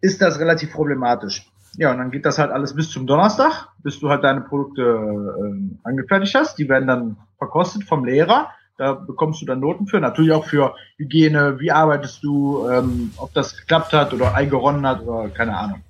ist 0.00 0.22
das 0.22 0.38
relativ 0.38 0.72
problematisch. 0.72 1.50
Ja, 1.76 1.90
und 1.90 1.98
dann 1.98 2.10
geht 2.10 2.24
das 2.24 2.38
halt 2.38 2.52
alles 2.52 2.74
bis 2.74 2.90
zum 2.90 3.06
Donnerstag, 3.06 3.68
bis 3.82 3.98
du 3.98 4.08
halt 4.08 4.22
deine 4.22 4.42
Produkte 4.42 4.82
äh, 4.82 5.76
angefertigt 5.82 6.34
hast. 6.34 6.56
Die 6.58 6.68
werden 6.68 6.86
dann 6.86 7.16
verkostet 7.38 7.84
vom 7.84 8.04
Lehrer. 8.04 8.50
Da 8.76 8.94
bekommst 8.94 9.40
du 9.40 9.46
dann 9.46 9.60
Noten 9.60 9.86
für. 9.86 10.00
Natürlich 10.00 10.32
auch 10.32 10.46
für 10.46 10.74
Hygiene, 10.96 11.60
wie 11.60 11.70
arbeitest 11.70 12.24
du, 12.24 12.68
ähm, 12.68 13.12
ob 13.16 13.32
das 13.32 13.56
geklappt 13.56 13.92
hat 13.92 14.12
oder 14.12 14.34
eingeronnen 14.34 14.86
hat 14.86 15.02
oder 15.02 15.28
keine 15.28 15.56
Ahnung. 15.56 15.82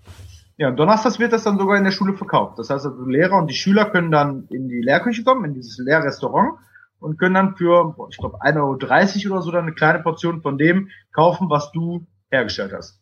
Ja, 0.57 0.68
und 0.68 0.76
Donnerstag 0.76 1.18
wird 1.18 1.32
das 1.32 1.45
dann 1.45 1.59
sogar 1.59 1.76
in 1.76 1.85
der 1.85 1.91
Schule 1.91 2.14
verkauft. 2.14 2.59
Das 2.59 2.70
heißt 2.70 2.87
also, 2.87 3.05
Lehrer 3.07 3.39
und 3.39 3.49
die 3.49 3.55
Schüler 3.55 3.87
können 3.87 4.11
dann 4.11 4.47
in 4.51 4.68
die 4.68 4.82
Lehrküche 4.82 5.24
kommen, 5.24 5.45
in 5.47 5.55
dieses 5.55 5.78
Lehrrestaurant 5.78 6.59
und 7.01 7.18
können 7.18 7.35
dann 7.35 7.57
für, 7.57 7.97
ich 8.11 8.18
glaube, 8.18 8.41
1,30 8.41 9.26
Euro 9.26 9.35
oder 9.35 9.43
so 9.43 9.51
dann 9.51 9.64
eine 9.64 9.74
kleine 9.74 10.01
Portion 10.01 10.43
von 10.43 10.59
dem 10.59 10.91
kaufen, 11.12 11.51
was 11.51 11.72
du 11.72 12.07
hergestellt 12.30 12.72
hast. 12.72 13.01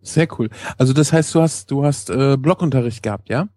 Sehr 0.00 0.26
cool. 0.38 0.48
Also 0.78 0.92
das 0.92 1.12
heißt, 1.12 1.34
du 1.34 1.42
hast, 1.42 1.70
du 1.70 1.84
hast 1.84 2.10
äh, 2.10 2.36
Blockunterricht 2.36 3.02
gehabt, 3.02 3.28
ja? 3.28 3.48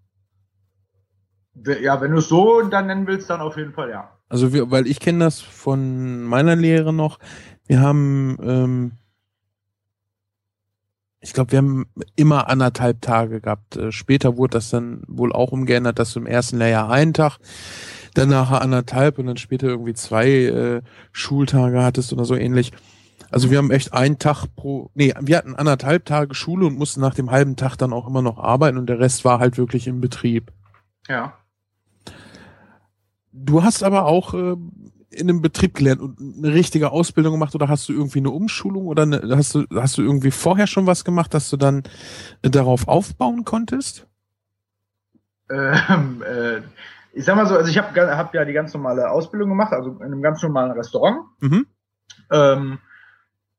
Ja, 1.81 2.01
wenn 2.01 2.11
du 2.11 2.19
es 2.19 2.29
so 2.29 2.61
dann 2.61 2.87
nennen 2.87 3.07
willst, 3.07 3.29
dann 3.29 3.41
auf 3.41 3.57
jeden 3.57 3.73
Fall 3.73 3.89
ja. 3.89 4.09
Also 4.31 4.53
wir, 4.53 4.71
weil 4.71 4.87
ich 4.87 5.01
kenne 5.01 5.25
das 5.25 5.41
von 5.41 6.23
meiner 6.23 6.55
Lehre 6.55 6.93
noch. 6.93 7.19
Wir 7.67 7.81
haben, 7.81 8.37
ähm, 8.41 8.91
ich 11.19 11.33
glaube, 11.33 11.51
wir 11.51 11.57
haben 11.57 11.87
immer 12.15 12.47
anderthalb 12.47 13.01
Tage 13.01 13.41
gehabt. 13.41 13.75
Äh, 13.75 13.91
später 13.91 14.37
wurde 14.37 14.53
das 14.53 14.69
dann 14.69 15.03
wohl 15.05 15.33
auch 15.33 15.51
umgeändert, 15.51 15.99
dass 15.99 16.13
du 16.13 16.21
im 16.21 16.27
ersten 16.27 16.59
Lehrjahr 16.59 16.89
einen 16.89 17.13
Tag 17.13 17.39
dann 18.13 18.29
nachher 18.29 18.61
anderthalb 18.61 19.19
und 19.19 19.25
dann 19.25 19.35
später 19.35 19.67
irgendwie 19.67 19.95
zwei 19.95 20.29
äh, 20.29 20.81
Schultage 21.11 21.83
hattest 21.83 22.13
oder 22.13 22.23
so 22.23 22.35
ähnlich. 22.35 22.71
Also 23.31 23.51
wir 23.51 23.57
haben 23.57 23.69
echt 23.69 23.91
einen 23.91 24.17
Tag 24.17 24.47
pro, 24.55 24.91
nee, 24.93 25.13
wir 25.19 25.37
hatten 25.37 25.55
anderthalb 25.55 26.05
Tage 26.05 26.35
Schule 26.35 26.67
und 26.67 26.77
mussten 26.77 27.01
nach 27.01 27.15
dem 27.15 27.31
halben 27.31 27.57
Tag 27.57 27.75
dann 27.75 27.91
auch 27.91 28.07
immer 28.07 28.21
noch 28.21 28.39
arbeiten 28.39 28.77
und 28.77 28.87
der 28.87 28.99
Rest 28.99 29.25
war 29.25 29.39
halt 29.39 29.57
wirklich 29.57 29.87
im 29.87 29.99
Betrieb. 29.99 30.53
Ja. 31.09 31.33
Du 33.31 33.63
hast 33.63 33.83
aber 33.83 34.05
auch 34.05 34.33
äh, 34.33 34.55
in 35.11 35.29
einem 35.29 35.41
Betrieb 35.41 35.75
gelernt 35.75 36.01
und 36.01 36.19
eine 36.19 36.53
richtige 36.53 36.91
Ausbildung 36.91 37.33
gemacht 37.33 37.53
oder 37.55 37.67
hast 37.67 37.87
du 37.89 37.93
irgendwie 37.93 38.19
eine 38.19 38.29
Umschulung 38.29 38.87
oder 38.87 39.03
eine, 39.03 39.21
hast 39.35 39.55
du 39.55 39.65
hast 39.75 39.97
du 39.97 40.01
irgendwie 40.01 40.31
vorher 40.31 40.67
schon 40.67 40.87
was 40.87 41.03
gemacht, 41.03 41.33
dass 41.33 41.49
du 41.49 41.57
dann 41.57 41.83
äh, 42.41 42.49
darauf 42.49 42.87
aufbauen 42.87 43.43
konntest? 43.43 44.07
Ähm, 45.49 46.23
äh, 46.23 46.61
ich 47.13 47.25
sag 47.25 47.35
mal 47.35 47.45
so, 47.45 47.55
also 47.55 47.69
ich 47.69 47.77
habe 47.77 48.17
hab 48.17 48.33
ja 48.33 48.45
die 48.45 48.53
ganz 48.53 48.73
normale 48.73 49.09
Ausbildung 49.09 49.49
gemacht, 49.49 49.73
also 49.73 49.91
in 49.91 50.03
einem 50.03 50.21
ganz 50.21 50.41
normalen 50.41 50.71
Restaurant. 50.71 51.25
Mhm. 51.41 51.67
Ähm, 52.31 52.79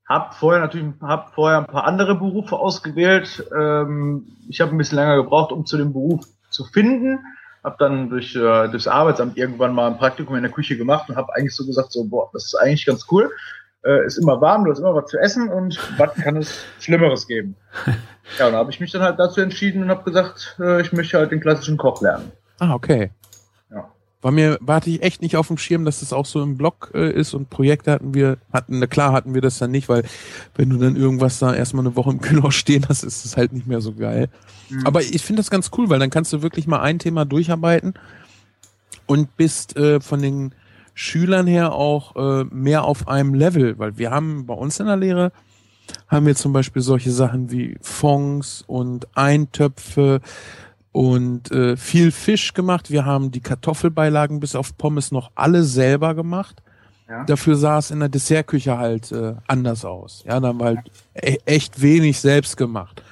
hab 0.08 0.34
vorher 0.34 0.60
natürlich 0.60 0.92
hab 1.00 1.34
vorher 1.34 1.58
ein 1.58 1.66
paar 1.66 1.84
andere 1.84 2.14
Berufe 2.14 2.56
ausgewählt. 2.56 3.46
Ähm, 3.56 4.26
ich 4.48 4.60
habe 4.60 4.72
ein 4.72 4.78
bisschen 4.78 4.96
länger 4.96 5.16
gebraucht, 5.16 5.52
um 5.52 5.66
zu 5.66 5.76
dem 5.76 5.92
Beruf 5.92 6.26
zu 6.50 6.64
finden. 6.64 7.20
Hab 7.62 7.78
dann 7.78 8.10
durch 8.10 8.34
äh, 8.34 8.68
durchs 8.68 8.88
Arbeitsamt 8.88 9.36
irgendwann 9.36 9.74
mal 9.74 9.86
ein 9.86 9.98
Praktikum 9.98 10.36
in 10.36 10.42
der 10.42 10.50
Küche 10.50 10.76
gemacht 10.76 11.08
und 11.08 11.16
habe 11.16 11.34
eigentlich 11.34 11.54
so 11.54 11.64
gesagt, 11.64 11.92
so 11.92 12.04
boah, 12.04 12.28
das 12.32 12.46
ist 12.46 12.54
eigentlich 12.54 12.86
ganz 12.86 13.06
cool. 13.10 13.30
Äh, 13.84 14.06
ist 14.06 14.18
immer 14.18 14.40
warm, 14.40 14.64
du 14.64 14.70
hast 14.70 14.78
immer 14.78 14.94
was 14.94 15.10
zu 15.10 15.18
essen 15.18 15.48
und 15.48 15.78
was 15.98 16.14
kann 16.14 16.36
es 16.36 16.64
Schlimmeres 16.80 17.26
geben? 17.26 17.56
ja, 18.38 18.46
und 18.46 18.52
da 18.52 18.58
habe 18.58 18.70
ich 18.70 18.80
mich 18.80 18.92
dann 18.92 19.02
halt 19.02 19.18
dazu 19.18 19.40
entschieden 19.40 19.82
und 19.82 19.90
habe 19.90 20.04
gesagt, 20.04 20.56
äh, 20.60 20.80
ich 20.80 20.92
möchte 20.92 21.18
halt 21.18 21.32
den 21.32 21.40
klassischen 21.40 21.76
Koch 21.76 22.00
lernen. 22.00 22.30
Ah, 22.58 22.74
okay. 22.74 23.10
War 24.22 24.30
mir, 24.30 24.56
warte 24.60 24.88
ich 24.88 25.02
echt 25.02 25.20
nicht 25.20 25.36
auf 25.36 25.48
dem 25.48 25.58
Schirm, 25.58 25.84
dass 25.84 26.00
das 26.00 26.12
auch 26.12 26.26
so 26.26 26.42
im 26.42 26.56
Blog 26.56 26.92
äh, 26.94 27.10
ist 27.10 27.34
und 27.34 27.50
Projekte 27.50 27.90
hatten 27.90 28.14
wir, 28.14 28.38
hatten, 28.52 28.78
na 28.78 28.86
klar 28.86 29.12
hatten 29.12 29.34
wir 29.34 29.40
das 29.40 29.58
dann 29.58 29.72
nicht, 29.72 29.88
weil 29.88 30.04
wenn 30.54 30.70
du 30.70 30.78
dann 30.78 30.96
irgendwas 30.96 31.40
da 31.40 31.52
erstmal 31.52 31.84
eine 31.84 31.96
Woche 31.96 32.10
im 32.10 32.20
Kühlhaus 32.22 32.54
stehen 32.54 32.86
hast, 32.88 33.02
ist 33.02 33.24
es 33.24 33.36
halt 33.36 33.52
nicht 33.52 33.66
mehr 33.66 33.80
so 33.80 33.92
geil. 33.92 34.28
Mhm. 34.70 34.86
Aber 34.86 35.02
ich 35.02 35.22
finde 35.22 35.40
das 35.40 35.50
ganz 35.50 35.70
cool, 35.76 35.90
weil 35.90 35.98
dann 35.98 36.10
kannst 36.10 36.32
du 36.32 36.40
wirklich 36.40 36.66
mal 36.66 36.80
ein 36.80 37.00
Thema 37.00 37.24
durcharbeiten 37.24 37.94
und 39.06 39.36
bist 39.36 39.76
äh, 39.76 40.00
von 40.00 40.22
den 40.22 40.54
Schülern 40.94 41.46
her 41.46 41.72
auch 41.72 42.16
äh, 42.16 42.44
mehr 42.44 42.84
auf 42.84 43.08
einem 43.08 43.34
Level, 43.34 43.78
weil 43.78 43.98
wir 43.98 44.10
haben 44.10 44.46
bei 44.46 44.54
uns 44.54 44.78
in 44.78 44.86
der 44.86 44.96
Lehre 44.96 45.32
haben 46.08 46.26
wir 46.26 46.36
zum 46.36 46.52
Beispiel 46.52 46.82
solche 46.82 47.10
Sachen 47.10 47.50
wie 47.50 47.76
Fonds 47.80 48.62
und 48.66 49.08
Eintöpfe 49.16 50.20
und 50.92 51.50
äh, 51.50 51.76
viel 51.76 52.12
Fisch 52.12 52.52
gemacht. 52.52 52.90
Wir 52.90 53.04
haben 53.04 53.30
die 53.30 53.40
Kartoffelbeilagen 53.40 54.40
bis 54.40 54.54
auf 54.54 54.76
Pommes 54.76 55.10
noch 55.10 55.30
alle 55.34 55.64
selber 55.64 56.14
gemacht. 56.14 56.62
Ja. 57.08 57.24
Dafür 57.24 57.56
sah 57.56 57.78
es 57.78 57.90
in 57.90 58.00
der 58.00 58.08
Dessertküche 58.08 58.78
halt 58.78 59.10
äh, 59.10 59.34
anders 59.46 59.84
aus. 59.84 60.22
Ja, 60.26 60.38
da 60.38 60.48
haben 60.48 60.60
wir 60.60 60.66
halt 60.66 60.90
e 61.14 61.38
echt 61.46 61.82
wenig 61.82 62.20
selbst 62.20 62.56
gemacht. 62.56 63.02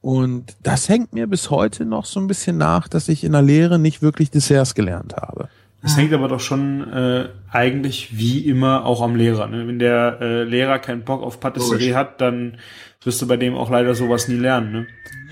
Und 0.00 0.56
das 0.62 0.88
hängt 0.88 1.12
mir 1.12 1.26
bis 1.26 1.50
heute 1.50 1.84
noch 1.84 2.04
so 2.04 2.20
ein 2.20 2.28
bisschen 2.28 2.56
nach, 2.56 2.86
dass 2.86 3.08
ich 3.08 3.24
in 3.24 3.32
der 3.32 3.42
Lehre 3.42 3.78
nicht 3.78 4.02
wirklich 4.02 4.30
Desserts 4.30 4.74
gelernt 4.74 5.16
habe. 5.16 5.48
Das 5.82 5.96
hängt 5.96 6.12
aber 6.12 6.28
doch 6.28 6.40
schon 6.40 6.92
äh, 6.92 7.28
eigentlich 7.50 8.16
wie 8.16 8.40
immer 8.40 8.84
auch 8.84 9.02
am 9.02 9.14
Lehrer. 9.14 9.46
Ne? 9.46 9.68
Wenn 9.68 9.78
der 9.78 10.18
äh, 10.20 10.42
Lehrer 10.42 10.78
keinen 10.78 11.04
Bock 11.04 11.22
auf 11.22 11.38
Patisserie 11.38 11.94
hat, 11.94 12.20
dann 12.20 12.58
wirst 13.02 13.22
du 13.22 13.28
bei 13.28 13.36
dem 13.36 13.54
auch 13.54 13.70
leider 13.70 13.94
sowas 13.94 14.26
nie 14.26 14.36
lernen. 14.36 14.72
Ne? 14.72 14.86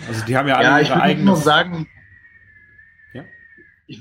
Also 0.07 0.25
die 0.25 0.37
haben 0.37 0.47
ja 0.47 0.57
alle 0.57 0.69
ja, 0.69 0.79
ihre 0.81 1.03
eigene. 1.03 1.27
Nur 1.27 1.37
sagen, 1.37 1.89
ja? 3.15 3.25
Ich 3.87 4.01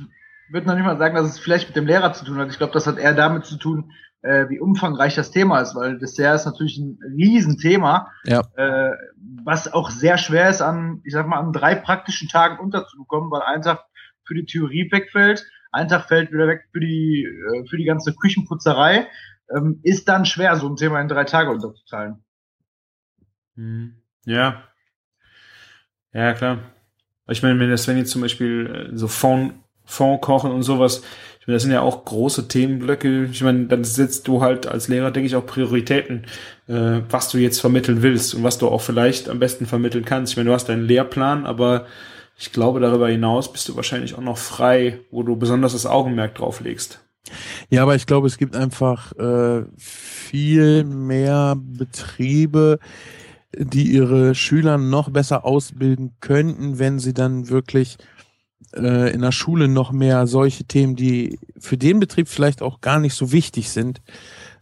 würde 0.50 0.68
noch 0.68 0.76
nicht 0.76 0.86
mal 0.86 0.98
sagen, 0.98 1.16
dass 1.16 1.26
es 1.26 1.40
vielleicht 1.40 1.70
mit 1.70 1.76
dem 1.76 1.88
Lehrer 1.88 2.14
zu 2.14 2.26
tun 2.26 2.38
hat. 2.38 2.52
Ich 2.52 2.58
glaube, 2.58 2.74
das 2.74 2.86
hat 2.86 2.98
eher 2.98 3.14
damit 3.14 3.46
zu 3.46 3.58
tun, 3.58 3.92
äh, 4.24 4.50
wie 4.50 4.60
umfangreich 4.60 5.16
das 5.16 5.32
Thema 5.32 5.60
ist, 5.60 5.76
weil 5.76 5.98
Dessert 5.98 6.36
ist 6.36 6.46
natürlich 6.46 6.78
ein 6.78 6.98
Riesenthema, 7.16 8.12
ja. 8.26 8.42
äh, 8.56 8.92
was 9.44 9.72
auch 9.72 9.90
sehr 9.90 10.18
schwer 10.18 10.50
ist, 10.50 10.62
an, 10.62 11.02
ich 11.04 11.14
sag 11.14 11.28
mal, 11.28 11.40
an 11.40 11.52
drei 11.52 11.76
praktischen 11.76 12.30
Tagen 12.30 12.60
unterzubekommen, 12.60 13.30
weil 13.32 13.42
ein 13.42 13.62
Tag 13.62 13.86
für 14.26 14.34
die 14.34 14.46
Theorie 14.46 14.90
wegfällt, 14.92 15.46
ein 15.74 15.90
Tag 15.90 16.08
fällt 16.08 16.32
wieder 16.32 16.48
weg 16.48 16.66
für 16.72 16.80
die, 16.80 17.26
äh, 17.26 17.68
für 17.68 17.78
die 17.78 17.86
ganze 17.86 18.14
Küchenputzerei, 18.14 19.08
ähm, 19.56 19.80
ist 19.84 20.08
dann 20.08 20.26
schwer, 20.26 20.56
so 20.56 20.70
ein 20.70 20.76
Thema 20.76 21.02
in 21.02 21.08
drei 21.08 21.26
Tage 21.26 21.52
unterzuteilen. 21.52 22.24
Mhm. 23.56 23.96
Ja. 24.26 24.64
Ja, 26.14 26.34
klar. 26.34 26.60
Ich 27.28 27.42
meine, 27.42 27.60
wenn 27.60 27.70
der 27.70 27.78
Sven 27.78 27.98
jetzt 27.98 28.12
zum 28.12 28.22
Beispiel 28.22 28.92
äh, 28.94 28.98
so 28.98 29.08
Fond, 29.08 29.54
Fond 29.86 30.22
kochen 30.22 30.52
und 30.52 30.64
sowas, 30.64 31.04
ich 31.44 31.48
meine, 31.48 31.56
das 31.56 31.64
sind 31.64 31.74
ja 31.74 31.82
auch 31.82 32.06
große 32.06 32.48
Themenblöcke. 32.48 33.26
Ich 33.26 33.44
meine, 33.44 33.66
dann 33.66 33.84
setzt 33.84 34.30
du 34.30 34.42
halt 34.42 34.66
als 34.66 34.88
Lehrer, 34.88 35.12
denke 35.12 35.28
ich, 35.28 35.36
auch 35.36 35.46
Prioritäten, 35.46 36.26
äh, 36.68 37.02
was 37.10 37.30
du 37.30 37.38
jetzt 37.38 37.60
vermitteln 37.60 38.02
willst 38.02 38.34
und 38.34 38.44
was 38.44 38.60
du 38.60 38.70
auch 38.70 38.80
vielleicht 38.80 39.28
am 39.28 39.40
besten 39.40 39.66
vermitteln 39.66 40.06
kannst. 40.06 40.32
Ich 40.32 40.38
meine, 40.38 40.50
du 40.50 40.54
hast 40.54 40.70
deinen 40.70 40.86
Lehrplan, 40.86 41.46
aber 41.46 41.86
ich 42.44 42.52
glaube, 42.52 42.82
darüber 42.82 43.08
hinaus 43.08 43.54
bist 43.54 43.70
du 43.70 43.78
wahrscheinlich 43.78 44.16
auch 44.16 44.22
noch 44.22 44.38
frei, 44.38 45.00
wo 45.12 45.24
du 45.24 45.38
besonders 45.38 45.72
das 45.72 45.86
Augenmerk 45.86 46.36
drauf 46.36 46.60
legst. 46.60 47.00
Ja, 47.70 47.84
aber 47.84 47.96
ich 47.96 48.06
glaube, 48.06 48.28
es 48.28 48.38
gibt 48.38 48.54
einfach 48.54 49.14
äh, 49.14 49.64
viel 49.78 50.84
mehr 50.84 51.56
Betriebe, 51.58 52.80
die 53.56 53.94
ihre 53.94 54.36
Schüler 54.36 54.78
noch 54.78 55.10
besser 55.10 55.46
ausbilden 55.46 56.18
könnten, 56.20 56.80
wenn 56.80 57.00
sie 57.00 57.14
dann 57.14 57.48
wirklich 57.48 57.96
äh, 58.76 59.14
in 59.14 59.22
der 59.22 59.32
Schule 59.32 59.70
noch 59.70 59.94
mehr 59.94 60.28
solche 60.28 60.66
Themen, 60.66 60.98
die 60.98 61.40
für 61.58 61.78
den 61.78 62.02
Betrieb 62.02 62.28
vielleicht 62.28 62.62
auch 62.62 62.82
gar 62.82 63.00
nicht 63.00 63.14
so 63.14 63.32
wichtig 63.32 63.70
sind, 63.70 64.02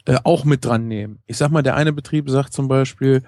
äh, 0.05 0.17
auch 0.23 0.45
mit 0.45 0.63
dran 0.65 0.87
nehmen. 0.87 1.17
Ich 1.25 1.37
sag 1.37 1.49
mal, 1.49 1.63
der 1.63 1.75
eine 1.77 1.93
Betrieb 1.93 2.29
sagt 2.29 2.53
zum 2.53 2.67
Beispiel, 2.67 3.23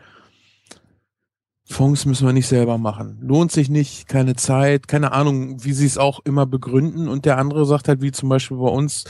Fonds 1.66 2.06
müssen 2.06 2.28
wir 2.28 2.34
nicht 2.34 2.48
selber 2.48 2.78
machen. 2.78 3.18
Lohnt 3.22 3.52
sich 3.52 3.70
nicht, 3.70 4.08
keine 4.08 4.36
Zeit, 4.36 4.88
keine 4.88 5.14
Ahnung, 5.14 5.64
wie 5.64 5.74
sie 5.74 5.86
es 5.86 5.98
auch 5.98 6.20
immer 6.26 6.46
begründen. 6.46 7.08
Und 7.08 7.26
der 7.26 7.38
andere 7.38 7.66
sagt 7.66 7.88
halt, 7.88 8.02
wie 8.02 8.12
zum 8.12 8.30
Beispiel 8.30 8.58
bei 8.58 8.70
uns, 8.70 9.06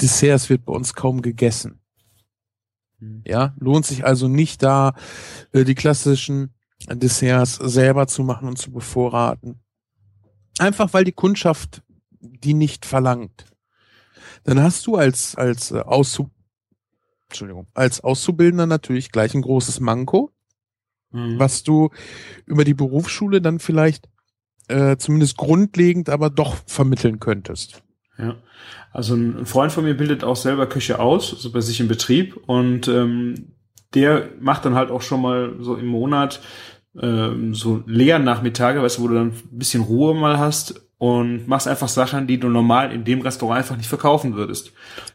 Desserts 0.00 0.50
wird 0.50 0.64
bei 0.64 0.72
uns 0.72 0.94
kaum 0.94 1.22
gegessen. 1.22 1.80
Hm. 2.98 3.22
Ja, 3.26 3.54
lohnt 3.58 3.86
sich 3.86 4.04
also 4.04 4.26
nicht 4.26 4.62
da, 4.62 4.94
äh, 5.52 5.64
die 5.64 5.76
klassischen 5.76 6.54
Desserts 6.88 7.54
selber 7.54 8.08
zu 8.08 8.24
machen 8.24 8.48
und 8.48 8.58
zu 8.58 8.72
bevorraten. 8.72 9.60
Einfach 10.58 10.92
weil 10.92 11.04
die 11.04 11.12
Kundschaft 11.12 11.82
die 12.20 12.54
nicht 12.54 12.86
verlangt. 12.86 13.46
Dann 14.44 14.60
hast 14.60 14.86
du 14.86 14.96
als, 14.96 15.36
als 15.36 15.72
Auszub 15.72 16.30
Entschuldigung, 17.28 17.66
als 17.74 18.02
Auszubildender 18.02 18.66
natürlich 18.66 19.10
gleich 19.10 19.34
ein 19.34 19.42
großes 19.42 19.80
Manko, 19.80 20.30
mhm. 21.14 21.38
was 21.38 21.62
du 21.62 21.90
über 22.44 22.64
die 22.64 22.74
Berufsschule 22.74 23.40
dann 23.40 23.58
vielleicht 23.58 24.08
äh, 24.68 24.96
zumindest 24.96 25.36
grundlegend 25.36 26.10
aber 26.10 26.30
doch 26.30 26.56
vermitteln 26.66 27.20
könntest. 27.20 27.82
Ja, 28.18 28.36
also 28.92 29.14
ein 29.14 29.46
Freund 29.46 29.72
von 29.72 29.84
mir 29.84 29.96
bildet 29.96 30.24
auch 30.24 30.36
selber 30.36 30.66
Küche 30.66 31.00
aus, 31.00 31.30
so 31.30 31.36
also 31.36 31.52
bei 31.52 31.60
sich 31.60 31.80
im 31.80 31.88
Betrieb 31.88 32.36
und 32.46 32.88
ähm, 32.88 33.52
der 33.94 34.30
macht 34.40 34.64
dann 34.64 34.74
halt 34.74 34.90
auch 34.90 35.02
schon 35.02 35.22
mal 35.22 35.54
so 35.60 35.76
im 35.76 35.86
Monat 35.86 36.40
ähm, 37.00 37.54
so 37.54 37.82
leeren 37.86 38.24
Nachmittage, 38.24 38.82
weißt 38.82 38.98
du, 38.98 39.02
wo 39.02 39.08
du 39.08 39.14
dann 39.14 39.28
ein 39.28 39.58
bisschen 39.58 39.82
Ruhe 39.82 40.14
mal 40.14 40.38
hast 40.38 40.83
und 40.98 41.48
machst 41.48 41.68
einfach 41.68 41.88
Sachen, 41.88 42.26
die 42.26 42.38
du 42.38 42.48
normal 42.48 42.92
in 42.92 43.04
dem 43.04 43.20
Restaurant 43.20 43.58
einfach 43.58 43.76
nicht 43.76 43.88
verkaufen 43.88 44.34
würdest. 44.34 44.72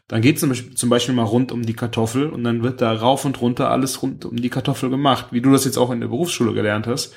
Dann 0.08 0.22
geht 0.22 0.38
zum 0.38 0.50
Beispiel, 0.50 0.74
zum 0.74 0.90
Beispiel 0.90 1.14
mal 1.14 1.24
rund 1.24 1.52
um 1.52 1.62
die 1.62 1.74
Kartoffel 1.74 2.28
und 2.28 2.44
dann 2.44 2.62
wird 2.62 2.80
da 2.80 2.92
rauf 2.92 3.24
und 3.24 3.40
runter 3.40 3.70
alles 3.70 4.02
rund 4.02 4.24
um 4.24 4.36
die 4.36 4.50
Kartoffel 4.50 4.90
gemacht, 4.90 5.26
wie 5.30 5.40
du 5.40 5.50
das 5.50 5.64
jetzt 5.64 5.78
auch 5.78 5.90
in 5.90 6.00
der 6.00 6.08
Berufsschule 6.08 6.52
gelernt 6.52 6.86
hast. 6.86 7.14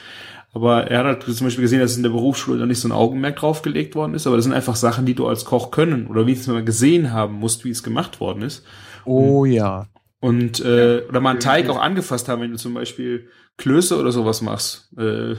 Aber 0.54 0.86
er 0.90 1.00
hat 1.00 1.06
halt 1.06 1.36
zum 1.36 1.48
Beispiel 1.48 1.64
gesehen, 1.64 1.80
dass 1.80 1.98
in 1.98 2.04
der 2.04 2.12
Berufsschule 2.12 2.60
da 2.60 2.66
nicht 2.66 2.80
so 2.80 2.88
ein 2.88 2.92
Augenmerk 2.92 3.38
draufgelegt 3.38 3.96
worden 3.96 4.14
ist, 4.14 4.28
aber 4.28 4.36
das 4.36 4.46
sind 4.46 4.54
einfach 4.54 4.76
Sachen, 4.76 5.06
die 5.06 5.16
du 5.16 5.28
als 5.28 5.46
Koch 5.46 5.72
können 5.72 6.08
oder 6.08 6.28
wie 6.28 6.34
es 6.34 6.46
mal 6.48 6.64
gesehen 6.64 7.12
haben 7.12 7.34
musst, 7.36 7.66
wie 7.66 7.72
es 7.72 7.82
gemacht 7.82 8.20
worden 8.20 8.44
ist. 8.44 8.64
Oh 9.04 9.42
und, 9.42 9.52
ja. 9.52 9.88
Und 10.20 10.60
äh, 10.62 11.02
oder 11.10 11.20
mal 11.20 11.32
einen 11.32 11.40
Teig 11.40 11.68
auch 11.70 11.82
angefasst 11.82 12.30
haben, 12.30 12.42
wenn 12.44 12.52
du 12.52 12.58
zum 12.58 12.76
Beispiel 12.76 13.28
Klöße 13.58 14.00
oder 14.00 14.12
sowas 14.12 14.42
machst, 14.42 14.94
äh, 14.98 15.36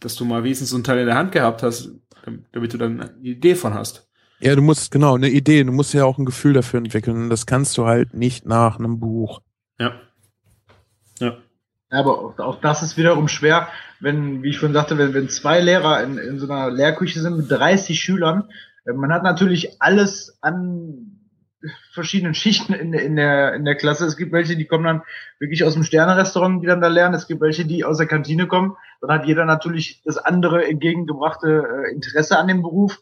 dass 0.00 0.16
du 0.16 0.24
mal 0.24 0.42
wenigstens 0.42 0.70
so 0.70 0.76
einen 0.76 0.84
Teil 0.84 0.98
in 0.98 1.06
der 1.06 1.14
Hand 1.14 1.32
gehabt 1.32 1.62
hast, 1.62 1.90
damit 2.52 2.72
du 2.72 2.78
dann 2.78 3.00
eine 3.00 3.12
Idee 3.22 3.54
von 3.54 3.74
hast. 3.74 4.08
Ja, 4.40 4.56
du 4.56 4.62
musst, 4.62 4.90
genau, 4.90 5.16
eine 5.16 5.28
Idee, 5.28 5.62
du 5.64 5.72
musst 5.72 5.92
ja 5.92 6.04
auch 6.04 6.16
ein 6.16 6.24
Gefühl 6.24 6.54
dafür 6.54 6.78
entwickeln. 6.78 7.24
Und 7.24 7.30
das 7.30 7.46
kannst 7.46 7.76
du 7.76 7.86
halt 7.86 8.14
nicht 8.14 8.46
nach 8.46 8.78
einem 8.78 8.98
Buch. 8.98 9.42
Ja. 9.78 9.92
Ja. 11.18 11.36
Aber 11.90 12.18
auch, 12.18 12.38
auch 12.38 12.60
das 12.60 12.82
ist 12.82 12.96
wiederum 12.96 13.28
schwer, 13.28 13.68
wenn, 14.00 14.42
wie 14.42 14.50
ich 14.50 14.56
schon 14.56 14.72
sagte, 14.72 14.96
wenn, 14.96 15.12
wenn 15.12 15.28
zwei 15.28 15.60
Lehrer 15.60 16.02
in, 16.02 16.16
in 16.16 16.38
so 16.38 16.50
einer 16.50 16.70
Lehrküche 16.70 17.20
sind 17.20 17.36
mit 17.36 17.50
30 17.50 18.00
Schülern, 18.00 18.48
äh, 18.86 18.92
man 18.92 19.12
hat 19.12 19.22
natürlich 19.22 19.80
alles 19.82 20.38
an 20.40 21.19
verschiedenen 21.92 22.34
Schichten 22.34 22.72
in, 22.72 22.92
in, 22.92 23.16
der, 23.16 23.54
in 23.54 23.64
der 23.64 23.74
Klasse. 23.74 24.06
Es 24.06 24.16
gibt 24.16 24.32
welche, 24.32 24.56
die 24.56 24.66
kommen 24.66 24.84
dann 24.84 25.02
wirklich 25.38 25.64
aus 25.64 25.74
dem 25.74 25.84
Sterne-Restaurant, 25.84 26.62
die 26.62 26.66
dann 26.66 26.80
da 26.80 26.88
lernen. 26.88 27.14
Es 27.14 27.26
gibt 27.26 27.40
welche, 27.40 27.64
die 27.64 27.84
aus 27.84 27.98
der 27.98 28.06
Kantine 28.06 28.46
kommen. 28.46 28.76
Dann 29.00 29.10
hat 29.10 29.26
jeder 29.26 29.44
natürlich 29.44 30.02
das 30.04 30.18
andere 30.18 30.66
entgegengebrachte 30.66 31.86
äh, 31.86 31.92
Interesse 31.92 32.38
an 32.38 32.48
dem 32.48 32.62
Beruf. 32.62 33.00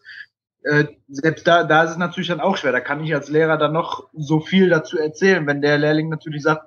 Äh, 0.64 0.86
selbst 1.08 1.46
da, 1.46 1.64
da 1.64 1.84
ist 1.84 1.92
es 1.92 1.96
natürlich 1.98 2.28
dann 2.28 2.40
auch 2.40 2.56
schwer. 2.56 2.72
Da 2.72 2.80
kann 2.80 3.02
ich 3.04 3.14
als 3.14 3.28
Lehrer 3.28 3.58
dann 3.58 3.72
noch 3.72 4.08
so 4.12 4.40
viel 4.40 4.68
dazu 4.68 4.98
erzählen, 4.98 5.46
wenn 5.46 5.62
der 5.62 5.78
Lehrling 5.78 6.08
natürlich 6.08 6.42
sagt, 6.42 6.66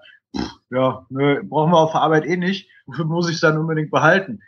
ja, 0.69 1.05
nö, 1.09 1.41
brauchen 1.43 1.71
wir 1.71 1.79
auf 1.79 1.91
der 1.91 2.01
Arbeit 2.01 2.25
eh 2.25 2.37
nicht, 2.37 2.69
wofür 2.85 3.05
muss 3.05 3.27
ich 3.27 3.35
es 3.35 3.41
dann 3.41 3.57
unbedingt 3.57 3.91
behalten? 3.91 4.41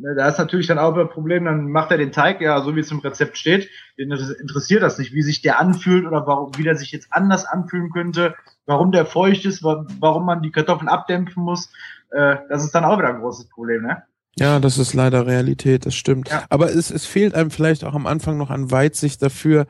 Ne, 0.00 0.14
da 0.14 0.28
ist 0.28 0.38
natürlich 0.38 0.68
dann 0.68 0.78
auch 0.78 0.96
ein 0.96 1.08
Problem, 1.08 1.44
dann 1.44 1.70
macht 1.70 1.90
er 1.90 1.98
den 1.98 2.12
Teig, 2.12 2.40
ja, 2.40 2.62
so 2.62 2.76
wie 2.76 2.80
es 2.80 2.90
im 2.90 3.00
Rezept 3.00 3.36
steht. 3.36 3.68
Den 3.98 4.12
interessiert 4.12 4.82
das 4.82 4.98
nicht, 4.98 5.12
wie 5.12 5.22
sich 5.22 5.42
der 5.42 5.58
anfühlt 5.58 6.06
oder 6.06 6.24
warum, 6.26 6.52
wie 6.56 6.62
der 6.62 6.76
sich 6.76 6.92
jetzt 6.92 7.08
anders 7.10 7.44
anfühlen 7.44 7.90
könnte, 7.90 8.34
warum 8.66 8.92
der 8.92 9.06
feucht 9.06 9.44
ist, 9.44 9.64
warum 9.64 10.24
man 10.24 10.42
die 10.42 10.52
Kartoffeln 10.52 10.88
abdämpfen 10.88 11.42
muss. 11.42 11.72
Äh, 12.10 12.36
das 12.48 12.64
ist 12.64 12.74
dann 12.74 12.84
auch 12.84 12.98
wieder 12.98 13.08
ein 13.08 13.20
großes 13.20 13.48
Problem, 13.48 13.82
ne? 13.82 14.02
Ja, 14.38 14.60
das 14.60 14.78
ist 14.78 14.94
leider 14.94 15.26
Realität, 15.26 15.84
das 15.84 15.96
stimmt. 15.96 16.28
Ja. 16.28 16.44
Aber 16.48 16.70
es, 16.70 16.92
es 16.92 17.04
fehlt 17.04 17.34
einem 17.34 17.50
vielleicht 17.50 17.82
auch 17.82 17.94
am 17.94 18.06
Anfang 18.06 18.38
noch 18.38 18.50
an 18.50 18.70
Weitsicht 18.70 19.20
dafür, 19.20 19.66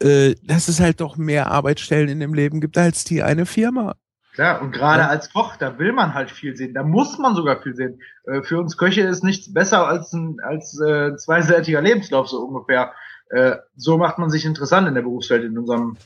äh, 0.00 0.34
dass 0.42 0.68
es 0.68 0.80
halt 0.80 1.02
doch 1.02 1.18
mehr 1.18 1.50
Arbeitsstellen 1.50 2.08
in 2.08 2.20
dem 2.20 2.32
Leben 2.32 2.62
gibt 2.62 2.78
als 2.78 3.04
die 3.04 3.22
eine 3.22 3.44
Firma. 3.44 3.96
Klar, 4.32 4.62
und 4.62 4.72
gerade 4.72 5.02
ja. 5.02 5.08
als 5.08 5.30
Koch, 5.30 5.56
da 5.56 5.78
will 5.78 5.92
man 5.92 6.14
halt 6.14 6.30
viel 6.30 6.56
sehen, 6.56 6.72
da 6.72 6.82
muss 6.82 7.18
man 7.18 7.34
sogar 7.34 7.60
viel 7.60 7.74
sehen. 7.74 8.00
Äh, 8.24 8.42
für 8.42 8.58
uns 8.58 8.78
Köche 8.78 9.02
ist 9.02 9.22
nichts 9.22 9.52
besser 9.52 9.86
als 9.86 10.12
ein 10.14 10.38
als 10.40 10.80
äh, 10.80 11.16
zweiseitiger 11.16 11.82
Lebenslauf 11.82 12.28
so 12.28 12.38
ungefähr. 12.38 12.92
Äh, 13.28 13.56
so 13.76 13.98
macht 13.98 14.18
man 14.18 14.30
sich 14.30 14.46
interessant 14.46 14.88
in 14.88 14.94
der 14.94 15.02
Berufswelt 15.02 15.44
in 15.44 15.58
unserem 15.58 15.96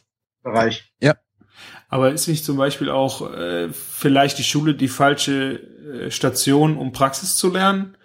Bereich. 0.42 0.92
Ja. 1.00 1.14
Aber 1.88 2.12
ist 2.12 2.26
nicht 2.26 2.44
zum 2.44 2.56
Beispiel 2.56 2.90
auch 2.90 3.32
äh, 3.32 3.72
vielleicht 3.72 4.38
die 4.38 4.44
Schule 4.44 4.74
die 4.74 4.88
falsche 4.88 5.60
äh, 6.06 6.10
Station, 6.10 6.76
um 6.76 6.92
Praxis 6.92 7.36
zu 7.36 7.52
lernen? 7.52 7.96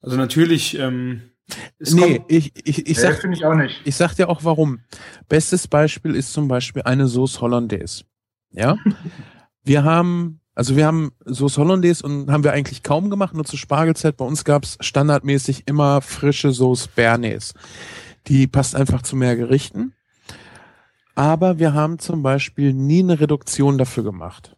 Also 0.00 0.16
natürlich. 0.16 0.76
Ähm, 0.76 1.30
nee, 1.78 2.24
ich, 2.26 2.52
ich, 2.66 2.86
ich 2.88 2.98
sag, 2.98 3.20
finde 3.20 3.36
ich 3.36 3.44
auch 3.44 3.54
nicht. 3.54 3.80
Ich 3.84 3.94
sag 3.94 4.14
dir 4.14 4.28
auch 4.28 4.42
warum. 4.42 4.80
Bestes 5.28 5.68
Beispiel 5.68 6.16
ist 6.16 6.32
zum 6.32 6.48
Beispiel 6.48 6.82
eine 6.82 7.06
Sauce 7.06 7.40
Hollandaise. 7.40 8.04
Ja. 8.50 8.76
Wir 9.64 9.84
haben, 9.84 10.40
also 10.54 10.76
wir 10.76 10.86
haben 10.86 11.12
Sauce 11.24 11.58
Hollandaise 11.58 12.04
und 12.04 12.30
haben 12.30 12.44
wir 12.44 12.52
eigentlich 12.52 12.82
kaum 12.82 13.10
gemacht, 13.10 13.34
nur 13.34 13.44
zur 13.44 13.58
Spargelzeit. 13.58 14.16
Bei 14.16 14.24
uns 14.24 14.44
gab's 14.44 14.76
standardmäßig 14.80 15.64
immer 15.66 16.00
frische 16.00 16.52
Sauce 16.52 16.88
Bernays. 16.88 17.54
Die 18.26 18.46
passt 18.46 18.74
einfach 18.74 19.02
zu 19.02 19.16
mehr 19.16 19.36
Gerichten. 19.36 19.94
Aber 21.14 21.58
wir 21.58 21.74
haben 21.74 21.98
zum 21.98 22.22
Beispiel 22.22 22.72
nie 22.72 23.00
eine 23.00 23.20
Reduktion 23.20 23.78
dafür 23.78 24.02
gemacht. 24.02 24.56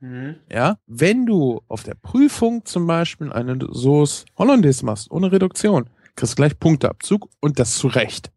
Mhm. 0.00 0.36
Ja, 0.50 0.78
wenn 0.86 1.26
du 1.26 1.62
auf 1.68 1.84
der 1.84 1.94
Prüfung 1.94 2.64
zum 2.64 2.86
Beispiel 2.86 3.32
eine 3.32 3.58
Sauce 3.70 4.24
Hollandaise 4.36 4.84
machst, 4.84 5.10
ohne 5.10 5.30
Reduktion, 5.30 5.88
kriegst 6.16 6.32
du 6.32 6.36
gleich 6.36 6.58
Punkteabzug 6.58 7.28
und 7.40 7.58
das 7.58 7.76
zu 7.76 7.86
Recht. 7.86 8.32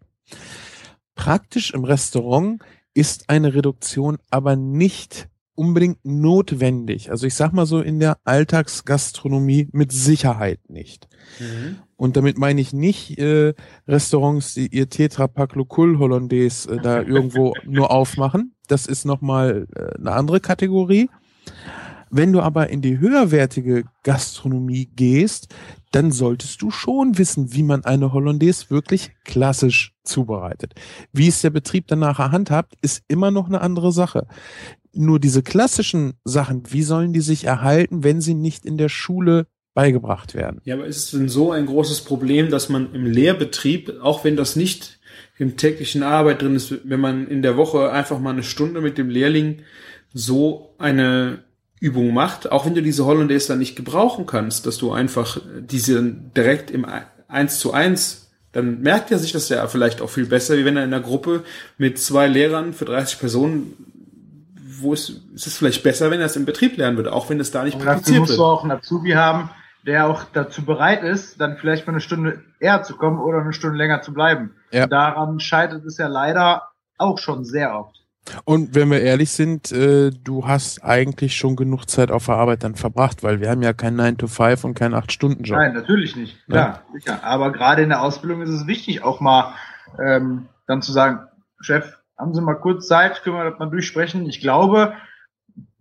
Praktisch 1.16 1.72
im 1.72 1.84
Restaurant 1.84 2.62
ist 2.94 3.30
eine 3.30 3.54
Reduktion 3.54 4.20
aber 4.30 4.56
nicht 4.56 5.28
unbedingt 5.56 6.04
notwendig. 6.04 7.12
Also 7.12 7.26
ich 7.28 7.34
sag 7.34 7.54
mal 7.54 7.66
so 7.66 7.82
in 7.82 8.00
der 8.00 8.18
Alltagsgastronomie 8.24 9.70
mit 9.72 9.92
Sicherheit 9.92 10.60
nicht. 10.70 11.08
Mhm. 11.40 11.78
Und 11.98 12.18
damit 12.18 12.38
meine 12.38 12.62
ich 12.62 12.74
nicht 12.74 13.18
äh, 13.18 13.54
Restaurants, 13.88 14.54
die 14.54 14.68
ihr 14.68 14.90
Tetra 14.90 15.28
Pak 15.28 15.56
Lokul 15.56 15.98
Hollandaise 15.98 16.70
äh, 16.70 16.78
da 16.82 17.02
irgendwo 17.02 17.54
nur 17.66 17.92
aufmachen. 17.92 18.54
Das 18.68 18.86
ist 18.86 19.06
nochmal 19.06 19.68
äh, 19.76 19.98
eine 20.00 20.12
andere 20.12 20.40
Kategorie. 20.40 21.10
Wenn 22.12 22.32
du 22.32 22.42
aber 22.42 22.70
in 22.70 22.82
die 22.82 23.00
höherwertige 23.00 23.84
Gastronomie 24.04 24.90
gehst, 24.96 25.54
dann 25.92 26.12
solltest 26.12 26.62
du 26.62 26.72
schon 26.72 27.18
wissen, 27.18 27.54
wie 27.54 27.64
man 27.64 27.84
eine 27.86 28.14
Hollandaise 28.14 28.70
wirklich 28.70 29.12
klassisch 29.24 29.94
zubereitet. 30.04 30.76
Wie 31.14 31.28
es 31.28 31.42
der 31.42 31.50
Betrieb 31.50 31.88
dann 31.88 32.00
nachher 32.00 32.32
handhabt, 32.32 32.76
ist 32.82 33.04
immer 33.08 33.32
noch 33.32 33.48
eine 33.48 33.62
andere 33.62 33.92
Sache. 33.92 34.28
Nur 34.96 35.20
diese 35.20 35.44
klassischen 35.44 36.14
Sachen, 36.24 36.64
wie 36.70 36.84
sollen 36.84 37.14
die 37.14 37.22
sich 37.22 37.44
erhalten, 37.44 38.04
wenn 38.04 38.22
sie 38.22 38.34
nicht 38.34 38.66
in 38.66 38.78
der 38.78 38.90
Schule 38.90 39.48
beigebracht 39.74 40.34
werden? 40.34 40.62
Ja, 40.64 40.76
aber 40.76 40.86
ist 40.86 40.98
es 40.98 41.12
denn 41.12 41.30
so 41.30 41.52
ein 41.52 41.66
großes 41.66 42.02
Problem, 42.02 42.50
dass 42.50 42.70
man 42.70 42.94
im 42.94 43.06
Lehrbetrieb, 43.06 43.94
auch 44.02 44.24
wenn 44.24 44.36
das 44.36 44.56
nicht 44.56 45.00
im 45.38 45.58
täglichen 45.58 46.02
Arbeit 46.02 46.42
drin 46.42 46.56
ist, 46.56 46.74
wenn 46.86 47.00
man 47.00 47.28
in 47.28 47.42
der 47.42 47.58
Woche 47.58 47.92
einfach 47.92 48.20
mal 48.20 48.32
eine 48.32 48.44
Stunde 48.44 48.82
mit 48.82 48.98
dem 48.98 49.10
Lehrling 49.10 49.60
so 50.14 50.74
eine 50.78 51.40
Übung 51.82 52.14
macht, 52.14 52.52
auch 52.52 52.66
wenn 52.66 52.74
du 52.74 52.82
diese 52.82 53.06
Hollandaise 53.06 53.50
dann 53.50 53.60
nicht 53.60 53.76
gebrauchen 53.76 54.26
kannst, 54.26 54.66
dass 54.66 54.78
du 54.78 54.94
einfach 54.94 55.42
diese 55.60 56.02
direkt 56.04 56.72
im 56.72 56.86
1 57.28 57.60
zu 57.60 57.74
1, 57.74 58.32
dann 58.54 58.82
merkt 58.82 59.12
er 59.12 59.20
sich 59.20 59.34
das 59.34 59.50
ja 59.50 59.68
vielleicht 59.68 60.02
auch 60.02 60.10
viel 60.10 60.26
besser, 60.26 60.58
wie 60.58 60.64
wenn 60.64 60.78
er 60.78 60.86
in 60.86 60.94
einer 60.94 61.04
Gruppe 61.04 61.44
mit 61.78 62.00
zwei 62.00 62.28
Lehrern 62.28 62.74
für 62.74 62.86
30 62.86 63.20
Personen, 63.20 63.74
wo 64.86 64.94
es, 64.94 65.10
ist 65.34 65.48
es 65.48 65.58
vielleicht 65.58 65.84
besser, 65.84 66.10
wenn 66.12 66.22
er 66.22 66.28
es 66.28 66.38
im 66.38 66.46
Betrieb 66.46 66.78
lernen 66.78 66.96
würde, 66.96 67.12
auch 67.12 67.30
wenn 67.30 67.40
es 67.40 67.52
da 67.52 67.64
nicht 67.64 67.78
praktiziert 67.78 68.20
wird. 68.20 68.30
musst 68.30 68.40
du 68.40 68.46
auch 68.46 68.64
einen 68.64 68.72
Azubi 68.72 69.12
haben, 69.12 69.50
der 69.86 70.08
auch 70.08 70.24
dazu 70.32 70.64
bereit 70.64 71.04
ist, 71.04 71.42
dann 71.42 71.58
vielleicht 71.58 71.86
mal 71.86 71.94
eine 71.94 72.02
Stunde 72.02 72.42
eher 72.60 72.84
zu 72.84 72.96
kommen 72.96 73.20
oder 73.20 73.42
eine 73.42 73.54
Stunde 73.54 73.78
länger 73.78 74.02
zu 74.02 74.14
bleiben. 74.14 74.56
Ja. 74.72 74.88
Daran 74.88 75.40
scheitert 75.40 75.84
es 75.86 75.98
ja 75.98 76.08
leider 76.08 76.70
auch 76.98 77.18
schon 77.18 77.44
sehr 77.44 77.78
oft. 77.78 77.96
Und 78.44 78.74
wenn 78.74 78.90
wir 78.90 79.02
ehrlich 79.02 79.32
sind, 79.32 79.72
äh, 79.72 80.10
du 80.10 80.48
hast 80.48 80.84
eigentlich 80.84 81.36
schon 81.36 81.56
genug 81.56 81.88
Zeit 81.88 82.10
auf 82.10 82.26
der 82.26 82.36
Arbeit 82.36 82.64
dann 82.64 82.76
verbracht, 82.76 83.22
weil 83.22 83.40
wir 83.40 83.50
haben 83.52 83.62
ja 83.62 83.74
keinen 83.74 83.98
9 83.98 84.18
to 84.18 84.28
5 84.28 84.64
und 84.64 84.74
keinen 84.74 84.96
8-Stunden-Job. 84.96 85.58
Nein, 85.58 85.74
natürlich 85.74 86.16
nicht. 86.16 86.44
Klar, 86.48 86.84
ja. 86.88 86.94
sicher. 86.94 87.24
Aber 87.24 87.52
gerade 87.52 87.84
in 87.84 87.90
der 87.90 88.02
Ausbildung 88.02 88.42
ist 88.42 88.50
es 88.50 88.66
wichtig, 88.66 89.04
auch 89.04 89.20
mal 89.20 89.54
ähm, 90.04 90.48
dann 90.66 90.82
zu 90.82 90.92
sagen, 90.92 91.20
Chef, 91.60 91.98
haben 92.18 92.34
Sie 92.34 92.42
mal 92.42 92.56
kurz 92.56 92.88
Zeit, 92.88 93.22
können 93.24 93.36
wir 93.36 93.50
das 93.50 93.60
mal 93.60 93.70
durchsprechen. 93.70 94.26
Ich 94.28 94.40
glaube, 94.40 94.94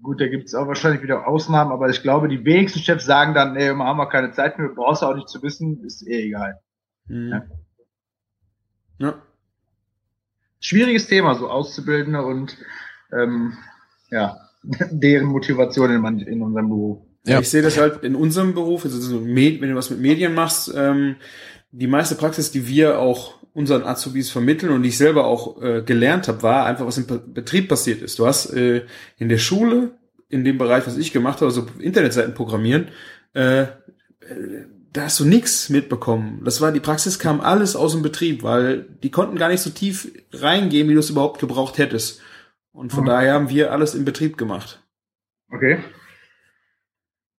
gut, 0.02 0.20
da 0.20 0.28
gibt 0.28 0.46
es 0.46 0.54
auch 0.54 0.66
wahrscheinlich 0.66 1.02
wieder 1.02 1.26
Ausnahmen, 1.26 1.72
aber 1.72 1.88
ich 1.88 2.02
glaube, 2.02 2.28
die 2.28 2.44
wenigsten 2.44 2.80
Chefs 2.80 3.06
sagen 3.06 3.34
dann, 3.34 3.54
nee, 3.54 3.68
haben 3.68 3.98
wir 3.98 4.08
keine 4.08 4.32
Zeit 4.32 4.58
mehr, 4.58 4.68
brauchst 4.68 5.02
du 5.02 5.06
auch 5.06 5.14
nicht 5.14 5.28
zu 5.28 5.42
wissen, 5.42 5.84
ist 5.84 6.06
eh 6.06 6.26
egal. 6.26 6.60
Mhm. 7.06 7.28
Ja. 7.28 7.42
ja 8.98 9.14
schwieriges 10.64 11.06
Thema, 11.06 11.34
so 11.34 11.48
Auszubildende 11.50 12.22
und 12.22 12.56
ähm, 13.12 13.52
ja, 14.10 14.38
deren 14.90 15.26
Motivation 15.26 15.90
in, 15.90 16.18
in 16.20 16.42
unserem 16.42 16.68
Beruf. 16.68 16.98
Ja. 17.26 17.40
Ich 17.40 17.48
sehe 17.48 17.62
das 17.62 17.78
halt 17.78 18.02
in 18.02 18.14
unserem 18.14 18.54
Beruf, 18.54 18.84
also 18.84 18.98
so 18.98 19.24
wenn 19.24 19.60
du 19.60 19.74
was 19.74 19.90
mit 19.90 20.00
Medien 20.00 20.34
machst, 20.34 20.72
ähm, 20.74 21.16
die 21.76 21.86
meiste 21.88 22.14
Praxis, 22.14 22.52
die 22.52 22.68
wir 22.68 23.00
auch 23.00 23.34
unseren 23.52 23.82
Azubis 23.82 24.30
vermitteln 24.30 24.72
und 24.72 24.82
die 24.82 24.90
ich 24.90 24.98
selber 24.98 25.24
auch 25.24 25.60
äh, 25.60 25.82
gelernt 25.82 26.28
habe, 26.28 26.42
war 26.42 26.66
einfach, 26.66 26.86
was 26.86 26.98
im 26.98 27.06
Betrieb 27.32 27.68
passiert 27.68 28.00
ist. 28.00 28.18
Du 28.18 28.26
hast 28.26 28.52
äh, 28.52 28.84
in 29.18 29.28
der 29.28 29.38
Schule, 29.38 29.98
in 30.28 30.44
dem 30.44 30.58
Bereich, 30.58 30.86
was 30.86 30.96
ich 30.96 31.12
gemacht 31.12 31.36
habe, 31.36 31.46
also 31.46 31.66
Internetseiten 31.78 32.34
programmieren, 32.34 32.88
äh, 33.32 33.66
da 34.92 35.02
hast 35.02 35.18
du 35.18 35.24
nichts 35.24 35.68
mitbekommen. 35.68 36.42
Das 36.44 36.60
war, 36.60 36.70
die 36.70 36.80
Praxis 36.80 37.18
kam 37.18 37.40
alles 37.40 37.74
aus 37.74 37.92
dem 37.92 38.02
Betrieb, 38.02 38.44
weil 38.44 38.82
die 39.02 39.10
konnten 39.10 39.36
gar 39.36 39.48
nicht 39.48 39.60
so 39.60 39.70
tief 39.70 40.12
reingehen, 40.32 40.88
wie 40.88 40.94
du 40.94 41.00
es 41.00 41.10
überhaupt 41.10 41.40
gebraucht 41.40 41.78
hättest. 41.78 42.20
Und 42.72 42.92
von 42.92 43.02
mhm. 43.02 43.08
daher 43.08 43.34
haben 43.34 43.50
wir 43.50 43.72
alles 43.72 43.96
im 43.96 44.04
Betrieb 44.04 44.38
gemacht. 44.38 44.80
Okay. 45.50 45.78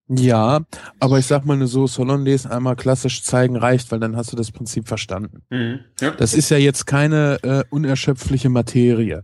Ja, 0.07 0.61
aber 0.99 1.17
ich 1.17 1.25
sag 1.25 1.45
mal, 1.45 1.55
eine 1.55 1.67
Sauce 1.67 1.97
Hollandaise 1.97 2.49
einmal 2.49 2.75
klassisch 2.75 3.23
zeigen 3.23 3.55
reicht, 3.55 3.91
weil 3.91 3.99
dann 3.99 4.15
hast 4.15 4.31
du 4.31 4.35
das 4.35 4.51
Prinzip 4.51 4.87
verstanden. 4.87 5.41
Mhm. 5.49 5.79
Ja. 5.99 6.11
Das 6.11 6.35
ist 6.35 6.49
ja 6.49 6.57
jetzt 6.57 6.85
keine 6.85 7.39
äh, 7.43 7.63
unerschöpfliche 7.71 8.49
Materie. 8.49 9.23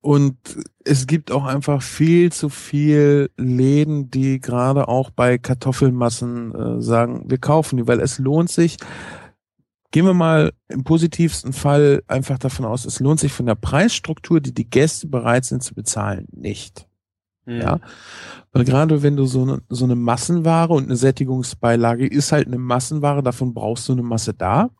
Und 0.00 0.36
es 0.84 1.06
gibt 1.06 1.32
auch 1.32 1.44
einfach 1.44 1.82
viel 1.82 2.30
zu 2.30 2.48
viel 2.48 3.28
Läden, 3.36 4.08
die 4.08 4.40
gerade 4.40 4.86
auch 4.88 5.10
bei 5.10 5.36
Kartoffelmassen 5.36 6.54
äh, 6.54 6.80
sagen, 6.80 7.24
wir 7.26 7.38
kaufen 7.38 7.76
die, 7.76 7.88
weil 7.88 8.00
es 8.00 8.18
lohnt 8.18 8.48
sich. 8.48 8.76
Gehen 9.90 10.06
wir 10.06 10.14
mal 10.14 10.52
im 10.68 10.84
positivsten 10.84 11.52
Fall 11.52 12.02
einfach 12.06 12.38
davon 12.38 12.66
aus, 12.66 12.84
es 12.84 13.00
lohnt 13.00 13.18
sich 13.18 13.32
von 13.32 13.46
der 13.46 13.56
Preisstruktur, 13.56 14.40
die 14.40 14.54
die 14.54 14.68
Gäste 14.70 15.08
bereit 15.08 15.44
sind 15.44 15.62
zu 15.62 15.74
bezahlen, 15.74 16.26
nicht. 16.30 16.86
Mhm. 17.46 17.60
Ja, 17.60 17.80
weil 18.52 18.64
gerade 18.64 19.02
wenn 19.02 19.16
du 19.16 19.26
so 19.26 19.42
eine, 19.42 19.62
so 19.68 19.84
eine 19.84 19.96
Massenware 19.96 20.72
und 20.72 20.84
eine 20.84 20.96
Sättigungsbeilage 20.96 22.06
ist 22.06 22.32
halt 22.32 22.46
eine 22.46 22.58
Massenware, 22.58 23.22
davon 23.22 23.54
brauchst 23.54 23.88
du 23.88 23.92
eine 23.92 24.02
Masse 24.02 24.34
da, 24.34 24.70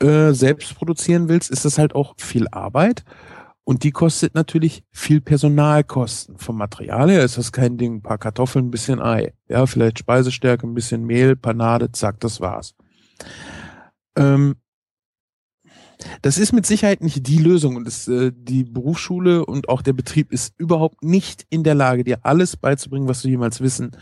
äh, 0.00 0.32
selbst 0.32 0.74
produzieren 0.76 1.28
willst, 1.28 1.50
ist 1.50 1.64
das 1.64 1.78
halt 1.78 1.94
auch 1.94 2.14
viel 2.18 2.46
Arbeit. 2.48 3.04
Und 3.64 3.84
die 3.84 3.90
kostet 3.90 4.34
natürlich 4.34 4.82
viel 4.92 5.20
Personalkosten. 5.20 6.38
Vom 6.38 6.56
Material 6.56 7.10
her 7.10 7.22
ist 7.22 7.36
das 7.36 7.52
kein 7.52 7.76
Ding. 7.76 7.96
Ein 7.96 8.02
paar 8.02 8.16
Kartoffeln, 8.16 8.68
ein 8.68 8.70
bisschen 8.70 8.98
Ei. 8.98 9.34
Ja, 9.46 9.66
vielleicht 9.66 9.98
Speisestärke, 9.98 10.66
ein 10.66 10.72
bisschen 10.72 11.04
Mehl, 11.04 11.36
Panade, 11.36 11.92
zack, 11.92 12.18
das 12.20 12.40
war's. 12.40 12.74
Ähm, 14.16 14.56
das 16.22 16.38
ist 16.38 16.52
mit 16.52 16.66
Sicherheit 16.66 17.02
nicht 17.02 17.26
die 17.26 17.38
Lösung 17.38 17.76
und 17.76 17.84
das, 17.86 18.08
äh, 18.08 18.32
die 18.34 18.64
Berufsschule 18.64 19.44
und 19.44 19.68
auch 19.68 19.82
der 19.82 19.92
Betrieb 19.92 20.32
ist 20.32 20.54
überhaupt 20.58 21.02
nicht 21.02 21.46
in 21.50 21.64
der 21.64 21.74
Lage, 21.74 22.04
dir 22.04 22.20
alles 22.22 22.56
beizubringen, 22.56 23.08
was 23.08 23.22
du 23.22 23.28
jemals 23.28 23.60
wissen 23.60 23.92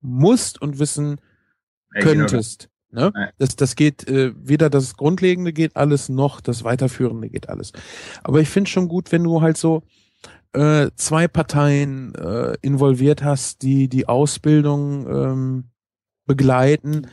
musst 0.00 0.60
und 0.60 0.78
wissen 0.78 1.20
könntest. 2.00 2.68
Ne? 2.90 3.12
Das, 3.38 3.56
das 3.56 3.76
geht, 3.76 4.06
äh, 4.08 4.32
weder 4.36 4.68
das 4.68 4.96
Grundlegende 4.96 5.52
geht 5.52 5.76
alles, 5.76 6.08
noch 6.08 6.40
das 6.40 6.64
Weiterführende 6.64 7.30
geht 7.30 7.48
alles. 7.48 7.72
Aber 8.22 8.40
ich 8.40 8.48
finde 8.48 8.68
schon 8.68 8.88
gut, 8.88 9.12
wenn 9.12 9.24
du 9.24 9.40
halt 9.40 9.56
so 9.56 9.82
äh, 10.52 10.90
zwei 10.96 11.28
Parteien 11.28 12.14
äh, 12.14 12.54
involviert 12.60 13.22
hast, 13.22 13.62
die 13.62 13.88
die 13.88 14.08
Ausbildung 14.08 15.06
ähm, 15.06 15.64
begleiten, 16.26 17.06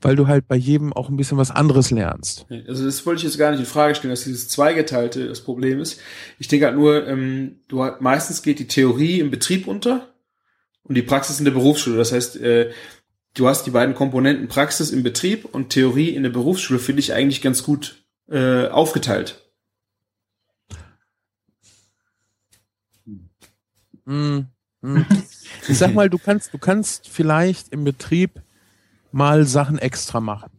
weil 0.00 0.16
du 0.16 0.28
halt 0.28 0.46
bei 0.46 0.56
jedem 0.56 0.92
auch 0.92 1.08
ein 1.08 1.16
bisschen 1.16 1.38
was 1.38 1.50
anderes 1.50 1.90
lernst. 1.90 2.46
Also 2.68 2.84
das 2.84 3.04
wollte 3.04 3.18
ich 3.18 3.24
jetzt 3.24 3.38
gar 3.38 3.50
nicht 3.50 3.60
in 3.60 3.66
Frage 3.66 3.94
stellen, 3.94 4.12
dass 4.12 4.24
dieses 4.24 4.48
Zweigeteilte 4.48 5.26
das 5.26 5.40
Problem 5.40 5.80
ist. 5.80 6.00
Ich 6.38 6.48
denke 6.48 6.66
halt 6.66 6.76
nur, 6.76 7.06
ähm, 7.06 7.60
du 7.68 7.82
halt, 7.82 8.00
meistens 8.00 8.42
geht 8.42 8.60
die 8.60 8.68
Theorie 8.68 9.18
im 9.18 9.30
Betrieb 9.30 9.66
unter 9.66 10.14
und 10.84 10.94
die 10.94 11.02
Praxis 11.02 11.40
in 11.40 11.44
der 11.44 11.52
Berufsschule. 11.52 11.96
Das 11.96 12.12
heißt, 12.12 12.36
äh, 12.36 12.70
du 13.34 13.48
hast 13.48 13.64
die 13.64 13.70
beiden 13.70 13.94
Komponenten 13.94 14.48
Praxis 14.48 14.90
im 14.90 15.02
Betrieb 15.02 15.44
und 15.44 15.70
Theorie 15.70 16.10
in 16.10 16.22
der 16.22 16.30
Berufsschule, 16.30 16.78
finde 16.78 17.00
ich 17.00 17.12
eigentlich 17.12 17.42
ganz 17.42 17.64
gut 17.64 18.04
äh, 18.28 18.68
aufgeteilt. 18.68 19.44
Mm, 24.04 24.40
mm. 24.80 25.00
Ich 25.68 25.76
sag 25.76 25.92
mal, 25.92 26.08
du 26.08 26.18
kannst, 26.18 26.54
du 26.54 26.58
kannst 26.58 27.08
vielleicht 27.08 27.68
im 27.70 27.84
Betrieb 27.84 28.40
mal 29.12 29.44
Sachen 29.44 29.78
extra 29.78 30.20
machen. 30.20 30.50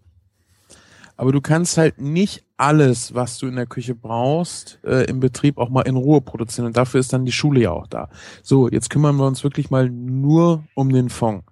Aber 1.17 1.31
du 1.33 1.41
kannst 1.41 1.77
halt 1.77 1.99
nicht 1.99 2.45
alles, 2.55 3.13
was 3.13 3.37
du 3.39 3.47
in 3.47 3.57
der 3.57 3.65
Küche 3.65 3.93
brauchst, 3.93 4.79
äh, 4.85 5.03
im 5.05 5.19
Betrieb 5.19 5.57
auch 5.57 5.69
mal 5.69 5.81
in 5.81 5.97
Ruhe 5.97 6.21
produzieren. 6.21 6.67
Und 6.67 6.77
dafür 6.77 7.01
ist 7.01 7.11
dann 7.11 7.25
die 7.25 7.33
Schule 7.33 7.61
ja 7.61 7.71
auch 7.71 7.87
da. 7.87 8.09
So, 8.41 8.69
jetzt 8.69 8.89
kümmern 8.89 9.17
wir 9.17 9.27
uns 9.27 9.43
wirklich 9.43 9.69
mal 9.69 9.89
nur 9.89 10.63
um 10.75 10.91
den 10.91 11.09
Fond. 11.09 11.43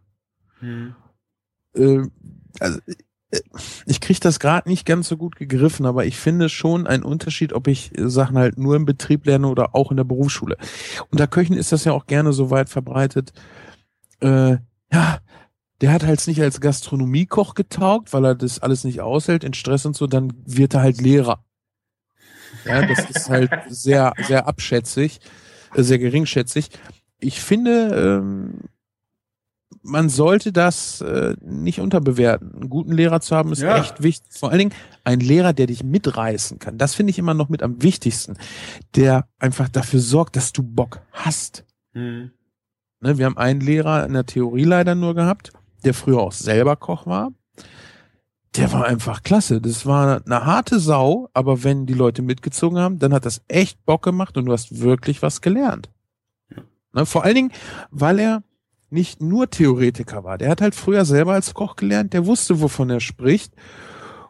Hm 0.59 0.95
äh, 1.77 2.07
also, 2.59 2.79
äh, 3.31 3.39
ich 3.85 3.99
kriege 3.99 4.19
das 4.19 4.39
gerade 4.39 4.69
nicht 4.69 4.85
ganz 4.85 5.09
so 5.09 5.17
gut 5.17 5.35
gegriffen, 5.35 5.85
aber 5.85 6.05
ich 6.05 6.17
finde 6.17 6.49
schon 6.49 6.87
einen 6.87 7.03
Unterschied, 7.03 7.53
ob 7.53 7.67
ich 7.67 7.91
Sachen 7.97 8.37
halt 8.37 8.57
nur 8.57 8.75
im 8.75 8.85
Betrieb 8.85 9.25
lerne 9.25 9.47
oder 9.47 9.75
auch 9.75 9.91
in 9.91 9.97
der 9.97 10.05
Berufsschule. 10.05 10.57
Unter 11.11 11.27
Köchen 11.27 11.57
ist 11.57 11.71
das 11.71 11.83
ja 11.83 11.91
auch 11.91 12.07
gerne 12.07 12.33
so 12.33 12.49
weit 12.51 12.69
verbreitet. 12.69 13.33
Äh, 14.21 14.57
ja, 14.91 15.19
der 15.81 15.91
hat 15.91 16.03
halt 16.03 16.25
nicht 16.27 16.41
als 16.41 16.59
Gastronomiekoch 16.61 17.53
getaugt, 17.53 18.13
weil 18.13 18.25
er 18.25 18.35
das 18.35 18.59
alles 18.59 18.83
nicht 18.83 19.01
aushält 19.01 19.43
in 19.43 19.53
Stress 19.53 19.85
und 19.85 19.95
so, 19.95 20.07
dann 20.07 20.33
wird 20.45 20.73
er 20.73 20.81
halt 20.81 21.01
Lehrer. 21.01 21.43
Ja, 22.65 22.85
das 22.85 23.09
ist 23.09 23.29
halt 23.29 23.51
sehr, 23.69 24.13
sehr 24.27 24.47
abschätzig, 24.47 25.19
äh, 25.75 25.83
sehr 25.83 25.99
geringschätzig. 25.99 26.69
ich 27.19 27.41
finde, 27.41 28.19
ähm, 28.21 28.61
man 29.83 30.09
sollte 30.09 30.51
das 30.51 30.99
äh, 31.01 31.35
nicht 31.41 31.79
unterbewerten. 31.79 32.53
Einen 32.55 32.69
guten 32.69 32.91
Lehrer 32.91 33.21
zu 33.21 33.35
haben 33.35 33.51
ist 33.53 33.61
Ja. 33.61 33.77
echt 33.79 34.03
wichtig. 34.03 34.33
Vor 34.37 34.49
allen 34.49 34.59
Dingen 34.59 34.73
ein 35.05 35.19
Lehrer, 35.21 35.53
der 35.53 35.67
dich 35.67 35.83
mitreißen 35.83 36.59
kann. 36.59 36.77
Das 36.77 36.93
finde 36.95 37.11
ich 37.11 37.19
immer 37.19 37.33
noch 37.33 37.47
mit 37.47 37.63
am 37.63 37.81
wichtigsten. 37.81 38.37
Der 38.95 39.27
einfach 39.39 39.69
dafür 39.69 39.99
sorgt, 40.01 40.35
dass 40.35 40.51
du 40.51 40.61
Bock 40.63 41.01
hast. 41.13 41.63
Hm. 41.93 42.31
Ne, 42.99 43.17
wir 43.17 43.25
haben 43.25 43.37
einen 43.37 43.61
Lehrer 43.61 44.05
in 44.05 44.13
der 44.13 44.25
Theorie 44.25 44.63
leider 44.65 44.95
nur 44.95 45.13
gehabt, 45.15 45.51
der 45.83 45.93
früher 45.93 46.19
auch 46.19 46.31
selber 46.31 46.75
Koch 46.75 47.05
war. 47.05 47.31
Der 48.55 48.71
war 48.71 48.85
einfach 48.85 49.21
klasse. 49.21 49.61
Das 49.61 49.85
war 49.85 50.21
eine 50.25 50.45
harte 50.45 50.79
Sau, 50.79 51.29
aber 51.33 51.63
wenn 51.63 51.85
die 51.85 51.93
Leute 51.93 52.21
mitgezogen 52.21 52.79
haben, 52.79 52.97
dann 52.97 53.13
hat 53.13 53.25
das 53.25 53.41
echt 53.47 53.85
Bock 53.85 54.03
gemacht 54.03 54.37
und 54.37 54.45
du 54.45 54.51
hast 54.53 54.79
wirklich 54.81 55.21
was 55.21 55.41
gelernt. 55.41 55.89
Ja. 56.49 56.63
Ne, 56.93 57.05
vor 57.05 57.23
allen 57.23 57.35
Dingen, 57.35 57.51
weil 57.91 58.19
er 58.19 58.43
nicht 58.89 59.21
nur 59.21 59.49
Theoretiker 59.49 60.23
war. 60.23 60.37
Der 60.37 60.49
hat 60.49 60.61
halt 60.61 60.73
früher 60.73 61.05
selber 61.05 61.33
als 61.33 61.53
Koch 61.53 61.75
gelernt, 61.75 62.13
der 62.13 62.25
wusste, 62.25 62.61
wovon 62.61 62.89
er 62.89 62.99
spricht. 62.99 63.53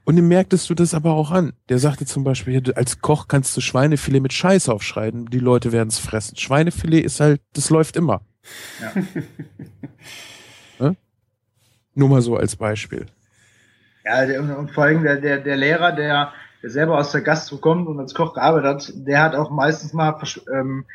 Und 0.04 0.16
dem 0.16 0.28
merktest 0.28 0.70
du 0.70 0.74
das 0.74 0.94
aber 0.94 1.14
auch 1.14 1.32
an. 1.32 1.54
Der 1.70 1.80
sagte 1.80 2.06
zum 2.06 2.24
Beispiel, 2.24 2.74
als 2.74 3.02
Koch 3.02 3.28
kannst 3.28 3.56
du 3.56 3.62
Schweinefilet 3.62 4.22
mit 4.22 4.34
Scheiß 4.34 4.70
aufschreiben, 4.70 5.30
die 5.30 5.40
Leute 5.40 5.72
werden 5.72 5.90
es 5.90 6.00
fressen. 6.00 6.38
Schweinefilet 6.38 7.04
ist 7.04 7.20
halt, 7.20 7.42
das 7.54 7.70
läuft 7.70 7.96
immer. 7.98 8.22
Ja. 8.82 8.94
Nur 11.98 12.10
mal 12.10 12.22
so 12.22 12.38
als 12.38 12.56
Beispiel. 12.56 13.08
Ja, 14.06 14.40
und, 14.40 14.72
vor 14.72 14.84
allem 14.84 15.02
der, 15.02 15.16
der, 15.16 15.40
der 15.40 15.58
Lehrer, 15.58 15.92
der, 15.92 16.32
der 16.62 16.70
selber 16.70 17.00
aus 17.00 17.12
der 17.12 17.22
Gastro 17.22 17.58
kommt 17.58 17.88
und 17.88 18.00
als 18.00 18.14
Koch 18.14 18.36
gearbeitet 18.36 18.68
hat, 18.68 18.94
der 19.08 19.24
hat 19.24 19.34
auch 19.34 19.50
meistens 19.50 19.94
mal 19.94 20.16
ähm, 20.54 20.86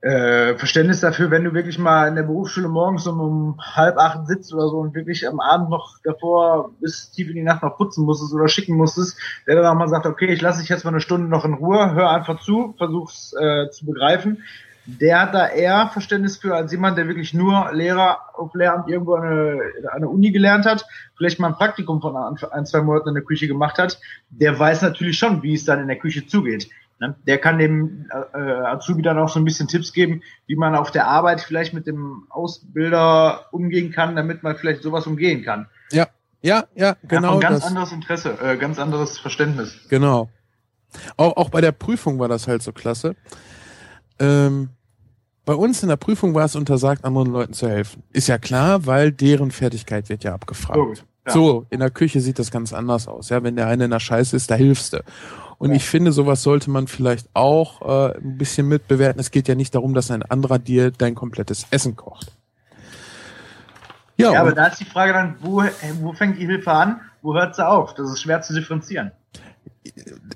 äh, 0.00 0.56
Verständnis 0.56 0.98
dafür, 0.98 1.30
wenn 1.30 1.44
du 1.44 1.54
wirklich 1.54 1.78
mal 1.78 2.08
in 2.08 2.16
der 2.16 2.24
Berufsschule 2.24 2.66
morgens 2.66 3.06
um, 3.06 3.20
um 3.20 3.60
halb 3.60 3.98
acht 3.98 4.26
sitzt 4.26 4.52
oder 4.52 4.68
so 4.68 4.78
und 4.78 4.96
wirklich 4.96 5.28
am 5.28 5.38
Abend 5.38 5.70
noch 5.70 5.98
davor 6.02 6.72
bis 6.80 7.12
tief 7.12 7.28
in 7.28 7.36
die 7.36 7.44
Nacht 7.44 7.62
noch 7.62 7.76
putzen 7.76 8.04
musstest 8.04 8.34
oder 8.34 8.48
schicken 8.48 8.74
musstest, 8.74 9.16
der 9.46 9.54
dann 9.54 9.66
auch 9.66 9.78
mal 9.78 9.88
sagt, 9.88 10.06
okay, 10.06 10.26
ich 10.26 10.42
lasse 10.42 10.60
dich 10.60 10.70
jetzt 10.70 10.82
mal 10.84 10.90
eine 10.90 11.00
Stunde 11.00 11.28
noch 11.28 11.44
in 11.44 11.54
Ruhe, 11.54 11.94
hör 11.94 12.10
einfach 12.10 12.40
zu, 12.40 12.74
versuch's 12.78 13.32
äh, 13.40 13.70
zu 13.70 13.86
begreifen. 13.86 14.42
Der 14.86 15.20
hat 15.20 15.34
da 15.34 15.48
eher 15.48 15.88
Verständnis 15.92 16.38
für 16.38 16.54
als 16.54 16.72
jemand, 16.72 16.98
der 16.98 17.06
wirklich 17.06 17.34
nur 17.34 17.70
Lehrer 17.72 18.18
auf 18.34 18.54
Lehramt 18.54 18.88
irgendwo 18.88 19.14
an 19.14 19.24
eine, 19.24 19.60
an 19.88 19.96
eine 19.96 20.08
Uni 20.08 20.30
gelernt 20.32 20.66
hat, 20.66 20.86
vielleicht 21.16 21.38
mal 21.38 21.48
ein 21.48 21.54
Praktikum 21.54 22.00
von 22.00 22.16
ein, 22.16 22.36
ein, 22.50 22.66
zwei 22.66 22.80
Monaten 22.80 23.08
in 23.08 23.14
der 23.14 23.24
Küche 23.24 23.46
gemacht 23.46 23.78
hat. 23.78 24.00
Der 24.30 24.58
weiß 24.58 24.82
natürlich 24.82 25.18
schon, 25.18 25.42
wie 25.42 25.54
es 25.54 25.64
dann 25.64 25.80
in 25.80 25.88
der 25.88 25.98
Küche 25.98 26.26
zugeht. 26.26 26.70
Ne? 27.00 27.14
Der 27.26 27.38
kann 27.38 27.58
dem 27.58 28.06
äh, 28.34 28.38
Azubi 28.38 29.02
dann 29.02 29.18
auch 29.18 29.28
so 29.28 29.40
ein 29.40 29.44
bisschen 29.44 29.68
Tipps 29.68 29.92
geben, 29.92 30.22
wie 30.46 30.56
man 30.56 30.74
auf 30.74 30.90
der 30.90 31.06
Arbeit 31.06 31.40
vielleicht 31.40 31.72
mit 31.72 31.86
dem 31.86 32.26
Ausbilder 32.28 33.46
umgehen 33.52 33.90
kann, 33.90 34.16
damit 34.16 34.42
man 34.42 34.56
vielleicht 34.56 34.82
sowas 34.82 35.06
umgehen 35.06 35.42
kann. 35.42 35.66
Ja, 35.92 36.08
ja, 36.42 36.64
Ja, 36.74 36.96
genau. 37.06 37.32
von 37.32 37.40
ganz 37.40 37.60
das, 37.60 37.68
anderes 37.68 37.92
Interesse, 37.92 38.38
äh, 38.42 38.56
ganz 38.56 38.78
anderes 38.78 39.18
Verständnis. 39.18 39.78
Genau. 39.88 40.28
Auch, 41.16 41.36
auch 41.36 41.50
bei 41.50 41.60
der 41.60 41.72
Prüfung 41.72 42.18
war 42.18 42.28
das 42.28 42.48
halt 42.48 42.62
so 42.62 42.72
klasse. 42.72 43.14
Ähm, 44.20 44.70
bei 45.44 45.54
uns 45.54 45.82
in 45.82 45.88
der 45.88 45.96
Prüfung 45.96 46.34
war 46.34 46.44
es 46.44 46.54
untersagt, 46.54 47.04
anderen 47.04 47.32
Leuten 47.32 47.54
zu 47.54 47.68
helfen. 47.68 48.02
Ist 48.12 48.28
ja 48.28 48.38
klar, 48.38 48.86
weil 48.86 49.10
deren 49.10 49.50
Fertigkeit 49.50 50.08
wird 50.08 50.22
ja 50.22 50.34
abgefragt. 50.34 51.04
Ja. 51.26 51.32
So, 51.32 51.66
in 51.70 51.80
der 51.80 51.90
Küche 51.90 52.20
sieht 52.20 52.38
das 52.38 52.50
ganz 52.50 52.72
anders 52.72 53.08
aus. 53.08 53.28
Ja, 53.30 53.42
wenn 53.42 53.56
der 53.56 53.66
eine 53.66 53.84
in 53.86 53.90
der 53.90 54.00
Scheiße 54.00 54.36
ist, 54.36 54.50
da 54.50 54.54
hilfst 54.54 54.92
du. 54.92 55.02
Und 55.58 55.70
Ja. 55.70 55.76
ich 55.76 55.84
finde, 55.84 56.12
sowas 56.12 56.42
sollte 56.42 56.70
man 56.70 56.86
vielleicht 56.86 57.28
auch 57.34 57.82
äh, 57.82 58.16
ein 58.16 58.38
bisschen 58.38 58.68
mitbewerten. 58.68 59.20
Es 59.20 59.30
geht 59.30 59.48
ja 59.48 59.54
nicht 59.54 59.74
darum, 59.74 59.92
dass 59.94 60.10
ein 60.10 60.22
anderer 60.22 60.58
dir 60.58 60.90
dein 60.90 61.14
komplettes 61.14 61.66
Essen 61.70 61.96
kocht. 61.96 62.32
Ja, 64.16 64.32
Ja, 64.32 64.40
aber 64.40 64.52
da 64.52 64.66
ist 64.66 64.80
die 64.80 64.84
Frage 64.84 65.12
dann, 65.12 65.36
wo, 65.40 65.62
wo 66.00 66.12
fängt 66.12 66.38
die 66.38 66.46
Hilfe 66.46 66.70
an, 66.72 67.00
wo 67.22 67.34
hört 67.34 67.54
sie 67.56 67.66
auf? 67.66 67.94
Das 67.94 68.10
ist 68.10 68.20
schwer 68.22 68.40
zu 68.42 68.54
differenzieren. 68.54 69.12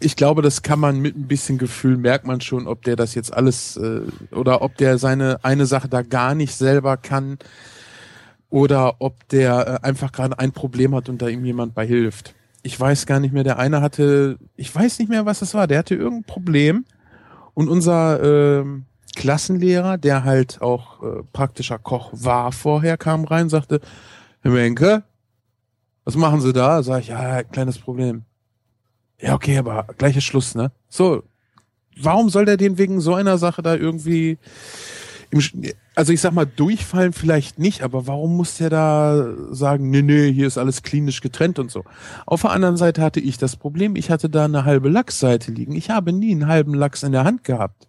Ich 0.01 0.16
glaube, 0.16 0.42
das 0.42 0.62
kann 0.62 0.80
man 0.80 1.01
mit 1.01 1.16
ein 1.16 1.28
bisschen 1.28 1.59
Gefühl 1.59 1.97
merkt 1.97 2.26
man 2.26 2.40
schon, 2.40 2.66
ob 2.66 2.82
der 2.82 2.97
das 2.97 3.14
jetzt 3.14 3.32
alles 3.32 3.76
äh, 3.76 4.01
oder 4.30 4.62
ob 4.62 4.76
der 4.76 4.99
seine 4.99 5.45
eine 5.45 5.66
Sache 5.66 5.88
da 5.88 6.03
gar 6.03 6.34
nicht 6.34 6.55
selber 6.55 6.97
kann 6.97 7.38
oder 8.49 9.01
ob 9.01 9.28
der 9.28 9.80
äh, 9.82 9.86
einfach 9.86 10.12
gerade 10.12 10.38
ein 10.38 10.53
Problem 10.53 10.95
hat 10.95 11.09
und 11.09 11.20
da 11.20 11.28
ihm 11.28 11.45
jemand 11.45 11.74
bei 11.74 11.86
hilft. 11.86 12.34
Ich 12.62 12.78
weiß 12.80 13.05
gar 13.05 13.20
nicht 13.20 13.34
mehr, 13.34 13.45
der 13.45 13.59
eine 13.59 13.82
hatte, 13.82 14.38
ich 14.57 14.74
weiß 14.74 14.99
nicht 14.99 15.11
mehr, 15.11 15.26
was 15.26 15.42
es 15.42 15.53
war, 15.53 15.66
der 15.66 15.80
hatte 15.80 15.95
irgendein 15.95 16.24
Problem 16.24 16.86
und 17.53 17.68
unser 17.68 18.22
ähm, 18.22 18.86
Klassenlehrer, 19.14 19.99
der 19.99 20.24
halt 20.24 20.62
auch 20.62 21.03
äh, 21.03 21.22
praktischer 21.32 21.78
Koch 21.78 22.11
war 22.12 22.51
vorher, 22.53 22.97
kam 22.97 23.24
rein, 23.24 23.51
sagte, 23.51 23.80
Herr 24.40 24.51
Menke, 24.51 25.03
was 26.05 26.16
machen 26.16 26.40
Sie 26.40 26.53
da? 26.53 26.82
Sag 26.82 27.01
ich, 27.01 27.09
ja, 27.09 27.42
kleines 27.42 27.78
Problem. 27.78 28.24
Ja, 29.20 29.34
okay, 29.34 29.58
aber 29.58 29.86
gleicher 29.98 30.20
Schluss, 30.20 30.54
ne? 30.54 30.72
So, 30.88 31.22
warum 32.00 32.28
soll 32.28 32.44
der 32.44 32.56
den 32.56 32.78
wegen 32.78 33.00
so 33.00 33.14
einer 33.14 33.38
Sache 33.38 33.62
da 33.62 33.74
irgendwie 33.74 34.38
im, 35.30 35.40
also 35.94 36.12
ich 36.12 36.20
sag 36.20 36.32
mal, 36.32 36.44
durchfallen 36.46 37.12
vielleicht 37.12 37.58
nicht, 37.58 37.82
aber 37.82 38.06
warum 38.06 38.36
muss 38.36 38.58
der 38.58 38.70
da 38.70 39.34
sagen, 39.50 39.90
nee, 39.90 40.02
nee, 40.02 40.32
hier 40.32 40.46
ist 40.46 40.58
alles 40.58 40.82
klinisch 40.82 41.20
getrennt 41.20 41.58
und 41.58 41.70
so. 41.70 41.84
Auf 42.26 42.42
der 42.42 42.50
anderen 42.50 42.76
Seite 42.76 43.02
hatte 43.02 43.20
ich 43.20 43.38
das 43.38 43.56
Problem, 43.56 43.96
ich 43.96 44.10
hatte 44.10 44.28
da 44.28 44.44
eine 44.44 44.64
halbe 44.64 44.88
Lachsseite 44.88 45.50
liegen. 45.50 45.74
Ich 45.74 45.90
habe 45.90 46.12
nie 46.12 46.32
einen 46.32 46.46
halben 46.46 46.74
Lachs 46.74 47.02
in 47.02 47.12
der 47.12 47.24
Hand 47.24 47.44
gehabt. 47.44 47.88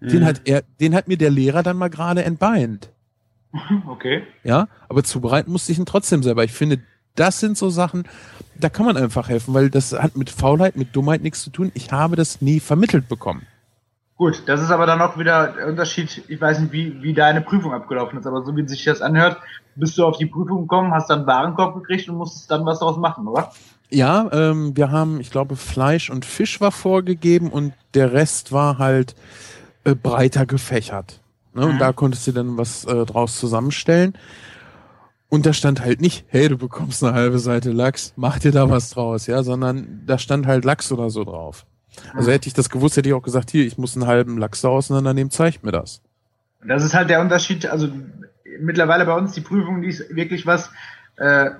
Den 0.00 0.20
Mhm. 0.22 0.24
hat 0.26 0.42
er, 0.46 0.62
den 0.80 0.94
hat 0.94 1.08
mir 1.08 1.18
der 1.18 1.30
Lehrer 1.30 1.62
dann 1.62 1.76
mal 1.76 1.90
gerade 1.90 2.24
entbeint. 2.24 2.90
Okay. 3.88 4.22
Ja, 4.44 4.68
aber 4.88 5.02
zubereiten 5.02 5.50
musste 5.52 5.72
ich 5.72 5.78
ihn 5.78 5.84
trotzdem 5.86 6.22
selber. 6.22 6.44
Ich 6.44 6.52
finde, 6.52 6.80
das 7.14 7.40
sind 7.40 7.56
so 7.56 7.70
Sachen, 7.70 8.04
da 8.58 8.68
kann 8.68 8.86
man 8.86 8.96
einfach 8.96 9.28
helfen, 9.28 9.54
weil 9.54 9.70
das 9.70 9.92
hat 9.92 10.16
mit 10.16 10.30
Faulheit, 10.30 10.76
mit 10.76 10.94
Dummheit 10.94 11.22
nichts 11.22 11.42
zu 11.42 11.50
tun. 11.50 11.72
Ich 11.74 11.92
habe 11.92 12.16
das 12.16 12.40
nie 12.40 12.60
vermittelt 12.60 13.08
bekommen. 13.08 13.46
Gut, 14.16 14.42
das 14.46 14.60
ist 14.60 14.70
aber 14.70 14.84
dann 14.84 15.00
auch 15.00 15.16
wieder 15.16 15.52
der 15.52 15.66
Unterschied. 15.66 16.24
Ich 16.28 16.38
weiß 16.38 16.60
nicht, 16.60 16.72
wie, 16.72 17.02
wie 17.02 17.14
deine 17.14 17.40
Prüfung 17.40 17.72
abgelaufen 17.72 18.18
ist, 18.18 18.26
aber 18.26 18.44
so 18.44 18.54
wie 18.54 18.68
sich 18.68 18.84
das 18.84 19.00
anhört, 19.00 19.38
bist 19.76 19.96
du 19.96 20.04
auf 20.04 20.18
die 20.18 20.26
Prüfung 20.26 20.62
gekommen, 20.62 20.92
hast 20.92 21.08
dann 21.08 21.20
einen 21.20 21.26
Warenkorb 21.26 21.74
gekriegt 21.76 22.08
und 22.08 22.16
musstest 22.16 22.50
dann 22.50 22.66
was 22.66 22.80
daraus 22.80 22.98
machen, 22.98 23.26
oder? 23.26 23.50
Ja, 23.88 24.28
ähm, 24.32 24.76
wir 24.76 24.90
haben, 24.90 25.20
ich 25.20 25.30
glaube, 25.30 25.56
Fleisch 25.56 26.10
und 26.10 26.26
Fisch 26.26 26.60
war 26.60 26.70
vorgegeben 26.70 27.48
und 27.50 27.72
der 27.94 28.12
Rest 28.12 28.52
war 28.52 28.78
halt 28.78 29.16
äh, 29.84 29.94
breiter 29.94 30.44
gefächert. 30.44 31.20
Ne? 31.54 31.64
Mhm. 31.64 31.72
Und 31.72 31.78
da 31.78 31.92
konntest 31.92 32.26
du 32.26 32.32
dann 32.32 32.56
was 32.58 32.84
äh, 32.84 33.06
draus 33.06 33.38
zusammenstellen. 33.38 34.14
Und 35.30 35.46
da 35.46 35.52
stand 35.52 35.80
halt 35.80 36.00
nicht, 36.00 36.26
hey, 36.28 36.48
du 36.48 36.58
bekommst 36.58 37.02
eine 37.04 37.14
halbe 37.14 37.38
Seite 37.38 37.70
Lachs, 37.70 38.12
mach 38.16 38.40
dir 38.40 38.50
da 38.50 38.68
was 38.68 38.90
draus, 38.90 39.28
ja, 39.28 39.44
sondern 39.44 40.02
da 40.04 40.18
stand 40.18 40.46
halt 40.46 40.64
Lachs 40.64 40.90
oder 40.90 41.08
so 41.08 41.24
drauf. 41.24 41.66
Also 42.14 42.32
hätte 42.32 42.48
ich 42.48 42.54
das 42.54 42.68
gewusst, 42.68 42.96
hätte 42.96 43.08
ich 43.08 43.14
auch 43.14 43.22
gesagt, 43.22 43.50
hier, 43.50 43.64
ich 43.64 43.78
muss 43.78 43.96
einen 43.96 44.08
halben 44.08 44.38
Lachs 44.38 44.60
da 44.60 44.68
auseinandernehmen, 44.68 45.30
zeigt 45.30 45.64
mir 45.64 45.70
das. 45.70 46.02
Das 46.66 46.84
ist 46.84 46.94
halt 46.94 47.10
der 47.10 47.20
Unterschied, 47.20 47.66
also 47.66 47.88
mittlerweile 48.60 49.06
bei 49.06 49.14
uns 49.14 49.32
die 49.32 49.40
Prüfung, 49.40 49.82
die 49.82 49.88
ist 49.88 50.14
wirklich 50.14 50.46
was, 50.46 50.70
äh, 51.16 51.50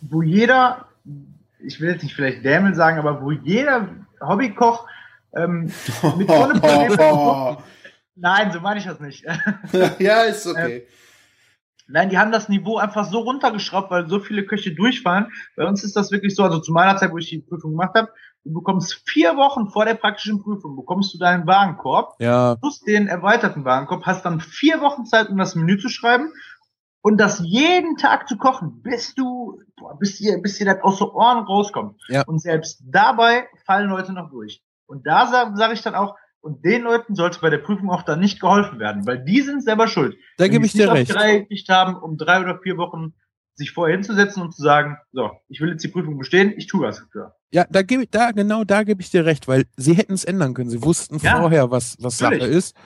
wo 0.00 0.22
jeder, 0.22 0.86
ich 1.58 1.80
will 1.80 1.90
jetzt 1.90 2.02
nicht 2.02 2.14
vielleicht 2.14 2.44
Dämel 2.44 2.74
sagen, 2.74 2.98
aber 2.98 3.20
wo 3.20 3.32
jeder 3.32 3.88
Hobbykoch 4.20 4.86
ähm, 5.34 5.72
mit 6.16 6.28
ohne 6.30 6.60
Probleme. 6.60 7.58
Nein, 8.16 8.52
so 8.52 8.60
meine 8.60 8.78
ich 8.78 8.86
das 8.86 9.00
nicht. 9.00 9.24
ja, 9.98 10.22
ist 10.22 10.46
okay. 10.46 10.86
Nein, 11.86 12.08
die 12.08 12.18
haben 12.18 12.32
das 12.32 12.48
Niveau 12.48 12.78
einfach 12.78 13.04
so 13.04 13.20
runtergeschraubt, 13.20 13.90
weil 13.90 14.08
so 14.08 14.18
viele 14.18 14.46
Köche 14.46 14.74
durchfallen. 14.74 15.26
Bei 15.56 15.66
uns 15.66 15.84
ist 15.84 15.96
das 15.96 16.10
wirklich 16.10 16.34
so, 16.34 16.42
also 16.42 16.58
zu 16.60 16.72
meiner 16.72 16.96
Zeit, 16.96 17.12
wo 17.12 17.18
ich 17.18 17.28
die 17.28 17.40
Prüfung 17.40 17.72
gemacht 17.72 17.94
habe, 17.94 18.08
du 18.44 18.52
bekommst 18.52 19.02
vier 19.06 19.36
Wochen 19.36 19.68
vor 19.68 19.84
der 19.84 19.94
praktischen 19.94 20.42
Prüfung, 20.42 20.76
bekommst 20.76 21.12
du 21.14 21.18
deinen 21.18 21.46
Warenkorb, 21.46 22.14
Ja, 22.18 22.56
plus 22.56 22.80
den 22.80 23.06
erweiterten 23.06 23.64
Warenkorb, 23.64 24.04
hast 24.06 24.24
dann 24.24 24.40
vier 24.40 24.80
Wochen 24.80 25.04
Zeit, 25.04 25.28
um 25.28 25.36
das 25.36 25.54
Menü 25.54 25.78
zu 25.78 25.88
schreiben 25.88 26.32
und 27.02 27.18
das 27.18 27.40
jeden 27.40 27.96
Tag 27.96 28.28
zu 28.28 28.38
kochen, 28.38 28.80
bis 28.82 29.14
du, 29.14 29.60
boah, 29.76 29.98
bis 29.98 30.16
dir, 30.18 30.40
bis 30.40 30.56
dir 30.56 30.64
das 30.64 30.82
aus 30.82 30.98
den 30.98 31.08
Ohren 31.08 31.44
rauskommt. 31.44 32.00
Ja. 32.08 32.22
Und 32.26 32.40
selbst 32.40 32.82
dabei 32.86 33.46
fallen 33.66 33.90
Leute 33.90 34.12
noch 34.12 34.30
durch. 34.30 34.62
Und 34.86 35.06
da 35.06 35.26
sage 35.26 35.52
sag 35.56 35.72
ich 35.72 35.82
dann 35.82 35.94
auch, 35.94 36.16
und 36.44 36.62
den 36.62 36.82
Leuten 36.82 37.14
sollte 37.14 37.40
bei 37.40 37.48
der 37.48 37.56
Prüfung 37.58 37.88
auch 37.90 38.02
dann 38.02 38.20
nicht 38.20 38.38
geholfen 38.38 38.78
werden, 38.78 39.06
weil 39.06 39.24
die 39.24 39.40
sind 39.40 39.64
selber 39.64 39.88
schuld. 39.88 40.14
da 40.36 40.46
gebe 40.46 40.66
ich 40.66 40.72
dir 40.72 40.92
recht. 40.92 41.08
die 41.08 41.16
Reihe 41.16 41.40
gekriegt 41.40 41.70
haben, 41.70 41.96
um 41.96 42.18
drei 42.18 42.42
oder 42.42 42.58
vier 42.62 42.76
Wochen 42.76 43.14
sich 43.54 43.70
vorher 43.70 43.96
hinzusetzen 43.96 44.42
und 44.42 44.54
zu 44.54 44.62
sagen, 44.62 44.98
so, 45.12 45.30
ich 45.48 45.62
will 45.62 45.70
jetzt 45.70 45.82
die 45.84 45.88
Prüfung 45.88 46.18
bestehen, 46.18 46.52
ich 46.56 46.66
tue 46.66 46.86
was 46.86 46.98
dafür. 46.98 47.34
Ja, 47.50 47.64
da 47.70 47.80
gebe 47.80 48.02
ich, 48.02 48.10
da, 48.10 48.32
genau 48.32 48.64
da 48.64 48.82
gebe 48.82 49.00
ich 49.00 49.10
dir 49.10 49.24
recht, 49.24 49.48
weil 49.48 49.64
sie 49.76 49.94
hätten 49.94 50.12
es 50.12 50.24
ändern 50.24 50.52
können. 50.52 50.68
Sie 50.68 50.82
wussten 50.82 51.18
Ja, 51.18 51.40
vorher, 51.40 51.70
was, 51.70 51.96
was 52.00 52.18
Sache 52.18 52.34
natürlich. 52.34 52.56
ist. 52.56 52.76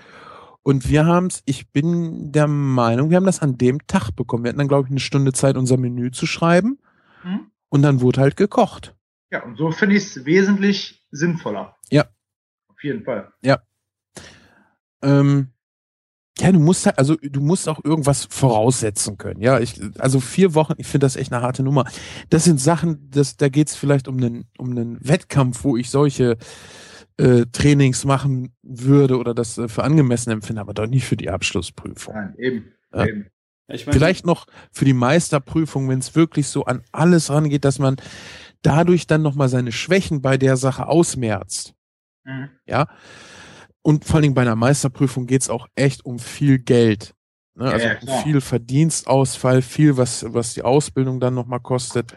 Und 0.63 0.89
wir 0.89 1.07
haben 1.07 1.27
es, 1.27 1.43
ich 1.45 1.73
bin 1.73 2.31
der 2.31 2.47
Meinung, 2.47 3.11
wir 3.11 3.17
haben 3.17 3.27
das 3.27 3.41
an 3.41 3.59
dem 3.59 3.85
Tag 3.89 4.13
bekommen. 4.13 4.45
Wir 4.45 4.51
hatten 4.51 4.59
dann, 4.59 4.69
glaube 4.69 4.87
ich, 4.87 4.91
eine 4.93 5.01
Stunde 5.01 5.33
Zeit, 5.33 5.57
unser 5.57 5.79
Menü 5.79 6.13
zu 6.13 6.27
schreiben. 6.27 6.79
Hm? 7.23 7.51
Und 7.71 7.83
dann 7.83 8.03
wurde 8.03 8.21
halt 8.21 8.37
gekocht. 8.37 8.95
Ja, 9.33 9.43
und 9.43 9.57
so 9.57 9.73
finde 9.73 9.97
ich 9.97 10.05
es 10.05 10.25
wesentlich 10.27 11.05
sinnvoller. 11.11 11.77
Ja. 11.91 12.05
Auf 12.79 12.85
jeden 12.85 13.05
Fall. 13.05 13.33
Ähm, 15.03 15.49
Ja, 16.41 16.53
du 16.53 16.61
musst 16.61 16.87
halt, 16.87 16.99
also 16.99 17.17
du 17.17 17.41
musst 17.41 17.69
auch 17.69 17.85
irgendwas 17.85 18.25
voraussetzen 18.25 19.19
können. 19.19 19.41
Ja, 19.41 19.59
ich, 19.59 19.81
also 19.99 20.21
vier 20.21 20.55
Wochen, 20.55 20.75
ich 20.77 20.87
finde 20.87 21.05
das 21.07 21.17
echt 21.17 21.33
eine 21.33 21.43
harte 21.43 21.65
Nummer. 21.65 21.85
Das 22.31 22.45
sind 22.45 22.61
Sachen, 22.61 23.11
das, 23.11 23.37
da 23.37 23.49
geht's 23.49 23.75
vielleicht 23.75 24.07
um 24.07 24.17
einen, 24.19 24.45
um 24.57 24.71
einen 24.71 24.99
Wettkampf, 25.01 25.65
wo 25.65 25.77
ich 25.77 25.91
solche 25.91 26.37
äh, 27.17 27.47
Trainings 27.53 28.05
machen 28.05 28.55
würde 28.63 29.19
oder 29.19 29.35
das 29.35 29.59
äh, 29.59 29.67
für 29.69 29.83
angemessen 29.83 30.31
empfinde, 30.31 30.61
aber 30.61 30.75
doch 30.75 30.87
nicht 30.87 31.07
für 31.07 31.17
die 31.17 31.31
Abschlussprüfung. 31.31 32.15
Nein, 32.15 32.35
eben. 32.39 32.73
Ja. 32.95 33.07
eben. 33.07 33.27
Ich 33.71 33.85
mein, 33.87 33.93
Vielleicht 33.93 34.25
noch 34.25 34.47
für 34.73 34.85
die 34.85 34.95
Meisterprüfung, 34.95 35.89
wenn 35.89 35.99
es 35.99 36.15
wirklich 36.15 36.47
so 36.49 36.65
an 36.65 36.83
alles 36.93 37.31
rangeht, 37.31 37.65
dass 37.65 37.79
man 37.79 37.97
dadurch 38.63 39.07
dann 39.07 39.23
nochmal 39.23 39.49
seine 39.49 39.73
Schwächen 39.73 40.23
bei 40.23 40.39
der 40.39 40.57
Sache 40.57 40.87
ausmerzt. 40.87 41.75
Mhm. 42.29 42.51
Ja. 42.67 42.87
Und 43.83 44.05
vor 44.05 44.17
allen 44.17 44.23
Dingen 44.23 44.35
bei 44.35 44.43
einer 44.43 44.57
Meisterprüfung 44.57 45.27
geht's 45.27 45.49
auch 45.49 45.67
echt 45.75 46.05
um 46.05 46.19
viel 46.19 46.59
Geld. 46.59 47.15
Ne? 47.55 47.67
Ja, 47.67 47.71
Also 47.73 47.87
ja, 47.87 47.99
um 48.01 48.23
viel 48.23 48.41
Verdienstausfall, 48.41 49.63
viel, 49.63 49.97
was, 49.97 50.25
was 50.29 50.55
die 50.55 50.63
Ausbildung 50.63 51.21
dann 51.21 51.35
nochmal 51.35 51.61
kostet. 51.61 52.15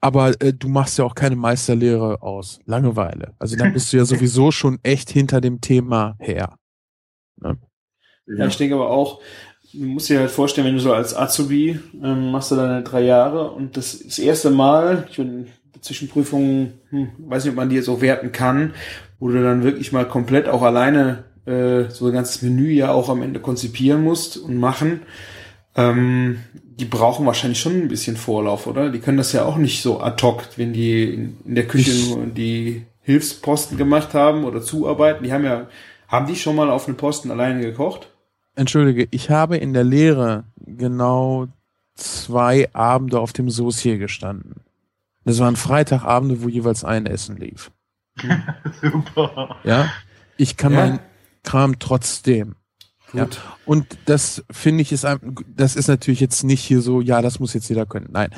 Aber 0.00 0.40
äh, 0.40 0.52
du 0.52 0.68
machst 0.68 0.98
ja 0.98 1.04
auch 1.04 1.14
keine 1.14 1.36
Meisterlehre 1.36 2.22
aus 2.22 2.60
Langeweile. 2.64 3.34
Also 3.38 3.56
dann 3.56 3.72
bist 3.72 3.92
du 3.92 3.98
ja 3.98 4.04
sowieso 4.06 4.50
schon 4.50 4.78
echt 4.82 5.10
hinter 5.10 5.40
dem 5.40 5.60
Thema 5.60 6.16
her. 6.18 6.56
Ja, 7.42 8.46
ich 8.46 8.56
denke 8.56 8.76
aber 8.76 8.90
auch, 8.90 9.20
du 9.72 9.84
musst 9.84 10.08
dir 10.08 10.20
halt 10.20 10.30
vorstellen, 10.30 10.66
wenn 10.66 10.74
du 10.74 10.80
so 10.80 10.92
als 10.92 11.14
Azubi 11.14 11.78
ähm, 12.02 12.30
machst 12.30 12.50
du 12.50 12.56
deine 12.56 12.82
drei 12.82 13.02
Jahre 13.02 13.50
und 13.50 13.76
das, 13.76 13.98
das 13.98 14.18
erste 14.18 14.50
Mal, 14.50 15.06
ich 15.10 15.16
bin 15.16 15.48
Zwischenprüfungen, 15.80 16.74
hm, 16.90 17.08
weiß 17.18 17.44
nicht, 17.44 17.52
ob 17.52 17.56
man 17.56 17.68
die 17.68 17.80
so 17.80 18.00
werten 18.00 18.32
kann, 18.32 18.74
wo 19.18 19.28
du 19.28 19.42
dann 19.42 19.62
wirklich 19.62 19.92
mal 19.92 20.06
komplett 20.06 20.48
auch 20.48 20.62
alleine 20.62 21.24
äh, 21.46 21.90
so 21.90 22.06
ein 22.06 22.12
ganzes 22.12 22.42
Menü 22.42 22.70
ja 22.70 22.92
auch 22.92 23.08
am 23.08 23.22
Ende 23.22 23.40
konzipieren 23.40 24.02
musst 24.02 24.36
und 24.36 24.56
machen. 24.56 25.02
Ähm, 25.74 26.38
die 26.78 26.84
brauchen 26.84 27.24
wahrscheinlich 27.24 27.60
schon 27.60 27.74
ein 27.74 27.88
bisschen 27.88 28.16
Vorlauf, 28.16 28.66
oder? 28.66 28.90
Die 28.90 28.98
können 28.98 29.16
das 29.16 29.32
ja 29.32 29.44
auch 29.44 29.56
nicht 29.56 29.82
so 29.82 30.00
ad 30.00 30.22
hoc, 30.22 30.44
wenn 30.56 30.72
die 30.72 31.04
in, 31.44 31.54
der 31.54 31.66
Küche 31.66 31.92
nur 32.08 32.26
die 32.26 32.84
Hilfsposten 33.00 33.78
gemacht 33.78 34.12
haben 34.12 34.44
oder 34.44 34.60
zuarbeiten. 34.60 35.24
Die 35.24 35.32
haben 35.32 35.44
ja, 35.44 35.68
haben 36.08 36.26
die 36.26 36.36
schon 36.36 36.56
mal 36.56 36.70
auf 36.70 36.86
einem 36.86 36.96
Posten 36.96 37.30
alleine 37.30 37.60
gekocht? 37.62 38.10
Entschuldige, 38.56 39.08
ich 39.10 39.30
habe 39.30 39.56
in 39.56 39.72
der 39.72 39.84
Lehre 39.84 40.44
genau 40.58 41.48
zwei 41.94 42.68
Abende 42.74 43.20
auf 43.20 43.32
dem 43.32 43.48
Saucier 43.48 43.98
gestanden. 43.98 44.65
Das 45.26 45.38
waren 45.40 45.56
Freitagabende, 45.56 46.42
wo 46.42 46.48
jeweils 46.48 46.84
ein 46.84 47.04
Essen 47.04 47.36
lief. 47.36 47.70
Super. 48.80 49.56
Ja, 49.64 49.90
ich 50.36 50.56
kann 50.56 50.72
Ja. 50.72 50.78
meinen 50.78 50.98
Kram 51.42 51.78
trotzdem. 51.78 52.54
Ja. 53.12 53.24
Gut. 53.24 53.40
Und 53.66 53.98
das 54.06 54.44
finde 54.50 54.82
ich 54.82 54.92
ist, 54.92 55.04
ein- 55.04 55.34
das 55.54 55.76
ist 55.76 55.88
natürlich 55.88 56.20
jetzt 56.20 56.42
nicht 56.44 56.62
hier 56.62 56.80
so, 56.80 57.00
ja, 57.00 57.22
das 57.22 57.38
muss 57.40 57.54
jetzt 57.54 57.68
jeder 57.68 57.86
können. 57.86 58.08
Nein, 58.10 58.30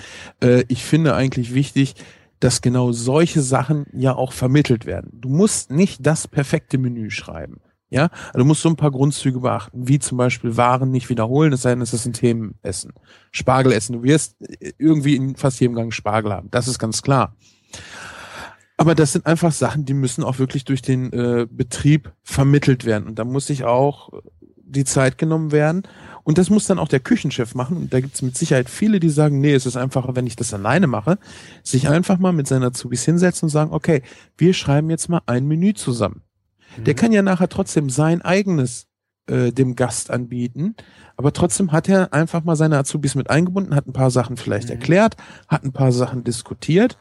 äh, 0.43 0.65
ich 0.69 0.85
finde 0.85 1.15
eigentlich 1.15 1.55
wichtig, 1.55 1.95
dass 2.41 2.61
genau 2.61 2.93
solche 2.93 3.41
Sachen 3.41 3.87
ja 3.93 4.15
auch 4.15 4.33
vermittelt 4.33 4.87
werden. 4.87 5.11
Du 5.21 5.29
musst 5.29 5.71
nicht 5.71 6.07
das 6.07 6.29
perfekte 6.29 6.79
Menü 6.79 7.11
schreiben. 7.11 7.61
Ja, 7.91 8.11
also 8.27 8.41
du 8.41 8.45
musst 8.45 8.61
so 8.61 8.69
ein 8.69 8.77
paar 8.77 8.91
Grundzüge 8.91 9.41
beachten, 9.41 9.89
wie 9.89 9.99
zum 9.99 10.19
Beispiel 10.19 10.57
Waren 10.59 10.91
nicht 10.91 11.09
wiederholen, 11.09 11.53
es 11.55 11.63
sei 11.63 11.71
denn, 11.71 11.81
es 11.81 11.95
ist 11.95 12.05
ein 12.05 12.13
Themenessen. 12.13 12.93
Spargel 13.33 13.73
essen. 13.73 13.95
Du 13.95 14.03
wirst 14.03 14.37
irgendwie 14.77 15.17
in 15.17 15.37
fast 15.37 15.59
jedem 15.61 15.75
Gang 15.75 15.93
Spargel 15.93 16.33
haben. 16.33 16.51
Das 16.51 16.69
ist 16.69 16.79
ganz 16.79 17.03
klar. 17.03 17.35
Aber 18.77 18.95
das 18.95 19.13
sind 19.13 19.27
einfach 19.27 19.53
Sachen, 19.53 19.87
die 19.87 19.95
müssen 19.95 20.23
auch 20.23 20.39
wirklich 20.39 20.65
durch 20.65 20.83
den 20.83 21.13
äh, 21.13 21.47
Betrieb 21.51 22.13
vermittelt 22.23 22.85
werden. 22.85 23.09
Und 23.09 23.19
da 23.19 23.25
muss 23.25 23.47
sich 23.47 23.65
auch 23.65 24.11
die 24.69 24.85
Zeit 24.85 25.19
genommen 25.19 25.51
werden. 25.51 25.83
Und 26.23 26.39
das 26.39 26.51
muss 26.51 26.67
dann 26.67 26.79
auch 26.79 26.89
der 26.89 27.01
Küchenchef 27.01 27.55
machen. 27.55 27.77
Und 27.77 27.93
da 27.93 28.01
gibt 28.01 28.15
es 28.15 28.23
mit 28.23 28.37
Sicherheit 28.37 28.69
viele, 28.69 29.01
die 29.01 29.09
sagen, 29.09 29.41
nee, 29.41 29.55
es 29.55 29.67
ist 29.67 29.77
einfacher, 29.77 30.15
wenn 30.15 30.27
ich 30.27 30.37
das 30.37 30.53
alleine 30.53 30.87
mache, 30.87 31.19
sich 31.63 31.89
einfach 31.89 32.19
mal 32.19 32.33
mit 32.33 32.47
seiner 32.47 32.67
Azubis 32.67 33.05
hinsetzen 33.05 33.47
und 33.47 33.51
sagen, 33.51 33.73
okay, 33.73 34.03
wir 34.37 34.53
schreiben 34.53 34.91
jetzt 34.91 35.09
mal 35.09 35.23
ein 35.27 35.47
Menü 35.47 35.75
zusammen. 35.75 36.23
Der 36.77 36.95
kann 36.95 37.13
ja 37.13 37.23
nachher 37.23 37.49
trotzdem 37.49 37.91
sein 37.91 38.23
eigenes 38.23 38.87
äh, 39.27 39.53
dem 39.53 39.75
Gast 39.77 40.11
anbieten, 40.11 40.75
aber 41.17 41.33
trotzdem 41.33 41.73
hat 41.73 41.89
er 41.89 42.13
einfach 42.15 42.45
mal 42.45 42.57
seine 42.57 42.79
Azubis 42.79 43.15
mit 43.15 43.29
eingebunden, 43.31 43.75
hat 43.75 43.87
ein 43.87 43.93
paar 43.93 44.11
Sachen 44.11 44.37
vielleicht 44.37 44.69
Mhm. 44.69 44.73
erklärt, 44.75 45.17
hat 45.49 45.65
ein 45.65 45.73
paar 45.73 45.93
Sachen 45.93 46.25
diskutiert. 46.25 46.97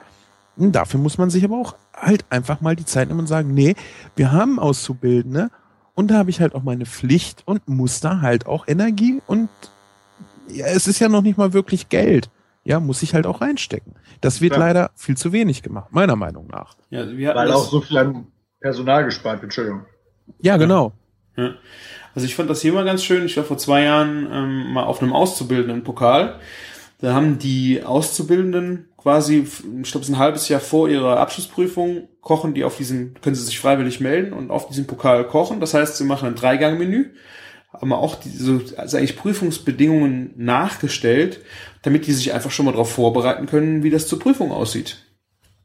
Und 0.58 0.72
dafür 0.74 1.00
muss 1.00 1.18
man 1.20 1.30
sich 1.30 1.44
aber 1.46 1.56
auch 1.62 1.76
halt 1.96 2.26
einfach 2.30 2.62
mal 2.62 2.76
die 2.76 2.86
Zeit 2.86 3.08
nehmen 3.08 3.20
und 3.22 3.28
sagen, 3.28 3.54
nee, 3.54 3.76
wir 4.16 4.32
haben 4.32 4.58
Auszubildende 4.60 5.50
und 5.94 6.10
da 6.12 6.16
habe 6.18 6.30
ich 6.32 6.42
halt 6.42 6.56
auch 6.56 6.64
meine 6.64 6.86
Pflicht 6.86 7.44
und 7.46 7.68
muss 7.70 8.00
da 8.02 8.22
halt 8.22 8.46
auch 8.48 8.68
Energie 8.68 9.22
und 9.28 9.50
ja, 10.50 10.66
es 10.68 10.88
ist 10.88 11.00
ja 11.00 11.10
noch 11.10 11.22
nicht 11.22 11.38
mal 11.38 11.54
wirklich 11.54 11.90
Geld. 11.90 12.30
Ja, 12.64 12.80
muss 12.82 13.02
ich 13.04 13.14
halt 13.14 13.26
auch 13.26 13.40
reinstecken. 13.42 13.94
Das 14.20 14.42
wird 14.42 14.54
Ja. 14.54 14.60
leider 14.60 14.92
viel 14.96 15.16
zu 15.16 15.32
wenig 15.32 15.62
gemacht, 15.64 15.88
meiner 15.92 16.16
Meinung 16.18 16.48
nach. 16.48 16.76
Ja, 16.90 17.08
wir 17.10 17.30
hatten 17.30 17.38
Weil 17.40 17.52
auch 17.54 17.70
so 17.70 17.80
viel 17.82 17.98
an 17.98 18.28
Personal 18.60 19.06
gespart, 19.06 19.44
Entschuldigung. 19.44 19.86
Ja, 20.40 20.58
genau. 20.58 20.94
Ja. 21.36 21.56
Also 22.16 22.26
ich 22.26 22.36
fand 22.36 22.50
das 22.50 22.62
hier 22.62 22.74
mal 22.74 22.86
ganz 22.86 23.04
schön. 23.04 23.26
Ich 23.26 23.38
war 23.38 23.44
vor 23.44 23.58
zwei 23.58 23.84
Jahren 23.84 24.28
ähm, 24.32 24.74
mal 24.74 24.84
auf 24.84 25.02
einem 25.02 25.14
Auszubildenden 25.14 25.84
Pokal. 25.84 26.40
Da 27.00 27.14
haben 27.14 27.38
die 27.38 27.84
Auszubildenden 27.84 28.90
quasi, 28.98 29.42
ich 29.42 29.92
glaube, 29.92 30.02
es 30.02 30.10
ist 30.10 30.10
ein 30.10 30.18
halbes 30.18 30.50
Jahr 30.50 30.60
vor 30.60 30.90
ihrer 30.90 31.20
Abschlussprüfung, 31.20 32.10
kochen 32.22 32.56
die 32.56 32.64
auf 32.64 32.76
diesem, 32.76 33.14
können 33.22 33.36
sie 33.36 33.46
sich 33.46 33.60
freiwillig 33.60 34.00
melden 34.00 34.34
und 34.34 34.50
auf 34.50 34.68
diesem 34.68 34.88
Pokal 34.88 35.28
kochen. 35.28 35.60
Das 35.60 35.76
heißt, 35.76 35.98
sie 35.98 36.06
machen 36.06 36.28
ein 36.28 36.36
Dreigang-Menü, 36.36 37.12
haben 37.72 37.94
auch 37.94 38.16
diese, 38.16 38.62
also 38.78 38.98
eigentlich 38.98 39.16
Prüfungsbedingungen 39.16 40.34
nachgestellt, 40.38 41.42
damit 41.84 42.08
die 42.08 42.14
sich 42.14 42.34
einfach 42.34 42.52
schon 42.52 42.66
mal 42.66 42.72
darauf 42.72 42.92
vorbereiten 42.92 43.46
können, 43.46 43.84
wie 43.84 43.92
das 43.92 44.08
zur 44.08 44.20
Prüfung 44.20 44.52
aussieht. 44.52 45.07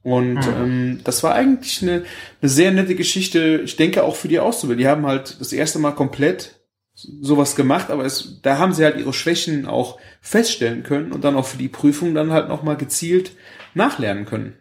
Und 0.03 0.41
ähm, 0.47 1.01
das 1.05 1.23
war 1.23 1.35
eigentlich 1.35 1.83
eine, 1.83 2.05
eine 2.41 2.49
sehr 2.49 2.73
nette 2.73 2.97
Geschichte. 2.97 3.61
Ich 3.65 3.77
denke 3.77 4.03
auch 4.03 4.17
für 4.17 4.29
die 4.29 4.41
Auszubildenden. 4.41 4.85
Die 4.85 4.91
haben 4.91 5.07
halt 5.07 5.41
das 5.41 5.53
erste 5.53 5.79
Mal 5.79 5.93
komplett 5.93 6.59
sowas 6.95 7.57
gemacht, 7.57 7.91
aber 7.91 8.05
es, 8.05 8.41
da 8.43 8.59
haben 8.59 8.73
sie 8.73 8.85
halt 8.85 8.99
ihre 8.99 9.13
Schwächen 9.13 9.67
auch 9.67 9.99
feststellen 10.21 10.83
können 10.83 11.13
und 11.13 11.25
dann 11.25 11.37
auch 11.37 11.47
für 11.47 11.57
die 11.57 11.69
Prüfung 11.69 12.15
dann 12.15 12.33
halt 12.33 12.49
nochmal 12.49 12.77
gezielt 12.77 13.33
nachlernen 13.75 14.27
können. 14.27 14.55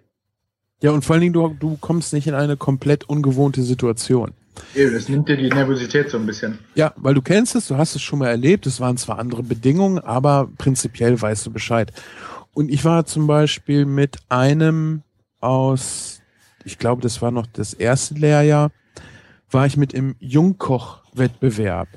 Ja, 0.82 0.92
und 0.92 1.04
vor 1.04 1.14
allen 1.14 1.22
Dingen, 1.22 1.34
du, 1.34 1.56
du 1.60 1.78
kommst 1.80 2.14
nicht 2.14 2.28
in 2.28 2.34
eine 2.34 2.58
komplett 2.58 3.08
ungewohnte 3.08 3.62
Situation. 3.62 4.32
Das 4.76 5.10
nimmt 5.10 5.30
dir 5.30 5.38
die 5.38 5.50
Nervosität 5.50 6.10
so 6.10 6.18
ein 6.18 6.26
bisschen. 6.26 6.60
Ja, 6.76 6.94
weil 6.98 7.14
du 7.14 7.22
kennst 7.22 7.56
es, 7.56 7.68
du 7.68 7.78
hast 7.78 7.96
es 7.96 8.02
schon 8.02 8.20
mal 8.20 8.30
erlebt, 8.30 8.66
es 8.66 8.80
waren 8.80 8.98
zwar 8.98 9.20
andere 9.20 9.44
Bedingungen, 9.44 10.00
aber 10.00 10.50
prinzipiell 10.58 11.20
weißt 11.20 11.46
du 11.46 11.52
Bescheid. 11.52 11.92
Und 12.54 12.70
ich 12.70 12.84
war 12.84 13.06
zum 13.06 13.28
Beispiel 13.28 13.86
mit 13.86 14.18
einem 14.30 15.04
aus, 15.42 16.22
ich 16.64 16.78
glaube, 16.78 17.02
das 17.02 17.22
war 17.22 17.32
noch 17.32 17.48
das 17.48 17.74
erste 17.74 18.16
Lehrjahr, 18.16 18.72
war 19.50 19.66
ich 19.66 19.78
mit 19.78 19.94
im 19.94 20.16
Jungkoch-Wettbewerb. 20.20 21.90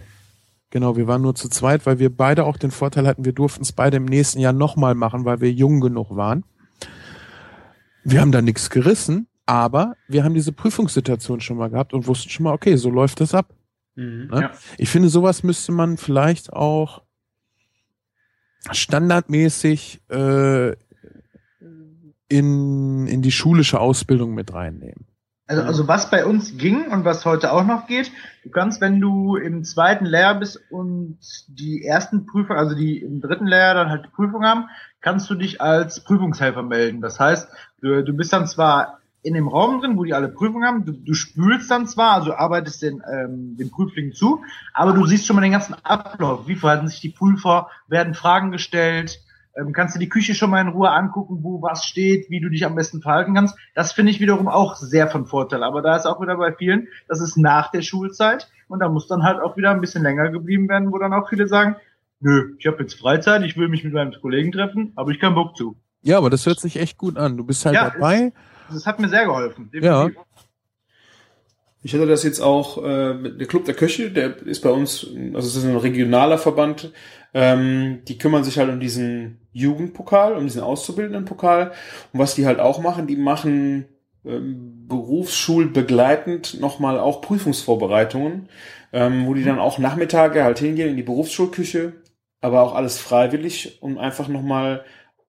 Genau, 0.71 0.97
wir 0.97 1.07
waren 1.07 1.23
nur 1.23 1.37
zu 1.37 1.49
zweit, 1.49 1.87
weil 1.87 2.01
wir 2.01 2.15
beide 2.15 2.45
auch 2.45 2.57
den 2.57 2.73
Vorteil 2.73 3.07
hatten, 3.07 3.25
wir 3.25 3.33
durften 3.33 3.63
es 3.63 3.73
beide 3.73 3.99
im 3.99 4.07
nächsten 4.07 4.41
Jahr 4.41 4.53
nochmal 4.53 4.95
machen, 4.97 5.25
weil 5.25 5.41
wir 5.41 5.53
jung 5.53 5.81
genug 5.81 6.17
waren. 6.17 6.45
Wir 8.03 8.21
haben 8.21 8.33
da 8.33 8.43
nichts 8.43 8.71
gerissen, 8.71 9.29
aber 9.47 9.97
wir 10.09 10.25
haben 10.25 10.35
diese 10.35 10.53
Prüfungssituation 10.53 11.41
schon 11.41 11.59
mal 11.59 11.71
gehabt 11.71 11.95
und 11.95 12.07
wussten 12.07 12.29
schon 12.31 12.45
mal, 12.45 12.53
okay, 12.53 12.77
so 12.77 12.91
läuft 12.91 13.21
das 13.21 13.35
ab. 13.35 13.55
Mhm. 13.95 14.29
Ne? 14.33 14.41
Ja. 14.41 14.51
Ich 14.79 14.89
finde, 14.89 15.09
sowas 15.09 15.43
müsste 15.43 15.71
man 15.71 15.97
vielleicht 15.97 16.53
auch 16.53 17.03
standardmäßig 18.73 20.01
äh, 20.09 20.73
in, 22.39 23.07
in 23.07 23.23
die 23.23 23.31
schulische 23.31 23.81
Ausbildung 23.81 24.35
mit 24.35 24.53
reinnehmen. 24.53 25.07
Also, 25.47 25.63
also 25.63 25.89
was 25.89 26.11
bei 26.11 26.25
uns 26.25 26.57
ging 26.57 26.89
und 26.89 27.05
was 27.05 27.27
heute 27.27 27.53
auch 27.53 27.65
noch 27.65 27.87
geht, 27.87 28.11
du 28.45 28.51
kannst, 28.51 28.81
wenn 28.81 28.99
du 28.99 29.37
im 29.37 29.63
zweiten 29.63 30.07
Lehrjahr 30.07 30.39
bist 30.39 30.59
und 30.71 31.19
die 31.49 31.85
ersten 31.85 32.25
Prüfer, 32.25 32.57
also 32.57 32.75
die 32.75 33.03
im 33.03 33.21
dritten 33.21 33.47
Lehrjahr 33.47 33.75
dann 33.75 33.91
halt 33.91 34.07
die 34.07 34.11
Prüfung 34.11 34.45
haben, 34.45 34.69
kannst 35.03 35.29
du 35.29 35.35
dich 35.35 35.61
als 35.61 36.03
Prüfungshelfer 36.03 36.63
melden. 36.63 37.03
Das 37.03 37.21
heißt, 37.21 37.49
du, 37.83 38.03
du 38.03 38.13
bist 38.15 38.33
dann 38.33 38.47
zwar 38.47 39.01
in 39.23 39.35
dem 39.35 39.49
Raum 39.49 39.81
drin, 39.81 39.97
wo 39.97 40.05
die 40.05 40.15
alle 40.15 40.29
Prüfungen 40.29 40.67
haben, 40.67 40.85
du, 40.87 40.93
du 40.93 41.15
spülst 41.15 41.71
dann 41.71 41.87
zwar, 41.87 42.13
also 42.15 42.35
arbeitest 42.35 42.83
den, 42.83 43.03
ähm, 43.11 43.57
den 43.59 43.71
Prüflingen 43.71 44.13
zu, 44.13 44.43
aber 44.73 44.93
du 44.93 45.05
siehst 45.07 45.27
schon 45.27 45.37
mal 45.37 45.43
den 45.43 45.53
ganzen 45.53 45.75
Ablauf. 45.83 46.47
Wie 46.47 46.57
verhalten 46.57 46.89
sich 46.89 47.01
die 47.01 47.11
Prüfer? 47.11 47.69
Werden 47.87 48.15
Fragen 48.15 48.51
gestellt? 48.51 49.24
Ähm, 49.57 49.73
kannst 49.73 49.95
du 49.95 50.01
die 50.01 50.09
Küche 50.09 50.35
schon 50.35 50.51
mal 50.51 50.61
in 50.61 50.69
Ruhe 50.69 50.91
angucken, 50.91 51.39
wo 51.43 51.63
was 51.63 51.85
steht, 51.85 52.29
wie 52.29 52.41
du 52.41 52.49
dich 52.49 52.67
am 52.67 52.75
besten 52.75 53.01
verhalten 53.01 53.35
kannst. 53.35 53.57
Das 53.75 53.93
finde 53.93 54.11
ich 54.11 54.21
wiederum 54.21 54.49
auch 54.49 54.77
sehr 54.77 55.09
von 55.09 55.27
Vorteil. 55.27 55.63
Aber 55.63 55.81
da 55.81 55.97
ist 55.97 56.07
auch 56.07 56.21
wieder 56.21 56.37
bei 56.37 56.53
vielen, 56.53 56.89
das 57.09 57.21
ist 57.21 57.37
nach 57.37 57.71
der 57.71 57.83
Schulzeit 57.83 58.49
und 58.69 58.81
da 58.81 58.89
muss 58.89 59.07
dann 59.07 59.23
halt 59.23 59.41
auch 59.41 59.57
wieder 59.57 59.71
ein 59.71 59.81
bisschen 59.81 60.03
länger 60.03 60.31
geblieben 60.31 60.69
werden, 60.69 60.93
wo 60.93 60.99
dann 60.99 61.13
auch 61.13 61.29
viele 61.29 61.47
sagen, 61.47 61.77
nö, 62.21 62.55
ich 62.59 62.67
habe 62.67 62.83
jetzt 62.83 62.95
Freizeit, 62.95 63.43
ich 63.43 63.57
will 63.57 63.69
mich 63.69 63.85
mit 63.85 63.93
meinem 63.93 64.13
Kollegen 64.21 64.51
treffen, 64.51 64.93
aber 64.97 65.11
ich 65.13 65.21
keinen 65.21 65.35
Bock 65.35 65.57
zu. 65.57 65.77
Ja, 66.03 66.19
aber 66.19 66.31
das 66.31 66.47
hört 66.47 66.61
sich 66.61 66.77
echt 66.77 66.99
gut 66.99 67.17
an. 67.17 67.37
Du 67.37 67.45
bist 67.45 67.65
halt 67.65 67.75
Ja, 67.75 67.91
dabei. 67.91 68.33
Das 68.71 68.87
hat 68.87 68.99
mir 68.99 69.09
sehr 69.09 69.27
geholfen. 69.27 69.71
Ja. 69.73 70.11
Ich 71.83 71.93
hatte 71.95 72.07
das 72.07 72.23
jetzt 72.23 72.41
auch 72.41 72.83
äh, 72.83 73.13
mit 73.15 73.39
der 73.39 73.47
Club 73.47 73.67
der 73.67 73.75
Köche, 73.75 74.11
der 74.11 74.39
ist 74.47 74.63
bei 74.63 74.71
uns, 74.71 75.07
also 75.35 75.47
es 75.47 75.57
ist 75.57 75.65
ein 75.65 75.77
regionaler 75.77 76.39
Verband, 76.39 76.93
ähm, 77.35 78.03
die 78.07 78.17
kümmern 78.17 78.45
sich 78.45 78.59
halt 78.59 78.71
um 78.71 78.81
diesen 78.81 79.41
Jugendpokal, 79.53 80.35
um 80.35 80.45
diesen 80.45 80.63
auszubildenden 80.63 81.25
Pokal. 81.25 81.73
Und 82.13 82.21
was 82.21 82.35
die 82.35 82.47
halt 82.47 82.61
auch 82.61 82.81
machen, 82.81 83.07
die 83.07 83.17
machen 83.17 83.87
ähm, 84.25 84.87
berufsschulbegleitend 84.87 86.61
nochmal 86.61 86.99
auch 86.99 87.21
Prüfungsvorbereitungen, 87.21 88.49
ähm, 88.93 89.27
wo 89.27 89.35
die 89.35 89.45
dann 89.45 89.59
auch 89.59 89.79
Nachmittage 89.79 90.45
halt 90.45 90.61
hingehen 90.61 90.91
in 90.91 90.97
die 90.97 91.03
Berufsschulküche, 91.03 91.95
aber 92.41 92.63
auch 92.63 92.75
alles 92.75 92.99
freiwillig, 92.99 93.79
um 93.83 93.99
einfach 93.99 94.29
nochmal 94.29 94.85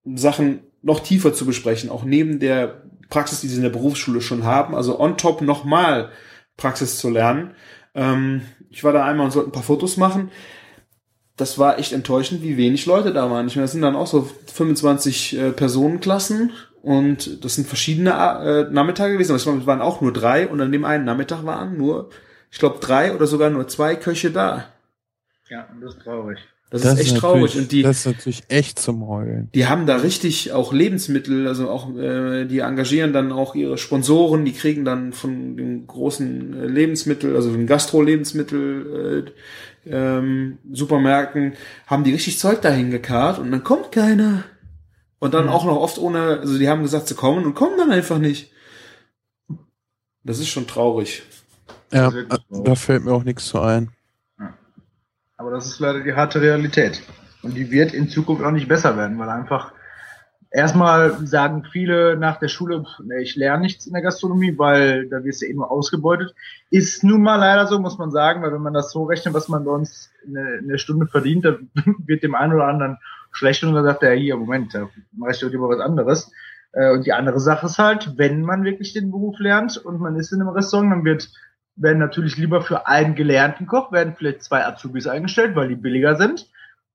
Sachen 0.05 0.59
noch 0.81 0.99
tiefer 0.99 1.33
zu 1.33 1.45
besprechen, 1.45 1.89
auch 1.89 2.03
neben 2.03 2.39
der 2.39 2.83
Praxis, 3.09 3.41
die 3.41 3.47
sie 3.47 3.57
in 3.57 3.63
der 3.63 3.69
Berufsschule 3.69 4.21
schon 4.21 4.43
haben, 4.43 4.75
also 4.75 4.99
on 4.99 5.17
top 5.17 5.41
nochmal 5.41 6.11
Praxis 6.57 6.97
zu 6.99 7.09
lernen. 7.09 7.51
Ähm, 7.95 8.41
ich 8.69 8.83
war 8.83 8.93
da 8.93 9.03
einmal 9.03 9.25
und 9.25 9.31
sollte 9.31 9.49
ein 9.49 9.53
paar 9.53 9.63
Fotos 9.63 9.97
machen. 9.97 10.31
Das 11.37 11.59
war 11.59 11.79
echt 11.79 11.91
enttäuschend, 11.91 12.41
wie 12.43 12.57
wenig 12.57 12.85
Leute 12.85 13.11
da 13.11 13.29
waren. 13.29 13.47
Ich 13.47 13.55
meine, 13.55 13.65
das 13.65 13.73
sind 13.73 13.81
dann 13.81 13.95
auch 13.95 14.07
so 14.07 14.29
25 14.53 15.37
äh, 15.37 15.51
Personenklassen 15.51 16.51
und 16.81 17.43
das 17.43 17.55
sind 17.55 17.67
verschiedene 17.67 18.11
äh, 18.11 18.71
Nachmittage 18.71 19.13
gewesen. 19.13 19.31
Aber 19.31 19.39
es 19.39 19.65
waren 19.65 19.81
auch 19.81 20.01
nur 20.01 20.13
drei 20.13 20.47
und 20.47 20.61
an 20.61 20.71
dem 20.71 20.85
einen 20.85 21.03
Nachmittag 21.03 21.45
waren 21.45 21.77
nur, 21.77 22.09
ich 22.51 22.59
glaube, 22.59 22.79
drei 22.79 23.13
oder 23.13 23.27
sogar 23.27 23.49
nur 23.49 23.67
zwei 23.67 23.95
Köche 23.95 24.31
da. 24.31 24.65
Ja, 25.49 25.67
das 25.81 25.95
ist 25.95 26.03
traurig. 26.03 26.39
Das, 26.71 26.81
das 26.81 26.93
ist 26.93 26.99
echt 26.99 27.17
traurig. 27.17 27.55
Und 27.57 27.71
die, 27.71 27.83
das 27.83 27.99
ist 27.99 28.05
natürlich 28.05 28.43
echt 28.49 28.79
zum 28.79 29.07
Heulen. 29.07 29.49
Die 29.53 29.67
haben 29.67 29.85
da 29.85 29.97
richtig 29.97 30.51
auch 30.51 30.73
Lebensmittel, 30.73 31.47
also 31.47 31.69
auch, 31.69 31.95
äh, 31.95 32.45
die 32.45 32.59
engagieren 32.59 33.13
dann 33.13 33.31
auch 33.31 33.55
ihre 33.55 33.77
Sponsoren, 33.77 34.45
die 34.45 34.53
kriegen 34.53 34.83
dann 34.83 35.13
von 35.13 35.55
den 35.57 35.85
großen 35.85 36.53
äh, 36.53 36.65
Lebensmittel, 36.65 37.35
also 37.35 37.51
den 37.51 37.67
Gastro-Lebensmittel, 37.67 39.25
äh, 39.27 39.31
ähm, 39.85 40.57
Supermärkten, 40.71 41.53
haben 41.87 42.03
die 42.03 42.11
richtig 42.11 42.39
Zeug 42.39 42.61
dahin 42.61 42.91
gekarrt 42.91 43.39
und 43.39 43.51
dann 43.51 43.63
kommt 43.63 43.91
keiner. 43.91 44.43
Und 45.19 45.33
dann 45.33 45.45
mhm. 45.45 45.51
auch 45.51 45.65
noch 45.65 45.77
oft 45.77 45.97
ohne, 45.97 46.39
also 46.39 46.57
die 46.57 46.69
haben 46.69 46.83
gesagt, 46.83 47.07
sie 47.07 47.15
kommen 47.15 47.45
und 47.45 47.55
kommen 47.55 47.77
dann 47.77 47.91
einfach 47.91 48.19
nicht. 48.19 48.51
Das 50.23 50.39
ist 50.39 50.49
schon 50.49 50.67
traurig. 50.67 51.23
Ja, 51.91 52.11
da 52.49 52.75
fällt 52.75 53.05
mir 53.05 53.13
auch 53.13 53.23
nichts 53.23 53.45
zu 53.47 53.59
ein. 53.61 53.91
Aber 55.37 55.51
das 55.51 55.67
ist 55.67 55.79
leider 55.79 56.01
die 56.01 56.13
harte 56.13 56.41
Realität. 56.41 57.01
Und 57.41 57.55
die 57.55 57.69
wird 57.69 57.93
in 57.93 58.09
Zukunft 58.09 58.43
auch 58.43 58.51
nicht 58.51 58.67
besser 58.67 58.97
werden, 58.97 59.19
weil 59.19 59.29
einfach 59.29 59.71
erstmal 60.55 61.27
sagen 61.27 61.65
viele 61.69 62.15
nach 62.17 62.37
der 62.37 62.47
Schule, 62.47 62.85
ich 63.19 63.35
lerne 63.35 63.63
nichts 63.63 63.85
in 63.85 63.93
der 63.93 64.01
Gastronomie, 64.01 64.57
weil 64.57 65.07
da 65.09 65.23
wirst 65.23 65.41
du 65.41 65.47
eh 65.47 65.53
nur 65.53 65.69
ausgebeutet. 65.69 66.33
Ist 66.71 67.03
nun 67.03 67.21
mal 67.21 67.35
leider 67.35 67.67
so, 67.67 67.77
muss 67.79 67.97
man 67.97 68.09
sagen, 68.09 68.41
weil 68.41 68.53
wenn 68.53 68.61
man 68.61 68.73
das 68.73 68.91
so 68.91 69.03
rechnet, 69.03 69.33
was 69.33 69.49
man 69.49 69.67
uns 69.67 70.09
eine, 70.25 70.59
eine 70.63 70.79
Stunde 70.79 71.07
verdient, 71.07 71.45
dann 71.45 71.69
wird 72.05 72.23
dem 72.23 72.35
einen 72.35 72.53
oder 72.53 72.67
anderen 72.67 72.97
schlecht 73.31 73.63
und 73.63 73.73
dann 73.73 73.83
sagt 73.83 74.03
er, 74.03 74.13
hier, 74.13 74.37
Moment, 74.37 74.73
da 74.73 74.89
mache 75.11 75.31
ich 75.31 75.39
doch 75.39 75.49
lieber 75.49 75.67
was 75.67 75.81
anderes. 75.81 76.31
Äh, 76.71 76.91
und 76.91 77.05
die 77.05 77.13
andere 77.13 77.41
Sache 77.41 77.65
ist 77.65 77.77
halt, 77.77 78.13
wenn 78.17 78.41
man 78.41 78.63
wirklich 78.63 78.93
den 78.93 79.11
Beruf 79.11 79.37
lernt 79.39 79.77
und 79.77 79.99
man 79.99 80.15
ist 80.15 80.31
in 80.31 80.41
einem 80.41 80.49
Restaurant, 80.49 80.91
dann 80.91 81.05
wird 81.05 81.29
werden 81.77 81.99
natürlich 81.99 82.37
lieber 82.37 82.61
für 82.61 82.87
einen 82.87 83.15
gelernten 83.15 83.67
Koch, 83.67 83.91
werden 83.91 84.15
vielleicht 84.17 84.43
zwei 84.43 84.65
Azubis 84.65 85.07
eingestellt, 85.07 85.57
weil 85.57 85.67
die 85.67 85.75
billiger 85.75 86.15
sind. 86.15 86.49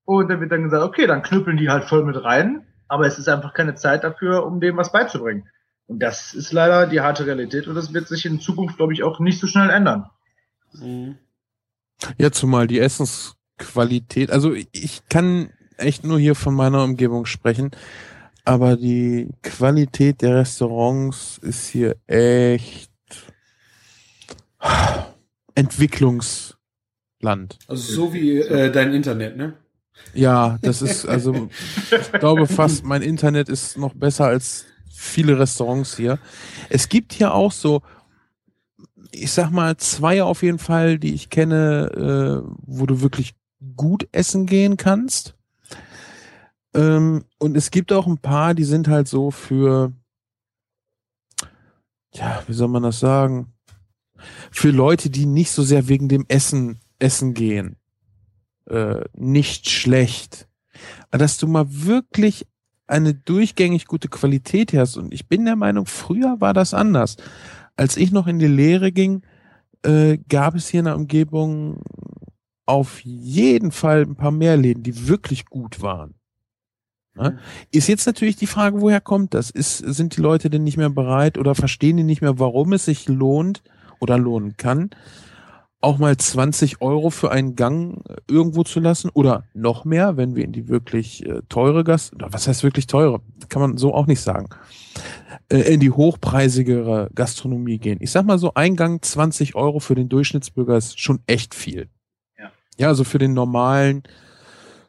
Und 0.06 0.30
dann 0.30 0.40
wird 0.40 0.50
dann 0.50 0.62
gesagt, 0.62 0.82
okay, 0.82 1.06
dann 1.06 1.20
knüppeln 1.20 1.58
die 1.58 1.68
halt 1.68 1.84
voll 1.84 2.02
mit 2.06 2.24
rein, 2.24 2.64
aber 2.90 3.06
es 3.06 3.18
ist 3.18 3.28
einfach 3.28 3.54
keine 3.54 3.76
Zeit 3.76 4.04
dafür, 4.04 4.44
um 4.44 4.60
dem 4.60 4.76
was 4.76 4.92
beizubringen. 4.92 5.48
Und 5.86 6.00
das 6.00 6.34
ist 6.34 6.52
leider 6.52 6.86
die 6.86 7.00
harte 7.00 7.24
Realität 7.26 7.66
und 7.68 7.74
das 7.74 7.92
wird 7.94 8.08
sich 8.08 8.26
in 8.26 8.40
Zukunft, 8.40 8.76
glaube 8.76 8.92
ich, 8.92 9.02
auch 9.02 9.20
nicht 9.20 9.40
so 9.40 9.46
schnell 9.46 9.70
ändern. 9.70 10.10
Mhm. 10.72 11.16
Ja, 12.18 12.30
zumal 12.32 12.66
die 12.66 12.80
Essensqualität, 12.80 14.30
also 14.30 14.54
ich 14.54 15.02
kann 15.08 15.50
echt 15.76 16.04
nur 16.04 16.18
hier 16.18 16.34
von 16.34 16.54
meiner 16.54 16.82
Umgebung 16.82 17.26
sprechen, 17.26 17.70
aber 18.44 18.76
die 18.76 19.28
Qualität 19.42 20.22
der 20.22 20.36
Restaurants 20.36 21.38
ist 21.38 21.68
hier 21.68 21.96
echt 22.06 22.90
Entwicklungsland. 25.54 26.56
Also 27.68 27.92
so 27.92 28.12
wie 28.12 28.38
äh, 28.38 28.70
dein 28.72 28.94
Internet, 28.94 29.36
ne? 29.36 29.54
Ja, 30.14 30.58
das 30.62 30.82
ist, 30.82 31.06
also 31.06 31.48
ich 31.90 32.12
glaube 32.12 32.46
fast, 32.46 32.84
mein 32.84 33.02
Internet 33.02 33.48
ist 33.48 33.78
noch 33.78 33.94
besser 33.94 34.26
als 34.26 34.64
viele 34.92 35.38
Restaurants 35.38 35.96
hier. 35.96 36.18
Es 36.68 36.88
gibt 36.88 37.12
hier 37.12 37.32
auch 37.32 37.52
so, 37.52 37.82
ich 39.12 39.30
sag 39.30 39.50
mal, 39.50 39.76
zwei 39.76 40.22
auf 40.22 40.42
jeden 40.42 40.58
Fall, 40.58 40.98
die 40.98 41.14
ich 41.14 41.30
kenne, 41.30 42.42
äh, 42.44 42.50
wo 42.66 42.86
du 42.86 43.00
wirklich 43.00 43.34
gut 43.76 44.08
essen 44.12 44.46
gehen 44.46 44.76
kannst. 44.76 45.34
Ähm, 46.74 47.24
und 47.38 47.56
es 47.56 47.70
gibt 47.70 47.92
auch 47.92 48.06
ein 48.06 48.18
paar, 48.18 48.54
die 48.54 48.64
sind 48.64 48.88
halt 48.88 49.08
so 49.08 49.30
für, 49.30 49.92
ja, 52.14 52.42
wie 52.46 52.52
soll 52.52 52.68
man 52.68 52.82
das 52.82 53.00
sagen? 53.00 53.52
für 54.50 54.70
Leute, 54.70 55.10
die 55.10 55.26
nicht 55.26 55.50
so 55.50 55.62
sehr 55.62 55.88
wegen 55.88 56.08
dem 56.08 56.24
Essen 56.28 56.80
essen 56.98 57.34
gehen, 57.34 57.76
äh, 58.70 59.04
nicht 59.14 59.68
schlecht. 59.68 60.48
Aber 61.10 61.18
dass 61.18 61.38
du 61.38 61.46
mal 61.46 61.66
wirklich 61.68 62.46
eine 62.86 63.14
durchgängig 63.14 63.86
gute 63.86 64.08
Qualität 64.08 64.72
hast. 64.72 64.96
Und 64.96 65.14
ich 65.14 65.28
bin 65.28 65.44
der 65.44 65.56
Meinung, 65.56 65.86
früher 65.86 66.40
war 66.40 66.54
das 66.54 66.74
anders. 66.74 67.16
Als 67.76 67.96
ich 67.96 68.10
noch 68.10 68.26
in 68.26 68.38
die 68.38 68.46
Lehre 68.46 68.90
ging, 68.90 69.22
äh, 69.82 70.18
gab 70.28 70.54
es 70.54 70.68
hier 70.68 70.80
in 70.80 70.86
der 70.86 70.96
Umgebung 70.96 71.82
auf 72.66 73.00
jeden 73.04 73.72
Fall 73.72 74.02
ein 74.02 74.16
paar 74.16 74.32
mehr 74.32 74.56
Läden, 74.56 74.82
die 74.82 75.08
wirklich 75.08 75.46
gut 75.46 75.82
waren. 75.82 76.14
Ne? 77.14 77.38
Ist 77.72 77.88
jetzt 77.88 78.06
natürlich 78.06 78.36
die 78.36 78.46
Frage, 78.46 78.80
woher 78.80 79.00
kommt 79.00 79.34
das? 79.34 79.50
Ist, 79.50 79.78
sind 79.78 80.16
die 80.16 80.20
Leute 80.20 80.50
denn 80.50 80.64
nicht 80.64 80.76
mehr 80.76 80.90
bereit 80.90 81.38
oder 81.38 81.54
verstehen 81.54 81.96
die 81.96 82.04
nicht 82.04 82.22
mehr, 82.22 82.38
warum 82.38 82.72
es 82.72 82.84
sich 82.84 83.08
lohnt, 83.08 83.62
oder 84.00 84.18
lohnen 84.18 84.56
kann, 84.56 84.90
auch 85.80 85.98
mal 85.98 86.16
20 86.16 86.82
Euro 86.82 87.10
für 87.10 87.30
einen 87.30 87.56
Gang 87.56 88.02
irgendwo 88.28 88.64
zu 88.64 88.80
lassen 88.80 89.10
oder 89.12 89.44
noch 89.54 89.84
mehr, 89.84 90.16
wenn 90.16 90.34
wir 90.34 90.44
in 90.44 90.52
die 90.52 90.68
wirklich 90.68 91.24
äh, 91.24 91.40
teure 91.48 91.84
Gast, 91.84 92.12
was 92.18 92.46
heißt 92.46 92.62
wirklich 92.62 92.86
teure, 92.86 93.20
kann 93.48 93.62
man 93.62 93.76
so 93.78 93.94
auch 93.94 94.06
nicht 94.06 94.20
sagen, 94.20 94.50
äh, 95.48 95.60
in 95.60 95.80
die 95.80 95.90
hochpreisigere 95.90 97.10
Gastronomie 97.14 97.78
gehen. 97.78 97.98
Ich 98.00 98.10
sag 98.10 98.26
mal 98.26 98.38
so, 98.38 98.52
ein 98.54 98.76
Gang 98.76 99.02
20 99.02 99.54
Euro 99.54 99.80
für 99.80 99.94
den 99.94 100.10
Durchschnittsbürger 100.10 100.76
ist 100.76 101.00
schon 101.00 101.20
echt 101.26 101.54
viel. 101.54 101.88
Ja, 102.38 102.50
ja 102.76 102.88
also 102.88 103.04
für 103.04 103.18
den 103.18 103.32
normalen, 103.32 104.02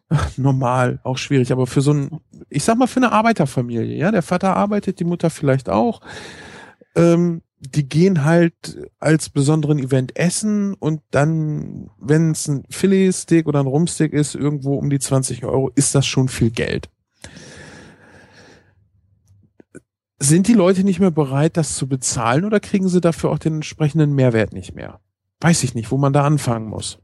normal, 0.36 1.00
auch 1.04 1.18
schwierig, 1.18 1.54
aber 1.54 1.68
für 1.68 1.82
so 1.82 1.94
ein, 1.94 2.20
ich 2.50 2.66
sag 2.66 2.78
mal, 2.78 2.88
für 2.88 3.00
eine 3.00 3.14
Arbeiterfamilie, 3.14 3.96
ja, 3.96 4.12
der 4.12 4.24
Vater 4.24 4.58
arbeitet, 4.58 5.00
die 5.00 5.06
Mutter 5.06 5.30
vielleicht 5.30 5.70
auch, 5.70 6.02
ähm, 6.96 7.44
die 7.62 7.88
gehen 7.88 8.26
halt 8.26 8.89
als 8.99 9.30
besonderen 9.30 9.78
Event 9.78 10.18
essen 10.18 10.74
und 10.74 11.01
dann, 11.12 11.91
wenn 11.99 12.32
es 12.32 12.47
ein 12.47 12.64
Filet-Steak 12.70 13.47
oder 13.47 13.59
ein 13.59 13.68
Rumsteak 13.68 14.14
ist, 14.14 14.34
irgendwo 14.34 14.76
um 14.76 14.89
die 14.89 14.97
20 14.97 15.45
Euro, 15.45 15.72
ist 15.76 15.93
das 15.93 16.07
schon 16.07 16.28
viel 16.28 16.49
Geld. 16.49 16.89
Sind 20.18 20.47
die 20.47 20.53
Leute 20.53 20.84
nicht 20.84 20.99
mehr 20.99 21.12
bereit, 21.12 21.55
das 21.55 21.76
zu 21.76 21.88
bezahlen 21.88 22.45
oder 22.45 22.59
kriegen 22.59 22.89
sie 22.89 23.01
dafür 23.01 23.30
auch 23.30 23.39
den 23.39 23.55
entsprechenden 23.55 24.14
Mehrwert 24.14 24.53
nicht 24.53 24.74
mehr? 24.74 24.99
Weiß 25.39 25.64
ich 25.64 25.76
nicht, 25.76 25.91
wo 25.91 25.97
man 25.97 26.14
da 26.14 26.24
anfangen 26.26 26.68
muss. 26.68 26.97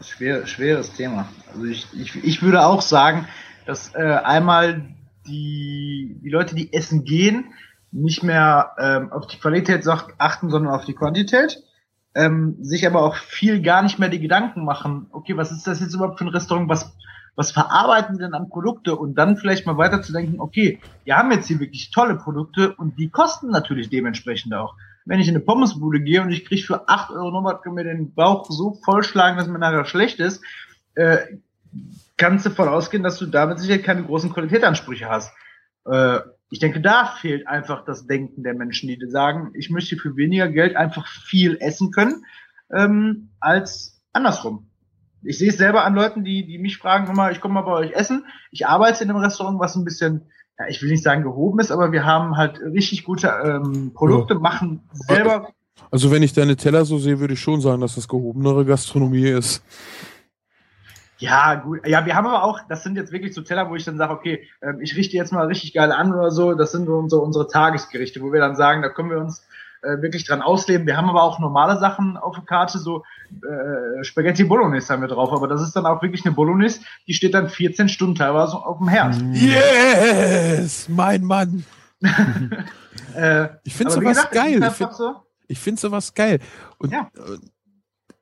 Schwer, 0.00 0.46
schweres 0.46 0.92
Thema. 0.92 1.28
Also 1.52 1.64
ich, 1.64 1.86
ich, 1.92 2.24
ich 2.24 2.42
würde 2.42 2.64
auch 2.64 2.82
sagen, 2.82 3.26
dass 3.66 3.94
äh, 3.94 3.98
einmal 3.98 4.94
die, 5.26 6.18
die 6.22 6.30
Leute, 6.30 6.54
die 6.54 6.72
essen 6.72 7.04
gehen, 7.04 7.52
nicht 7.92 8.22
mehr 8.22 8.72
ähm, 8.78 9.12
auf 9.12 9.26
die 9.26 9.38
Qualität 9.38 9.86
achten, 10.18 10.50
sondern 10.50 10.72
auf 10.72 10.84
die 10.84 10.94
Quantität. 10.94 11.62
Ähm, 12.14 12.56
sich 12.60 12.86
aber 12.86 13.02
auch 13.02 13.14
viel 13.14 13.62
gar 13.62 13.82
nicht 13.82 14.00
mehr 14.00 14.08
die 14.08 14.20
Gedanken 14.20 14.64
machen, 14.64 15.06
okay, 15.12 15.36
was 15.36 15.52
ist 15.52 15.66
das 15.66 15.80
jetzt 15.80 15.94
überhaupt 15.94 16.18
für 16.18 16.24
ein 16.24 16.30
Restaurant, 16.30 16.68
was, 16.68 16.92
was 17.36 17.52
verarbeiten 17.52 18.16
die 18.16 18.22
denn 18.22 18.34
an 18.34 18.48
Produkte 18.48 18.96
und 18.96 19.14
dann 19.14 19.36
vielleicht 19.36 19.64
mal 19.64 19.78
weiter 19.78 20.02
zu 20.02 20.12
denken, 20.12 20.40
okay, 20.40 20.80
wir 21.04 21.16
haben 21.16 21.30
jetzt 21.30 21.46
hier 21.46 21.60
wirklich 21.60 21.92
tolle 21.92 22.16
Produkte 22.16 22.74
und 22.74 22.98
die 22.98 23.10
kosten 23.10 23.50
natürlich 23.50 23.90
dementsprechend 23.90 24.52
auch. 24.54 24.74
Wenn 25.04 25.20
ich 25.20 25.28
in 25.28 25.36
eine 25.36 25.44
Pommesbude 25.44 26.00
gehe 26.00 26.20
und 26.20 26.32
ich 26.32 26.44
kriege 26.44 26.62
für 26.62 26.88
acht 26.88 27.10
Euro 27.10 27.30
nochmal 27.30 27.60
mir 27.72 27.84
den 27.84 28.12
Bauch 28.12 28.50
so 28.50 28.74
vollschlagen, 28.84 29.38
dass 29.38 29.46
mir 29.46 29.60
nachher 29.60 29.84
schlecht 29.84 30.18
ist, 30.18 30.42
äh, 30.96 31.18
kannst 32.16 32.44
du 32.44 32.50
davon 32.50 32.68
ausgehen, 32.68 33.04
dass 33.04 33.18
du 33.18 33.26
damit 33.26 33.60
sicher 33.60 33.78
keine 33.78 34.02
großen 34.02 34.32
Qualitätsansprüche 34.32 35.08
hast. 35.08 35.32
Äh, 35.86 36.20
ich 36.50 36.58
denke, 36.58 36.80
da 36.80 37.06
fehlt 37.06 37.46
einfach 37.46 37.84
das 37.84 38.06
Denken 38.06 38.42
der 38.42 38.54
Menschen, 38.54 38.88
die 38.88 38.98
sagen, 39.08 39.52
ich 39.54 39.70
möchte 39.70 39.96
für 39.96 40.16
weniger 40.16 40.48
Geld 40.48 40.76
einfach 40.76 41.06
viel 41.06 41.56
essen 41.60 41.92
können, 41.92 42.24
ähm, 42.72 43.30
als 43.38 44.00
andersrum. 44.12 44.68
Ich 45.22 45.38
sehe 45.38 45.50
es 45.50 45.58
selber 45.58 45.84
an 45.84 45.94
Leuten, 45.94 46.24
die, 46.24 46.46
die 46.46 46.58
mich 46.58 46.78
fragen 46.78 47.08
immer, 47.08 47.30
ich 47.30 47.40
komme 47.40 47.54
mal 47.54 47.62
bei 47.62 47.72
euch 47.72 47.92
essen. 47.92 48.24
Ich 48.50 48.66
arbeite 48.66 49.04
in 49.04 49.10
einem 49.10 49.20
Restaurant, 49.20 49.60
was 49.60 49.76
ein 49.76 49.84
bisschen, 49.84 50.22
ja, 50.58 50.66
ich 50.68 50.82
will 50.82 50.90
nicht 50.90 51.04
sagen 51.04 51.22
gehoben 51.22 51.60
ist, 51.60 51.70
aber 51.70 51.92
wir 51.92 52.04
haben 52.04 52.36
halt 52.36 52.60
richtig 52.60 53.04
gute 53.04 53.28
ähm, 53.28 53.92
Produkte, 53.94 54.34
ja. 54.34 54.40
machen 54.40 54.82
selber 54.92 55.52
Also 55.90 56.10
wenn 56.10 56.22
ich 56.22 56.32
deine 56.32 56.56
Teller 56.56 56.84
so 56.84 56.98
sehe, 56.98 57.20
würde 57.20 57.34
ich 57.34 57.40
schon 57.40 57.60
sagen, 57.60 57.80
dass 57.80 57.94
das 57.94 58.08
gehobenere 58.08 58.64
Gastronomie 58.64 59.28
ist. 59.28 59.62
Ja, 61.20 61.54
gut. 61.54 61.86
Ja, 61.86 62.06
wir 62.06 62.16
haben 62.16 62.26
aber 62.26 62.42
auch, 62.42 62.60
das 62.68 62.82
sind 62.82 62.96
jetzt 62.96 63.12
wirklich 63.12 63.34
so 63.34 63.42
Teller, 63.42 63.68
wo 63.68 63.76
ich 63.76 63.84
dann 63.84 63.98
sage, 63.98 64.12
okay, 64.12 64.48
ähm, 64.62 64.80
ich 64.80 64.96
richte 64.96 65.16
jetzt 65.16 65.32
mal 65.32 65.46
richtig 65.46 65.74
geil 65.74 65.92
an 65.92 66.12
oder 66.12 66.30
so. 66.30 66.54
Das 66.54 66.72
sind 66.72 66.86
so 66.86 66.96
unsere, 66.96 67.20
unsere 67.20 67.46
Tagesgerichte, 67.46 68.22
wo 68.22 68.32
wir 68.32 68.40
dann 68.40 68.56
sagen, 68.56 68.80
da 68.82 68.88
können 68.88 69.10
wir 69.10 69.18
uns 69.18 69.44
äh, 69.82 70.00
wirklich 70.00 70.26
dran 70.26 70.40
ausleben. 70.40 70.86
Wir 70.86 70.96
haben 70.96 71.10
aber 71.10 71.22
auch 71.22 71.38
normale 71.38 71.78
Sachen 71.78 72.16
auf 72.16 72.34
der 72.36 72.44
Karte, 72.44 72.78
so 72.78 73.04
äh, 73.42 74.02
Spaghetti 74.02 74.44
Bolognese 74.44 74.92
haben 74.92 75.02
wir 75.02 75.08
drauf, 75.08 75.32
aber 75.32 75.46
das 75.46 75.62
ist 75.62 75.76
dann 75.76 75.86
auch 75.86 76.02
wirklich 76.02 76.24
eine 76.24 76.34
Bolognese, 76.34 76.80
die 77.06 77.14
steht 77.14 77.34
dann 77.34 77.48
14 77.48 77.88
Stunden 77.88 78.14
teilweise 78.14 78.56
auf 78.56 78.78
dem 78.78 78.88
Herd. 78.88 79.16
Yes, 79.32 80.88
mein 80.88 81.22
Mann. 81.22 81.64
äh, 83.14 83.48
Ich 83.64 83.74
finde 83.74 83.92
sowas 83.92 84.16
gesagt, 84.16 84.32
geil. 84.32 84.62
Ich 84.62 84.74
finde 84.74 84.94
find 85.58 85.80
sowas 85.80 86.14
geil. 86.14 86.40
Und 86.78 86.92
Ja. 86.92 87.10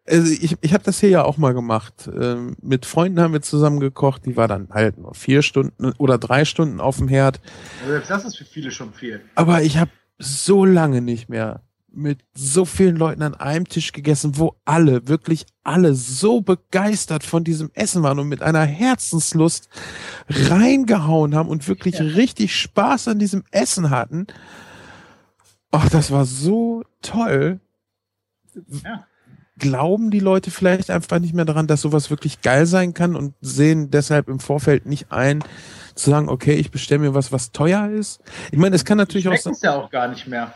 Also 0.08 0.32
ich, 0.32 0.56
ich 0.60 0.72
habe 0.72 0.84
das 0.84 1.00
hier 1.00 1.10
ja 1.10 1.24
auch 1.24 1.36
mal 1.38 1.54
gemacht. 1.54 2.08
Ähm, 2.18 2.56
mit 2.62 2.86
Freunden 2.86 3.20
haben 3.20 3.32
wir 3.32 3.42
zusammen 3.42 3.80
gekocht. 3.80 4.24
Die 4.26 4.36
war 4.36 4.48
dann 4.48 4.68
halt 4.70 4.98
nur 4.98 5.14
vier 5.14 5.42
Stunden 5.42 5.92
oder 5.98 6.18
drei 6.18 6.44
Stunden 6.44 6.80
auf 6.80 6.96
dem 6.98 7.08
Herd. 7.08 7.40
also 7.80 7.92
selbst 7.92 8.10
das 8.10 8.24
ist 8.24 8.36
für 8.36 8.44
viele 8.44 8.70
schon 8.70 8.92
viel. 8.92 9.20
Aber 9.34 9.62
ich 9.62 9.78
habe 9.78 9.90
so 10.18 10.64
lange 10.64 11.00
nicht 11.00 11.28
mehr 11.28 11.62
mit 11.90 12.20
so 12.34 12.64
vielen 12.64 12.96
Leuten 12.96 13.22
an 13.22 13.34
einem 13.34 13.66
Tisch 13.66 13.92
gegessen, 13.92 14.36
wo 14.36 14.56
alle, 14.64 15.08
wirklich 15.08 15.46
alle 15.64 15.94
so 15.94 16.42
begeistert 16.42 17.24
von 17.24 17.44
diesem 17.44 17.70
Essen 17.74 18.02
waren 18.02 18.18
und 18.18 18.28
mit 18.28 18.42
einer 18.42 18.64
Herzenslust 18.64 19.68
reingehauen 20.28 21.34
haben 21.34 21.48
und 21.48 21.66
wirklich 21.66 21.98
Ja. 21.98 22.04
richtig 22.04 22.54
Spaß 22.56 23.08
an 23.08 23.18
diesem 23.18 23.44
Essen 23.50 23.90
hatten. 23.90 24.26
Ach, 25.70 25.88
das 25.88 26.10
war 26.10 26.24
so 26.24 26.82
toll. 27.02 27.60
Ja. 28.84 29.06
Glauben 29.58 30.10
die 30.10 30.20
Leute 30.20 30.50
vielleicht 30.50 30.90
einfach 30.90 31.18
nicht 31.18 31.34
mehr 31.34 31.44
daran, 31.44 31.66
dass 31.66 31.80
sowas 31.80 32.10
wirklich 32.10 32.40
geil 32.40 32.66
sein 32.66 32.94
kann 32.94 33.16
und 33.16 33.34
sehen 33.40 33.90
deshalb 33.90 34.28
im 34.28 34.40
Vorfeld 34.40 34.86
nicht 34.86 35.10
ein, 35.10 35.42
zu 35.94 36.10
sagen, 36.10 36.28
okay, 36.28 36.54
ich 36.54 36.70
bestelle 36.70 37.00
mir 37.00 37.14
was, 37.14 37.32
was 37.32 37.52
teuer 37.52 37.88
ist. 37.88 38.20
Ich 38.52 38.58
meine, 38.58 38.76
es 38.76 38.84
kann 38.84 38.98
natürlich 38.98 39.28
auch 39.28 39.36
sein. 39.36 39.54
Ja 39.62 39.74
auch 39.76 39.90
gar 39.90 40.08
nicht 40.08 40.26
mehr. 40.26 40.54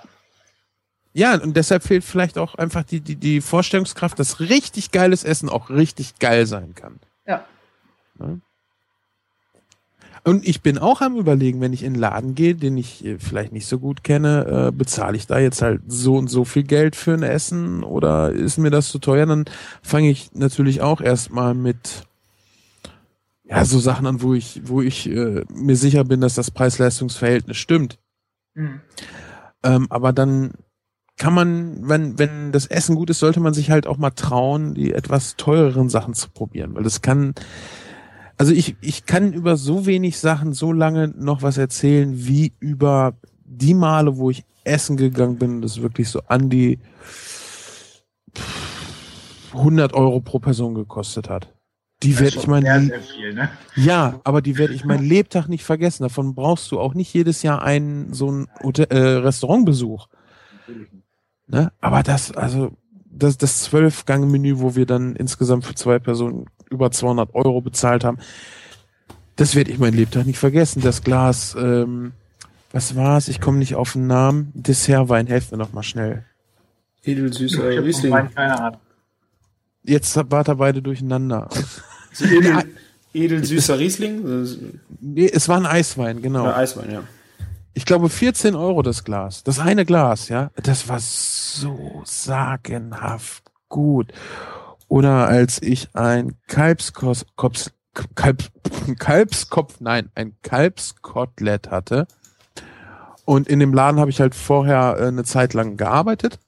Ja, 1.15 1.35
und 1.35 1.57
deshalb 1.57 1.83
fehlt 1.83 2.05
vielleicht 2.05 2.39
auch 2.39 2.55
einfach 2.55 2.85
die, 2.85 3.01
die, 3.01 3.17
die 3.17 3.41
Vorstellungskraft, 3.41 4.19
dass 4.19 4.41
richtig 4.41 4.93
geiles 4.93 5.25
Essen 5.25 5.49
auch 5.49 5.69
richtig 5.69 6.19
geil 6.19 6.47
sein 6.47 6.75
kann. 6.75 7.01
Ja. 7.27 7.45
Und 10.25 10.47
ich 10.47 10.63
bin 10.63 10.79
auch 10.79 11.01
am 11.01 11.17
überlegen, 11.17 11.61
wenn 11.61 11.73
ich 11.73 11.83
in 11.83 11.95
einen 11.95 12.01
Laden 12.01 12.35
gehe, 12.35 12.55
den 12.55 12.77
ich 12.77 13.05
äh, 13.05 13.19
vielleicht 13.19 13.53
nicht 13.53 13.67
so 13.67 13.79
gut 13.79 14.05
kenne, 14.05 14.69
äh, 14.69 14.73
bezahle 14.73 15.17
ich 15.17 15.27
da 15.27 15.39
jetzt 15.39 15.63
halt 15.63 15.83
so 15.89 16.17
und 16.17 16.29
so 16.29 16.45
viel 16.45 16.63
Geld 16.63 16.95
für 16.95 17.15
ein 17.15 17.25
Essen 17.25 17.83
oder 17.83 18.31
ist 18.31 18.59
mir 18.59 18.71
das 18.71 18.89
zu 18.89 19.01
teuer? 19.01 19.27
Dann 19.27 19.47
fange 19.83 20.11
ich 20.11 20.33
natürlich 20.33 20.81
auch 20.81 21.01
erstmal 21.01 21.55
mit 21.55 22.05
ja, 23.45 23.65
so 23.65 23.81
Sachen 23.81 24.07
an, 24.07 24.23
wo 24.23 24.33
ich, 24.33 24.63
wo 24.65 24.81
ich 24.81 25.11
äh, 25.11 25.45
mir 25.53 25.77
sicher 25.77 26.05
bin, 26.05 26.21
dass 26.21 26.35
das 26.35 26.53
Preis-Leistungs-Verhältnis 26.53 27.57
stimmt. 27.57 27.99
Mhm. 28.55 28.81
Ähm, 29.65 29.87
aber 29.91 30.13
dann 30.13 30.53
kann 31.19 31.35
man, 31.35 31.89
wenn, 31.89 32.19
wenn 32.19 32.53
das 32.53 32.67
Essen 32.67 32.95
gut 32.95 33.11
ist, 33.11 33.19
sollte 33.19 33.41
man 33.41 33.55
sich 33.55 33.71
halt 33.71 33.87
auch 33.87 33.99
mal 33.99 34.11
trauen, 34.11 34.75
die 34.75 34.93
etwas 34.93 35.37
teureren 35.37 35.89
Sachen 35.89 36.15
zu 36.15 36.31
probieren, 36.31 36.75
weil 36.75 36.83
das 36.85 37.03
kann, 37.03 37.35
also 38.43 38.55
ich, 38.55 38.75
ich 38.81 39.07
kann 39.07 39.33
über 39.33 39.57
so 39.57 39.87
wenig 39.87 40.19
Sachen 40.19 40.53
so 40.53 40.73
lange 40.73 41.07
noch 41.17 41.43
was 41.43 41.59
erzählen, 41.59 42.27
wie 42.27 42.53
über 42.59 43.15
die 43.45 43.73
Male, 43.73 44.17
wo 44.17 44.31
ich 44.31 44.45
essen 44.65 44.97
gegangen 44.97 45.39
bin, 45.39 45.63
das 45.63 45.81
wirklich 45.81 46.09
so 46.09 46.23
an 46.27 46.51
die 46.51 46.81
100 49.53 49.95
Euro 49.95 50.19
pro 50.19 50.41
Person 50.41 50.75
gekostet 50.75 51.31
hat. 51.31 51.55
Die 52.03 52.19
werde 52.19 52.37
ich 52.37 52.49
mein 52.49 52.65
sehr, 52.65 52.81
sehr 52.81 53.01
viel, 53.01 53.33
ne? 53.33 53.49
ja, 53.77 54.21
aber 54.25 54.43
die 54.43 54.59
werde 54.59 54.75
ich 54.75 54.85
mein 54.85 55.05
Lebtag 55.05 55.47
nicht 55.47 55.63
vergessen. 55.63 56.03
Davon 56.03 56.35
brauchst 56.35 56.73
du 56.73 56.81
auch 56.81 56.95
nicht 56.95 57.15
jedes 57.15 57.45
Jahr 57.45 57.63
einen 57.63 58.13
so 58.13 58.27
einen 58.27 58.49
Hotel, 58.61 58.87
äh, 58.91 59.19
Restaurantbesuch. 59.19 60.09
Ne? 61.47 61.71
Aber 61.81 62.03
das, 62.03 62.33
also 62.33 62.73
das, 63.13 63.39
das 63.39 63.63
Zwölf-Gang-Menü, 63.63 64.59
wo 64.59 64.75
wir 64.75 64.87
dann 64.87 65.15
insgesamt 65.15 65.65
für 65.65 65.77
zwei 65.77 65.99
Personen 65.99 66.47
über 66.73 66.91
200 66.91 67.35
Euro 67.35 67.61
bezahlt 67.61 68.05
haben, 68.05 68.19
das 69.37 69.55
werde 69.55 69.71
ich 69.71 69.79
mein 69.79 69.95
Lebtag 69.95 70.27
nicht 70.27 70.39
vergessen. 70.39 70.83
Das 70.83 71.03
Glas, 71.03 71.57
ähm, 71.59 72.13
was 72.73 72.97
war's? 72.97 73.29
Ich 73.29 73.41
komme 73.41 73.59
nicht 73.59 73.75
auf 73.75 73.93
den 73.93 74.07
Namen. 74.07 74.51
Dessertwein, 74.55 75.27
helft 75.27 75.53
mir 75.53 75.59
noch 75.59 75.73
mal 75.73 75.83
schnell. 75.83 76.25
Edelsüßer 77.05 77.85
Riesling. 77.85 78.29
Jetzt 79.85 80.17
wart 80.31 80.49
ihr 80.49 80.55
beide 80.55 80.83
durcheinander. 80.83 81.49
Also 81.51 82.25
edel, 82.25 82.65
edelsüßer 83.13 83.79
Riesling. 83.79 84.81
Nee, 85.01 85.31
es 85.33 85.49
war 85.49 85.57
ein 85.57 85.67
Eiswein, 85.67 86.23
genau. 86.23 86.43
Oder 86.43 86.57
Eiswein, 86.57 86.91
ja. 86.91 87.03
Ich 87.75 87.87
glaube 87.87 88.09
14 88.09 88.55
Euro 88.55 88.83
das 88.83 89.03
Glas. 89.03 89.45
Das 89.45 89.59
eine 89.59 89.85
Glas, 89.85 90.29
ja. 90.29 90.51
Das 90.63 90.89
war 90.89 91.01
so 91.01 92.03
sagenhaft 92.05 93.45
gut. 93.69 94.13
Oder 94.93 95.27
als 95.27 95.63
ich 95.63 95.89
ein 95.95 96.37
Kalbskos, 96.49 97.25
Kops, 97.35 97.73
Kalb, 98.15 98.51
Kalbskopf, 98.99 99.81
nein, 99.81 100.11
ein 100.15 100.37
Kalbskotelett 100.43 101.71
hatte. 101.71 102.07
Und 103.25 103.49
in 103.49 103.59
dem 103.59 103.73
Laden 103.73 103.99
habe 103.99 104.11
ich 104.11 104.21
halt 104.21 104.35
vorher 104.35 104.99
äh, 104.99 105.07
eine 105.07 105.25
Zeit 105.25 105.55
lang 105.55 105.79
gearbeitet. 105.79 106.39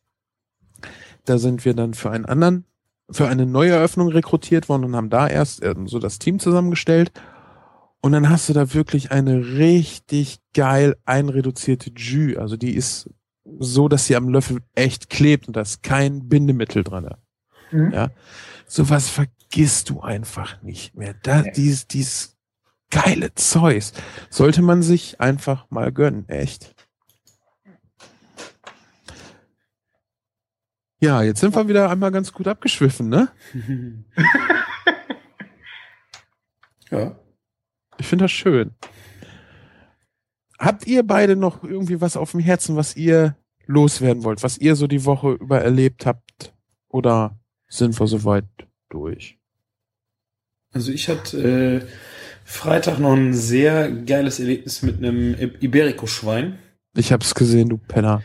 Da 1.25 1.39
sind 1.39 1.65
wir 1.65 1.73
dann 1.73 1.95
für 1.95 2.11
einen 2.11 2.27
anderen, 2.27 2.67
für 3.11 3.29
eine 3.29 3.47
neue 3.47 3.71
Eröffnung 3.71 4.09
rekrutiert 4.09 4.69
worden 4.69 4.85
und 4.85 4.95
haben 4.95 5.09
da 5.09 5.27
erst 5.27 5.63
äh, 5.63 5.75
so 5.87 5.99
das 5.99 6.19
Team 6.19 6.39
zusammengestellt. 6.39 7.13
Und 8.03 8.13
dann 8.13 8.29
hast 8.29 8.51
du 8.51 8.53
da 8.53 8.75
wirklich 8.75 9.11
eine 9.11 9.57
richtig 9.57 10.41
geil 10.53 10.97
einreduzierte 11.07 11.93
Jus. 11.97 12.37
Also 12.37 12.59
die 12.59 12.75
ist 12.75 13.09
so, 13.59 13.89
dass 13.89 14.07
sie 14.07 14.17
am 14.17 14.29
Löffel 14.29 14.59
echt 14.75 15.09
klebt 15.09 15.49
und 15.49 15.57
da 15.57 15.63
ist 15.63 15.83
kein 15.83 16.29
Bindemittel 16.29 16.85
drin. 16.85 17.09
Mhm. 17.71 17.93
Ja. 17.93 18.11
Sowas 18.67 19.09
vergisst 19.09 19.91
du 19.91 20.01
einfach 20.01 20.63
nicht 20.63 20.95
mehr. 20.95 21.15
Da, 21.23 21.43
Nee. 21.43 21.53
dies, 21.55 21.87
dies 21.87 22.37
geile 22.91 23.35
Zeus 23.35 23.93
sollte 24.31 24.63
man 24.63 24.83
sich 24.83 25.21
einfach 25.21 25.71
mal 25.71 25.93
gönnen. 25.93 26.29
Echt. 26.29 26.75
Ja, 31.01 31.23
jetzt 31.23 31.41
sind 31.41 31.55
wir 31.55 31.69
wieder 31.69 31.91
einmal 31.91 32.13
ganz 32.13 32.33
gut 32.33 32.49
abgeschwiffen, 32.49 33.09
ne? 33.09 33.29
ja. 36.91 37.19
Ich 37.99 38.07
finde 38.07 38.25
das 38.25 38.33
schön. 38.33 38.75
Habt 40.59 40.87
ihr 40.87 41.07
beide 41.07 41.37
noch 41.37 41.63
irgendwie 41.63 42.01
was 42.01 42.17
auf 42.17 42.31
dem 42.31 42.41
Herzen, 42.41 42.77
was 42.77 42.97
ihr 42.97 43.37
loswerden 43.67 44.25
wollt, 44.25 44.43
was 44.43 44.57
ihr 44.59 44.77
so 44.77 44.87
die 44.87 45.05
Woche 45.05 45.33
über 45.33 45.61
erlebt 45.61 46.07
habt? 46.07 46.55
Oder 46.89 47.39
sind 47.77 47.99
wir 47.99 48.07
soweit 48.07 48.45
durch? 48.89 49.39
Also 50.73 50.93
ich 50.93 51.09
hatte 51.09 51.83
äh, 51.83 51.87
Freitag 52.45 52.99
noch 52.99 53.15
ein 53.15 53.35
sehr 53.35 53.91
geiles 53.91 54.41
Erlebnis 54.41 54.83
mit 54.83 54.99
einem 54.99 55.35
Iberico-Schwein. 55.61 56.59
Ich 56.97 57.13
hab's 57.13 57.35
gesehen, 57.35 57.69
du 57.69 57.79
Penner. 57.79 58.23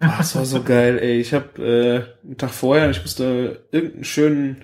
Ah, 0.00 0.16
das 0.18 0.34
war 0.34 0.44
so 0.44 0.62
geil, 0.62 0.98
ey. 0.98 1.20
Ich 1.20 1.32
habe 1.32 1.62
äh, 1.62 2.26
einen 2.26 2.36
Tag 2.36 2.50
vorher, 2.50 2.90
ich 2.90 3.00
musste 3.02 3.66
irgendein 3.70 4.04
schönen, 4.04 4.56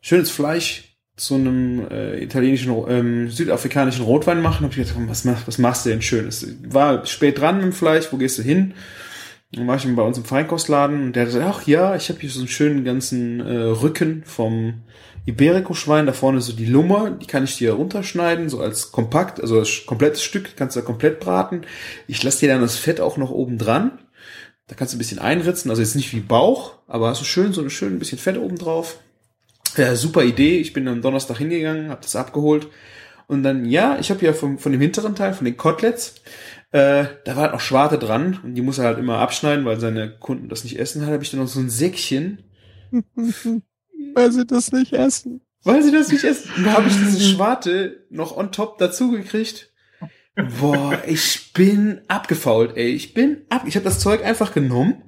schönes 0.00 0.30
Fleisch 0.30 0.96
zu 1.16 1.34
einem 1.34 1.88
äh, 1.90 2.22
italienischen, 2.22 2.72
ähm, 2.88 3.30
südafrikanischen 3.30 4.04
Rotwein 4.04 4.42
machen. 4.42 4.64
Hab 4.64 4.70
ich 4.70 4.78
gedacht, 4.78 4.94
was, 5.08 5.24
mach, 5.24 5.46
was 5.46 5.58
machst 5.58 5.86
du 5.86 5.90
denn 5.90 6.02
Schönes? 6.02 6.46
War 6.68 7.06
spät 7.06 7.38
dran 7.38 7.56
mit 7.56 7.64
dem 7.64 7.72
Fleisch, 7.72 8.12
wo 8.12 8.16
gehst 8.16 8.38
du 8.38 8.42
hin? 8.42 8.74
Dann 9.54 9.66
war 9.66 9.76
ich 9.76 9.86
bei 9.94 10.02
uns 10.02 10.18
im 10.18 10.24
Feinkostladen 10.24 11.04
und 11.04 11.12
der 11.14 11.22
hat 11.22 11.32
gesagt, 11.32 11.46
ach 11.48 11.66
ja, 11.66 11.94
ich 11.96 12.08
habe 12.08 12.20
hier 12.20 12.30
so 12.30 12.40
einen 12.40 12.48
schönen 12.48 12.84
ganzen 12.84 13.40
äh, 13.40 13.52
Rücken 13.54 14.24
vom 14.24 14.82
Iberico-Schwein, 15.26 16.06
da 16.06 16.12
vorne 16.12 16.40
so 16.40 16.52
die 16.52 16.66
Lummer, 16.66 17.10
die 17.10 17.26
kann 17.26 17.44
ich 17.44 17.56
dir 17.56 17.72
runterschneiden, 17.72 18.48
so 18.48 18.60
als 18.60 18.92
kompakt, 18.92 19.40
also 19.40 19.58
als 19.58 19.86
komplettes 19.86 20.22
Stück, 20.22 20.56
kannst 20.56 20.76
du 20.76 20.80
da 20.80 20.86
komplett 20.86 21.20
braten. 21.20 21.62
Ich 22.06 22.22
lasse 22.22 22.40
dir 22.40 22.48
dann 22.48 22.60
das 22.60 22.76
Fett 22.76 23.00
auch 23.00 23.16
noch 23.16 23.30
oben 23.30 23.56
dran. 23.56 23.98
Da 24.66 24.74
kannst 24.74 24.92
du 24.92 24.96
ein 24.96 24.98
bisschen 24.98 25.18
einritzen, 25.18 25.70
also 25.70 25.82
jetzt 25.82 25.94
nicht 25.94 26.12
wie 26.14 26.20
Bauch, 26.20 26.74
aber 26.86 27.08
hast 27.08 27.20
du 27.20 27.24
schön, 27.24 27.52
so 27.52 27.62
ein 27.62 27.70
schön 27.70 27.98
bisschen 27.98 28.18
Fett 28.18 28.38
oben 28.38 28.58
drauf. 28.58 28.98
Ja, 29.76 29.96
super 29.96 30.22
Idee. 30.22 30.58
Ich 30.58 30.72
bin 30.72 30.86
am 30.88 31.02
Donnerstag 31.02 31.38
hingegangen, 31.38 31.90
habe 31.90 32.02
das 32.02 32.16
abgeholt. 32.16 32.68
Und 33.26 33.42
dann, 33.42 33.64
ja, 33.64 33.98
ich 33.98 34.10
habe 34.10 34.24
ja 34.24 34.32
vom, 34.32 34.58
von 34.58 34.72
dem 34.72 34.80
hinteren 34.80 35.14
Teil, 35.16 35.34
von 35.34 35.44
den 35.46 35.56
Koteletts, 35.56 36.16
äh, 36.74 37.06
da 37.24 37.36
war 37.36 37.42
halt 37.44 37.52
noch 37.52 37.60
Schwarte 37.60 37.98
dran 37.98 38.40
und 38.42 38.56
die 38.56 38.60
muss 38.62 38.78
er 38.78 38.86
halt 38.86 38.98
immer 38.98 39.18
abschneiden, 39.18 39.64
weil 39.64 39.78
seine 39.78 40.18
Kunden 40.18 40.48
das 40.48 40.64
nicht 40.64 40.76
essen. 40.76 41.02
Da 41.02 41.06
habe 41.06 41.22
ich 41.22 41.30
dann 41.30 41.38
noch 41.38 41.46
so 41.46 41.60
ein 41.60 41.70
Säckchen, 41.70 42.42
Weil 44.14 44.32
sie 44.32 44.44
das 44.44 44.72
nicht 44.72 44.92
essen. 44.92 45.40
weil 45.62 45.82
sie 45.82 45.92
das 45.92 46.10
nicht 46.10 46.24
essen. 46.24 46.50
Und 46.56 46.64
da 46.64 46.72
habe 46.74 46.88
ich 46.88 46.94
diese 46.96 47.20
Schwarte 47.20 48.04
noch 48.10 48.36
on 48.36 48.50
top 48.52 48.78
dazu 48.78 49.10
gekriegt. 49.12 49.72
Boah, 50.60 51.00
ich 51.06 51.52
bin 51.52 52.00
abgefault, 52.08 52.76
ey. 52.76 52.88
Ich 52.90 53.14
bin 53.14 53.42
ab. 53.50 53.62
Ich 53.66 53.76
habe 53.76 53.84
das 53.84 54.00
Zeug 54.00 54.24
einfach 54.24 54.52
genommen, 54.52 55.02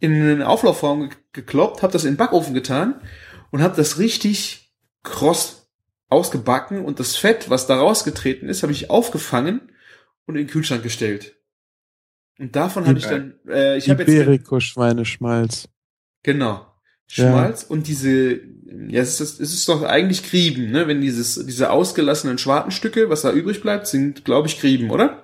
in 0.00 0.12
einen 0.12 0.42
Auflaufraum 0.42 1.10
gekloppt, 1.32 1.82
habe 1.82 1.92
das 1.92 2.04
in 2.04 2.12
den 2.14 2.16
Backofen 2.16 2.52
getan 2.54 3.00
und 3.52 3.62
habe 3.62 3.76
das 3.76 3.98
richtig 3.98 4.72
kross 5.04 5.68
ausgebacken 6.08 6.84
und 6.84 6.98
das 6.98 7.14
Fett, 7.16 7.48
was 7.48 7.68
da 7.68 7.76
rausgetreten 7.76 8.48
ist, 8.48 8.62
habe 8.64 8.72
ich 8.72 8.90
aufgefangen 8.90 9.71
und 10.26 10.36
in 10.36 10.46
den 10.46 10.50
Kühlschrank 10.50 10.82
gestellt. 10.82 11.36
Und 12.38 12.56
davon 12.56 12.86
hatte 12.86 12.98
ich 12.98 13.06
dann, 13.06 13.34
äh, 13.48 13.76
ich 13.76 13.88
habe 13.90 14.02
jetzt 14.02 14.12
Iberico 14.12 14.60
Schweineschmalz. 14.60 15.68
genau 16.22 16.72
Schmalz 17.12 17.64
und 17.64 17.88
diese, 17.88 18.40
ja, 18.88 19.02
es 19.02 19.20
ist, 19.20 19.38
es 19.38 19.52
ist 19.52 19.68
doch 19.68 19.82
eigentlich 19.82 20.28
Grieben, 20.28 20.70
ne? 20.70 20.88
Wenn 20.88 21.02
dieses 21.02 21.34
diese 21.46 21.70
ausgelassenen 21.70 22.38
Schwartenstücke, 22.38 23.10
was 23.10 23.20
da 23.20 23.32
übrig 23.32 23.60
bleibt, 23.60 23.86
sind, 23.86 24.24
glaube 24.24 24.48
ich, 24.48 24.58
Grieben, 24.58 24.90
oder? 24.90 25.22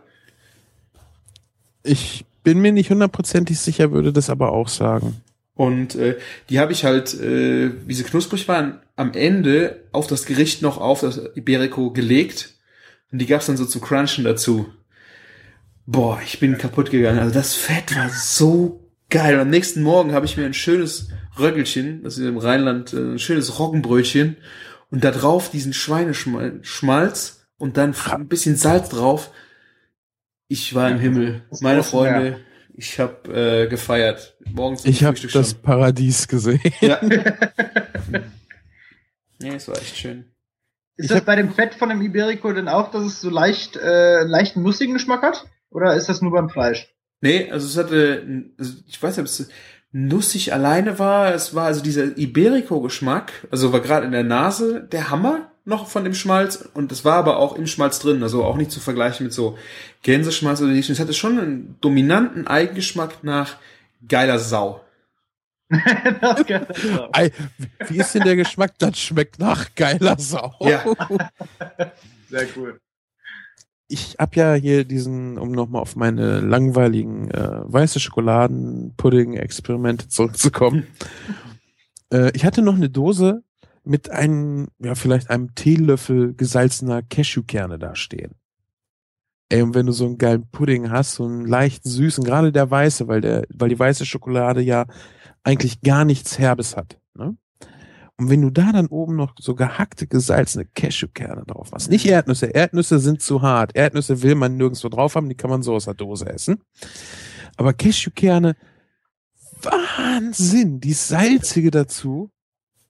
Ich 1.82 2.26
bin 2.42 2.60
mir 2.60 2.72
nicht 2.72 2.90
hundertprozentig 2.90 3.58
sicher, 3.58 3.90
würde 3.90 4.12
das 4.12 4.28
aber 4.28 4.52
auch 4.52 4.68
sagen. 4.68 5.22
Und 5.54 5.94
äh, 5.94 6.18
die 6.50 6.60
habe 6.60 6.72
ich 6.72 6.84
halt, 6.84 7.14
äh, 7.14 7.70
wie 7.86 7.94
sie 7.94 8.04
knusprig 8.04 8.46
waren, 8.48 8.80
am 8.94 9.12
Ende 9.12 9.82
auf 9.92 10.06
das 10.06 10.26
Gericht 10.26 10.60
noch 10.60 10.78
auf 10.78 11.00
das 11.00 11.18
Iberico 11.36 11.90
gelegt. 11.90 12.54
Und 13.10 13.18
die 13.18 13.26
gab's 13.26 13.46
dann 13.46 13.56
so 13.56 13.64
zum 13.64 13.80
Crunchen 13.80 14.24
dazu. 14.24 14.66
Boah, 15.90 16.20
ich 16.22 16.38
bin 16.38 16.58
kaputt 16.58 16.90
gegangen. 16.90 17.18
Also 17.18 17.32
das 17.32 17.54
Fett 17.54 17.96
war 17.96 18.10
so 18.10 18.92
geil. 19.08 19.36
Und 19.36 19.40
am 19.40 19.48
nächsten 19.48 19.80
Morgen 19.80 20.12
habe 20.12 20.26
ich 20.26 20.36
mir 20.36 20.44
ein 20.44 20.52
schönes 20.52 21.08
Röggelchen, 21.38 22.02
das 22.02 22.18
ist 22.18 22.26
im 22.26 22.36
Rheinland 22.36 22.92
äh, 22.92 23.14
ein 23.14 23.18
schönes 23.18 23.58
Roggenbrötchen 23.58 24.36
und 24.90 25.02
da 25.02 25.12
drauf 25.12 25.50
diesen 25.50 25.72
Schweineschmalz 25.72 27.46
und 27.56 27.78
dann 27.78 27.94
ein 28.10 28.28
bisschen 28.28 28.56
Salz 28.56 28.90
drauf. 28.90 29.30
Ich 30.46 30.74
war 30.74 30.90
im 30.90 30.98
Himmel. 30.98 31.40
Meine 31.62 31.82
Freunde, 31.82 32.38
ich 32.74 33.00
habe 33.00 33.32
äh, 33.32 33.66
gefeiert. 33.66 34.36
Morgens 34.52 34.84
ich 34.84 35.04
habe 35.04 35.18
das 35.18 35.52
schon. 35.52 35.62
Paradies 35.62 36.28
gesehen. 36.28 36.60
Ja. 36.82 37.00
nee, 39.40 39.54
es 39.54 39.66
war 39.68 39.78
echt 39.78 39.96
schön. 39.96 40.26
Ist 40.96 41.06
ich 41.06 41.12
das 41.12 41.22
bei 41.22 41.36
dem 41.36 41.50
Fett 41.50 41.76
von 41.76 41.88
dem 41.88 42.02
Iberico 42.02 42.52
denn 42.52 42.68
auch, 42.68 42.90
dass 42.90 43.04
es 43.04 43.22
so 43.22 43.30
leicht, 43.30 43.78
äh, 43.78 44.24
leichten 44.24 44.62
nussigen 44.62 44.92
Geschmack 44.92 45.22
hat? 45.22 45.46
Oder 45.70 45.94
ist 45.94 46.08
das 46.08 46.22
nur 46.22 46.32
beim 46.32 46.48
Fleisch? 46.48 46.88
Nee, 47.20 47.50
also 47.50 47.66
es 47.66 47.76
hatte, 47.76 48.52
also 48.58 48.74
ich 48.86 49.02
weiß 49.02 49.16
nicht, 49.16 49.22
ob 49.22 49.26
es 49.26 49.48
nussig 49.90 50.52
alleine 50.52 50.98
war. 50.98 51.34
Es 51.34 51.54
war 51.54 51.64
also 51.66 51.82
dieser 51.82 52.16
Iberico-Geschmack, 52.16 53.46
also 53.50 53.72
war 53.72 53.80
gerade 53.80 54.06
in 54.06 54.12
der 54.12 54.24
Nase 54.24 54.82
der 54.82 55.10
Hammer 55.10 55.50
noch 55.64 55.88
von 55.88 56.04
dem 56.04 56.14
Schmalz 56.14 56.68
und 56.74 56.92
es 56.92 57.04
war 57.04 57.16
aber 57.16 57.38
auch 57.38 57.56
im 57.56 57.66
Schmalz 57.66 57.98
drin, 57.98 58.22
also 58.22 58.44
auch 58.44 58.56
nicht 58.56 58.70
zu 58.70 58.80
vergleichen 58.80 59.24
mit 59.24 59.34
so 59.34 59.58
Gänseschmalz 60.02 60.62
oder 60.62 60.70
nicht. 60.70 60.88
Es 60.88 61.00
hatte 61.00 61.12
schon 61.12 61.38
einen 61.38 61.76
dominanten 61.80 62.46
Eigengeschmack 62.46 63.22
nach 63.22 63.56
geiler 64.06 64.38
Sau. 64.38 64.82
Wie 65.70 67.98
ist 67.98 68.14
denn 68.14 68.22
der 68.22 68.36
Geschmack? 68.36 68.72
Das 68.78 68.98
schmeckt 68.98 69.38
nach 69.38 69.74
geiler 69.74 70.18
Sau. 70.18 70.54
Ja. 70.60 70.82
Sehr 72.30 72.46
cool 72.56 72.80
ich 73.88 74.16
habe 74.18 74.36
ja 74.36 74.54
hier 74.54 74.84
diesen, 74.84 75.38
um 75.38 75.52
nochmal 75.52 75.80
auf 75.80 75.96
meine 75.96 76.40
langweiligen 76.40 77.30
äh, 77.30 77.62
weiße 77.64 78.00
Schokoladen-Pudding-Experimente 78.00 80.08
zurückzukommen. 80.08 80.86
äh, 82.12 82.30
ich 82.34 82.44
hatte 82.44 82.60
noch 82.60 82.74
eine 82.74 82.90
Dose 82.90 83.42
mit 83.84 84.10
einem, 84.10 84.68
ja, 84.78 84.94
vielleicht 84.94 85.30
einem 85.30 85.54
Teelöffel 85.54 86.34
gesalzener 86.34 87.00
Cashewkerne 87.02 87.78
da 87.78 87.96
stehen. 87.96 88.32
Ey, 89.48 89.62
und 89.62 89.74
wenn 89.74 89.86
du 89.86 89.92
so 89.92 90.04
einen 90.04 90.18
geilen 90.18 90.46
Pudding 90.50 90.90
hast, 90.90 91.14
so 91.14 91.24
einen 91.24 91.46
leicht 91.46 91.84
süßen, 91.84 92.22
gerade 92.22 92.52
der 92.52 92.70
weiße, 92.70 93.08
weil 93.08 93.22
der, 93.22 93.46
weil 93.48 93.70
die 93.70 93.78
weiße 93.78 94.04
Schokolade 94.04 94.60
ja 94.60 94.84
eigentlich 95.42 95.80
gar 95.80 96.04
nichts 96.04 96.38
Herbes 96.38 96.76
hat. 96.76 96.98
Ne? 97.14 97.34
Und 98.18 98.30
wenn 98.30 98.42
du 98.42 98.50
da 98.50 98.72
dann 98.72 98.88
oben 98.88 99.14
noch 99.14 99.34
so 99.38 99.54
gehackte, 99.54 100.08
gesalzene 100.08 100.64
Cashewkerne 100.64 101.44
drauf 101.46 101.70
machst, 101.70 101.88
nicht 101.88 102.04
Erdnüsse, 102.04 102.46
Erdnüsse 102.46 102.98
sind 102.98 103.22
zu 103.22 103.42
hart. 103.42 103.76
Erdnüsse 103.76 104.22
will 104.22 104.34
man 104.34 104.56
nirgendwo 104.56 104.88
drauf 104.88 105.14
haben, 105.14 105.28
die 105.28 105.36
kann 105.36 105.50
man 105.50 105.62
so 105.62 105.74
aus 105.74 105.84
der 105.84 105.94
Dose 105.94 106.28
essen. 106.28 106.60
Aber 107.56 107.72
Cashewkerne, 107.72 108.56
Wahnsinn, 109.62 110.80
die 110.80 110.94
salzige 110.94 111.70
dazu. 111.70 112.32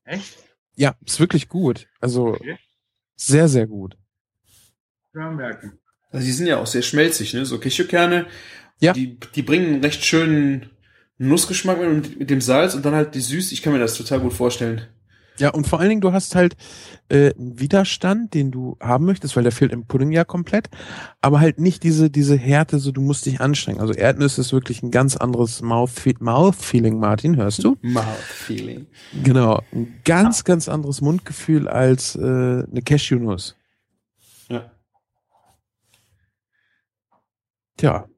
Echt? 0.05 0.39
Ja, 0.77 0.95
ist 1.05 1.21
wirklich 1.21 1.49
gut. 1.49 1.89
Also 2.01 2.29
okay. 2.29 2.57
sehr, 3.15 3.49
sehr 3.49 3.67
gut. 3.67 3.99
Ja, 5.15 5.31
merken. 5.31 5.79
Also 6.11 6.25
die 6.25 6.33
sind 6.33 6.47
ja 6.47 6.57
auch 6.57 6.67
sehr 6.67 6.83
schmelzig, 6.83 7.35
ne? 7.35 7.45
So 7.45 7.59
Cashewkerne, 7.59 8.27
ja. 8.81 8.95
die, 8.95 9.19
die 9.35 9.43
bringen 9.43 9.75
einen 9.75 9.85
recht 9.85 10.05
schönen 10.07 10.71
Nussgeschmack 11.19 11.79
mit, 11.81 12.19
mit 12.19 12.31
dem 12.31 12.41
Salz 12.41 12.75
und 12.75 12.87
dann 12.87 12.95
halt 12.95 13.15
die 13.15 13.21
Süß. 13.21 13.53
Ich 13.53 13.61
kann 13.61 13.75
mir 13.75 13.79
das 13.79 13.95
total 13.95 14.21
gut 14.21 14.33
vorstellen. 14.33 14.87
Ja, 15.39 15.51
und 15.51 15.66
vor 15.66 15.78
allen 15.81 15.89
Dingen, 15.89 16.01
du 16.01 16.12
hast 16.12 16.35
halt 16.35 16.56
äh, 17.09 17.32
einen 17.35 17.60
Widerstand, 17.60 18.35
den 18.35 18.51
du 18.51 18.77
haben 18.81 19.05
möchtest, 19.05 19.36
weil 19.36 19.44
der 19.44 19.52
fehlt 19.52 19.73
im 19.73 19.86
Pudding 19.86 20.10
ja 20.10 20.24
komplett, 20.24 20.69
aber 21.20 21.40
halt 21.40 21.60
nicht 21.60 21.82
diese, 21.82 22.10
diese 22.10 22.36
Härte, 22.36 22.78
so 22.78 22.93
du 22.93 23.01
musst 23.01 23.27
dich 23.27 23.40
anstrengen. 23.40 23.81
Also 23.81 23.93
Erdnüsse 23.93 24.40
ist 24.40 24.52
wirklich 24.52 24.82
ein 24.82 24.90
ganz 24.90 25.16
anderes 25.16 25.62
Mouth-Feeling, 25.62 26.19
Mouth 26.20 27.01
Martin, 27.01 27.36
hörst 27.36 27.65
du? 27.65 27.77
Mouth-Feeling. 27.82 28.86
Genau, 29.23 29.62
ein 29.73 30.01
ganz, 30.05 30.44
ganz 30.44 30.69
anderes 30.69 31.01
Mundgefühl 31.01 31.69
als 31.69 32.16
äh, 32.16 32.20
eine 32.20 32.82
Cashewnuss. 32.85 33.56
Ja. 34.48 34.70
Tja. 37.77 38.09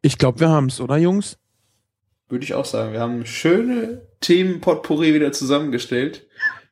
Ich 0.00 0.18
glaube, 0.18 0.40
wir 0.40 0.48
haben's, 0.48 0.80
oder 0.80 0.96
Jungs? 0.96 1.38
Würde 2.32 2.46
ich 2.46 2.54
auch 2.54 2.64
sagen. 2.64 2.94
Wir 2.94 3.00
haben 3.00 3.26
schöne 3.26 4.06
Themen-Potpourri 4.20 5.12
wieder 5.12 5.32
zusammengestellt. 5.32 6.26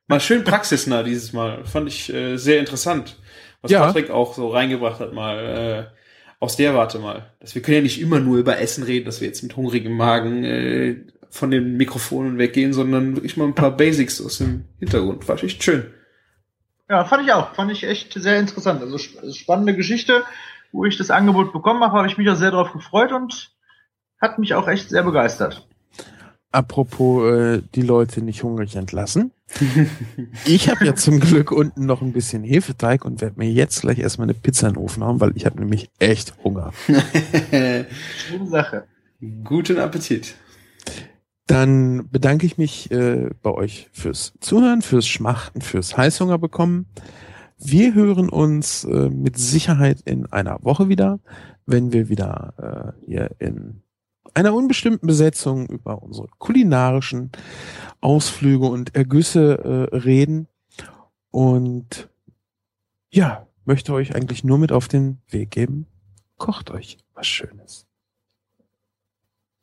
Mal 0.07 0.19
schön 0.19 0.43
praxisnah 0.43 1.03
dieses 1.03 1.35
Mal. 1.35 1.67
Fand 1.67 1.87
ich 1.87 2.11
äh, 2.11 2.39
sehr 2.39 2.61
interessant. 2.61 3.19
Was 3.61 3.71
ja. 3.71 3.85
Patrick 3.85 4.09
auch 4.09 4.33
so 4.33 4.49
reingebracht 4.49 5.01
hat, 5.01 5.13
mal 5.13 5.91
äh, 5.93 5.97
aus 6.43 6.57
der 6.57 6.75
Warte 6.75 6.99
mal. 6.99 7.31
Dass 7.41 7.55
wir 7.55 7.61
können 7.61 7.77
ja 7.77 7.83
nicht 7.83 8.01
immer 8.01 8.21
nur 8.21 8.39
über 8.39 8.59
Essen 8.59 8.85
reden, 8.85 9.05
dass 9.05 9.21
wir 9.21 9.29
jetzt 9.29 9.43
mit 9.43 9.55
hungrigem 9.55 9.95
Magen 9.95 10.45
äh, 10.45 10.97
von 11.29 11.51
den 11.51 11.77
Mikrofonen 11.77 12.39
weggehen, 12.39 12.73
sondern 12.73 13.17
wirklich 13.17 13.37
mal 13.37 13.45
ein 13.45 13.55
paar 13.55 13.77
Basics 13.77 14.25
aus 14.25 14.39
dem 14.39 14.65
Hintergrund. 14.79 15.29
War 15.29 15.45
echt 15.45 15.63
schön. 15.63 15.93
Ja, 16.89 17.05
fand 17.05 17.25
ich 17.25 17.35
auch. 17.35 17.55
Fand 17.55 17.71
ich 17.71 17.85
echt 17.85 18.15
sehr 18.15 18.41
interessant. 18.41 18.81
Also 18.81 18.97
spannende 18.97 19.77
Geschichte. 19.77 20.23
Wo 20.73 20.87
ich 20.87 20.97
das 20.97 21.11
Angebot 21.11 21.53
bekommen 21.53 21.83
habe, 21.85 21.99
habe 21.99 22.09
ich 22.09 22.17
mich 22.17 22.31
auch 22.31 22.37
sehr 22.37 22.53
darauf 22.53 22.73
gefreut 22.73 23.13
und 23.13 23.53
hat 24.21 24.39
mich 24.39 24.55
auch 24.55 24.69
echt 24.69 24.91
sehr 24.91 25.03
begeistert. 25.03 25.67
Apropos 26.53 27.33
äh, 27.33 27.63
die 27.77 27.83
Leute 27.83 28.23
nicht 28.23 28.43
hungrig 28.43 28.75
entlassen. 28.75 29.31
ich 30.45 30.69
habe 30.69 30.85
ja 30.85 30.95
zum 30.97 31.21
Glück 31.21 31.53
unten 31.53 31.87
noch 31.87 32.03
ein 32.03 32.13
bisschen 32.13 32.43
Hefeteig 32.43 33.05
und 33.05 33.21
werde 33.21 33.39
mir 33.39 33.51
jetzt 33.51 33.83
gleich 33.83 33.99
erstmal 33.99 34.27
eine 34.27 34.35
Pizza 34.35 34.67
in 34.67 34.75
den 34.75 34.83
Ofen 34.83 35.05
hauen, 35.05 35.21
weil 35.21 35.37
ich 35.37 35.47
habe 35.47 35.61
nämlich 35.61 35.91
echt 36.01 36.35
Hunger. 36.43 36.73
Schöne 37.51 38.47
Sache. 38.49 38.85
Guten 39.45 39.79
Appetit. 39.79 40.35
Dann 41.47 42.09
bedanke 42.11 42.47
ich 42.47 42.59
mich 42.59 42.91
äh, 42.91 43.31
bei 43.43 43.51
euch 43.51 43.89
fürs 43.93 44.35
Zuhören, 44.41 44.83
fürs 44.83 45.07
Schmachten, 45.07 45.61
fürs 45.61 45.97
Heißhunger 45.97 46.39
bekommen. 46.39 46.87
Wir 47.59 47.95
hören 47.95 48.29
uns 48.29 48.85
äh, 48.85 49.09
mit 49.09 49.39
Sicherheit 49.39 50.01
in 50.05 50.27
einer 50.27 50.65
Woche 50.65 50.89
wieder, 50.89 51.21
wenn 51.67 51.93
wir 51.93 52.09
wieder 52.09 52.95
äh, 53.05 53.05
hier 53.05 53.31
in 53.39 53.83
einer 54.35 54.55
unbestimmten 54.55 55.07
Besetzung 55.07 55.67
über 55.67 56.03
unsere 56.03 56.29
kulinarischen 56.39 57.31
Ausflüge 58.01 58.67
und 58.67 58.95
Ergüsse 58.95 59.89
äh, 59.93 59.97
reden. 59.97 60.49
Und 61.31 62.09
ja, 63.11 63.47
möchte 63.65 63.93
euch 63.93 64.15
eigentlich 64.15 64.45
nur 64.45 64.59
mit 64.59 64.73
auf 64.73 64.89
den 64.89 65.19
Weg 65.29 65.51
geben. 65.51 65.87
Kocht 66.37 66.71
euch 66.71 66.99
was 67.15 67.27
Schönes. 67.27 67.87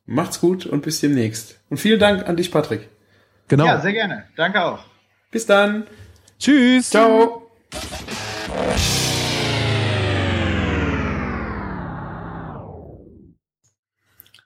Macht's 0.06 0.40
gut 0.40 0.64
und 0.64 0.82
bis 0.82 1.00
demnächst. 1.00 1.60
Und 1.68 1.78
vielen 1.78 2.00
Dank 2.00 2.26
an 2.26 2.36
dich, 2.36 2.50
Patrick. 2.50 2.88
Genau. 3.48 3.66
Ja, 3.66 3.80
sehr 3.80 3.92
gerne. 3.92 4.24
Danke 4.36 4.64
auch. 4.64 4.84
Bis 5.30 5.44
dann. 5.44 5.86
Tschüss. 6.38 6.90
Ciao. 6.90 7.50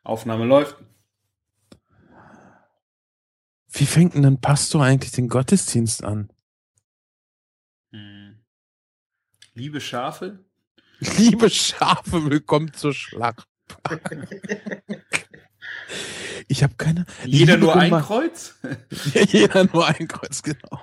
Aufnahme 0.02 0.44
läuft. 0.44 0.76
Wie 3.68 3.86
fängt 3.86 4.14
denn 4.14 4.26
ein 4.26 4.40
Pastor 4.40 4.84
eigentlich 4.84 5.12
den 5.12 5.28
Gottesdienst 5.28 6.04
an? 6.04 6.30
Hm. 7.90 8.44
Liebe 9.54 9.80
Schafe? 9.80 10.44
Liebe 11.18 11.48
Schafe, 11.50 12.30
willkommen 12.30 12.72
zur 12.74 12.92
Schlacht. 12.92 13.48
Ich 16.48 16.62
habe 16.62 16.74
keine. 16.76 17.06
Jeder 17.24 17.56
nur 17.56 17.72
Geme 17.72 17.96
ein 17.96 18.02
Kreuz? 18.02 18.58
Jeder 19.28 19.64
nur 19.64 19.86
ein 19.86 20.08
Kreuz, 20.08 20.42
genau. 20.42 20.82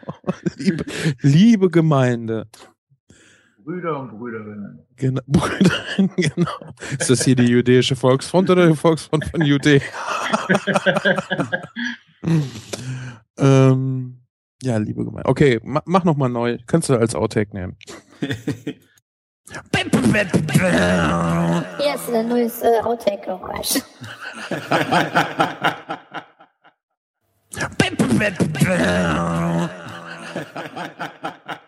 Liebe, 0.55 0.85
liebe 1.21 1.69
Gemeinde. 1.69 2.49
Brüder 3.63 3.99
und 3.99 4.17
Brüderinnen. 4.17 4.79
Genau, 4.95 5.21
Brüderinnen, 5.27 6.11
genau. 6.15 6.73
Ist 6.97 7.09
das 7.09 7.23
hier 7.23 7.35
die 7.35 7.47
jüdische 7.47 7.95
Volksfront 7.95 8.49
oder 8.49 8.67
die 8.67 8.75
Volksfront 8.75 9.25
von 9.25 9.41
Judäa? 9.41 9.81
ähm, 13.37 14.21
ja, 14.61 14.77
liebe 14.77 15.05
Gemeinde. 15.05 15.29
Okay, 15.29 15.59
ma 15.63 15.81
mach 15.85 16.03
nochmal 16.03 16.29
neu. 16.29 16.57
Kannst 16.67 16.89
du 16.89 16.95
als 16.95 17.15
Outtake 17.15 17.55
nehmen. 17.55 17.77
Hier 18.19 18.75
ist 21.95 22.13
ein 22.13 22.27
neues 22.27 22.61
äh, 22.61 22.81
Outtake-Geräusch. 22.83 23.79